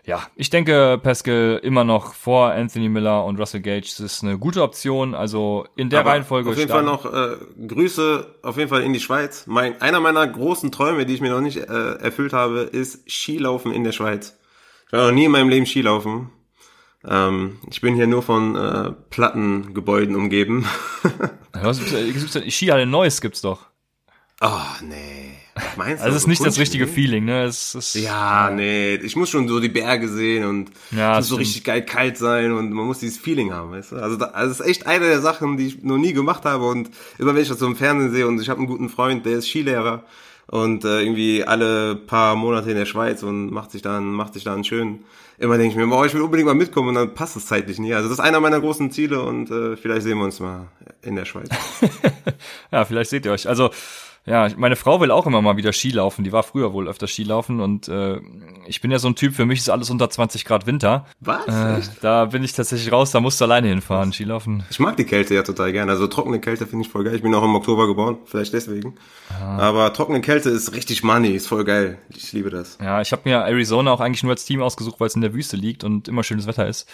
ja, 0.05 0.27
ich 0.35 0.49
denke, 0.49 0.99
Pascal 1.01 1.61
immer 1.63 1.85
noch 1.85 2.13
vor 2.13 2.51
Anthony 2.51 2.89
Miller 2.89 3.23
und 3.23 3.39
Russell 3.39 3.61
Gage 3.61 3.87
das 3.87 4.01
ist 4.01 4.23
eine 4.23 4.37
gute 4.37 4.61
Option. 4.61 5.15
Also 5.15 5.65
in 5.77 5.89
der 5.89 6.01
Aber 6.01 6.09
Reihenfolge. 6.09 6.49
Auf 6.49 6.57
jeden 6.57 6.67
starten. 6.67 6.99
Fall 6.99 7.13
noch 7.13 7.39
äh, 7.39 7.67
Grüße 7.67 8.35
auf 8.43 8.57
jeden 8.57 8.69
Fall 8.69 8.83
in 8.83 8.91
die 8.91 8.99
Schweiz. 8.99 9.45
Mein, 9.47 9.81
einer 9.81 10.01
meiner 10.01 10.27
großen 10.27 10.73
Träume, 10.73 11.05
die 11.05 11.13
ich 11.13 11.21
mir 11.21 11.31
noch 11.31 11.39
nicht 11.39 11.57
äh, 11.57 11.93
erfüllt 11.93 12.33
habe, 12.33 12.59
ist 12.61 13.09
Skilaufen 13.09 13.71
in 13.71 13.85
der 13.85 13.93
Schweiz. 13.93 14.37
Ich 14.87 14.91
war 14.91 15.07
noch 15.07 15.13
nie 15.13 15.23
in 15.25 15.31
meinem 15.31 15.47
Leben 15.47 15.65
Skilaufen. 15.65 16.29
Ähm, 17.07 17.59
ich 17.69 17.81
bin 17.81 17.95
hier 17.95 18.07
nur 18.07 18.23
von 18.23 18.55
äh, 18.55 18.91
Plattengebäuden 19.09 20.15
umgeben. 20.15 20.65
Was, 21.53 21.79
gibt's, 21.79 22.55
Skihalle 22.55 22.85
Neues 22.85 23.21
gibt's 23.21 23.41
doch. 23.41 23.67
Oh, 24.41 24.49
nee. 24.81 25.37
Was 25.55 25.77
meinst 25.77 26.01
du? 26.01 26.05
Also 26.05 26.17
es 26.17 26.23
ist 26.23 26.27
nicht 26.27 26.45
das 26.45 26.57
richtige 26.57 26.87
Feeling, 26.87 27.25
ne? 27.25 27.43
Es 27.43 27.75
ist, 27.75 27.95
ja, 27.95 28.49
nee. 28.49 28.95
Ich 28.95 29.15
muss 29.15 29.29
schon 29.29 29.47
so 29.47 29.59
die 29.59 29.69
Berge 29.69 30.09
sehen 30.09 30.45
und 30.45 30.71
ja, 30.91 31.13
es 31.13 31.25
muss 31.25 31.29
so 31.29 31.35
richtig 31.35 31.63
geil 31.63 31.85
kalt 31.85 32.17
sein 32.17 32.51
und 32.51 32.71
man 32.71 32.85
muss 32.85 32.99
dieses 32.99 33.17
Feeling 33.17 33.53
haben, 33.53 33.71
weißt 33.71 33.91
du? 33.91 33.95
Also, 33.97 34.17
da, 34.17 34.25
also 34.27 34.49
das 34.49 34.59
ist 34.59 34.65
echt 34.65 34.87
eine 34.87 35.05
der 35.05 35.21
Sachen, 35.21 35.57
die 35.57 35.67
ich 35.67 35.83
noch 35.83 35.97
nie 35.97 36.13
gemacht 36.13 36.45
habe 36.45 36.65
und 36.65 36.89
immer 37.19 37.35
wenn 37.35 37.41
ich 37.41 37.49
das 37.49 37.59
so 37.59 37.67
im 37.67 37.75
Fernsehen 37.75 38.11
sehe 38.11 38.27
und 38.27 38.41
ich 38.41 38.49
habe 38.49 38.57
einen 38.59 38.67
guten 38.67 38.89
Freund, 38.89 39.25
der 39.25 39.37
ist 39.37 39.47
Skilehrer 39.47 40.03
und 40.47 40.85
äh, 40.85 41.01
irgendwie 41.01 41.43
alle 41.43 41.95
paar 41.95 42.35
Monate 42.35 42.71
in 42.71 42.77
der 42.77 42.85
Schweiz 42.85 43.23
und 43.23 43.51
macht 43.51 43.71
sich 43.71 43.81
dann 43.81 44.11
macht 44.11 44.33
sich 44.33 44.43
da 44.43 44.53
einen 44.53 44.63
schönen 44.63 45.03
immer 45.37 45.57
denke 45.57 45.71
ich 45.71 45.77
mir, 45.77 45.87
boah, 45.87 46.05
ich 46.05 46.13
will 46.13 46.21
unbedingt 46.21 46.47
mal 46.47 46.53
mitkommen 46.53 46.89
und 46.89 46.95
dann 46.95 47.13
passt 47.13 47.35
es 47.35 47.47
zeitlich 47.47 47.79
nie. 47.79 47.93
Also 47.93 48.09
das 48.09 48.19
ist 48.19 48.23
einer 48.23 48.39
meiner 48.39 48.59
großen 48.59 48.91
Ziele 48.91 49.21
und 49.21 49.51
äh, 49.51 49.75
vielleicht 49.75 50.03
sehen 50.03 50.17
wir 50.17 50.25
uns 50.25 50.39
mal 50.39 50.67
in 51.01 51.15
der 51.15 51.25
Schweiz. 51.25 51.49
ja, 52.71 52.85
vielleicht 52.85 53.09
seht 53.09 53.25
ihr 53.25 53.31
euch. 53.31 53.47
Also 53.47 53.71
ja, 54.25 54.47
meine 54.55 54.75
Frau 54.77 55.01
will 55.01 55.11
auch 55.11 55.27
immer 55.27 55.41
mal 55.41 55.57
wieder 55.57 55.73
Skilaufen. 55.73 56.23
Die 56.23 56.31
war 56.31 56.43
früher 56.43 56.71
wohl 56.71 56.87
öfter 56.87 57.07
Skilaufen 57.07 57.59
und 57.59 57.89
äh, 57.89 58.21
ich 58.67 58.79
bin 58.79 58.89
ja 58.89 58.99
so 58.99 59.09
ein 59.09 59.15
Typ, 59.15 59.35
für 59.35 59.45
mich 59.45 59.59
ist 59.59 59.69
alles 59.69 59.89
unter 59.89 60.09
20 60.09 60.45
Grad 60.45 60.65
Winter. 60.65 61.05
Was? 61.19 61.47
Äh, 61.47 61.81
da 62.01 62.25
bin 62.25 62.43
ich 62.43 62.53
tatsächlich 62.53 62.91
raus, 62.91 63.11
da 63.11 63.19
musst 63.19 63.41
du 63.41 63.45
alleine 63.45 63.67
hinfahren, 63.67 64.09
Was? 64.09 64.15
Skilaufen. 64.15 64.63
Ich 64.69 64.79
mag 64.79 64.95
die 64.95 65.03
Kälte 65.03 65.35
ja 65.35 65.43
total 65.43 65.73
gerne. 65.73 65.91
Also 65.91 66.07
trockene 66.07 66.39
Kälte 66.39 66.65
finde 66.65 66.85
ich 66.85 66.91
voll 66.91 67.03
geil. 67.03 67.15
Ich 67.15 67.21
bin 67.21 67.35
auch 67.35 67.43
im 67.43 67.55
Oktober 67.55 67.85
geboren, 67.85 68.17
vielleicht 68.25 68.53
deswegen. 68.53 68.95
Ah. 69.29 69.57
Aber 69.57 69.91
trockene 69.91 70.21
Kälte 70.21 70.49
ist 70.49 70.73
richtig 70.73 71.03
money, 71.03 71.31
ist 71.31 71.47
voll 71.47 71.65
geil. 71.65 71.97
Ich 72.09 72.31
liebe 72.31 72.49
das. 72.49 72.77
Ja, 72.81 73.01
ich 73.01 73.11
habe 73.11 73.23
mir 73.25 73.39
Arizona 73.39 73.91
auch 73.91 73.99
eigentlich 73.99 74.23
nur 74.23 74.31
als 74.31 74.45
Team 74.45 74.61
ausgesucht, 74.61 74.99
weil 74.99 75.07
es 75.07 75.15
in 75.15 75.21
der 75.21 75.33
Wüste 75.33 75.57
liegt 75.57 75.83
und 75.83 76.07
immer 76.07 76.23
schönes 76.23 76.47
Wetter 76.47 76.67
ist. 76.67 76.87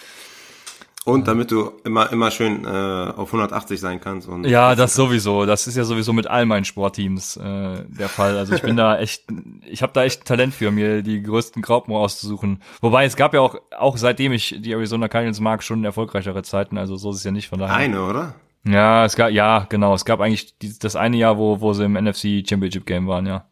Und 1.06 1.28
damit 1.28 1.50
du 1.50 1.72
immer 1.84 2.12
immer 2.12 2.30
schön 2.30 2.64
äh, 2.66 2.68
auf 2.68 3.28
180 3.28 3.80
sein 3.80 4.00
kannst. 4.00 4.28
Und 4.28 4.44
ja, 4.44 4.74
das 4.74 4.94
sowieso. 4.94 5.46
Das 5.46 5.66
ist 5.66 5.76
ja 5.76 5.84
sowieso 5.84 6.12
mit 6.12 6.26
all 6.26 6.44
meinen 6.44 6.66
Sportteams 6.66 7.38
äh, 7.38 7.84
der 7.88 8.10
Fall. 8.10 8.36
Also 8.36 8.54
ich 8.54 8.60
bin 8.60 8.76
da 8.76 8.98
echt, 8.98 9.24
ich 9.66 9.82
habe 9.82 9.94
da 9.94 10.04
echt 10.04 10.26
Talent 10.26 10.52
für 10.52 10.70
mir, 10.70 11.02
die 11.02 11.22
größten 11.22 11.62
Graupen 11.62 11.94
auszusuchen. 11.94 12.62
Wobei 12.82 13.06
es 13.06 13.16
gab 13.16 13.32
ja 13.32 13.40
auch, 13.40 13.56
auch 13.78 13.96
seitdem 13.96 14.32
ich 14.32 14.56
die 14.58 14.72
Arizona 14.72 15.08
Cardinals 15.08 15.40
mag, 15.40 15.62
schon 15.62 15.84
erfolgreichere 15.84 16.42
Zeiten. 16.42 16.76
Also 16.76 16.96
so 16.96 17.10
ist 17.10 17.16
es 17.16 17.24
ja 17.24 17.30
nicht 17.30 17.48
von 17.48 17.58
daher. 17.58 17.76
Eine, 17.76 18.02
oder? 18.04 18.34
Ja, 18.64 19.06
es 19.06 19.16
gab, 19.16 19.30
ja, 19.30 19.66
genau. 19.70 19.94
Es 19.94 20.04
gab 20.04 20.20
eigentlich 20.20 20.58
die, 20.58 20.78
das 20.78 20.96
eine 20.96 21.16
Jahr, 21.16 21.38
wo, 21.38 21.62
wo 21.62 21.72
sie 21.72 21.84
im 21.84 21.94
NFC 21.94 22.46
Championship 22.46 22.84
Game 22.84 23.06
waren, 23.06 23.24
ja. 23.26 23.46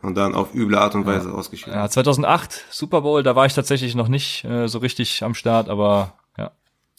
Und 0.00 0.14
dann 0.16 0.34
auf 0.34 0.54
üble 0.54 0.78
Art 0.78 0.94
und 0.94 1.04
Weise 1.04 1.28
ja. 1.28 1.34
ausgeschieden. 1.34 1.74
Ja, 1.74 1.88
2008 1.88 2.64
Super 2.70 3.02
Bowl, 3.02 3.22
da 3.22 3.36
war 3.36 3.44
ich 3.44 3.52
tatsächlich 3.52 3.94
noch 3.94 4.08
nicht 4.08 4.44
äh, 4.44 4.68
so 4.68 4.78
richtig 4.78 5.22
am 5.22 5.34
Start, 5.34 5.68
aber 5.68 6.14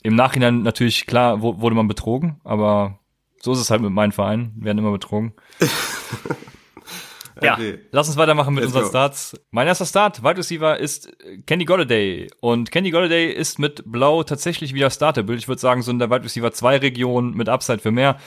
im 0.03 0.15
Nachhinein 0.15 0.61
natürlich, 0.61 1.05
klar, 1.05 1.41
wurde 1.41 1.75
man 1.75 1.87
betrogen, 1.87 2.39
aber 2.43 2.99
so 3.41 3.51
ist 3.51 3.59
es 3.59 3.69
halt 3.69 3.81
mit 3.81 3.91
meinen 3.91 4.11
Vereinen, 4.11 4.53
werden 4.57 4.77
immer 4.77 4.91
betrogen. 4.91 5.33
ja, 7.41 7.53
okay. 7.53 7.79
lass 7.91 8.07
uns 8.07 8.17
weitermachen 8.17 8.53
mit 8.53 8.63
Let's 8.63 8.73
unseren 8.73 8.83
go. 8.85 8.89
Starts. 8.89 9.39
Mein 9.51 9.67
erster 9.67 9.85
Start, 9.85 10.23
Wide 10.23 10.37
Receiver, 10.37 10.77
ist 10.77 11.11
Kenny 11.45 11.65
Golladay. 11.65 12.29
Und 12.39 12.71
Kenny 12.71 12.91
Golladay 12.91 13.31
ist 13.31 13.59
mit 13.59 13.83
Blau 13.85 14.23
tatsächlich 14.23 14.73
wieder 14.73 14.89
startable. 14.89 15.35
Ich 15.35 15.47
würde 15.47 15.61
sagen, 15.61 15.81
so 15.81 15.91
in 15.91 15.99
der 15.99 16.09
Wide 16.09 16.23
Receiver 16.23 16.51
2 16.51 16.77
Region 16.77 17.33
mit 17.33 17.49
Upside 17.49 17.79
für 17.79 17.91
mehr. 17.91 18.17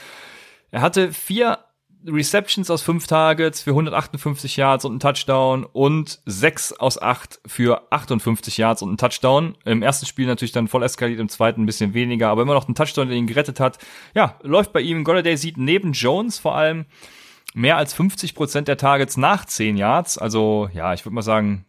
Er 0.71 0.81
hatte 0.81 1.11
vier 1.11 1.59
Receptions 2.05 2.69
aus 2.69 2.81
fünf 2.81 3.07
Targets 3.07 3.61
für 3.61 3.71
158 3.71 4.57
Yards 4.57 4.85
und 4.85 4.93
einen 4.93 4.99
Touchdown 4.99 5.65
und 5.65 6.19
sechs 6.25 6.73
aus 6.73 7.01
acht 7.01 7.39
für 7.45 7.91
58 7.91 8.57
Yards 8.57 8.81
und 8.81 8.89
einen 8.89 8.97
Touchdown. 8.97 9.55
Im 9.65 9.81
ersten 9.81 10.05
Spiel 10.05 10.27
natürlich 10.27 10.51
dann 10.51 10.67
voll 10.67 10.83
eskaliert, 10.83 11.19
im 11.19 11.29
zweiten 11.29 11.63
ein 11.63 11.65
bisschen 11.65 11.93
weniger, 11.93 12.29
aber 12.29 12.41
immer 12.41 12.53
noch 12.53 12.67
ein 12.67 12.75
Touchdown, 12.75 13.07
der 13.07 13.17
ihn 13.17 13.27
gerettet 13.27 13.59
hat. 13.59 13.77
Ja, 14.15 14.39
läuft 14.41 14.73
bei 14.73 14.81
ihm. 14.81 15.03
Golladay 15.03 15.37
sieht 15.37 15.57
neben 15.57 15.93
Jones 15.93 16.39
vor 16.39 16.55
allem 16.55 16.85
mehr 17.53 17.77
als 17.77 17.93
50 17.93 18.35
Prozent 18.35 18.67
der 18.67 18.77
Targets 18.77 19.17
nach 19.17 19.45
10 19.45 19.77
Yards. 19.77 20.17
Also, 20.17 20.69
ja, 20.73 20.93
ich 20.93 21.05
würde 21.05 21.15
mal 21.15 21.21
sagen, 21.21 21.65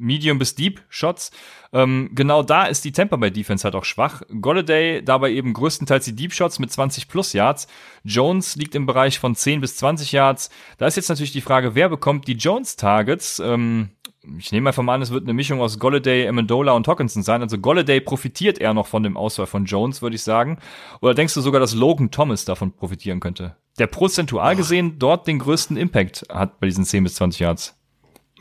Medium 0.00 0.38
bis 0.38 0.54
Deep 0.54 0.82
Shots. 0.88 1.30
Ähm, 1.72 2.10
genau 2.14 2.42
da 2.42 2.64
ist 2.64 2.84
die 2.84 2.92
Tampa 2.92 3.16
Bay 3.16 3.30
Defense 3.30 3.64
halt 3.64 3.74
auch 3.74 3.84
schwach. 3.84 4.22
Golladay 4.40 5.02
dabei 5.04 5.30
eben 5.30 5.52
größtenteils 5.52 6.04
die 6.04 6.16
Deep 6.16 6.32
Shots 6.32 6.58
mit 6.58 6.72
20 6.72 7.08
plus 7.08 7.32
Yards. 7.32 7.68
Jones 8.02 8.56
liegt 8.56 8.74
im 8.74 8.86
Bereich 8.86 9.18
von 9.18 9.34
10 9.34 9.60
bis 9.60 9.76
20 9.76 10.12
Yards. 10.12 10.50
Da 10.78 10.86
ist 10.86 10.96
jetzt 10.96 11.08
natürlich 11.08 11.32
die 11.32 11.40
Frage, 11.40 11.74
wer 11.74 11.88
bekommt 11.88 12.26
die 12.26 12.34
Jones 12.34 12.76
Targets? 12.76 13.40
Ähm, 13.44 13.90
ich 14.38 14.52
nehme 14.52 14.68
einfach 14.68 14.82
mal 14.82 14.94
an, 14.94 15.02
es 15.02 15.10
wird 15.10 15.24
eine 15.24 15.32
Mischung 15.32 15.60
aus 15.60 15.78
Golladay, 15.78 16.28
Amendola 16.28 16.72
und 16.72 16.86
Hawkinson 16.86 17.22
sein. 17.22 17.42
Also 17.42 17.58
Golladay 17.58 18.00
profitiert 18.00 18.58
eher 18.58 18.74
noch 18.74 18.86
von 18.86 19.02
dem 19.02 19.16
Auswahl 19.16 19.46
von 19.46 19.64
Jones, 19.64 20.02
würde 20.02 20.16
ich 20.16 20.22
sagen. 20.22 20.58
Oder 21.00 21.14
denkst 21.14 21.34
du 21.34 21.40
sogar, 21.40 21.60
dass 21.60 21.74
Logan 21.74 22.10
Thomas 22.10 22.44
davon 22.44 22.72
profitieren 22.72 23.20
könnte? 23.20 23.56
Der 23.78 23.86
prozentual 23.86 24.56
gesehen 24.56 24.98
dort 24.98 25.26
den 25.26 25.38
größten 25.38 25.76
Impact 25.76 26.26
hat 26.30 26.60
bei 26.60 26.66
diesen 26.66 26.84
10 26.84 27.04
bis 27.04 27.14
20 27.14 27.40
Yards. 27.40 27.79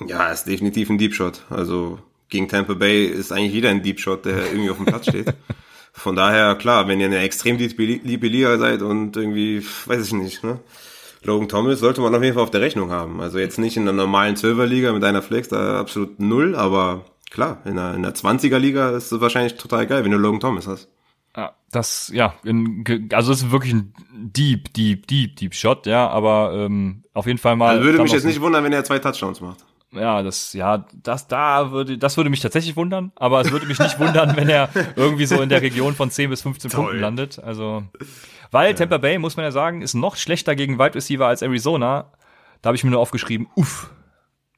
Ja, 0.08 0.32
ist 0.32 0.46
definitiv 0.46 0.90
ein 0.90 0.98
Deep 0.98 1.14
Shot. 1.14 1.42
Also 1.50 2.00
gegen 2.30 2.48
Tampa 2.48 2.74
Bay 2.74 3.06
ist 3.06 3.32
eigentlich 3.32 3.54
jeder 3.54 3.70
ein 3.70 3.84
Deep 3.84 4.00
Shot, 4.00 4.26
der 4.26 4.52
irgendwie 4.52 4.70
auf 4.70 4.78
dem 4.78 4.86
Platz 4.86 5.08
steht. 5.08 5.34
Von 5.94 6.16
daher, 6.16 6.56
klar, 6.56 6.88
wenn 6.88 7.00
ihr 7.00 7.08
eine 7.08 7.20
extrem 7.20 7.58
liebe 7.58 8.28
Liga 8.28 8.58
seid 8.58 8.82
und 8.82 9.18
irgendwie, 9.18 9.66
weiß 9.86 10.08
ich 10.08 10.14
nicht, 10.14 10.44
ne? 10.44 10.60
Logan 11.24 11.50
Thomas 11.50 11.80
sollte 11.80 12.00
man 12.00 12.16
auf 12.16 12.24
jeden 12.24 12.36
Fall 12.36 12.44
auf 12.44 12.52
der 12.52 12.62
Rechnung 12.62 12.92
haben. 12.92 13.20
Also 13.20 13.40
jetzt 13.40 13.60
nicht 13.60 13.76
in 13.76 13.84
der 13.84 13.94
normalen 13.94 14.38
Zwölferliga 14.38 14.94
mit 14.94 15.04
einer 15.04 15.22
Flex, 15.22 15.50
da 15.50 15.80
absolut 15.80 16.20
null, 16.20 16.56
aber 16.56 17.04
klar, 17.30 17.58
in 17.66 17.76
der, 17.76 17.94
in 17.96 18.04
der 18.04 18.16
20er 18.16 18.58
Liga 18.58 18.92
ist 18.92 19.12
es 19.12 19.20
wahrscheinlich 19.20 19.56
total 19.56 19.86
geil, 19.86 20.06
wenn 20.06 20.12
du 20.12 20.18
Logan 20.18 20.40
Thomas 20.40 20.68
hast. 20.68 20.88
Ja, 21.36 21.56
das, 21.72 22.10
ja, 22.14 22.36
in, 22.44 23.10
also 23.12 23.34
es 23.34 23.44
ist 23.44 23.52
wirklich 23.52 23.74
ein 23.74 23.94
Deep, 24.14 24.74
Deep, 24.74 25.08
Deep, 25.08 25.36
Deep 25.36 25.54
Shot, 25.54 25.86
ja, 25.86 26.08
aber 26.08 26.54
ähm, 26.56 27.04
auf 27.14 27.28
jeden 27.28 27.38
Fall 27.38 27.56
mal. 27.56 27.76
Also 27.76 27.84
würde 27.84 28.02
mich 28.02 28.12
jetzt 28.14 28.26
nicht 28.26 28.42
wundern, 28.42 28.64
wenn 28.64 28.74
er 28.74 28.84
zwei 28.84 29.00
Touchdowns 29.00 29.42
macht. 29.42 29.66
Ja, 29.92 30.22
das, 30.22 30.54
ja, 30.54 30.86
das, 31.02 31.28
da 31.28 31.72
würde, 31.72 31.98
das 31.98 32.16
würde 32.16 32.30
mich 32.30 32.42
tatsächlich 32.42 32.76
wundern, 32.76 33.12
aber 33.16 33.42
es 33.42 33.52
würde 33.52 33.66
mich 33.66 33.80
nicht 33.80 34.00
wundern, 34.00 34.36
wenn 34.36 34.48
er 34.48 34.70
irgendwie 34.96 35.26
so 35.26 35.42
in 35.42 35.50
der 35.50 35.62
Region 35.62 35.96
von 35.96 36.12
10 36.12 36.30
bis 36.30 36.42
15 36.44 36.70
Toll. 36.70 36.80
Punkten 36.80 37.00
landet. 37.00 37.40
Also, 37.40 37.84
weil 38.52 38.72
ja. 38.72 38.76
Tampa 38.76 38.98
Bay, 38.98 39.18
muss 39.18 39.36
man 39.36 39.46
ja 39.46 39.52
sagen, 39.52 39.82
ist 39.82 39.96
noch 39.96 40.16
schlechter 40.16 40.56
gegen 40.56 40.78
Wide 40.78 40.96
Receiver 40.96 41.26
als 41.26 41.42
Arizona. 41.42 42.12
Da 42.62 42.68
habe 42.68 42.76
ich 42.76 42.84
mir 42.84 42.92
nur 42.92 43.00
aufgeschrieben, 43.00 43.48
uff. 43.56 43.90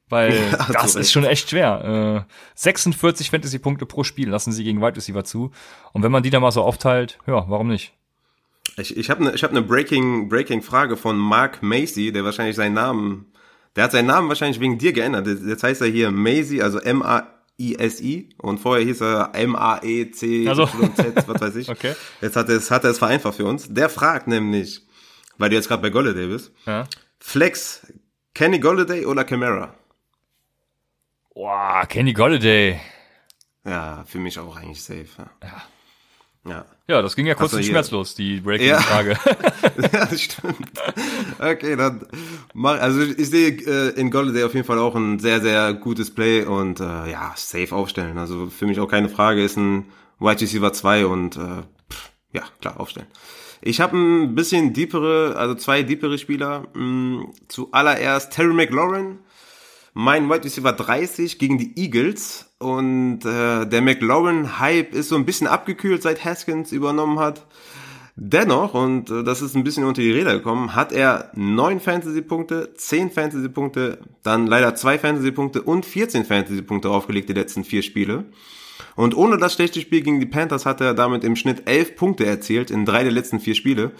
Weil 0.08 0.34
ja, 0.52 0.72
das 0.72 0.94
ist 0.94 1.12
schon 1.12 1.24
echt 1.24 1.48
schwer. 1.48 2.26
Äh, 2.28 2.32
46 2.54 3.30
Fantasy-Punkte 3.30 3.86
pro 3.86 4.04
Spiel 4.04 4.28
lassen 4.28 4.52
sie 4.52 4.64
gegen 4.64 4.82
Wide 4.82 4.96
Receiver 4.96 5.24
zu. 5.24 5.50
Und 5.92 6.02
wenn 6.02 6.12
man 6.12 6.22
die 6.22 6.28
dann 6.28 6.42
mal 6.42 6.52
so 6.52 6.62
aufteilt, 6.62 7.18
ja, 7.26 7.44
warum 7.48 7.68
nicht? 7.68 7.94
Ich, 8.76 8.96
ich 8.96 9.08
habe 9.08 9.22
eine 9.22 9.32
ich 9.32 9.42
hab 9.42 9.52
ne 9.52 9.62
Breaking, 9.62 10.28
Breaking 10.28 10.60
Frage 10.60 10.98
von 10.98 11.16
Mark 11.16 11.62
Macy, 11.62 12.12
der 12.12 12.24
wahrscheinlich 12.24 12.56
seinen 12.56 12.74
Namen 12.74 13.31
der 13.76 13.84
hat 13.84 13.92
seinen 13.92 14.06
Namen 14.06 14.28
wahrscheinlich 14.28 14.60
wegen 14.60 14.78
dir 14.78 14.92
geändert. 14.92 15.26
Jetzt 15.26 15.62
heißt 15.62 15.80
er 15.80 15.88
hier 15.88 16.10
Maisie, 16.10 16.62
also 16.62 16.78
M-A-I-S-I 16.78 18.30
und 18.38 18.58
vorher 18.58 18.84
hieß 18.84 19.00
er 19.02 19.30
M-A-E-C, 19.34 20.48
also. 20.48 20.66
Z, 20.66 21.28
was 21.28 21.40
weiß 21.40 21.56
ich. 21.56 21.68
okay. 21.70 21.94
Jetzt 22.20 22.36
hat 22.36 22.48
er, 22.48 22.56
es, 22.56 22.70
hat 22.70 22.84
er 22.84 22.90
es 22.90 22.98
vereinfacht 22.98 23.36
für 23.36 23.46
uns. 23.46 23.72
Der 23.72 23.88
fragt 23.88 24.28
nämlich, 24.28 24.86
weil 25.38 25.50
du 25.50 25.56
jetzt 25.56 25.68
gerade 25.68 25.82
bei 25.82 25.90
Golladay 25.90 26.26
bist, 26.26 26.52
ja. 26.66 26.86
Flex, 27.18 27.86
Kenny 28.34 28.58
Golladay 28.58 29.06
oder 29.06 29.24
Camara? 29.24 29.74
Boah, 31.34 31.86
Kenny 31.88 32.12
Golladay. 32.12 32.80
Ja, 33.64 34.04
für 34.06 34.18
mich 34.18 34.38
auch 34.38 34.56
eigentlich 34.56 34.82
safe. 34.82 35.06
Ja. 35.18 35.30
ja. 35.42 35.62
Ja. 36.44 36.64
Ja, 36.88 37.00
das 37.00 37.14
ging 37.14 37.26
ja 37.26 37.34
kurz 37.34 37.52
und 37.52 37.64
schmerzlos, 37.64 38.14
die 38.14 38.40
Breaking-Frage. 38.40 39.16
Ja. 39.24 39.82
ja, 39.92 40.06
das 40.06 40.20
stimmt. 40.20 40.70
Okay, 41.38 41.76
dann 41.76 42.04
mach, 42.52 42.80
also 42.80 43.00
ich 43.00 43.30
sehe 43.30 43.50
äh, 43.50 43.98
in 43.98 44.10
Golladay 44.10 44.42
auf 44.44 44.54
jeden 44.54 44.66
Fall 44.66 44.78
auch 44.78 44.96
ein 44.96 45.20
sehr, 45.20 45.40
sehr 45.40 45.72
gutes 45.74 46.12
Play 46.12 46.44
und 46.44 46.80
äh, 46.80 47.10
ja, 47.10 47.32
safe 47.36 47.74
aufstellen. 47.74 48.18
Also 48.18 48.48
für 48.48 48.66
mich 48.66 48.80
auch 48.80 48.88
keine 48.88 49.08
Frage, 49.08 49.42
ist 49.42 49.56
ein 49.56 49.86
White 50.18 50.42
Receiver 50.42 50.72
2 50.72 51.06
und 51.06 51.36
äh, 51.36 51.62
pff, 51.90 52.10
ja, 52.32 52.42
klar, 52.60 52.80
aufstellen. 52.80 53.06
Ich 53.60 53.80
habe 53.80 53.96
ein 53.96 54.34
bisschen 54.34 54.72
deepere, 54.72 55.36
also 55.36 55.54
zwei 55.54 55.84
deepere 55.84 56.18
Spieler. 56.18 56.66
Mh, 56.74 56.82
mm, 56.82 57.32
zuallererst 57.46 58.32
Terry 58.32 58.52
McLaurin 58.52 59.20
mein 59.94 60.28
Wide 60.28 60.44
Receiver 60.44 60.72
30 60.72 61.38
gegen 61.38 61.58
die 61.58 61.78
Eagles 61.78 62.51
und 62.62 63.24
äh, 63.24 63.66
der 63.66 63.82
McLaurin-Hype 63.82 64.94
ist 64.94 65.08
so 65.08 65.16
ein 65.16 65.24
bisschen 65.24 65.46
abgekühlt, 65.46 66.02
seit 66.02 66.24
Haskins 66.24 66.72
übernommen 66.72 67.18
hat. 67.18 67.46
Dennoch, 68.14 68.74
und 68.74 69.10
äh, 69.10 69.24
das 69.24 69.42
ist 69.42 69.56
ein 69.56 69.64
bisschen 69.64 69.84
unter 69.84 70.02
die 70.02 70.12
Räder 70.12 70.34
gekommen, 70.34 70.74
hat 70.74 70.92
er 70.92 71.30
neun 71.34 71.80
Fantasy-Punkte, 71.80 72.74
zehn 72.74 73.10
Fantasy-Punkte, 73.10 73.98
dann 74.22 74.46
leider 74.46 74.74
zwei 74.74 74.98
Fantasy-Punkte 74.98 75.62
und 75.62 75.86
14 75.86 76.24
Fantasy-Punkte 76.24 76.90
aufgelegt 76.90 77.28
die 77.28 77.34
letzten 77.34 77.64
vier 77.64 77.82
Spiele. 77.82 78.24
Und 78.96 79.16
ohne 79.16 79.38
das 79.38 79.54
schlechte 79.54 79.80
Spiel 79.80 80.02
gegen 80.02 80.20
die 80.20 80.26
Panthers 80.26 80.66
hat 80.66 80.80
er 80.80 80.94
damit 80.94 81.24
im 81.24 81.36
Schnitt 81.36 81.62
elf 81.66 81.96
Punkte 81.96 82.26
erzielt 82.26 82.70
in 82.70 82.84
drei 82.84 83.02
der 83.02 83.12
letzten 83.12 83.40
vier 83.40 83.54
Spiele 83.54 83.92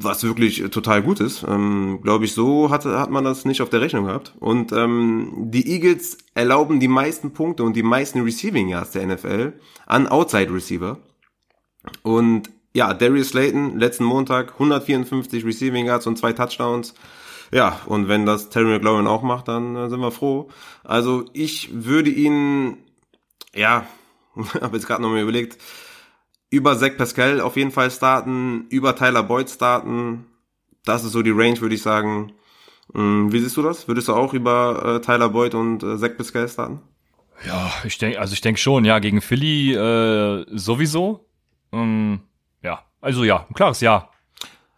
was 0.00 0.22
wirklich 0.22 0.62
äh, 0.62 0.68
total 0.68 1.02
gut 1.02 1.20
ist. 1.20 1.44
Ähm, 1.46 2.00
Glaube 2.02 2.24
ich, 2.24 2.32
so 2.32 2.70
hat, 2.70 2.84
hat 2.84 3.10
man 3.10 3.24
das 3.24 3.44
nicht 3.44 3.60
auf 3.60 3.70
der 3.70 3.80
Rechnung 3.80 4.04
gehabt. 4.04 4.32
Und 4.38 4.72
ähm, 4.72 5.32
die 5.50 5.68
Eagles 5.68 6.18
erlauben 6.34 6.80
die 6.80 6.88
meisten 6.88 7.32
Punkte 7.32 7.64
und 7.64 7.74
die 7.74 7.82
meisten 7.82 8.22
Receiving 8.22 8.68
Yards 8.68 8.92
der 8.92 9.06
NFL 9.06 9.54
an 9.86 10.06
Outside 10.06 10.52
Receiver. 10.52 10.98
Und 12.02 12.50
ja, 12.74 12.94
Darius 12.94 13.30
Slayton, 13.30 13.78
letzten 13.78 14.04
Montag 14.04 14.52
154 14.52 15.44
Receiving 15.44 15.86
Yards 15.86 16.06
und 16.06 16.16
zwei 16.16 16.32
Touchdowns. 16.32 16.94
Ja, 17.50 17.80
und 17.86 18.08
wenn 18.08 18.26
das 18.26 18.50
Terry 18.50 18.66
McLaurin 18.66 19.06
auch 19.06 19.22
macht, 19.22 19.48
dann 19.48 19.74
äh, 19.74 19.88
sind 19.88 20.00
wir 20.00 20.10
froh. 20.10 20.48
Also 20.84 21.24
ich 21.32 21.70
würde 21.72 22.10
ihn, 22.10 22.76
ja, 23.54 23.86
habe 24.60 24.76
jetzt 24.76 24.86
gerade 24.86 25.02
noch 25.02 25.10
mal 25.10 25.22
überlegt, 25.22 25.58
über 26.50 26.76
Zach 26.78 26.96
Pascal 26.96 27.40
auf 27.40 27.56
jeden 27.56 27.70
Fall 27.70 27.90
starten, 27.90 28.66
über 28.70 28.96
Tyler 28.96 29.22
Boyd 29.22 29.50
starten. 29.50 30.26
Das 30.84 31.04
ist 31.04 31.12
so 31.12 31.22
die 31.22 31.30
Range, 31.30 31.60
würde 31.60 31.74
ich 31.74 31.82
sagen. 31.82 32.32
Mm, 32.92 33.30
wie 33.30 33.40
siehst 33.40 33.56
du 33.56 33.62
das? 33.62 33.88
Würdest 33.88 34.08
du 34.08 34.14
auch 34.14 34.32
über 34.32 34.96
äh, 34.96 35.00
Tyler 35.04 35.28
Boyd 35.28 35.54
und 35.54 35.82
äh, 35.82 35.98
Zach 35.98 36.16
Pascal 36.16 36.48
starten? 36.48 36.80
Ja, 37.46 37.70
ich 37.84 37.98
denke, 37.98 38.18
also 38.18 38.32
ich 38.32 38.40
denke 38.40 38.60
schon, 38.60 38.84
ja, 38.84 38.98
gegen 38.98 39.20
Philly 39.20 39.74
äh, 39.74 40.46
sowieso. 40.50 41.26
Ähm, 41.72 42.20
ja, 42.62 42.84
also 43.00 43.24
ja, 43.24 43.46
ein 43.48 43.54
klares 43.54 43.80
Ja. 43.80 44.10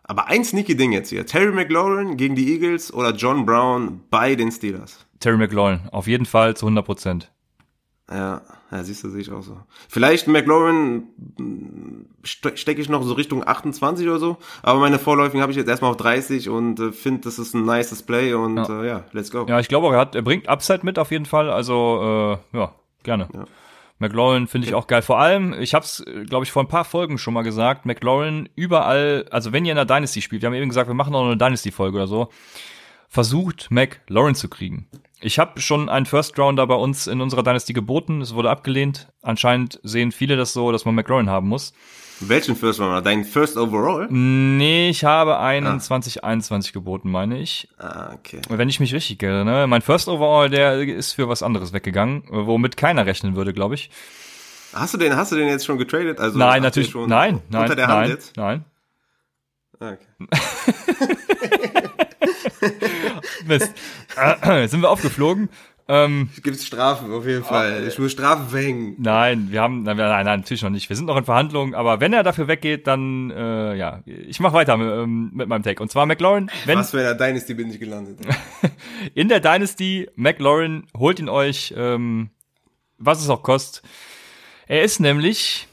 Aber 0.02 0.26
ein 0.26 0.44
sneaky 0.44 0.76
Ding 0.76 0.90
jetzt 0.90 1.10
hier. 1.10 1.24
Terry 1.24 1.52
McLaurin 1.52 2.16
gegen 2.16 2.34
die 2.34 2.52
Eagles 2.52 2.92
oder 2.92 3.14
John 3.14 3.46
Brown 3.46 4.00
bei 4.10 4.34
den 4.34 4.50
Steelers? 4.50 5.06
Terry 5.20 5.36
McLaurin, 5.36 5.82
auf 5.92 6.08
jeden 6.08 6.26
Fall 6.26 6.56
zu 6.56 6.66
100 6.66 6.84
Prozent. 6.84 7.32
Ja, 8.10 8.42
ja, 8.72 8.82
siehst 8.82 9.04
du, 9.04 9.08
sehe 9.08 9.20
ich 9.20 9.30
auch 9.30 9.42
so. 9.42 9.56
Vielleicht 9.88 10.26
McLaurin 10.26 11.04
ste 12.24 12.56
stecke 12.56 12.80
ich 12.80 12.88
noch 12.88 13.02
so 13.02 13.14
Richtung 13.14 13.46
28 13.46 14.06
oder 14.06 14.18
so, 14.18 14.36
aber 14.62 14.80
meine 14.80 14.98
Vorläufigen 14.98 15.42
habe 15.42 15.52
ich 15.52 15.58
jetzt 15.58 15.68
erstmal 15.68 15.92
auf 15.92 15.96
30 15.96 16.48
und 16.48 16.80
äh, 16.80 16.92
finde, 16.92 17.22
das 17.22 17.38
ist 17.38 17.54
ein 17.54 17.64
nices 17.64 18.02
Play 18.02 18.34
und 18.34 18.56
ja, 18.56 18.82
äh, 18.82 18.86
ja 18.86 19.04
let's 19.12 19.30
go. 19.30 19.46
Ja, 19.48 19.60
ich 19.60 19.68
glaube 19.68 19.94
er 19.94 20.00
hat, 20.00 20.14
er 20.14 20.22
bringt 20.22 20.48
Upside 20.48 20.80
mit 20.82 20.98
auf 20.98 21.12
jeden 21.12 21.26
Fall, 21.26 21.50
also 21.50 22.38
äh, 22.52 22.56
ja, 22.56 22.74
gerne. 23.04 23.28
Ja. 23.32 23.44
McLaurin 24.00 24.48
finde 24.48 24.66
ich 24.66 24.74
auch 24.74 24.86
geil. 24.86 25.02
Vor 25.02 25.20
allem, 25.20 25.52
ich 25.60 25.74
habe 25.74 25.84
es, 25.84 26.02
glaube 26.26 26.44
ich, 26.44 26.50
vor 26.50 26.62
ein 26.64 26.68
paar 26.68 26.86
Folgen 26.86 27.18
schon 27.18 27.34
mal 27.34 27.42
gesagt, 27.42 27.84
McLaurin 27.84 28.48
überall, 28.56 29.26
also 29.30 29.52
wenn 29.52 29.66
ihr 29.66 29.72
in 29.72 29.76
der 29.76 29.84
Dynasty 29.84 30.22
spielt, 30.22 30.42
wir 30.42 30.46
haben 30.46 30.54
eben 30.54 30.70
gesagt, 30.70 30.88
wir 30.88 30.94
machen 30.94 31.12
noch 31.12 31.26
eine 31.26 31.36
Dynasty-Folge 31.36 31.96
oder 31.96 32.06
so, 32.06 32.30
versucht 33.08 33.68
McLaurin 33.70 34.34
zu 34.34 34.48
kriegen. 34.48 34.88
Ich 35.22 35.38
habe 35.38 35.60
schon 35.60 35.90
einen 35.90 36.06
First 36.06 36.38
Rounder 36.38 36.66
bei 36.66 36.74
uns 36.74 37.06
in 37.06 37.20
unserer 37.20 37.42
Dynasty 37.42 37.74
geboten. 37.74 38.22
Es 38.22 38.34
wurde 38.34 38.48
abgelehnt. 38.48 39.08
Anscheinend 39.20 39.78
sehen 39.82 40.12
viele 40.12 40.36
das 40.36 40.54
so, 40.54 40.72
dass 40.72 40.86
man 40.86 40.94
McLaurin 40.94 41.28
haben 41.28 41.48
muss. 41.48 41.74
Welchen 42.20 42.56
First 42.56 42.80
Rounder? 42.80 43.02
Dein 43.02 43.24
First 43.24 43.58
Overall? 43.58 44.08
Nee, 44.10 44.88
ich 44.88 45.04
habe 45.04 45.38
einen 45.38 45.66
ah. 45.66 45.78
2021 45.78 46.72
geboten, 46.72 47.10
meine 47.10 47.38
ich. 47.38 47.68
Ah, 47.78 48.12
okay. 48.14 48.40
Wenn 48.48 48.70
ich 48.70 48.80
mich 48.80 48.94
richtig 48.94 49.22
erinnere. 49.22 49.66
Mein 49.66 49.82
First 49.82 50.08
Overall, 50.08 50.48
der 50.48 50.80
ist 50.80 51.12
für 51.12 51.28
was 51.28 51.42
anderes 51.42 51.74
weggegangen, 51.74 52.24
womit 52.28 52.78
keiner 52.78 53.04
rechnen 53.04 53.36
würde, 53.36 53.52
glaube 53.52 53.74
ich. 53.74 53.90
Hast 54.72 54.94
du 54.94 54.98
den, 54.98 55.16
hast 55.16 55.32
du 55.32 55.36
den 55.36 55.48
jetzt 55.48 55.66
schon 55.66 55.78
getradet? 55.78 56.18
Also 56.18 56.38
nein, 56.38 56.62
natürlich. 56.62 56.90
Schon 56.90 57.08
nein, 57.08 57.42
nein, 57.50 57.62
unter 57.62 57.76
der 57.76 57.88
Hand 57.88 58.00
nein, 58.00 58.10
jetzt? 58.10 58.36
nein. 58.36 58.64
Ah, 59.80 59.92
okay. 59.92 60.06
Mist. 63.50 63.72
Äh, 64.42 64.66
sind 64.68 64.80
wir 64.80 64.90
aufgeflogen. 64.90 65.50
Ähm, 65.90 66.28
Gibt 66.44 66.60
Strafen 66.60 67.12
auf 67.12 67.26
jeden 67.26 67.42
Fall. 67.42 67.84
ich 67.88 67.98
muss 67.98 68.12
Strafen 68.12 68.48
verhängen. 68.48 68.94
Nein, 68.98 69.48
wir 69.50 69.60
haben, 69.60 69.82
nein, 69.82 69.96
nein, 69.96 70.24
nein, 70.24 70.40
natürlich 70.40 70.62
noch 70.62 70.70
nicht. 70.70 70.88
Wir 70.88 70.94
sind 70.94 71.06
noch 71.06 71.16
in 71.16 71.24
Verhandlungen, 71.24 71.74
aber 71.74 71.98
wenn 71.98 72.12
er 72.12 72.22
dafür 72.22 72.46
weggeht, 72.46 72.86
dann, 72.86 73.32
äh, 73.32 73.74
ja, 73.74 74.00
ich 74.06 74.38
mache 74.38 74.52
weiter 74.52 74.76
mit, 74.76 74.86
ähm, 74.88 75.32
mit 75.34 75.48
meinem 75.48 75.64
Take. 75.64 75.82
Und 75.82 75.90
zwar 75.90 76.06
McLaurin. 76.06 76.48
Wenn, 76.64 76.78
Was 76.78 76.92
für 76.92 76.98
in 76.98 77.04
der 77.04 77.14
Dynasty 77.16 77.54
bin 77.54 77.70
ich 77.70 77.80
gelandet? 77.80 78.20
in 79.14 79.28
der 79.28 79.40
Dynasty, 79.40 80.08
McLaurin, 80.14 80.86
holt 80.96 81.18
ihn 81.18 81.28
euch, 81.28 81.74
ähm, 81.76 82.30
was 82.98 83.20
es 83.20 83.28
auch 83.28 83.42
kostet. 83.42 83.82
Er 84.68 84.82
ist 84.82 85.00
nämlich 85.00 85.66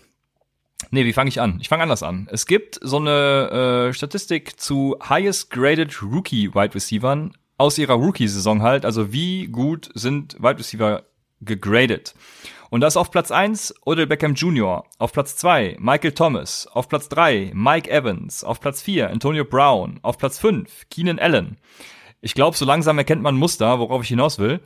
Nee, 0.90 1.06
wie 1.06 1.14
fange 1.14 1.28
ich 1.28 1.42
an? 1.42 1.58
Ich 1.60 1.70
fange 1.70 1.84
anders 1.84 2.02
an. 2.02 2.28
Es 2.32 2.46
gibt 2.46 2.80
so 2.82 2.98
eine 2.98 3.90
äh, 3.90 3.94
Statistik 3.94 4.60
zu 4.60 4.98
highest 5.08 5.52
graded 5.52 6.02
Rookie 6.02 6.54
Wide 6.54 6.76
Receivern 6.76 7.34
aus 7.58 7.78
ihrer 7.78 7.96
Rookie-Saison 7.96 8.62
halt. 8.62 8.86
Also 8.86 9.12
wie 9.12 9.48
gut 9.48 9.90
sind 9.94 10.36
Wide 10.40 10.60
Receiver 10.60 11.04
gegradet? 11.42 12.16
Und 12.70 12.82
das 12.82 12.98
auf 12.98 13.12
Platz 13.12 13.32
1 13.32 13.76
Odell 13.86 14.08
Beckham 14.08 14.34
Jr., 14.34 14.86
auf 14.98 15.14
Platz 15.14 15.38
2 15.38 15.78
Michael 15.80 16.12
Thomas, 16.12 16.68
auf 16.68 16.90
Platz 16.90 17.08
3 17.10 17.52
Mike 17.54 17.90
Evans, 17.90 18.44
auf 18.44 18.60
Platz 18.60 18.82
4 18.82 19.10
Antonio 19.10 19.46
Brown, 19.46 20.00
auf 20.02 20.18
Platz 20.18 20.38
5 20.40 20.90
Keenan 20.90 21.20
Allen. 21.20 21.58
Ich 22.20 22.34
glaube, 22.34 22.58
so 22.58 22.66
langsam 22.66 22.98
erkennt 22.98 23.22
man 23.22 23.38
Muster, 23.38 23.80
worauf 23.80 24.04
ich 24.04 24.10
hinaus 24.10 24.38
will. 24.38 24.60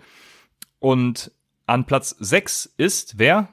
Und 0.79 1.31
an 1.67 1.85
Platz 1.85 2.15
6 2.19 2.73
ist 2.77 3.19
wer? 3.19 3.49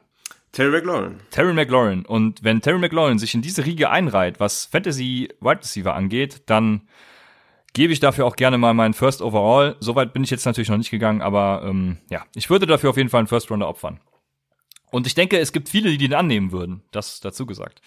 Terry 0.53 0.71
McLaurin. 0.71 1.21
Terry 1.31 1.53
McLaurin. 1.53 2.07
Und 2.07 2.43
wenn 2.43 2.63
Terry 2.63 2.79
McLaurin 2.79 3.19
sich 3.19 3.35
in 3.35 3.43
diese 3.43 3.67
Riege 3.67 3.91
einreiht, 3.91 4.41
was 4.41 4.65
Fantasy 4.65 5.29
Wide 5.41 5.61
Receiver 5.61 5.95
angeht, 5.95 6.43
dann 6.47 6.89
gebe 7.75 7.93
ich 7.93 8.01
dafür 8.01 8.27
auch 8.27 8.37
gerne 8.37 8.59
mal 8.59 8.75
meinen 8.75 8.95
First 8.95 9.23
Overall. 9.23 9.77
Soweit 9.81 10.13
bin 10.13 10.25
ich 10.25 10.31
jetzt 10.31 10.47
natürlich 10.47 10.69
noch 10.69 10.79
nicht 10.79 10.91
gegangen, 10.91 11.23
aber 11.23 11.63
ähm, 11.65 11.99
ja, 12.11 12.25
ich 12.35 12.51
würde 12.51 12.67
dafür 12.67 12.91
auf 12.91 12.97
jeden 12.97 13.09
Fall 13.09 13.21
einen 13.21 13.29
First 13.29 13.51
Rounder 13.51 13.69
opfern. 13.69 14.01
Und 14.91 15.07
ich 15.07 15.15
denke, 15.15 15.39
es 15.39 15.53
gibt 15.53 15.69
viele, 15.69 15.91
die 15.91 15.99
den 15.99 16.15
annehmen 16.15 16.53
würden. 16.53 16.83
Das 16.93 17.21
dazu 17.21 17.47
gesagt. 17.47 17.83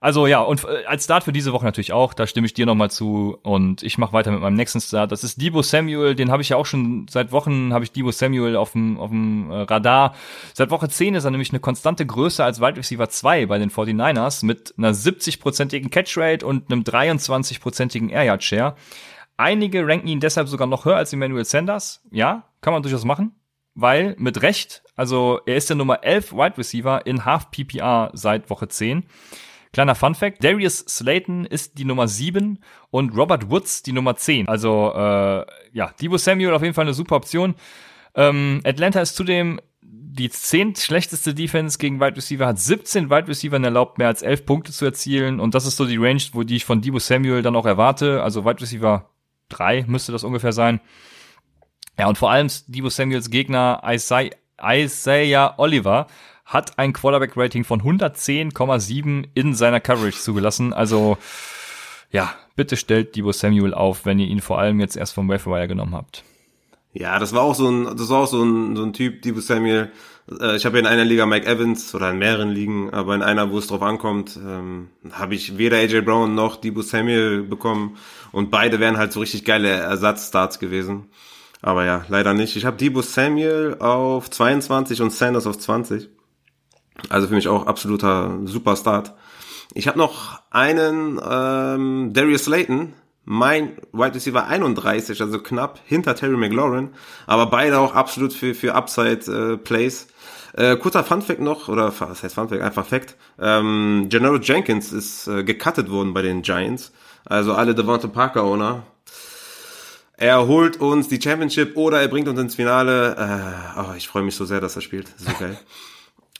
Also 0.00 0.28
ja, 0.28 0.40
und 0.40 0.64
äh, 0.64 0.84
als 0.86 1.04
Start 1.04 1.24
für 1.24 1.32
diese 1.32 1.52
Woche 1.52 1.64
natürlich 1.64 1.92
auch, 1.92 2.14
da 2.14 2.26
stimme 2.26 2.46
ich 2.46 2.54
dir 2.54 2.66
nochmal 2.66 2.90
zu 2.90 3.36
und 3.42 3.82
ich 3.82 3.98
mache 3.98 4.12
weiter 4.12 4.30
mit 4.30 4.40
meinem 4.40 4.54
nächsten 4.54 4.80
Start. 4.80 5.10
Das 5.10 5.24
ist 5.24 5.42
Debo 5.42 5.62
Samuel, 5.62 6.14
den 6.14 6.30
habe 6.30 6.40
ich 6.40 6.50
ja 6.50 6.56
auch 6.56 6.66
schon 6.66 7.06
seit 7.10 7.32
Wochen, 7.32 7.72
habe 7.72 7.84
ich 7.84 7.90
Debo 7.90 8.12
Samuel 8.12 8.54
auf 8.54 8.72
dem, 8.72 8.98
auf 8.98 9.10
dem 9.10 9.50
äh, 9.50 9.62
Radar. 9.62 10.14
Seit 10.54 10.70
Woche 10.70 10.88
10 10.88 11.16
ist 11.16 11.24
er 11.24 11.32
nämlich 11.32 11.50
eine 11.50 11.58
konstante 11.58 12.06
Größe 12.06 12.44
als 12.44 12.60
Wide 12.60 12.76
Receiver 12.76 13.08
2 13.08 13.46
bei 13.46 13.58
den 13.58 13.70
49ers 13.70 14.44
mit 14.44 14.72
einer 14.78 14.92
70-prozentigen 14.92 15.90
Catchrate 15.90 16.46
und 16.46 16.70
einem 16.70 16.82
23-prozentigen 16.82 18.10
Air 18.10 18.24
Yard 18.24 18.44
Share. 18.44 18.76
Einige 19.36 19.86
ranken 19.86 20.06
ihn 20.06 20.20
deshalb 20.20 20.48
sogar 20.48 20.68
noch 20.68 20.84
höher 20.84 20.96
als 20.96 21.12
Emmanuel 21.12 21.44
Sanders. 21.44 22.02
Ja, 22.10 22.44
kann 22.60 22.72
man 22.72 22.82
durchaus 22.82 23.04
machen, 23.04 23.32
weil 23.74 24.14
mit 24.18 24.42
Recht, 24.42 24.82
also 24.94 25.40
er 25.44 25.56
ist 25.56 25.70
der 25.70 25.76
Nummer 25.76 26.04
11 26.04 26.32
Wide 26.32 26.58
Receiver 26.58 27.04
in 27.04 27.24
Half 27.24 27.50
PPR 27.50 28.10
seit 28.14 28.48
Woche 28.48 28.68
10. 28.68 29.04
Kleiner 29.72 29.94
Fun 29.94 30.14
Fact, 30.14 30.42
Darius 30.42 30.78
Slayton 30.88 31.44
ist 31.44 31.78
die 31.78 31.84
Nummer 31.84 32.08
7 32.08 32.58
und 32.90 33.16
Robert 33.16 33.50
Woods 33.50 33.82
die 33.82 33.92
Nummer 33.92 34.16
10. 34.16 34.48
Also 34.48 34.92
äh, 34.94 35.46
ja, 35.72 35.92
Debo 36.00 36.16
Samuel 36.16 36.54
auf 36.54 36.62
jeden 36.62 36.74
Fall 36.74 36.84
eine 36.84 36.94
super 36.94 37.16
Option. 37.16 37.54
Ähm, 38.14 38.60
Atlanta 38.64 39.00
ist 39.00 39.16
zudem 39.16 39.60
die 40.18 40.30
zehnt 40.30 40.78
schlechteste 40.78 41.32
Defense 41.32 41.78
gegen 41.78 42.00
Wide 42.00 42.16
Receiver, 42.16 42.46
hat 42.46 42.58
17 42.58 43.08
Wide 43.08 43.28
Receiver 43.28 43.62
erlaubt, 43.62 43.98
mehr 43.98 44.08
als 44.08 44.22
11 44.22 44.46
Punkte 44.46 44.72
zu 44.72 44.84
erzielen. 44.84 45.38
Und 45.38 45.54
das 45.54 45.64
ist 45.64 45.76
so 45.76 45.86
die 45.86 45.96
Range, 45.96 46.22
wo 46.32 46.42
die 46.42 46.56
ich 46.56 46.64
von 46.64 46.80
Debo 46.80 46.98
Samuel 46.98 47.42
dann 47.42 47.54
auch 47.54 47.66
erwarte. 47.66 48.22
Also 48.22 48.44
Wide 48.44 48.60
Receiver 48.60 49.08
3 49.50 49.84
müsste 49.86 50.12
das 50.12 50.24
ungefähr 50.24 50.52
sein. 50.52 50.80
Ja, 51.98 52.08
und 52.08 52.18
vor 52.18 52.30
allem 52.30 52.48
Debo 52.66 52.88
Samuels 52.88 53.30
Gegner 53.30 53.82
Isaiah, 53.86 54.30
Isaiah 54.60 55.54
Oliver 55.56 56.08
hat 56.48 56.78
ein 56.78 56.94
Quarterback-Rating 56.94 57.62
von 57.62 57.82
110,7 57.82 59.28
in 59.34 59.54
seiner 59.54 59.80
Coverage 59.80 60.18
zugelassen. 60.18 60.72
Also, 60.72 61.18
ja, 62.10 62.34
bitte 62.56 62.76
stellt 62.78 63.14
Debo 63.14 63.32
Samuel 63.32 63.74
auf, 63.74 64.06
wenn 64.06 64.18
ihr 64.18 64.26
ihn 64.26 64.40
vor 64.40 64.58
allem 64.58 64.80
jetzt 64.80 64.96
erst 64.96 65.12
vom 65.12 65.28
Wire 65.28 65.68
genommen 65.68 65.94
habt. 65.94 66.24
Ja, 66.94 67.18
das 67.18 67.34
war 67.34 67.42
auch 67.42 67.54
so 67.54 67.68
ein, 67.68 67.96
das 67.96 68.08
war 68.08 68.20
auch 68.20 68.26
so 68.26 68.42
ein, 68.42 68.74
so 68.76 68.82
ein 68.82 68.94
Typ, 68.94 69.20
Debo 69.20 69.40
Samuel. 69.40 69.92
Äh, 70.40 70.56
ich 70.56 70.64
habe 70.64 70.78
ja 70.78 70.80
in 70.80 70.86
einer 70.86 71.04
Liga 71.04 71.26
Mike 71.26 71.46
Evans 71.46 71.94
oder 71.94 72.10
in 72.10 72.18
mehreren 72.18 72.48
Ligen, 72.48 72.94
aber 72.94 73.14
in 73.14 73.22
einer, 73.22 73.52
wo 73.52 73.58
es 73.58 73.66
drauf 73.66 73.82
ankommt, 73.82 74.38
ähm, 74.42 74.88
habe 75.12 75.34
ich 75.34 75.58
weder 75.58 75.76
AJ 75.76 76.00
Brown 76.00 76.34
noch 76.34 76.56
Debo 76.56 76.80
Samuel 76.80 77.42
bekommen 77.42 77.98
und 78.32 78.50
beide 78.50 78.80
wären 78.80 78.96
halt 78.96 79.12
so 79.12 79.20
richtig 79.20 79.44
geile 79.44 79.68
Ersatzstarts 79.68 80.58
gewesen. 80.58 81.10
Aber 81.60 81.84
ja, 81.84 82.06
leider 82.08 82.32
nicht. 82.32 82.56
Ich 82.56 82.64
habe 82.64 82.78
Debo 82.78 83.02
Samuel 83.02 83.76
auf 83.80 84.30
22 84.30 85.02
und 85.02 85.12
Sanders 85.12 85.46
auf 85.46 85.58
20. 85.58 86.08
Also 87.08 87.28
für 87.28 87.34
mich 87.34 87.48
auch 87.48 87.66
absoluter 87.66 88.38
Superstart. 88.44 89.14
Ich 89.74 89.86
habe 89.86 89.98
noch 89.98 90.40
einen 90.50 91.20
ähm, 91.22 92.12
Darius 92.12 92.44
Slayton, 92.44 92.94
mein 93.24 93.76
Wide 93.92 94.14
Receiver 94.14 94.46
31, 94.46 95.20
also 95.20 95.38
knapp 95.40 95.80
hinter 95.84 96.14
Terry 96.14 96.36
McLaurin, 96.36 96.90
aber 97.26 97.46
beide 97.46 97.78
auch 97.78 97.94
absolut 97.94 98.32
für, 98.32 98.54
für 98.54 98.74
Upside 98.74 99.30
äh, 99.30 99.56
Plays. 99.58 100.08
Äh, 100.54 100.76
kurzer 100.76 101.04
Fun 101.04 101.20
Fact 101.20 101.40
noch, 101.40 101.68
oder 101.68 101.92
was 102.00 102.22
heißt 102.22 102.34
Fun 102.34 102.48
Fact, 102.48 102.62
einfach 102.62 102.86
Fact. 102.86 103.16
Ähm, 103.38 104.06
Gennaro 104.08 104.38
Jenkins 104.38 104.92
ist 104.92 105.28
äh, 105.28 105.44
gecuttet 105.44 105.90
worden 105.90 106.14
bei 106.14 106.22
den 106.22 106.42
Giants. 106.42 106.90
Also 107.26 107.52
alle 107.52 107.74
Devonta 107.74 108.08
Parker 108.08 108.44
Owner. 108.44 108.84
Er 110.16 110.48
holt 110.48 110.78
uns 110.78 111.08
die 111.08 111.20
Championship 111.20 111.76
oder 111.76 112.00
er 112.00 112.08
bringt 112.08 112.26
uns 112.26 112.40
ins 112.40 112.54
Finale. 112.54 113.14
Äh, 113.16 113.80
oh, 113.80 113.94
ich 113.96 114.08
freue 114.08 114.22
mich 114.22 114.34
so 114.34 114.46
sehr, 114.46 114.60
dass 114.60 114.74
er 114.74 114.82
spielt. 114.82 115.12
So 115.18 115.30
geil. 115.38 115.58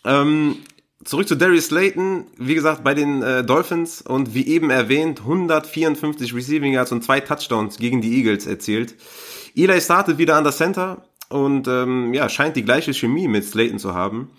Ähm, 0.05 0.57
zurück 1.05 1.29
zu 1.29 1.37
Darius 1.37 1.67
Slayton, 1.67 2.27
wie 2.37 2.55
gesagt, 2.55 2.85
bei 2.85 2.95
den 2.95 3.23
äh, 3.23 3.45
Dolphins 3.45 4.03
und 4.03 4.35
wie 4.35 4.47
eben 4.47 4.71
erwähnt, 4.71 5.21
154 5.21 6.35
Receiving 6.35 6.73
Yards 6.73 6.93
und 6.93 7.05
zwei 7.05 7.21
Touchdowns 7.21 7.79
gegen 7.79 8.01
die 8.01 8.17
Eagles 8.17 8.47
erzielt. 8.47 8.95
Eli 9.55 9.81
startet 9.81 10.19
wieder 10.19 10.37
an 10.37 10.45
der 10.45 10.53
Center 10.53 11.05
und 11.29 11.69
ähm, 11.69 12.15
ja, 12.15 12.29
scheint 12.29 12.57
die 12.57 12.65
gleiche 12.65 12.95
Chemie 12.95 13.29
mit 13.29 13.45
Slayton 13.45 13.79
zu 13.79 13.95
haben. 13.95 14.31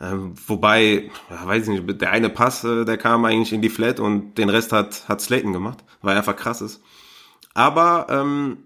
Ähm, 0.00 0.34
wobei, 0.46 1.10
ja, 1.30 1.46
weiß 1.46 1.68
ich 1.68 1.80
nicht, 1.80 2.00
der 2.00 2.10
eine 2.10 2.28
Pass, 2.28 2.64
äh, 2.64 2.84
der 2.84 2.98
kam 2.98 3.24
eigentlich 3.24 3.52
in 3.52 3.62
die 3.62 3.70
Flat 3.70 3.98
und 3.98 4.36
den 4.36 4.50
Rest 4.50 4.72
hat, 4.72 5.08
hat 5.08 5.20
Slayton 5.20 5.52
gemacht, 5.52 5.78
er 6.02 6.10
einfach 6.10 6.36
krass 6.36 6.60
ist. 6.60 6.82
Aber 7.54 8.06
ähm, 8.10 8.58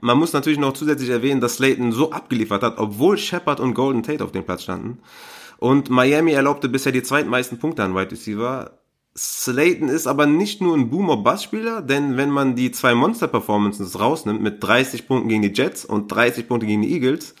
man 0.00 0.16
muss 0.16 0.32
natürlich 0.32 0.60
noch 0.60 0.74
zusätzlich 0.74 1.10
erwähnen, 1.10 1.40
dass 1.40 1.56
Slayton 1.56 1.90
so 1.90 2.12
abgeliefert 2.12 2.62
hat, 2.62 2.78
obwohl 2.78 3.18
Shepard 3.18 3.58
und 3.58 3.74
Golden 3.74 4.04
Tate 4.04 4.22
auf 4.22 4.30
dem 4.30 4.44
Platz 4.44 4.62
standen. 4.62 4.98
Und 5.58 5.90
Miami 5.90 6.32
erlaubte 6.32 6.68
bisher 6.68 6.92
die 6.92 7.02
zweitmeisten 7.02 7.58
Punkte 7.58 7.82
an 7.82 7.94
Wide 7.94 8.12
Receiver. 8.12 8.78
Slayton 9.16 9.88
ist 9.88 10.06
aber 10.06 10.26
nicht 10.26 10.60
nur 10.60 10.76
ein 10.76 10.88
Boomer-Bass-Spieler, 10.88 11.82
denn 11.82 12.16
wenn 12.16 12.30
man 12.30 12.54
die 12.54 12.70
zwei 12.70 12.94
Monster-Performances 12.94 13.98
rausnimmt, 13.98 14.40
mit 14.40 14.62
30 14.62 15.08
Punkten 15.08 15.28
gegen 15.28 15.42
die 15.42 15.52
Jets 15.52 15.84
und 15.84 16.06
30 16.08 16.46
Punkte 16.46 16.66
gegen 16.66 16.82
die 16.82 16.92
Eagles, 16.92 17.34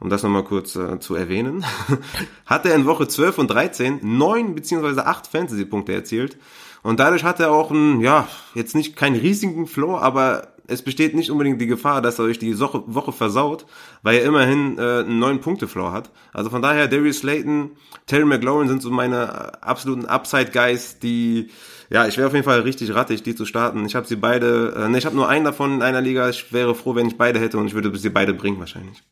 um 0.00 0.10
das 0.10 0.24
nochmal 0.24 0.42
kurz 0.42 0.74
äh, 0.74 0.98
zu 0.98 1.14
erwähnen, 1.14 1.64
hat 2.46 2.66
er 2.66 2.74
in 2.74 2.86
Woche 2.86 3.06
12 3.06 3.38
und 3.38 3.48
13 3.48 4.00
neun 4.02 4.56
beziehungsweise 4.56 5.06
acht 5.06 5.28
Fantasy-Punkte 5.28 5.92
erzielt. 5.92 6.38
Und 6.82 6.98
dadurch 6.98 7.22
hat 7.22 7.38
er 7.38 7.52
auch 7.52 7.70
ein, 7.70 8.00
ja, 8.00 8.26
jetzt 8.54 8.74
nicht 8.74 8.96
keinen 8.96 9.16
riesigen 9.16 9.66
Floor, 9.68 10.02
aber 10.02 10.49
es 10.70 10.82
besteht 10.82 11.14
nicht 11.14 11.30
unbedingt 11.30 11.60
die 11.60 11.66
Gefahr, 11.66 12.00
dass 12.00 12.18
er 12.18 12.26
euch 12.26 12.38
die 12.38 12.58
Woche 12.58 13.12
versaut, 13.12 13.66
weil 14.02 14.18
er 14.18 14.24
immerhin 14.24 14.78
äh, 14.78 15.00
einen 15.00 15.18
neuen 15.18 15.40
Punkte-Floor 15.40 15.92
hat. 15.92 16.10
Also 16.32 16.48
von 16.50 16.62
daher, 16.62 16.88
Darius 16.88 17.18
Slayton, 17.18 17.72
Terry 18.06 18.24
McLaurin 18.24 18.68
sind 18.68 18.82
so 18.82 18.90
meine 18.90 19.22
äh, 19.62 19.64
absoluten 19.64 20.06
Upside-Guys, 20.06 21.00
die, 21.00 21.50
ja, 21.90 22.06
ich 22.06 22.16
wäre 22.16 22.28
auf 22.28 22.32
jeden 22.34 22.44
Fall 22.44 22.60
richtig 22.60 22.94
rattig, 22.94 23.22
die 23.22 23.34
zu 23.34 23.44
starten. 23.44 23.84
Ich 23.84 23.94
habe 23.94 24.06
sie 24.06 24.16
beide, 24.16 24.74
äh, 24.76 24.88
ne, 24.88 24.98
ich 24.98 25.06
habe 25.06 25.16
nur 25.16 25.28
einen 25.28 25.44
davon 25.44 25.74
in 25.74 25.82
einer 25.82 26.00
Liga. 26.00 26.28
Ich 26.28 26.52
wäre 26.52 26.74
froh, 26.74 26.94
wenn 26.94 27.08
ich 27.08 27.18
beide 27.18 27.40
hätte 27.40 27.58
und 27.58 27.66
ich 27.66 27.74
würde 27.74 27.96
sie 27.98 28.10
beide 28.10 28.32
bringen 28.32 28.60
wahrscheinlich. 28.60 29.02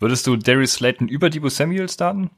Würdest 0.00 0.26
du 0.28 0.36
Darius 0.36 0.74
Slayton 0.74 1.08
über 1.08 1.28
Debo 1.28 1.48
Samuel 1.48 1.88
starten? 1.88 2.30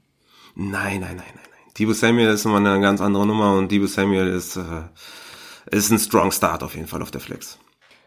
Nein, 0.55 1.01
nein, 1.01 1.17
nein, 1.17 1.17
nein, 1.17 1.27
nein. 1.35 1.73
Debo 1.79 1.93
Samuel 1.93 2.31
ist 2.31 2.47
immer 2.47 2.57
eine 2.57 2.81
ganz 2.81 3.01
andere 3.01 3.27
Nummer 3.27 3.57
und 3.57 3.71
Debo 3.71 3.87
Samuel 3.87 4.29
ist, 4.29 4.57
äh, 4.57 4.83
ist 5.71 5.91
ein 5.91 5.99
strong 5.99 6.33
Start 6.33 6.63
auf 6.63 6.75
jeden 6.75 6.89
Fall 6.89 7.03
auf 7.03 7.11
der 7.11 7.21
Flex. 7.21 7.59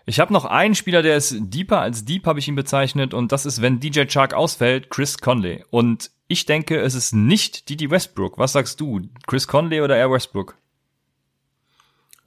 Ich 0.05 0.19
habe 0.19 0.33
noch 0.33 0.45
einen 0.45 0.75
Spieler, 0.75 1.01
der 1.01 1.15
ist 1.15 1.35
deeper 1.39 1.79
als 1.79 2.03
deep, 2.03 2.25
habe 2.27 2.39
ich 2.39 2.47
ihn 2.47 2.55
bezeichnet, 2.55 3.13
und 3.13 3.31
das 3.31 3.45
ist, 3.45 3.61
wenn 3.61 3.79
DJ 3.79 4.05
Chark 4.05 4.33
ausfällt, 4.33 4.89
Chris 4.89 5.17
Conley. 5.17 5.63
Und 5.69 6.11
ich 6.27 6.45
denke, 6.45 6.79
es 6.81 6.93
ist 6.93 7.13
nicht 7.13 7.69
Didi 7.69 7.89
Westbrook. 7.89 8.37
Was 8.37 8.53
sagst 8.53 8.81
du? 8.81 9.01
Chris 9.27 9.47
Conley 9.47 9.81
oder 9.81 9.95
Air 9.95 10.11
Westbrook? 10.11 10.57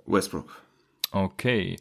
Westbrook. 0.07 0.67
Okay. 1.13 1.77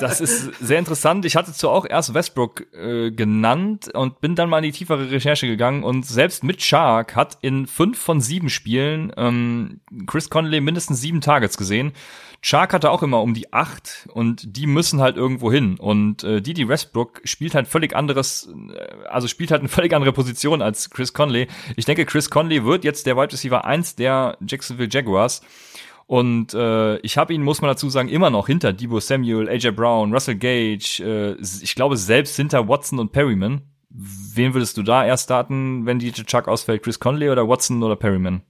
Das 0.00 0.20
ist 0.20 0.54
sehr 0.60 0.78
interessant. 0.78 1.24
Ich 1.24 1.36
hatte 1.36 1.52
zwar 1.52 1.70
auch 1.70 1.86
erst 1.88 2.14
Westbrook 2.14 2.72
äh, 2.74 3.10
genannt 3.10 3.90
und 3.94 4.20
bin 4.20 4.34
dann 4.34 4.48
mal 4.48 4.58
in 4.58 4.64
die 4.64 4.72
tiefere 4.72 5.10
Recherche 5.10 5.46
gegangen 5.46 5.84
und 5.84 6.06
selbst 6.06 6.42
mit 6.42 6.62
Shark 6.62 7.14
hat 7.14 7.38
in 7.42 7.66
fünf 7.66 7.98
von 7.98 8.20
sieben 8.20 8.50
Spielen 8.50 9.12
ähm, 9.16 9.80
Chris 10.06 10.30
Conley 10.30 10.60
mindestens 10.60 11.00
sieben 11.00 11.20
Targets 11.20 11.56
gesehen. 11.56 11.92
Shark 12.44 12.72
hatte 12.72 12.90
auch 12.90 13.04
immer 13.04 13.22
um 13.22 13.34
die 13.34 13.52
acht 13.52 14.08
und 14.12 14.56
die 14.56 14.66
müssen 14.66 15.00
halt 15.00 15.16
irgendwo 15.16 15.52
hin. 15.52 15.78
Und 15.78 16.24
äh, 16.24 16.42
Didi 16.42 16.68
Westbrook 16.68 17.20
spielt 17.22 17.54
halt 17.54 17.68
völlig 17.68 17.94
anderes, 17.94 18.52
äh, 18.74 19.06
also 19.08 19.28
spielt 19.28 19.52
halt 19.52 19.60
eine 19.60 19.68
völlig 19.70 19.94
andere 19.94 20.12
Position 20.12 20.60
als 20.60 20.90
Chris 20.90 21.12
Conley. 21.12 21.46
Ich 21.76 21.84
denke, 21.84 22.04
Chris 22.04 22.30
Conley 22.30 22.64
wird 22.64 22.82
jetzt 22.82 23.06
der 23.06 23.16
Wide 23.16 23.32
Receiver 23.32 23.64
1 23.64 23.94
der 23.94 24.36
Jacksonville 24.44 24.88
Jaguars. 24.90 25.40
Und 26.06 26.52
äh, 26.52 26.98
ich 26.98 27.16
habe 27.16 27.32
ihn, 27.32 27.44
muss 27.44 27.62
man 27.62 27.70
dazu 27.70 27.88
sagen, 27.88 28.08
immer 28.08 28.28
noch 28.28 28.48
hinter 28.48 28.72
Debo 28.72 28.98
Samuel, 28.98 29.48
AJ 29.48 29.70
Brown, 29.70 30.12
Russell 30.12 30.34
Gage, 30.34 31.00
äh, 31.00 31.40
ich 31.40 31.76
glaube 31.76 31.96
selbst 31.96 32.34
hinter 32.34 32.68
Watson 32.68 32.98
und 32.98 33.12
Perryman. 33.12 33.62
Wen 33.88 34.52
würdest 34.52 34.76
du 34.76 34.82
da 34.82 35.06
erst 35.06 35.24
starten, 35.24 35.86
wenn 35.86 36.00
DJ 36.00 36.22
Chuck 36.22 36.48
ausfällt? 36.48 36.82
Chris 36.82 36.98
Conley 36.98 37.30
oder 37.30 37.48
Watson 37.48 37.82
oder 37.84 37.94
Perryman? 37.94 38.42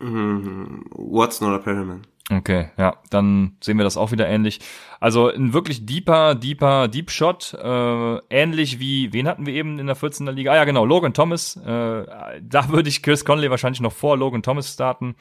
Mhm, 0.00 0.84
Watson 0.90 1.48
oder 1.48 1.60
Perryman. 1.60 2.02
Okay, 2.28 2.70
ja, 2.76 2.96
dann 3.10 3.56
sehen 3.62 3.78
wir 3.78 3.84
das 3.84 3.96
auch 3.96 4.10
wieder 4.10 4.26
ähnlich. 4.26 4.58
Also 4.98 5.28
ein 5.28 5.52
wirklich 5.52 5.86
deeper, 5.86 6.34
deeper, 6.34 6.88
Deep 6.88 7.10
Shot, 7.12 7.54
äh, 7.54 8.16
ähnlich 8.30 8.80
wie, 8.80 9.12
wen 9.12 9.28
hatten 9.28 9.46
wir 9.46 9.54
eben 9.54 9.78
in 9.78 9.86
der 9.86 9.96
14er 9.96 10.32
Liga? 10.32 10.50
Ah 10.50 10.56
ja, 10.56 10.64
genau, 10.64 10.84
Logan 10.84 11.14
Thomas. 11.14 11.56
Äh, 11.56 11.62
da 11.64 12.68
würde 12.68 12.88
ich 12.88 13.04
Chris 13.04 13.24
Conley 13.24 13.48
wahrscheinlich 13.50 13.80
noch 13.80 13.92
vor 13.92 14.16
Logan 14.16 14.42
Thomas 14.42 14.72
starten. 14.72 15.14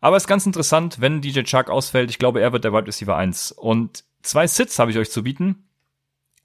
Aber 0.00 0.16
ist 0.16 0.28
ganz 0.28 0.46
interessant, 0.46 1.00
wenn 1.00 1.20
DJ 1.20 1.42
Chuck 1.42 1.68
ausfällt. 1.68 2.10
Ich 2.10 2.18
glaube, 2.18 2.40
er 2.40 2.52
wird 2.52 2.62
der 2.62 2.72
Wide 2.72 2.86
Receiver 2.86 3.16
1. 3.16 3.52
Und 3.52 4.04
zwei 4.22 4.46
Sits 4.46 4.78
habe 4.78 4.92
ich 4.92 4.98
euch 4.98 5.10
zu 5.10 5.24
bieten. 5.24 5.64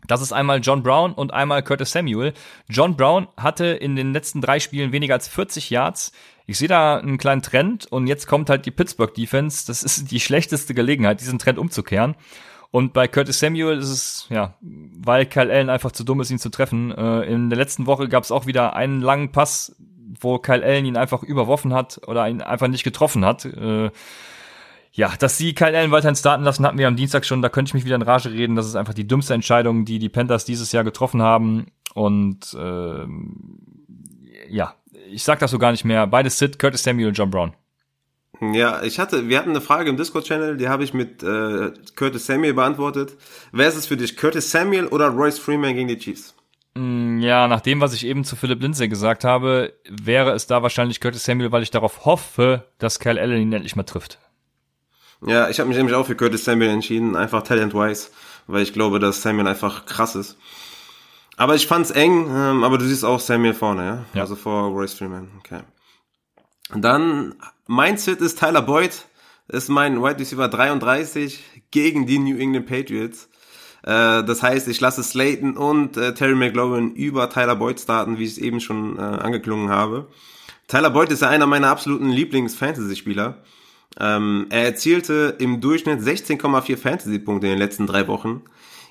Das 0.08 0.22
ist 0.22 0.34
einmal 0.34 0.60
John 0.62 0.84
Brown 0.84 1.14
und 1.14 1.34
einmal 1.34 1.64
Curtis 1.64 1.92
Samuel. 1.92 2.34
John 2.70 2.96
Brown 2.96 3.28
hatte 3.38 3.66
in 3.66 3.96
den 3.96 4.14
letzten 4.14 4.42
drei 4.42 4.60
Spielen 4.60 4.92
weniger 4.92 5.14
als 5.14 5.28
40 5.28 5.70
Yards. 5.70 6.12
Ich 6.48 6.58
sehe 6.58 6.68
da 6.68 6.98
einen 6.98 7.18
kleinen 7.18 7.42
Trend 7.42 7.88
und 7.88 8.08
jetzt 8.08 8.28
kommt 8.28 8.50
halt 8.50 8.66
die 8.66 8.72
Pittsburgh 8.72 9.14
Defense. 9.14 9.66
Das 9.66 9.84
ist 9.84 10.12
die 10.12 10.20
schlechteste 10.20 10.74
Gelegenheit, 10.74 11.22
diesen 11.22 11.40
Trend 11.40 11.58
umzukehren. 11.58 12.16
Und 12.72 12.94
bei 12.94 13.08
Curtis 13.08 13.40
Samuel 13.40 13.78
ist 13.78 13.90
es, 13.90 14.28
ja, 14.30 14.56
weil 14.62 15.26
Kyle 15.26 15.52
Allen 15.52 15.70
einfach 15.70 15.92
zu 15.92 16.04
dumm 16.04 16.20
ist, 16.20 16.30
ihn 16.30 16.40
zu 16.40 16.50
treffen. 16.50 16.92
Äh, 16.92 17.22
in 17.22 17.50
der 17.50 17.58
letzten 17.58 17.86
Woche 17.86 18.10
gab 18.10 18.24
es 18.24 18.32
auch 18.32 18.48
wieder 18.48 18.76
einen 18.76 19.02
langen 19.02 19.32
Pass, 19.32 19.76
wo 20.20 20.40
Kyle 20.40 20.64
Allen 20.64 20.86
ihn 20.86 20.98
einfach 20.98 21.24
überworfen 21.24 21.74
hat 21.74 22.02
oder 22.06 22.28
ihn 22.28 22.42
einfach 22.42 22.68
nicht 22.68 22.84
getroffen 22.84 23.24
hat. 23.24 23.46
Ja, 24.96 25.12
dass 25.20 25.38
sie 25.38 25.54
Kyle 25.54 25.78
Allen 25.78 25.92
weiterhin 25.92 26.16
starten 26.16 26.46
lassen, 26.46 26.66
hatten 26.66 26.78
wir 26.78 26.88
am 26.88 26.96
Dienstag 26.96 27.26
schon. 27.26 27.42
Da 27.42 27.50
könnte 27.50 27.70
ich 27.70 27.74
mich 27.74 27.84
wieder 27.84 27.98
in 27.98 28.02
Rage 28.02 28.32
reden. 28.32 28.56
Das 28.56 28.66
ist 28.66 28.78
einfach 28.78 28.94
die 28.94 29.06
dümmste 29.06 29.34
Entscheidung, 29.34 29.84
die 29.84 30.00
die 30.00 30.08
Panthers 30.08 30.46
dieses 30.46 30.72
Jahr 30.72 30.86
getroffen 30.86 31.22
haben. 31.22 31.68
Und 31.94 32.54
äh, 32.58 33.06
ja, 34.48 34.74
ich 35.12 35.24
sag 35.24 35.40
das 35.40 35.52
so 35.52 35.60
gar 35.60 35.72
nicht 35.72 35.84
mehr. 35.84 36.08
Beide 36.08 36.30
Sid, 36.30 36.60
Curtis 36.60 36.84
Samuel 36.84 37.10
und 37.10 37.18
John 37.18 37.30
Brown. 37.30 37.54
Ja, 38.40 38.84
ich 38.84 38.98
hatte, 38.98 39.28
wir 39.28 39.38
hatten 39.38 39.50
eine 39.50 39.60
Frage 39.60 39.90
im 39.90 39.98
Discord-Channel, 39.98 40.56
die 40.56 40.70
habe 40.70 40.86
ich 40.86 40.94
mit 40.94 41.22
äh, 41.24 41.72
Curtis 41.98 42.26
Samuel 42.26 42.54
beantwortet. 42.54 43.18
Wer 43.52 43.68
ist 43.68 43.76
es 43.76 43.88
für 43.88 43.98
dich, 43.98 44.16
Curtis 44.16 44.50
Samuel 44.50 44.88
oder 44.88 45.10
Royce 45.10 45.40
Freeman 45.40 45.76
gegen 45.76 45.90
die 45.90 45.98
Chiefs? 45.98 46.36
Mm, 46.76 47.20
ja, 47.20 47.50
nach 47.50 47.62
dem, 47.62 47.82
was 47.82 47.94
ich 47.94 48.06
eben 48.06 48.24
zu 48.24 48.38
Philipp 48.38 48.62
Lindsay 48.62 48.88
gesagt 48.88 49.26
habe, 49.26 49.74
wäre 49.90 50.32
es 50.32 50.48
da 50.48 50.64
wahrscheinlich 50.64 51.02
Curtis 51.02 51.26
Samuel, 51.26 51.52
weil 51.52 51.64
ich 51.64 51.72
darauf 51.72 52.06
hoffe, 52.06 52.66
dass 52.78 53.00
Kyle 53.00 53.20
Allen 53.20 53.42
ihn 53.42 53.54
endlich 53.54 53.76
mal 53.76 53.84
trifft. 53.84 54.20
Ja, 55.28 55.50
ich 55.50 55.60
habe 55.60 55.68
mich 55.68 55.78
nämlich 55.78 55.96
auch 55.96 56.06
für 56.06 56.16
Curtis 56.16 56.46
Samuel 56.46 56.70
entschieden, 56.70 57.16
einfach 57.16 57.42
talent-wise, 57.42 58.10
weil 58.48 58.62
ich 58.62 58.74
glaube, 58.74 59.00
dass 59.00 59.22
Samuel 59.22 59.48
einfach 59.48 59.86
krass 59.86 60.16
ist. 60.16 60.38
Aber 61.38 61.56
ich 61.56 61.68
fand's 61.68 61.92
eng, 61.92 62.28
ähm, 62.30 62.64
aber 62.64 62.78
du 62.78 62.86
siehst 62.86 63.04
auch 63.04 63.20
Samuel 63.20 63.54
vorne, 63.54 63.86
ja? 63.86 64.06
ja. 64.14 64.22
Also 64.22 64.36
vor 64.36 64.70
Royce 64.70 64.94
Freeman, 64.94 65.30
okay. 65.40 65.62
Dann, 66.74 67.36
mein 67.68 67.98
Sit 67.98 68.22
ist 68.22 68.40
Tyler 68.40 68.62
Boyd, 68.62 69.06
ist 69.48 69.70
mein 69.70 70.02
Wide 70.02 70.20
Receiver 70.20 70.48
33 70.48 71.44
gegen 71.72 72.06
die 72.06 72.20
New 72.20 72.38
England 72.38 72.68
Patriots. 72.68 73.30
Äh, 73.84 74.24
das 74.24 74.42
heißt, 74.42 74.68
ich 74.68 74.80
lasse 74.80 75.04
Slayton 75.04 75.58
und 75.58 75.98
äh, 75.98 76.14
Terry 76.14 76.36
McLaurin 76.36 76.94
über 76.94 77.30
Tyler 77.30 77.56
Boyd 77.56 77.80
starten, 77.80 78.18
wie 78.18 78.24
ich 78.24 78.32
es 78.32 78.38
eben 78.38 78.60
schon 78.60 78.98
äh, 78.98 79.02
angeklungen 79.02 79.70
habe. 79.70 80.08
Tyler 80.68 80.90
Boyd 80.90 81.12
ist 81.12 81.22
ja 81.22 81.30
einer 81.30 81.46
meiner 81.46 81.70
absoluten 81.70 82.10
Lieblings-Fantasy-Spieler. 82.10 83.44
Ähm, 84.00 84.48
er 84.50 84.66
erzielte 84.66 85.36
im 85.40 85.62
Durchschnitt 85.62 86.02
16,4 86.02 86.78
Fantasy-Punkte 86.78 87.48
in 87.48 87.54
den 87.54 87.60
letzten 87.60 87.88
drei 87.88 88.08
Wochen. 88.08 88.44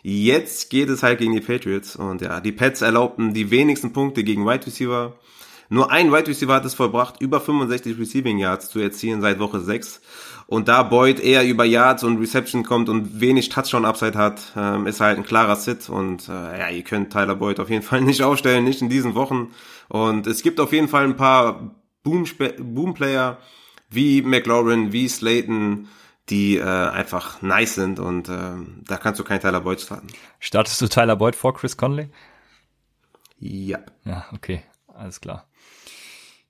Jetzt 0.02 0.70
geht 0.70 0.90
es 0.90 1.02
halt 1.02 1.18
gegen 1.18 1.32
die 1.32 1.40
Patriots 1.40 1.96
und 1.96 2.20
ja, 2.20 2.40
die 2.40 2.52
Pets 2.52 2.82
erlaubten 2.82 3.32
die 3.32 3.50
wenigsten 3.50 3.92
Punkte 3.92 4.22
gegen 4.22 4.46
Wide 4.46 4.66
Receiver. 4.66 5.14
Nur 5.70 5.90
ein 5.90 6.12
Wide 6.12 6.28
Receiver 6.28 6.52
hat 6.52 6.64
es 6.64 6.74
vollbracht, 6.74 7.20
über 7.22 7.40
65 7.40 7.98
Receiving 7.98 8.38
Yards 8.38 8.68
zu 8.68 8.80
erzielen 8.80 9.22
seit 9.22 9.38
Woche 9.38 9.60
6. 9.60 10.02
Und 10.46 10.68
da 10.68 10.82
Boyd 10.82 11.20
eher 11.20 11.46
über 11.46 11.64
Yards 11.64 12.04
und 12.04 12.18
Reception 12.18 12.64
kommt 12.64 12.90
und 12.90 13.20
wenig 13.20 13.48
Touchdown-Upside 13.48 14.18
hat, 14.18 14.52
ähm, 14.56 14.86
ist 14.86 15.00
halt 15.00 15.16
ein 15.16 15.24
klarer 15.24 15.56
Sit. 15.56 15.88
Und 15.88 16.28
äh, 16.28 16.58
ja, 16.58 16.68
ihr 16.68 16.82
könnt 16.82 17.12
Tyler 17.12 17.34
Boyd 17.34 17.60
auf 17.60 17.70
jeden 17.70 17.82
Fall 17.86 18.02
nicht 18.02 18.22
aufstellen, 18.22 18.64
nicht 18.64 18.82
in 18.82 18.90
diesen 18.90 19.14
Wochen. 19.14 19.52
Und 19.88 20.26
es 20.26 20.42
gibt 20.42 20.60
auf 20.60 20.72
jeden 20.72 20.88
Fall 20.88 21.04
ein 21.04 21.16
paar 21.16 21.74
Boom-Player 22.02 23.38
wie 23.94 24.22
McLaurin, 24.22 24.92
wie 24.92 25.08
Slayton, 25.08 25.88
die 26.28 26.56
äh, 26.56 26.62
einfach 26.62 27.42
nice 27.42 27.74
sind. 27.74 27.98
Und 27.98 28.28
äh, 28.28 28.54
da 28.86 28.96
kannst 28.96 29.20
du 29.20 29.24
keinen 29.24 29.40
Tyler 29.40 29.60
Boyd 29.60 29.80
starten. 29.80 30.08
Startest 30.40 30.80
du 30.80 30.88
Tyler 30.88 31.16
Boyd 31.16 31.36
vor 31.36 31.54
Chris 31.54 31.76
Conley? 31.76 32.10
Ja. 33.38 33.78
Ja, 34.04 34.26
okay, 34.32 34.62
alles 34.94 35.20
klar. 35.20 35.46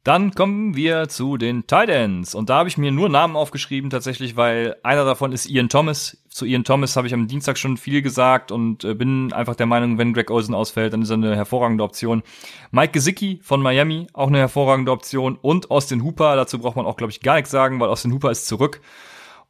Dann 0.05 0.32
kommen 0.32 0.76
wir 0.76 1.09
zu 1.09 1.39
den 1.39 1.66
Titans. 1.66 2.35
Und 2.35 2.51
da 2.51 2.59
habe 2.59 2.68
ich 2.68 2.76
mir 2.76 2.93
nur 2.93 3.09
Namen 3.09 3.36
aufgeschrieben, 3.36 3.89
tatsächlich, 3.89 4.36
weil 4.36 4.76
einer 4.82 5.06
davon 5.06 5.32
ist 5.32 5.47
Ian 5.47 5.70
Thomas. 5.70 6.18
Zu 6.28 6.44
Ian 6.44 6.62
Thomas 6.62 6.94
habe 6.97 7.06
ich 7.06 7.14
am 7.14 7.26
Dienstag 7.26 7.56
schon 7.56 7.78
viel 7.78 8.02
gesagt 8.02 8.52
und 8.52 8.85
äh, 8.85 8.93
bin 8.93 9.32
einfach 9.32 9.55
der 9.55 9.64
Meinung, 9.64 9.97
wenn 9.97 10.12
Greg 10.12 10.31
Olsen 10.31 10.55
ausfällt, 10.55 10.93
dann 10.93 11.01
ist 11.01 11.10
er 11.10 11.14
eine 11.14 11.35
hervorragende 11.35 11.82
Option. 11.82 12.22
Mike 12.70 12.93
Gesicki 12.93 13.40
von 13.43 13.62
Miami, 13.62 14.06
auch 14.12 14.28
eine 14.28 14.39
hervorragende 14.39 14.93
Option. 14.93 15.39
Und 15.40 15.70
Austin 15.70 16.05
Hooper, 16.05 16.36
dazu 16.36 16.59
braucht 16.59 16.76
man 16.76 16.85
auch, 16.85 16.97
glaube 16.97 17.10
ich, 17.10 17.20
gar 17.20 17.36
nichts 17.36 17.51
sagen, 17.51 17.81
weil 17.81 17.89
Austin 17.89 18.12
Hooper 18.12 18.31
ist 18.31 18.47
zurück. 18.47 18.82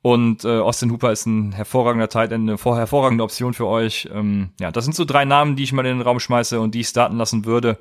Und 0.03 0.45
äh, 0.45 0.61
Austin 0.61 0.93
Hooper 0.93 1.11
ist 1.11 1.27
ein 1.27 1.51
hervorragender 1.51 2.09
Tight 2.09 2.31
End, 2.31 2.49
eine 2.49 2.77
hervorragende 2.77 3.25
Option 3.25 3.55
für 3.55 3.67
euch. 3.67 4.09
Ähm, 4.13 4.51
ja, 4.61 4.71
das 4.71 4.85
sind 4.85 4.95
so 4.95 5.05
drei 5.05 5.25
Namen, 5.25 5.57
die 5.57 5.65
ich 5.65 5.73
mal 5.73 5.85
in 5.85 5.99
den 5.99 6.07
Raum 6.07 6.21
schmeiße 6.21 6.61
und 6.61 6.77
die 6.77 6.81
ich 6.81 6.89
starten 6.89 7.17
lassen 7.17 7.45
würde. 7.45 7.77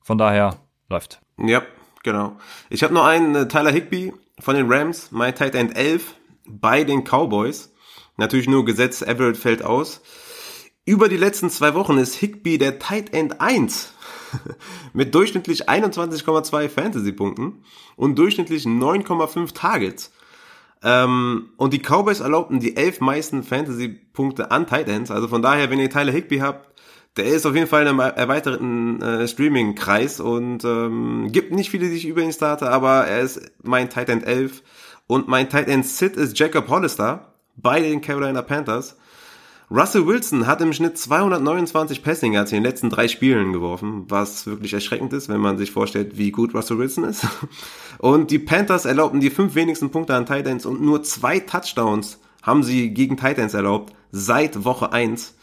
Von 0.00 0.18
daher 0.18 0.58
läuft. 0.88 1.20
Ja, 1.38 1.62
Genau. 2.04 2.36
Ich 2.68 2.84
habe 2.84 2.94
noch 2.94 3.06
einen 3.06 3.34
äh, 3.34 3.48
Tyler 3.48 3.72
Higby 3.72 4.12
von 4.38 4.54
den 4.54 4.70
Rams, 4.70 5.08
mein 5.10 5.34
Tight 5.34 5.54
End 5.54 5.76
11 5.76 6.14
bei 6.46 6.84
den 6.84 7.02
Cowboys. 7.02 7.72
Natürlich 8.16 8.46
nur 8.46 8.64
Gesetz, 8.64 9.02
Everett 9.02 9.36
fällt 9.36 9.64
aus. 9.64 10.02
Über 10.84 11.08
die 11.08 11.16
letzten 11.16 11.48
zwei 11.48 11.74
Wochen 11.74 11.96
ist 11.96 12.14
Higby 12.16 12.58
der 12.58 12.78
Tight 12.78 13.14
End 13.14 13.40
1 13.40 13.94
mit 14.92 15.14
durchschnittlich 15.14 15.68
21,2 15.68 16.68
Fantasy-Punkten 16.68 17.64
und 17.96 18.18
durchschnittlich 18.18 18.64
9,5 18.64 19.54
Targets. 19.54 20.12
Ähm, 20.82 21.52
und 21.56 21.72
die 21.72 21.78
Cowboys 21.80 22.20
erlaubten 22.20 22.60
die 22.60 22.76
elf 22.76 23.00
meisten 23.00 23.42
Fantasy-Punkte 23.42 24.50
an 24.50 24.66
Tight 24.66 24.88
Ends. 24.88 25.10
Also 25.10 25.26
von 25.28 25.40
daher, 25.40 25.70
wenn 25.70 25.80
ihr 25.80 25.88
Tyler 25.88 26.12
Higby 26.12 26.40
habt, 26.40 26.68
der 27.16 27.26
ist 27.26 27.46
auf 27.46 27.54
jeden 27.54 27.66
Fall 27.66 27.82
in 27.82 27.88
einem 27.88 28.00
erweiterten 28.00 29.00
äh, 29.00 29.28
Streaming-Kreis 29.28 30.20
und 30.20 30.64
ähm, 30.64 31.28
gibt 31.30 31.52
nicht 31.52 31.70
viele, 31.70 31.88
die 31.88 31.96
ich 31.96 32.06
über 32.06 32.22
ihn 32.22 32.32
starte, 32.32 32.70
aber 32.70 33.06
er 33.06 33.20
ist 33.20 33.40
mein 33.62 33.88
Tight 33.88 34.08
End 34.08 34.26
11 34.26 34.62
und 35.06 35.28
mein 35.28 35.48
Tight 35.48 35.68
End 35.68 35.86
Sit 35.86 36.16
ist 36.16 36.38
Jacob 36.38 36.68
Hollister 36.68 37.34
bei 37.56 37.80
den 37.80 38.00
Carolina 38.00 38.42
Panthers. 38.42 38.96
Russell 39.70 40.06
Wilson 40.06 40.46
hat 40.46 40.60
im 40.60 40.72
Schnitt 40.72 40.98
229 40.98 42.02
Passing 42.02 42.34
Yards 42.34 42.52
in 42.52 42.58
den 42.58 42.64
letzten 42.64 42.90
drei 42.90 43.08
Spielen 43.08 43.52
geworfen, 43.52 44.04
was 44.08 44.46
wirklich 44.46 44.74
erschreckend 44.74 45.12
ist, 45.12 45.28
wenn 45.28 45.40
man 45.40 45.56
sich 45.56 45.70
vorstellt, 45.70 46.18
wie 46.18 46.30
gut 46.30 46.54
Russell 46.54 46.78
Wilson 46.78 47.04
ist. 47.04 47.26
Und 47.98 48.30
die 48.30 48.38
Panthers 48.38 48.84
erlaubten 48.84 49.20
die 49.20 49.30
fünf 49.30 49.54
wenigsten 49.54 49.90
Punkte 49.90 50.14
an 50.14 50.26
Titans 50.26 50.66
und 50.66 50.82
nur 50.82 51.02
zwei 51.02 51.38
Touchdowns 51.38 52.20
haben 52.42 52.62
sie 52.62 52.90
gegen 52.90 53.16
Titans 53.16 53.54
erlaubt 53.54 53.94
seit 54.12 54.64
Woche 54.64 54.92
1. 54.92 55.34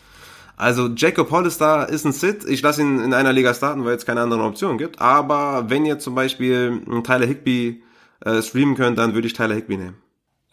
Also 0.62 0.90
Jacob 0.90 1.32
Hollister 1.32 1.90
ist 1.90 2.06
ein 2.06 2.12
Sit. 2.12 2.44
Ich 2.48 2.62
lasse 2.62 2.84
ihn 2.84 3.00
in 3.00 3.16
einer 3.16 3.34
Liga 3.34 3.52
starten, 3.52 3.84
weil 3.84 3.96
es 3.96 4.06
keine 4.06 4.22
anderen 4.22 4.44
Optionen 4.44 4.78
gibt. 4.78 5.02
Aber 5.02 5.72
wenn 5.72 5.88
ihr 5.88 5.98
zum 5.98 6.14
Beispiel 6.14 6.84
Tyler 7.04 7.26
Higby 7.26 7.82
äh, 8.24 8.44
streamen 8.44 8.76
könnt, 8.76 9.00
dann 9.00 9.16
würde 9.16 9.26
ich 9.26 9.34
Tyler 9.34 9.56
Higby 9.56 9.78
nehmen. 9.78 9.96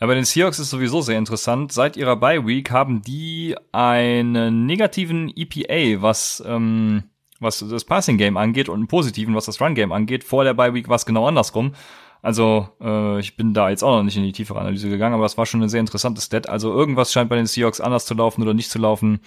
Ja, 0.00 0.06
bei 0.06 0.14
den 0.14 0.24
Seahawks 0.24 0.60
ist 0.60 0.70
sowieso 0.70 1.02
sehr 1.02 1.18
interessant. 1.18 1.72
Seit 1.72 1.98
ihrer 1.98 2.16
Bye 2.16 2.46
Week 2.46 2.70
haben 2.70 3.02
die 3.02 3.54
einen 3.72 4.64
negativen 4.64 5.30
EPA, 5.36 6.00
was 6.00 6.42
ähm, 6.46 7.02
was 7.38 7.62
das 7.68 7.84
Passing 7.84 8.16
Game 8.16 8.38
angeht 8.38 8.70
und 8.70 8.76
einen 8.76 8.88
positiven, 8.88 9.34
was 9.34 9.44
das 9.44 9.60
Run 9.60 9.74
Game 9.74 9.92
angeht. 9.92 10.24
Vor 10.24 10.42
der 10.42 10.54
Bye 10.54 10.72
Week 10.72 10.88
war 10.88 10.96
es 10.96 11.04
genau 11.04 11.28
andersrum. 11.28 11.74
Also 12.22 12.66
äh, 12.80 13.20
ich 13.20 13.36
bin 13.36 13.52
da 13.52 13.68
jetzt 13.68 13.84
auch 13.84 13.96
noch 13.96 14.04
nicht 14.04 14.16
in 14.16 14.22
die 14.22 14.32
tiefere 14.32 14.58
Analyse 14.58 14.88
gegangen, 14.88 15.16
aber 15.16 15.26
es 15.26 15.36
war 15.36 15.44
schon 15.44 15.60
eine 15.60 15.68
sehr 15.68 15.80
interessante 15.80 16.22
Stat. 16.22 16.48
Also 16.48 16.72
irgendwas 16.72 17.12
scheint 17.12 17.28
bei 17.28 17.36
den 17.36 17.44
Seahawks 17.44 17.82
anders 17.82 18.06
zu 18.06 18.14
laufen 18.14 18.40
oder 18.40 18.54
nicht 18.54 18.70
zu 18.70 18.78
laufen. 18.78 19.20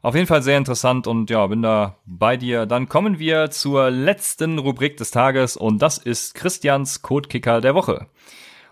Auf 0.00 0.14
jeden 0.14 0.28
Fall 0.28 0.42
sehr 0.42 0.56
interessant 0.56 1.08
und 1.08 1.28
ja, 1.28 1.44
bin 1.48 1.62
da 1.62 1.96
bei 2.06 2.36
dir. 2.36 2.66
Dann 2.66 2.88
kommen 2.88 3.18
wir 3.18 3.50
zur 3.50 3.90
letzten 3.90 4.58
Rubrik 4.58 4.96
des 4.96 5.10
Tages 5.10 5.56
und 5.56 5.82
das 5.82 5.98
ist 5.98 6.34
Christians 6.34 7.02
Codekicker 7.02 7.60
der 7.60 7.74
Woche. 7.74 8.06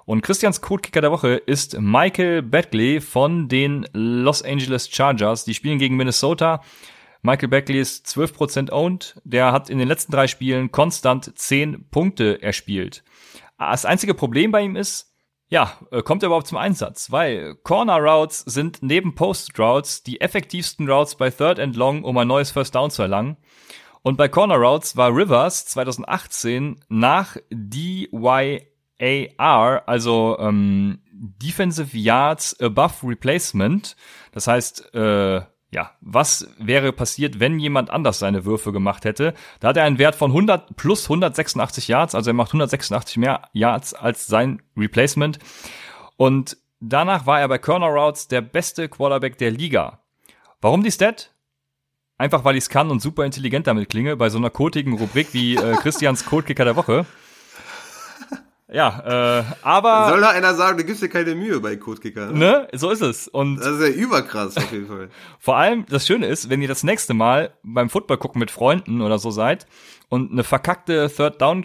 Und 0.04 0.22
Christians 0.22 0.60
Codekicker 0.60 1.00
der 1.00 1.10
Woche 1.10 1.34
ist 1.34 1.80
Michael 1.80 2.42
Beckley 2.42 3.00
von 3.00 3.48
den 3.48 3.88
Los 3.92 4.40
Angeles 4.42 4.88
Chargers. 4.88 5.44
Die 5.44 5.54
spielen 5.54 5.80
gegen 5.80 5.96
Minnesota. 5.96 6.62
Michael 7.22 7.48
Beckley 7.48 7.80
ist 7.80 8.06
12% 8.06 8.70
owned. 8.70 9.20
Der 9.24 9.50
hat 9.50 9.68
in 9.68 9.78
den 9.78 9.88
letzten 9.88 10.12
drei 10.12 10.28
Spielen 10.28 10.70
konstant 10.70 11.36
10 11.36 11.88
Punkte 11.90 12.40
erspielt. 12.40 13.02
Das 13.58 13.84
einzige 13.84 14.14
Problem 14.14 14.52
bei 14.52 14.62
ihm 14.62 14.76
ist, 14.76 15.15
ja, 15.48 15.72
äh, 15.90 16.02
kommt 16.02 16.22
er 16.22 16.28
überhaupt 16.28 16.48
zum 16.48 16.58
Einsatz? 16.58 17.10
Weil 17.10 17.54
Corner 17.56 17.98
Routes 17.98 18.40
sind 18.40 18.78
neben 18.82 19.14
Post 19.14 19.58
Routes 19.58 20.02
die 20.02 20.20
effektivsten 20.20 20.90
Routes 20.90 21.14
bei 21.14 21.30
Third 21.30 21.60
and 21.60 21.76
Long, 21.76 22.02
um 22.04 22.18
ein 22.18 22.28
neues 22.28 22.50
First 22.50 22.74
Down 22.74 22.90
zu 22.90 23.02
erlangen. 23.02 23.36
Und 24.02 24.16
bei 24.16 24.28
Corner 24.28 24.56
Routes 24.56 24.96
war 24.96 25.14
Rivers 25.14 25.66
2018 25.66 26.80
nach 26.88 27.36
DYAR, 27.50 28.62
also 29.86 30.36
ähm, 30.38 31.00
Defensive 31.12 31.96
Yards 31.96 32.60
Above 32.60 33.08
Replacement, 33.08 33.96
das 34.32 34.46
heißt 34.46 34.94
äh, 34.94 35.40
ja, 35.70 35.92
was 36.00 36.48
wäre 36.58 36.92
passiert, 36.92 37.40
wenn 37.40 37.58
jemand 37.58 37.90
anders 37.90 38.18
seine 38.18 38.44
Würfe 38.44 38.72
gemacht 38.72 39.04
hätte? 39.04 39.34
Da 39.60 39.68
hat 39.68 39.76
er 39.76 39.84
einen 39.84 39.98
Wert 39.98 40.14
von 40.14 40.30
100 40.30 40.76
plus 40.76 41.04
186 41.04 41.88
Yards, 41.88 42.14
also 42.14 42.30
er 42.30 42.34
macht 42.34 42.50
186 42.50 43.16
mehr 43.16 43.42
Yards 43.52 43.92
als 43.92 44.26
sein 44.26 44.62
Replacement. 44.76 45.38
Und 46.16 46.56
danach 46.80 47.26
war 47.26 47.40
er 47.40 47.48
bei 47.48 47.58
Corner 47.58 47.88
Routes 47.88 48.28
der 48.28 48.40
beste 48.40 48.88
Quarterback 48.88 49.38
der 49.38 49.50
Liga. 49.50 50.00
Warum 50.60 50.82
die 50.82 50.92
Stat? 50.92 51.32
Einfach 52.18 52.44
weil 52.44 52.56
ich 52.56 52.64
es 52.64 52.70
kann 52.70 52.90
und 52.90 53.02
super 53.02 53.24
intelligent 53.24 53.66
damit 53.66 53.90
klinge, 53.90 54.16
bei 54.16 54.30
so 54.30 54.38
einer 54.38 54.50
kotigen 54.50 54.94
Rubrik 54.94 55.34
wie 55.34 55.56
äh, 55.56 55.74
Christians 55.82 56.24
Codekicker 56.24 56.64
der 56.64 56.76
Woche. 56.76 57.04
Ja, 58.68 59.38
äh, 59.40 59.44
aber. 59.62 60.08
Soll 60.08 60.20
da 60.20 60.30
einer 60.30 60.54
sagen, 60.54 60.76
du 60.76 60.84
gibst 60.84 61.00
dir 61.00 61.08
keine 61.08 61.36
Mühe 61.36 61.60
bei 61.60 61.76
Codekicker. 61.76 62.32
Ne? 62.32 62.38
ne? 62.38 62.68
So 62.72 62.90
ist 62.90 63.00
es. 63.00 63.28
Und 63.28 63.58
das 63.58 63.78
ist 63.78 63.80
ja 63.80 63.88
überkrass 63.88 64.56
auf 64.56 64.72
jeden 64.72 64.88
Fall. 64.88 65.08
Vor 65.38 65.56
allem, 65.56 65.86
das 65.86 66.06
Schöne 66.06 66.26
ist, 66.26 66.50
wenn 66.50 66.60
ihr 66.60 66.68
das 66.68 66.82
nächste 66.82 67.14
Mal 67.14 67.52
beim 67.62 67.88
Football 67.88 68.18
gucken 68.18 68.40
mit 68.40 68.50
Freunden 68.50 69.02
oder 69.02 69.18
so 69.18 69.30
seid 69.30 69.66
und 70.08 70.32
eine 70.32 70.42
verkackte 70.42 71.08
Third 71.14 71.40
Down, 71.40 71.64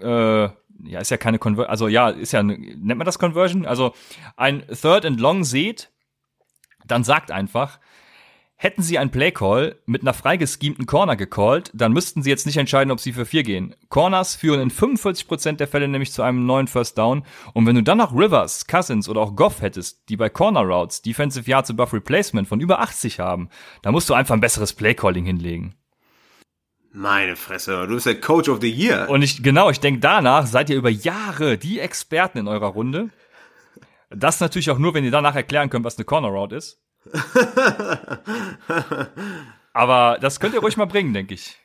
äh, 0.00 0.48
ja, 0.84 1.00
ist 1.00 1.10
ja 1.10 1.16
keine 1.16 1.40
Conversion, 1.40 1.70
also 1.70 1.88
ja, 1.88 2.10
ist 2.10 2.32
ja, 2.32 2.42
nennt 2.42 2.86
man 2.86 3.04
das 3.04 3.18
Conversion? 3.18 3.66
Also 3.66 3.92
ein 4.36 4.64
Third 4.68 5.04
and 5.04 5.20
Long 5.20 5.42
seht, 5.42 5.90
dann 6.86 7.02
sagt 7.02 7.32
einfach, 7.32 7.80
Hätten 8.58 8.82
sie 8.82 8.98
einen 8.98 9.10
Playcall 9.10 9.76
mit 9.84 10.00
einer 10.00 10.14
freigeschemten 10.14 10.86
Corner 10.86 11.14
gecallt, 11.14 11.70
dann 11.74 11.92
müssten 11.92 12.22
sie 12.22 12.30
jetzt 12.30 12.46
nicht 12.46 12.56
entscheiden, 12.56 12.90
ob 12.90 13.00
sie 13.00 13.12
für 13.12 13.26
vier 13.26 13.42
gehen. 13.42 13.74
Corners 13.90 14.34
führen 14.34 14.60
in 14.60 14.70
45% 14.70 15.56
der 15.56 15.68
Fälle 15.68 15.88
nämlich 15.88 16.10
zu 16.10 16.22
einem 16.22 16.46
neuen 16.46 16.66
First 16.66 16.96
Down. 16.96 17.22
Und 17.52 17.66
wenn 17.66 17.76
du 17.76 17.82
dann 17.82 17.98
noch 17.98 18.14
Rivers, 18.14 18.66
Cousins 18.66 19.10
oder 19.10 19.20
auch 19.20 19.36
Goff 19.36 19.60
hättest, 19.60 20.08
die 20.08 20.16
bei 20.16 20.30
Corner 20.30 20.62
Routes 20.62 21.02
Defensive 21.02 21.50
Yards 21.50 21.68
above 21.68 21.92
Replacement 21.92 22.48
von 22.48 22.60
über 22.60 22.80
80 22.80 23.20
haben, 23.20 23.50
dann 23.82 23.92
musst 23.92 24.08
du 24.08 24.14
einfach 24.14 24.34
ein 24.34 24.40
besseres 24.40 24.72
Playcalling 24.72 25.26
hinlegen. 25.26 25.74
Meine 26.92 27.36
Fresse, 27.36 27.86
du 27.86 27.94
bist 27.94 28.06
der 28.06 28.18
Coach 28.22 28.48
of 28.48 28.62
the 28.62 28.70
Year. 28.70 29.10
Und 29.10 29.20
ich, 29.20 29.42
genau, 29.42 29.68
ich 29.68 29.80
denke 29.80 30.00
danach 30.00 30.46
seid 30.46 30.70
ihr 30.70 30.76
über 30.76 30.88
Jahre 30.88 31.58
die 31.58 31.78
Experten 31.78 32.38
in 32.38 32.48
eurer 32.48 32.68
Runde. 32.68 33.10
Das 34.08 34.40
natürlich 34.40 34.70
auch 34.70 34.78
nur, 34.78 34.94
wenn 34.94 35.04
ihr 35.04 35.10
danach 35.10 35.34
erklären 35.34 35.68
könnt, 35.68 35.84
was 35.84 35.98
eine 35.98 36.06
Corner 36.06 36.28
Route 36.28 36.56
ist. 36.56 36.80
Aber 39.72 40.18
das 40.20 40.40
könnt 40.40 40.54
ihr 40.54 40.60
ruhig 40.60 40.76
mal 40.76 40.86
bringen, 40.86 41.12
denke 41.12 41.34
ich. 41.34 41.56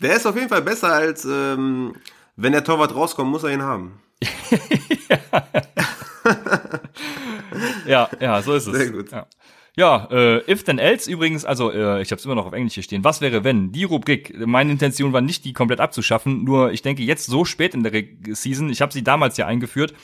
Der 0.00 0.14
ist 0.14 0.26
auf 0.26 0.36
jeden 0.36 0.48
Fall 0.48 0.62
besser 0.62 0.92
als, 0.92 1.24
ähm, 1.24 1.96
wenn 2.36 2.52
der 2.52 2.62
Torwart 2.64 2.94
rauskommt, 2.94 3.30
muss 3.30 3.42
er 3.42 3.50
ihn 3.50 3.62
haben. 3.62 4.00
ja, 7.86 8.08
ja, 8.20 8.42
so 8.42 8.54
ist 8.54 8.66
es. 8.66 8.76
Sehr 8.76 8.90
gut. 8.90 9.10
Ja. 9.10 9.26
Ja, 9.76 10.08
äh, 10.10 10.50
if 10.50 10.64
then 10.64 10.80
else 10.80 11.08
übrigens, 11.08 11.44
also 11.44 11.70
äh, 11.70 12.02
ich 12.02 12.10
habe 12.10 12.18
es 12.18 12.24
immer 12.24 12.34
noch 12.34 12.46
auf 12.46 12.52
Englisch 12.52 12.74
hier 12.74 12.82
stehen. 12.82 13.04
Was 13.04 13.20
wäre 13.20 13.44
wenn? 13.44 13.70
Die 13.70 13.84
Rubrik. 13.84 14.34
Meine 14.44 14.72
Intention 14.72 15.12
war 15.12 15.20
nicht, 15.20 15.44
die 15.44 15.52
komplett 15.52 15.78
abzuschaffen. 15.78 16.42
Nur 16.42 16.72
ich 16.72 16.82
denke 16.82 17.04
jetzt 17.04 17.26
so 17.26 17.44
spät 17.44 17.74
in 17.74 17.84
der 17.84 17.92
Season. 18.30 18.70
Ich 18.70 18.82
habe 18.82 18.92
sie 18.92 19.04
damals 19.04 19.36
ja 19.36 19.46
eingeführt 19.46 19.94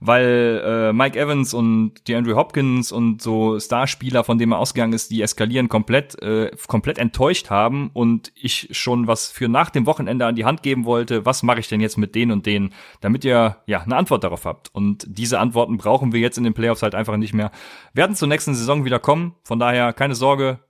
weil 0.00 0.62
äh, 0.64 0.92
Mike 0.92 1.18
Evans 1.18 1.54
und 1.54 1.94
die 2.06 2.14
Andrew 2.14 2.36
Hopkins 2.36 2.92
und 2.92 3.22
so 3.22 3.58
Starspieler, 3.58 4.24
von 4.24 4.38
denen 4.38 4.50
man 4.50 4.58
ausgegangen 4.58 4.92
ist, 4.92 5.10
die 5.10 5.22
eskalieren 5.22 5.68
komplett, 5.68 6.20
äh, 6.22 6.50
komplett 6.66 6.98
enttäuscht 6.98 7.50
haben 7.50 7.90
und 7.92 8.32
ich 8.34 8.68
schon 8.72 9.06
was 9.06 9.30
für 9.30 9.48
nach 9.48 9.70
dem 9.70 9.86
Wochenende 9.86 10.26
an 10.26 10.36
die 10.36 10.44
Hand 10.44 10.62
geben 10.62 10.84
wollte, 10.84 11.24
was 11.24 11.42
mache 11.42 11.60
ich 11.60 11.68
denn 11.68 11.80
jetzt 11.80 11.98
mit 11.98 12.14
denen 12.14 12.32
und 12.32 12.46
denen, 12.46 12.72
damit 13.00 13.24
ihr 13.24 13.56
ja 13.66 13.80
eine 13.80 13.96
Antwort 13.96 14.24
darauf 14.24 14.44
habt. 14.44 14.74
Und 14.74 15.06
diese 15.08 15.38
Antworten 15.38 15.76
brauchen 15.76 16.12
wir 16.12 16.20
jetzt 16.20 16.38
in 16.38 16.44
den 16.44 16.54
Playoffs 16.54 16.82
halt 16.82 16.94
einfach 16.94 17.16
nicht 17.16 17.34
mehr. 17.34 17.50
Werden 17.94 18.16
zur 18.16 18.28
nächsten 18.28 18.54
Saison 18.54 18.84
wieder 18.84 18.98
kommen, 18.98 19.34
von 19.44 19.58
daher 19.58 19.92
keine 19.92 20.14
Sorge, 20.14 20.60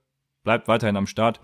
bleibt 0.43 0.67
weiterhin 0.67 0.97
am 0.97 1.07
Start. 1.07 1.39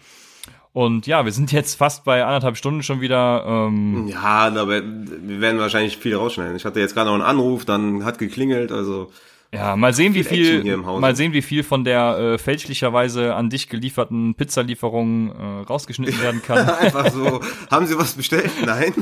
Und 0.73 1.05
ja, 1.05 1.23
wir 1.23 1.31
sind 1.31 1.51
jetzt 1.51 1.75
fast 1.75 2.03
bei 2.03 2.25
anderthalb 2.25 2.57
Stunden 2.57 2.81
schon 2.81 2.99
wieder. 2.99 3.45
Ähm 3.45 4.07
ja, 4.07 4.47
aber 4.47 4.81
wir 4.81 5.39
werden 5.39 5.59
wahrscheinlich 5.59 5.97
viel 5.97 6.15
rausschneiden. 6.15 6.55
Ich 6.55 6.65
hatte 6.65 6.79
jetzt 6.79 6.95
gerade 6.95 7.09
noch 7.09 7.13
einen 7.13 7.23
Anruf, 7.23 7.63
dann 7.63 8.03
hat 8.03 8.17
geklingelt, 8.17 8.71
also. 8.71 9.11
Ja, 9.53 9.75
mal 9.75 9.93
sehen, 9.93 10.15
wie 10.15 10.23
viel, 10.23 10.63
mal 10.77 11.15
sehen, 11.15 11.31
wie 11.31 11.43
viel 11.43 11.61
von 11.61 11.83
der 11.83 12.17
äh, 12.17 12.37
fälschlicherweise 12.39 13.35
an 13.35 13.51
dich 13.51 13.69
gelieferten 13.69 14.33
Pizzalieferung 14.33 15.29
äh, 15.29 15.63
rausgeschnitten 15.69 16.19
werden 16.23 16.41
kann. 16.41 16.67
Einfach 16.79 17.11
so. 17.11 17.39
Haben 17.69 17.85
Sie 17.85 17.95
was 17.95 18.13
bestellt? 18.13 18.49
Nein. 18.65 18.95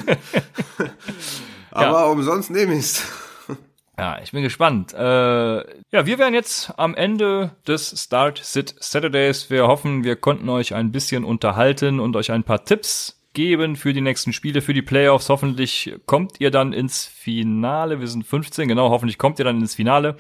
aber 1.72 1.86
ja. 1.86 2.06
umsonst 2.06 2.52
nehme 2.52 2.76
ich's. 2.76 3.02
Ja, 4.02 4.18
ich 4.24 4.32
bin 4.32 4.42
gespannt. 4.42 4.96
Äh, 4.96 4.98
ja, 4.98 6.08
wir 6.08 6.18
wären 6.18 6.34
jetzt 6.34 6.74
am 6.76 6.96
Ende 6.96 7.52
des 7.68 8.04
Start 8.04 8.40
Sit 8.44 8.74
Saturdays. 8.80 9.52
Wir 9.52 9.68
hoffen, 9.68 10.04
wir 10.04 10.16
konnten 10.16 10.50
euch 10.50 10.74
ein 10.74 10.92
bisschen 10.92 11.24
unterhalten 11.24 12.00
und 12.00 12.16
euch 12.16 12.32
ein 12.32 12.44
paar 12.44 12.66
Tipps 12.66 13.21
geben 13.34 13.76
für 13.76 13.94
die 13.94 14.02
nächsten 14.02 14.34
Spiele, 14.34 14.62
für 14.62 14.74
die 14.74 14.82
Playoffs. 14.82 15.30
Hoffentlich 15.30 15.94
kommt 16.06 16.40
ihr 16.40 16.52
dann 16.52 16.74
ins 16.74 17.06
Finale. 17.06 18.00
Wir 18.00 18.08
sind 18.08 18.26
15, 18.26 18.68
genau. 18.68 18.90
Hoffentlich 18.90 19.18
kommt 19.18 19.40
ihr 19.40 19.46
dann 19.46 19.62
ins 19.62 19.76
Finale. 19.76 20.18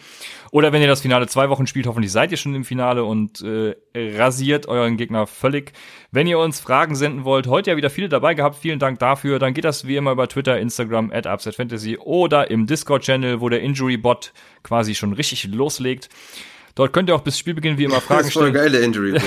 Oder 0.51 0.71
wenn 0.71 0.81
ihr 0.81 0.87
das 0.87 1.01
Finale 1.01 1.27
zwei 1.27 1.49
Wochen 1.49 1.67
spielt, 1.67 1.87
hoffentlich 1.87 2.11
seid 2.11 2.31
ihr 2.31 2.37
schon 2.37 2.55
im 2.55 2.63
Finale 2.63 3.03
und 3.03 3.41
äh, 3.41 3.75
rasiert 3.93 4.67
euren 4.67 4.95
Gegner 4.95 5.27
völlig. 5.27 5.73
Wenn 6.11 6.27
ihr 6.27 6.39
uns 6.39 6.59
Fragen 6.61 6.95
senden 6.95 7.25
wollt, 7.25 7.47
heute 7.47 7.71
ja 7.71 7.77
wieder 7.77 7.89
viele 7.89 8.07
dabei 8.07 8.33
gehabt. 8.33 8.55
Vielen 8.55 8.79
Dank 8.79 8.99
dafür. 8.99 9.39
Dann 9.39 9.53
geht 9.53 9.65
das 9.65 9.85
wie 9.85 9.97
immer 9.97 10.11
über 10.11 10.27
Twitter, 10.27 10.59
Instagram, 10.59 11.11
at 11.11 11.27
Fantasy 11.53 11.97
oder 11.97 12.49
im 12.49 12.65
Discord-Channel, 12.65 13.41
wo 13.41 13.49
der 13.49 13.61
Injury-Bot 13.61 14.31
quasi 14.63 14.95
schon 14.95 15.13
richtig 15.13 15.45
loslegt. 15.45 16.07
Dort 16.75 16.93
könnt 16.93 17.09
ihr 17.09 17.15
auch 17.15 17.21
bis 17.21 17.37
Spielbeginn 17.37 17.77
wie 17.77 17.83
immer 17.83 18.01
Fragen 18.01 18.29
stellen. 18.29 18.53
Das 18.53 18.63
ist 18.63 18.71
voll 18.71 18.71
geile 18.71 18.79
Injury. 18.79 19.19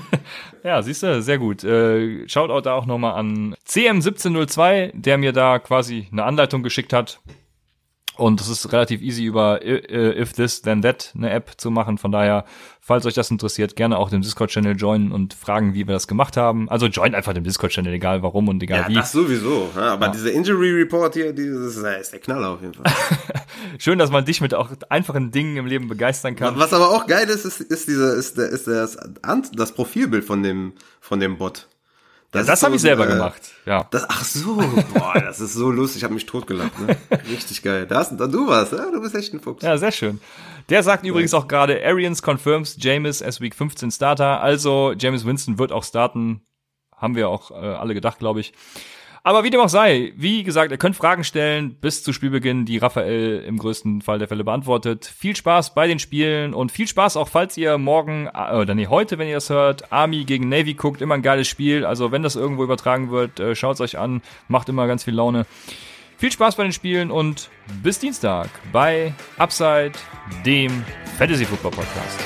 ja, 0.64 0.82
siehst 0.82 1.02
du, 1.02 1.22
sehr 1.22 1.38
gut. 1.38 1.64
Äh, 1.64 2.28
schaut 2.28 2.50
auch 2.50 2.60
da 2.60 2.74
auch 2.74 2.86
nochmal 2.86 3.14
an 3.14 3.54
CM1702, 3.66 4.92
der 4.94 5.18
mir 5.18 5.32
da 5.32 5.58
quasi 5.58 6.08
eine 6.10 6.24
Anleitung 6.24 6.62
geschickt 6.62 6.92
hat. 6.92 7.20
Und 8.18 8.40
es 8.40 8.48
ist 8.48 8.72
relativ 8.72 9.00
easy 9.00 9.24
über 9.24 9.60
If 9.64 10.32
This 10.32 10.60
Then 10.60 10.82
That 10.82 11.12
eine 11.16 11.30
App 11.30 11.52
zu 11.56 11.70
machen. 11.70 11.98
Von 11.98 12.10
daher, 12.10 12.44
falls 12.80 13.06
euch 13.06 13.14
das 13.14 13.30
interessiert, 13.30 13.76
gerne 13.76 13.96
auch 13.96 14.10
den 14.10 14.22
Discord-Channel 14.22 14.74
joinen 14.74 15.12
und 15.12 15.34
fragen, 15.34 15.72
wie 15.74 15.86
wir 15.86 15.94
das 15.94 16.08
gemacht 16.08 16.36
haben. 16.36 16.68
Also 16.68 16.86
join 16.86 17.14
einfach 17.14 17.32
den 17.32 17.44
Discord-Channel, 17.44 17.92
egal 17.92 18.24
warum 18.24 18.48
und 18.48 18.60
egal 18.60 18.80
ja, 18.80 18.88
wie. 18.88 18.94
Das 18.94 19.12
sowieso. 19.12 19.70
Ja, 19.76 19.92
aber 19.92 20.06
ja. 20.06 20.12
dieser 20.12 20.32
Injury 20.32 20.72
Report 20.72 21.14
hier, 21.14 21.32
dieses 21.32 21.76
ist 21.76 22.12
der 22.12 22.18
Knaller 22.18 22.50
auf 22.50 22.60
jeden 22.60 22.74
Fall. 22.74 22.92
Schön, 23.78 24.00
dass 24.00 24.10
man 24.10 24.24
dich 24.24 24.40
mit 24.40 24.52
auch 24.52 24.70
einfachen 24.88 25.30
Dingen 25.30 25.56
im 25.56 25.66
Leben 25.66 25.86
begeistern 25.86 26.34
kann. 26.34 26.58
Was 26.58 26.72
aber 26.72 26.90
auch 26.90 27.06
geil 27.06 27.28
ist, 27.28 27.44
ist, 27.44 27.60
ist 27.60 27.86
dieser, 27.86 28.14
ist 28.14 28.36
der, 28.36 28.48
ist 28.48 28.66
das, 28.66 28.98
das 29.52 29.72
Profilbild 29.72 30.24
von 30.24 30.42
dem, 30.42 30.72
von 31.00 31.20
dem 31.20 31.38
Bot. 31.38 31.68
Das, 32.30 32.46
ja, 32.46 32.52
das 32.52 32.60
so, 32.60 32.66
habe 32.66 32.76
ich 32.76 32.82
selber 32.82 33.06
äh, 33.06 33.12
gemacht. 33.12 33.40
Ja. 33.64 33.86
Das, 33.90 34.04
ach 34.08 34.22
so, 34.22 34.56
boah, 34.94 35.14
das 35.14 35.40
ist 35.40 35.54
so 35.54 35.70
lustig. 35.70 35.98
Ich 35.98 36.04
habe 36.04 36.12
mich 36.12 36.26
totgelacht. 36.26 36.78
Ne? 36.78 36.96
Richtig 37.30 37.62
geil. 37.62 37.86
Das, 37.86 38.14
du 38.14 38.46
warst, 38.46 38.72
ja? 38.72 38.90
du 38.90 39.00
bist 39.00 39.14
echt 39.14 39.32
ein 39.32 39.40
Fuchs. 39.40 39.62
Ja, 39.62 39.78
sehr 39.78 39.92
schön. 39.92 40.20
Der 40.68 40.82
sagt 40.82 41.04
ja. 41.04 41.10
übrigens 41.10 41.32
auch 41.32 41.48
gerade, 41.48 41.82
Arians 41.82 42.22
confirms 42.22 42.76
James 42.78 43.22
as 43.22 43.40
Week 43.40 43.54
15 43.54 43.90
Starter. 43.90 44.42
Also 44.42 44.92
James 44.98 45.24
Winston 45.24 45.58
wird 45.58 45.72
auch 45.72 45.84
starten. 45.84 46.42
Haben 46.94 47.16
wir 47.16 47.30
auch 47.30 47.50
äh, 47.50 47.54
alle 47.54 47.94
gedacht, 47.94 48.18
glaube 48.18 48.40
ich. 48.40 48.52
Aber 49.28 49.44
wie 49.44 49.50
dem 49.50 49.60
auch 49.60 49.68
sei, 49.68 50.14
wie 50.16 50.42
gesagt, 50.42 50.70
ihr 50.72 50.78
könnt 50.78 50.96
Fragen 50.96 51.22
stellen 51.22 51.74
bis 51.74 52.02
zu 52.02 52.14
Spielbeginn, 52.14 52.64
die 52.64 52.78
Raphael 52.78 53.44
im 53.46 53.58
größten 53.58 54.00
Fall 54.00 54.18
der 54.18 54.26
Fälle 54.26 54.42
beantwortet. 54.42 55.04
Viel 55.04 55.36
Spaß 55.36 55.74
bei 55.74 55.86
den 55.86 55.98
Spielen 55.98 56.54
und 56.54 56.72
viel 56.72 56.88
Spaß 56.88 57.18
auch, 57.18 57.28
falls 57.28 57.58
ihr 57.58 57.76
morgen, 57.76 58.30
äh, 58.32 58.54
oder 58.54 58.74
nee, 58.74 58.86
heute, 58.86 59.18
wenn 59.18 59.28
ihr 59.28 59.34
das 59.34 59.50
hört, 59.50 59.92
Army 59.92 60.24
gegen 60.24 60.48
Navy 60.48 60.72
guckt, 60.72 61.02
immer 61.02 61.14
ein 61.14 61.20
geiles 61.20 61.46
Spiel. 61.46 61.84
Also 61.84 62.10
wenn 62.10 62.22
das 62.22 62.36
irgendwo 62.36 62.64
übertragen 62.64 63.10
wird, 63.10 63.38
äh, 63.38 63.54
schaut 63.54 63.74
es 63.74 63.82
euch 63.82 63.98
an, 63.98 64.22
macht 64.48 64.70
immer 64.70 64.86
ganz 64.86 65.04
viel 65.04 65.14
Laune. 65.14 65.44
Viel 66.16 66.32
Spaß 66.32 66.56
bei 66.56 66.62
den 66.62 66.72
Spielen 66.72 67.10
und 67.10 67.50
bis 67.82 67.98
Dienstag 67.98 68.48
bei 68.72 69.12
Upside, 69.36 69.92
dem 70.46 70.82
Fantasy 71.18 71.44
Football 71.44 71.72
Podcast. 71.72 72.18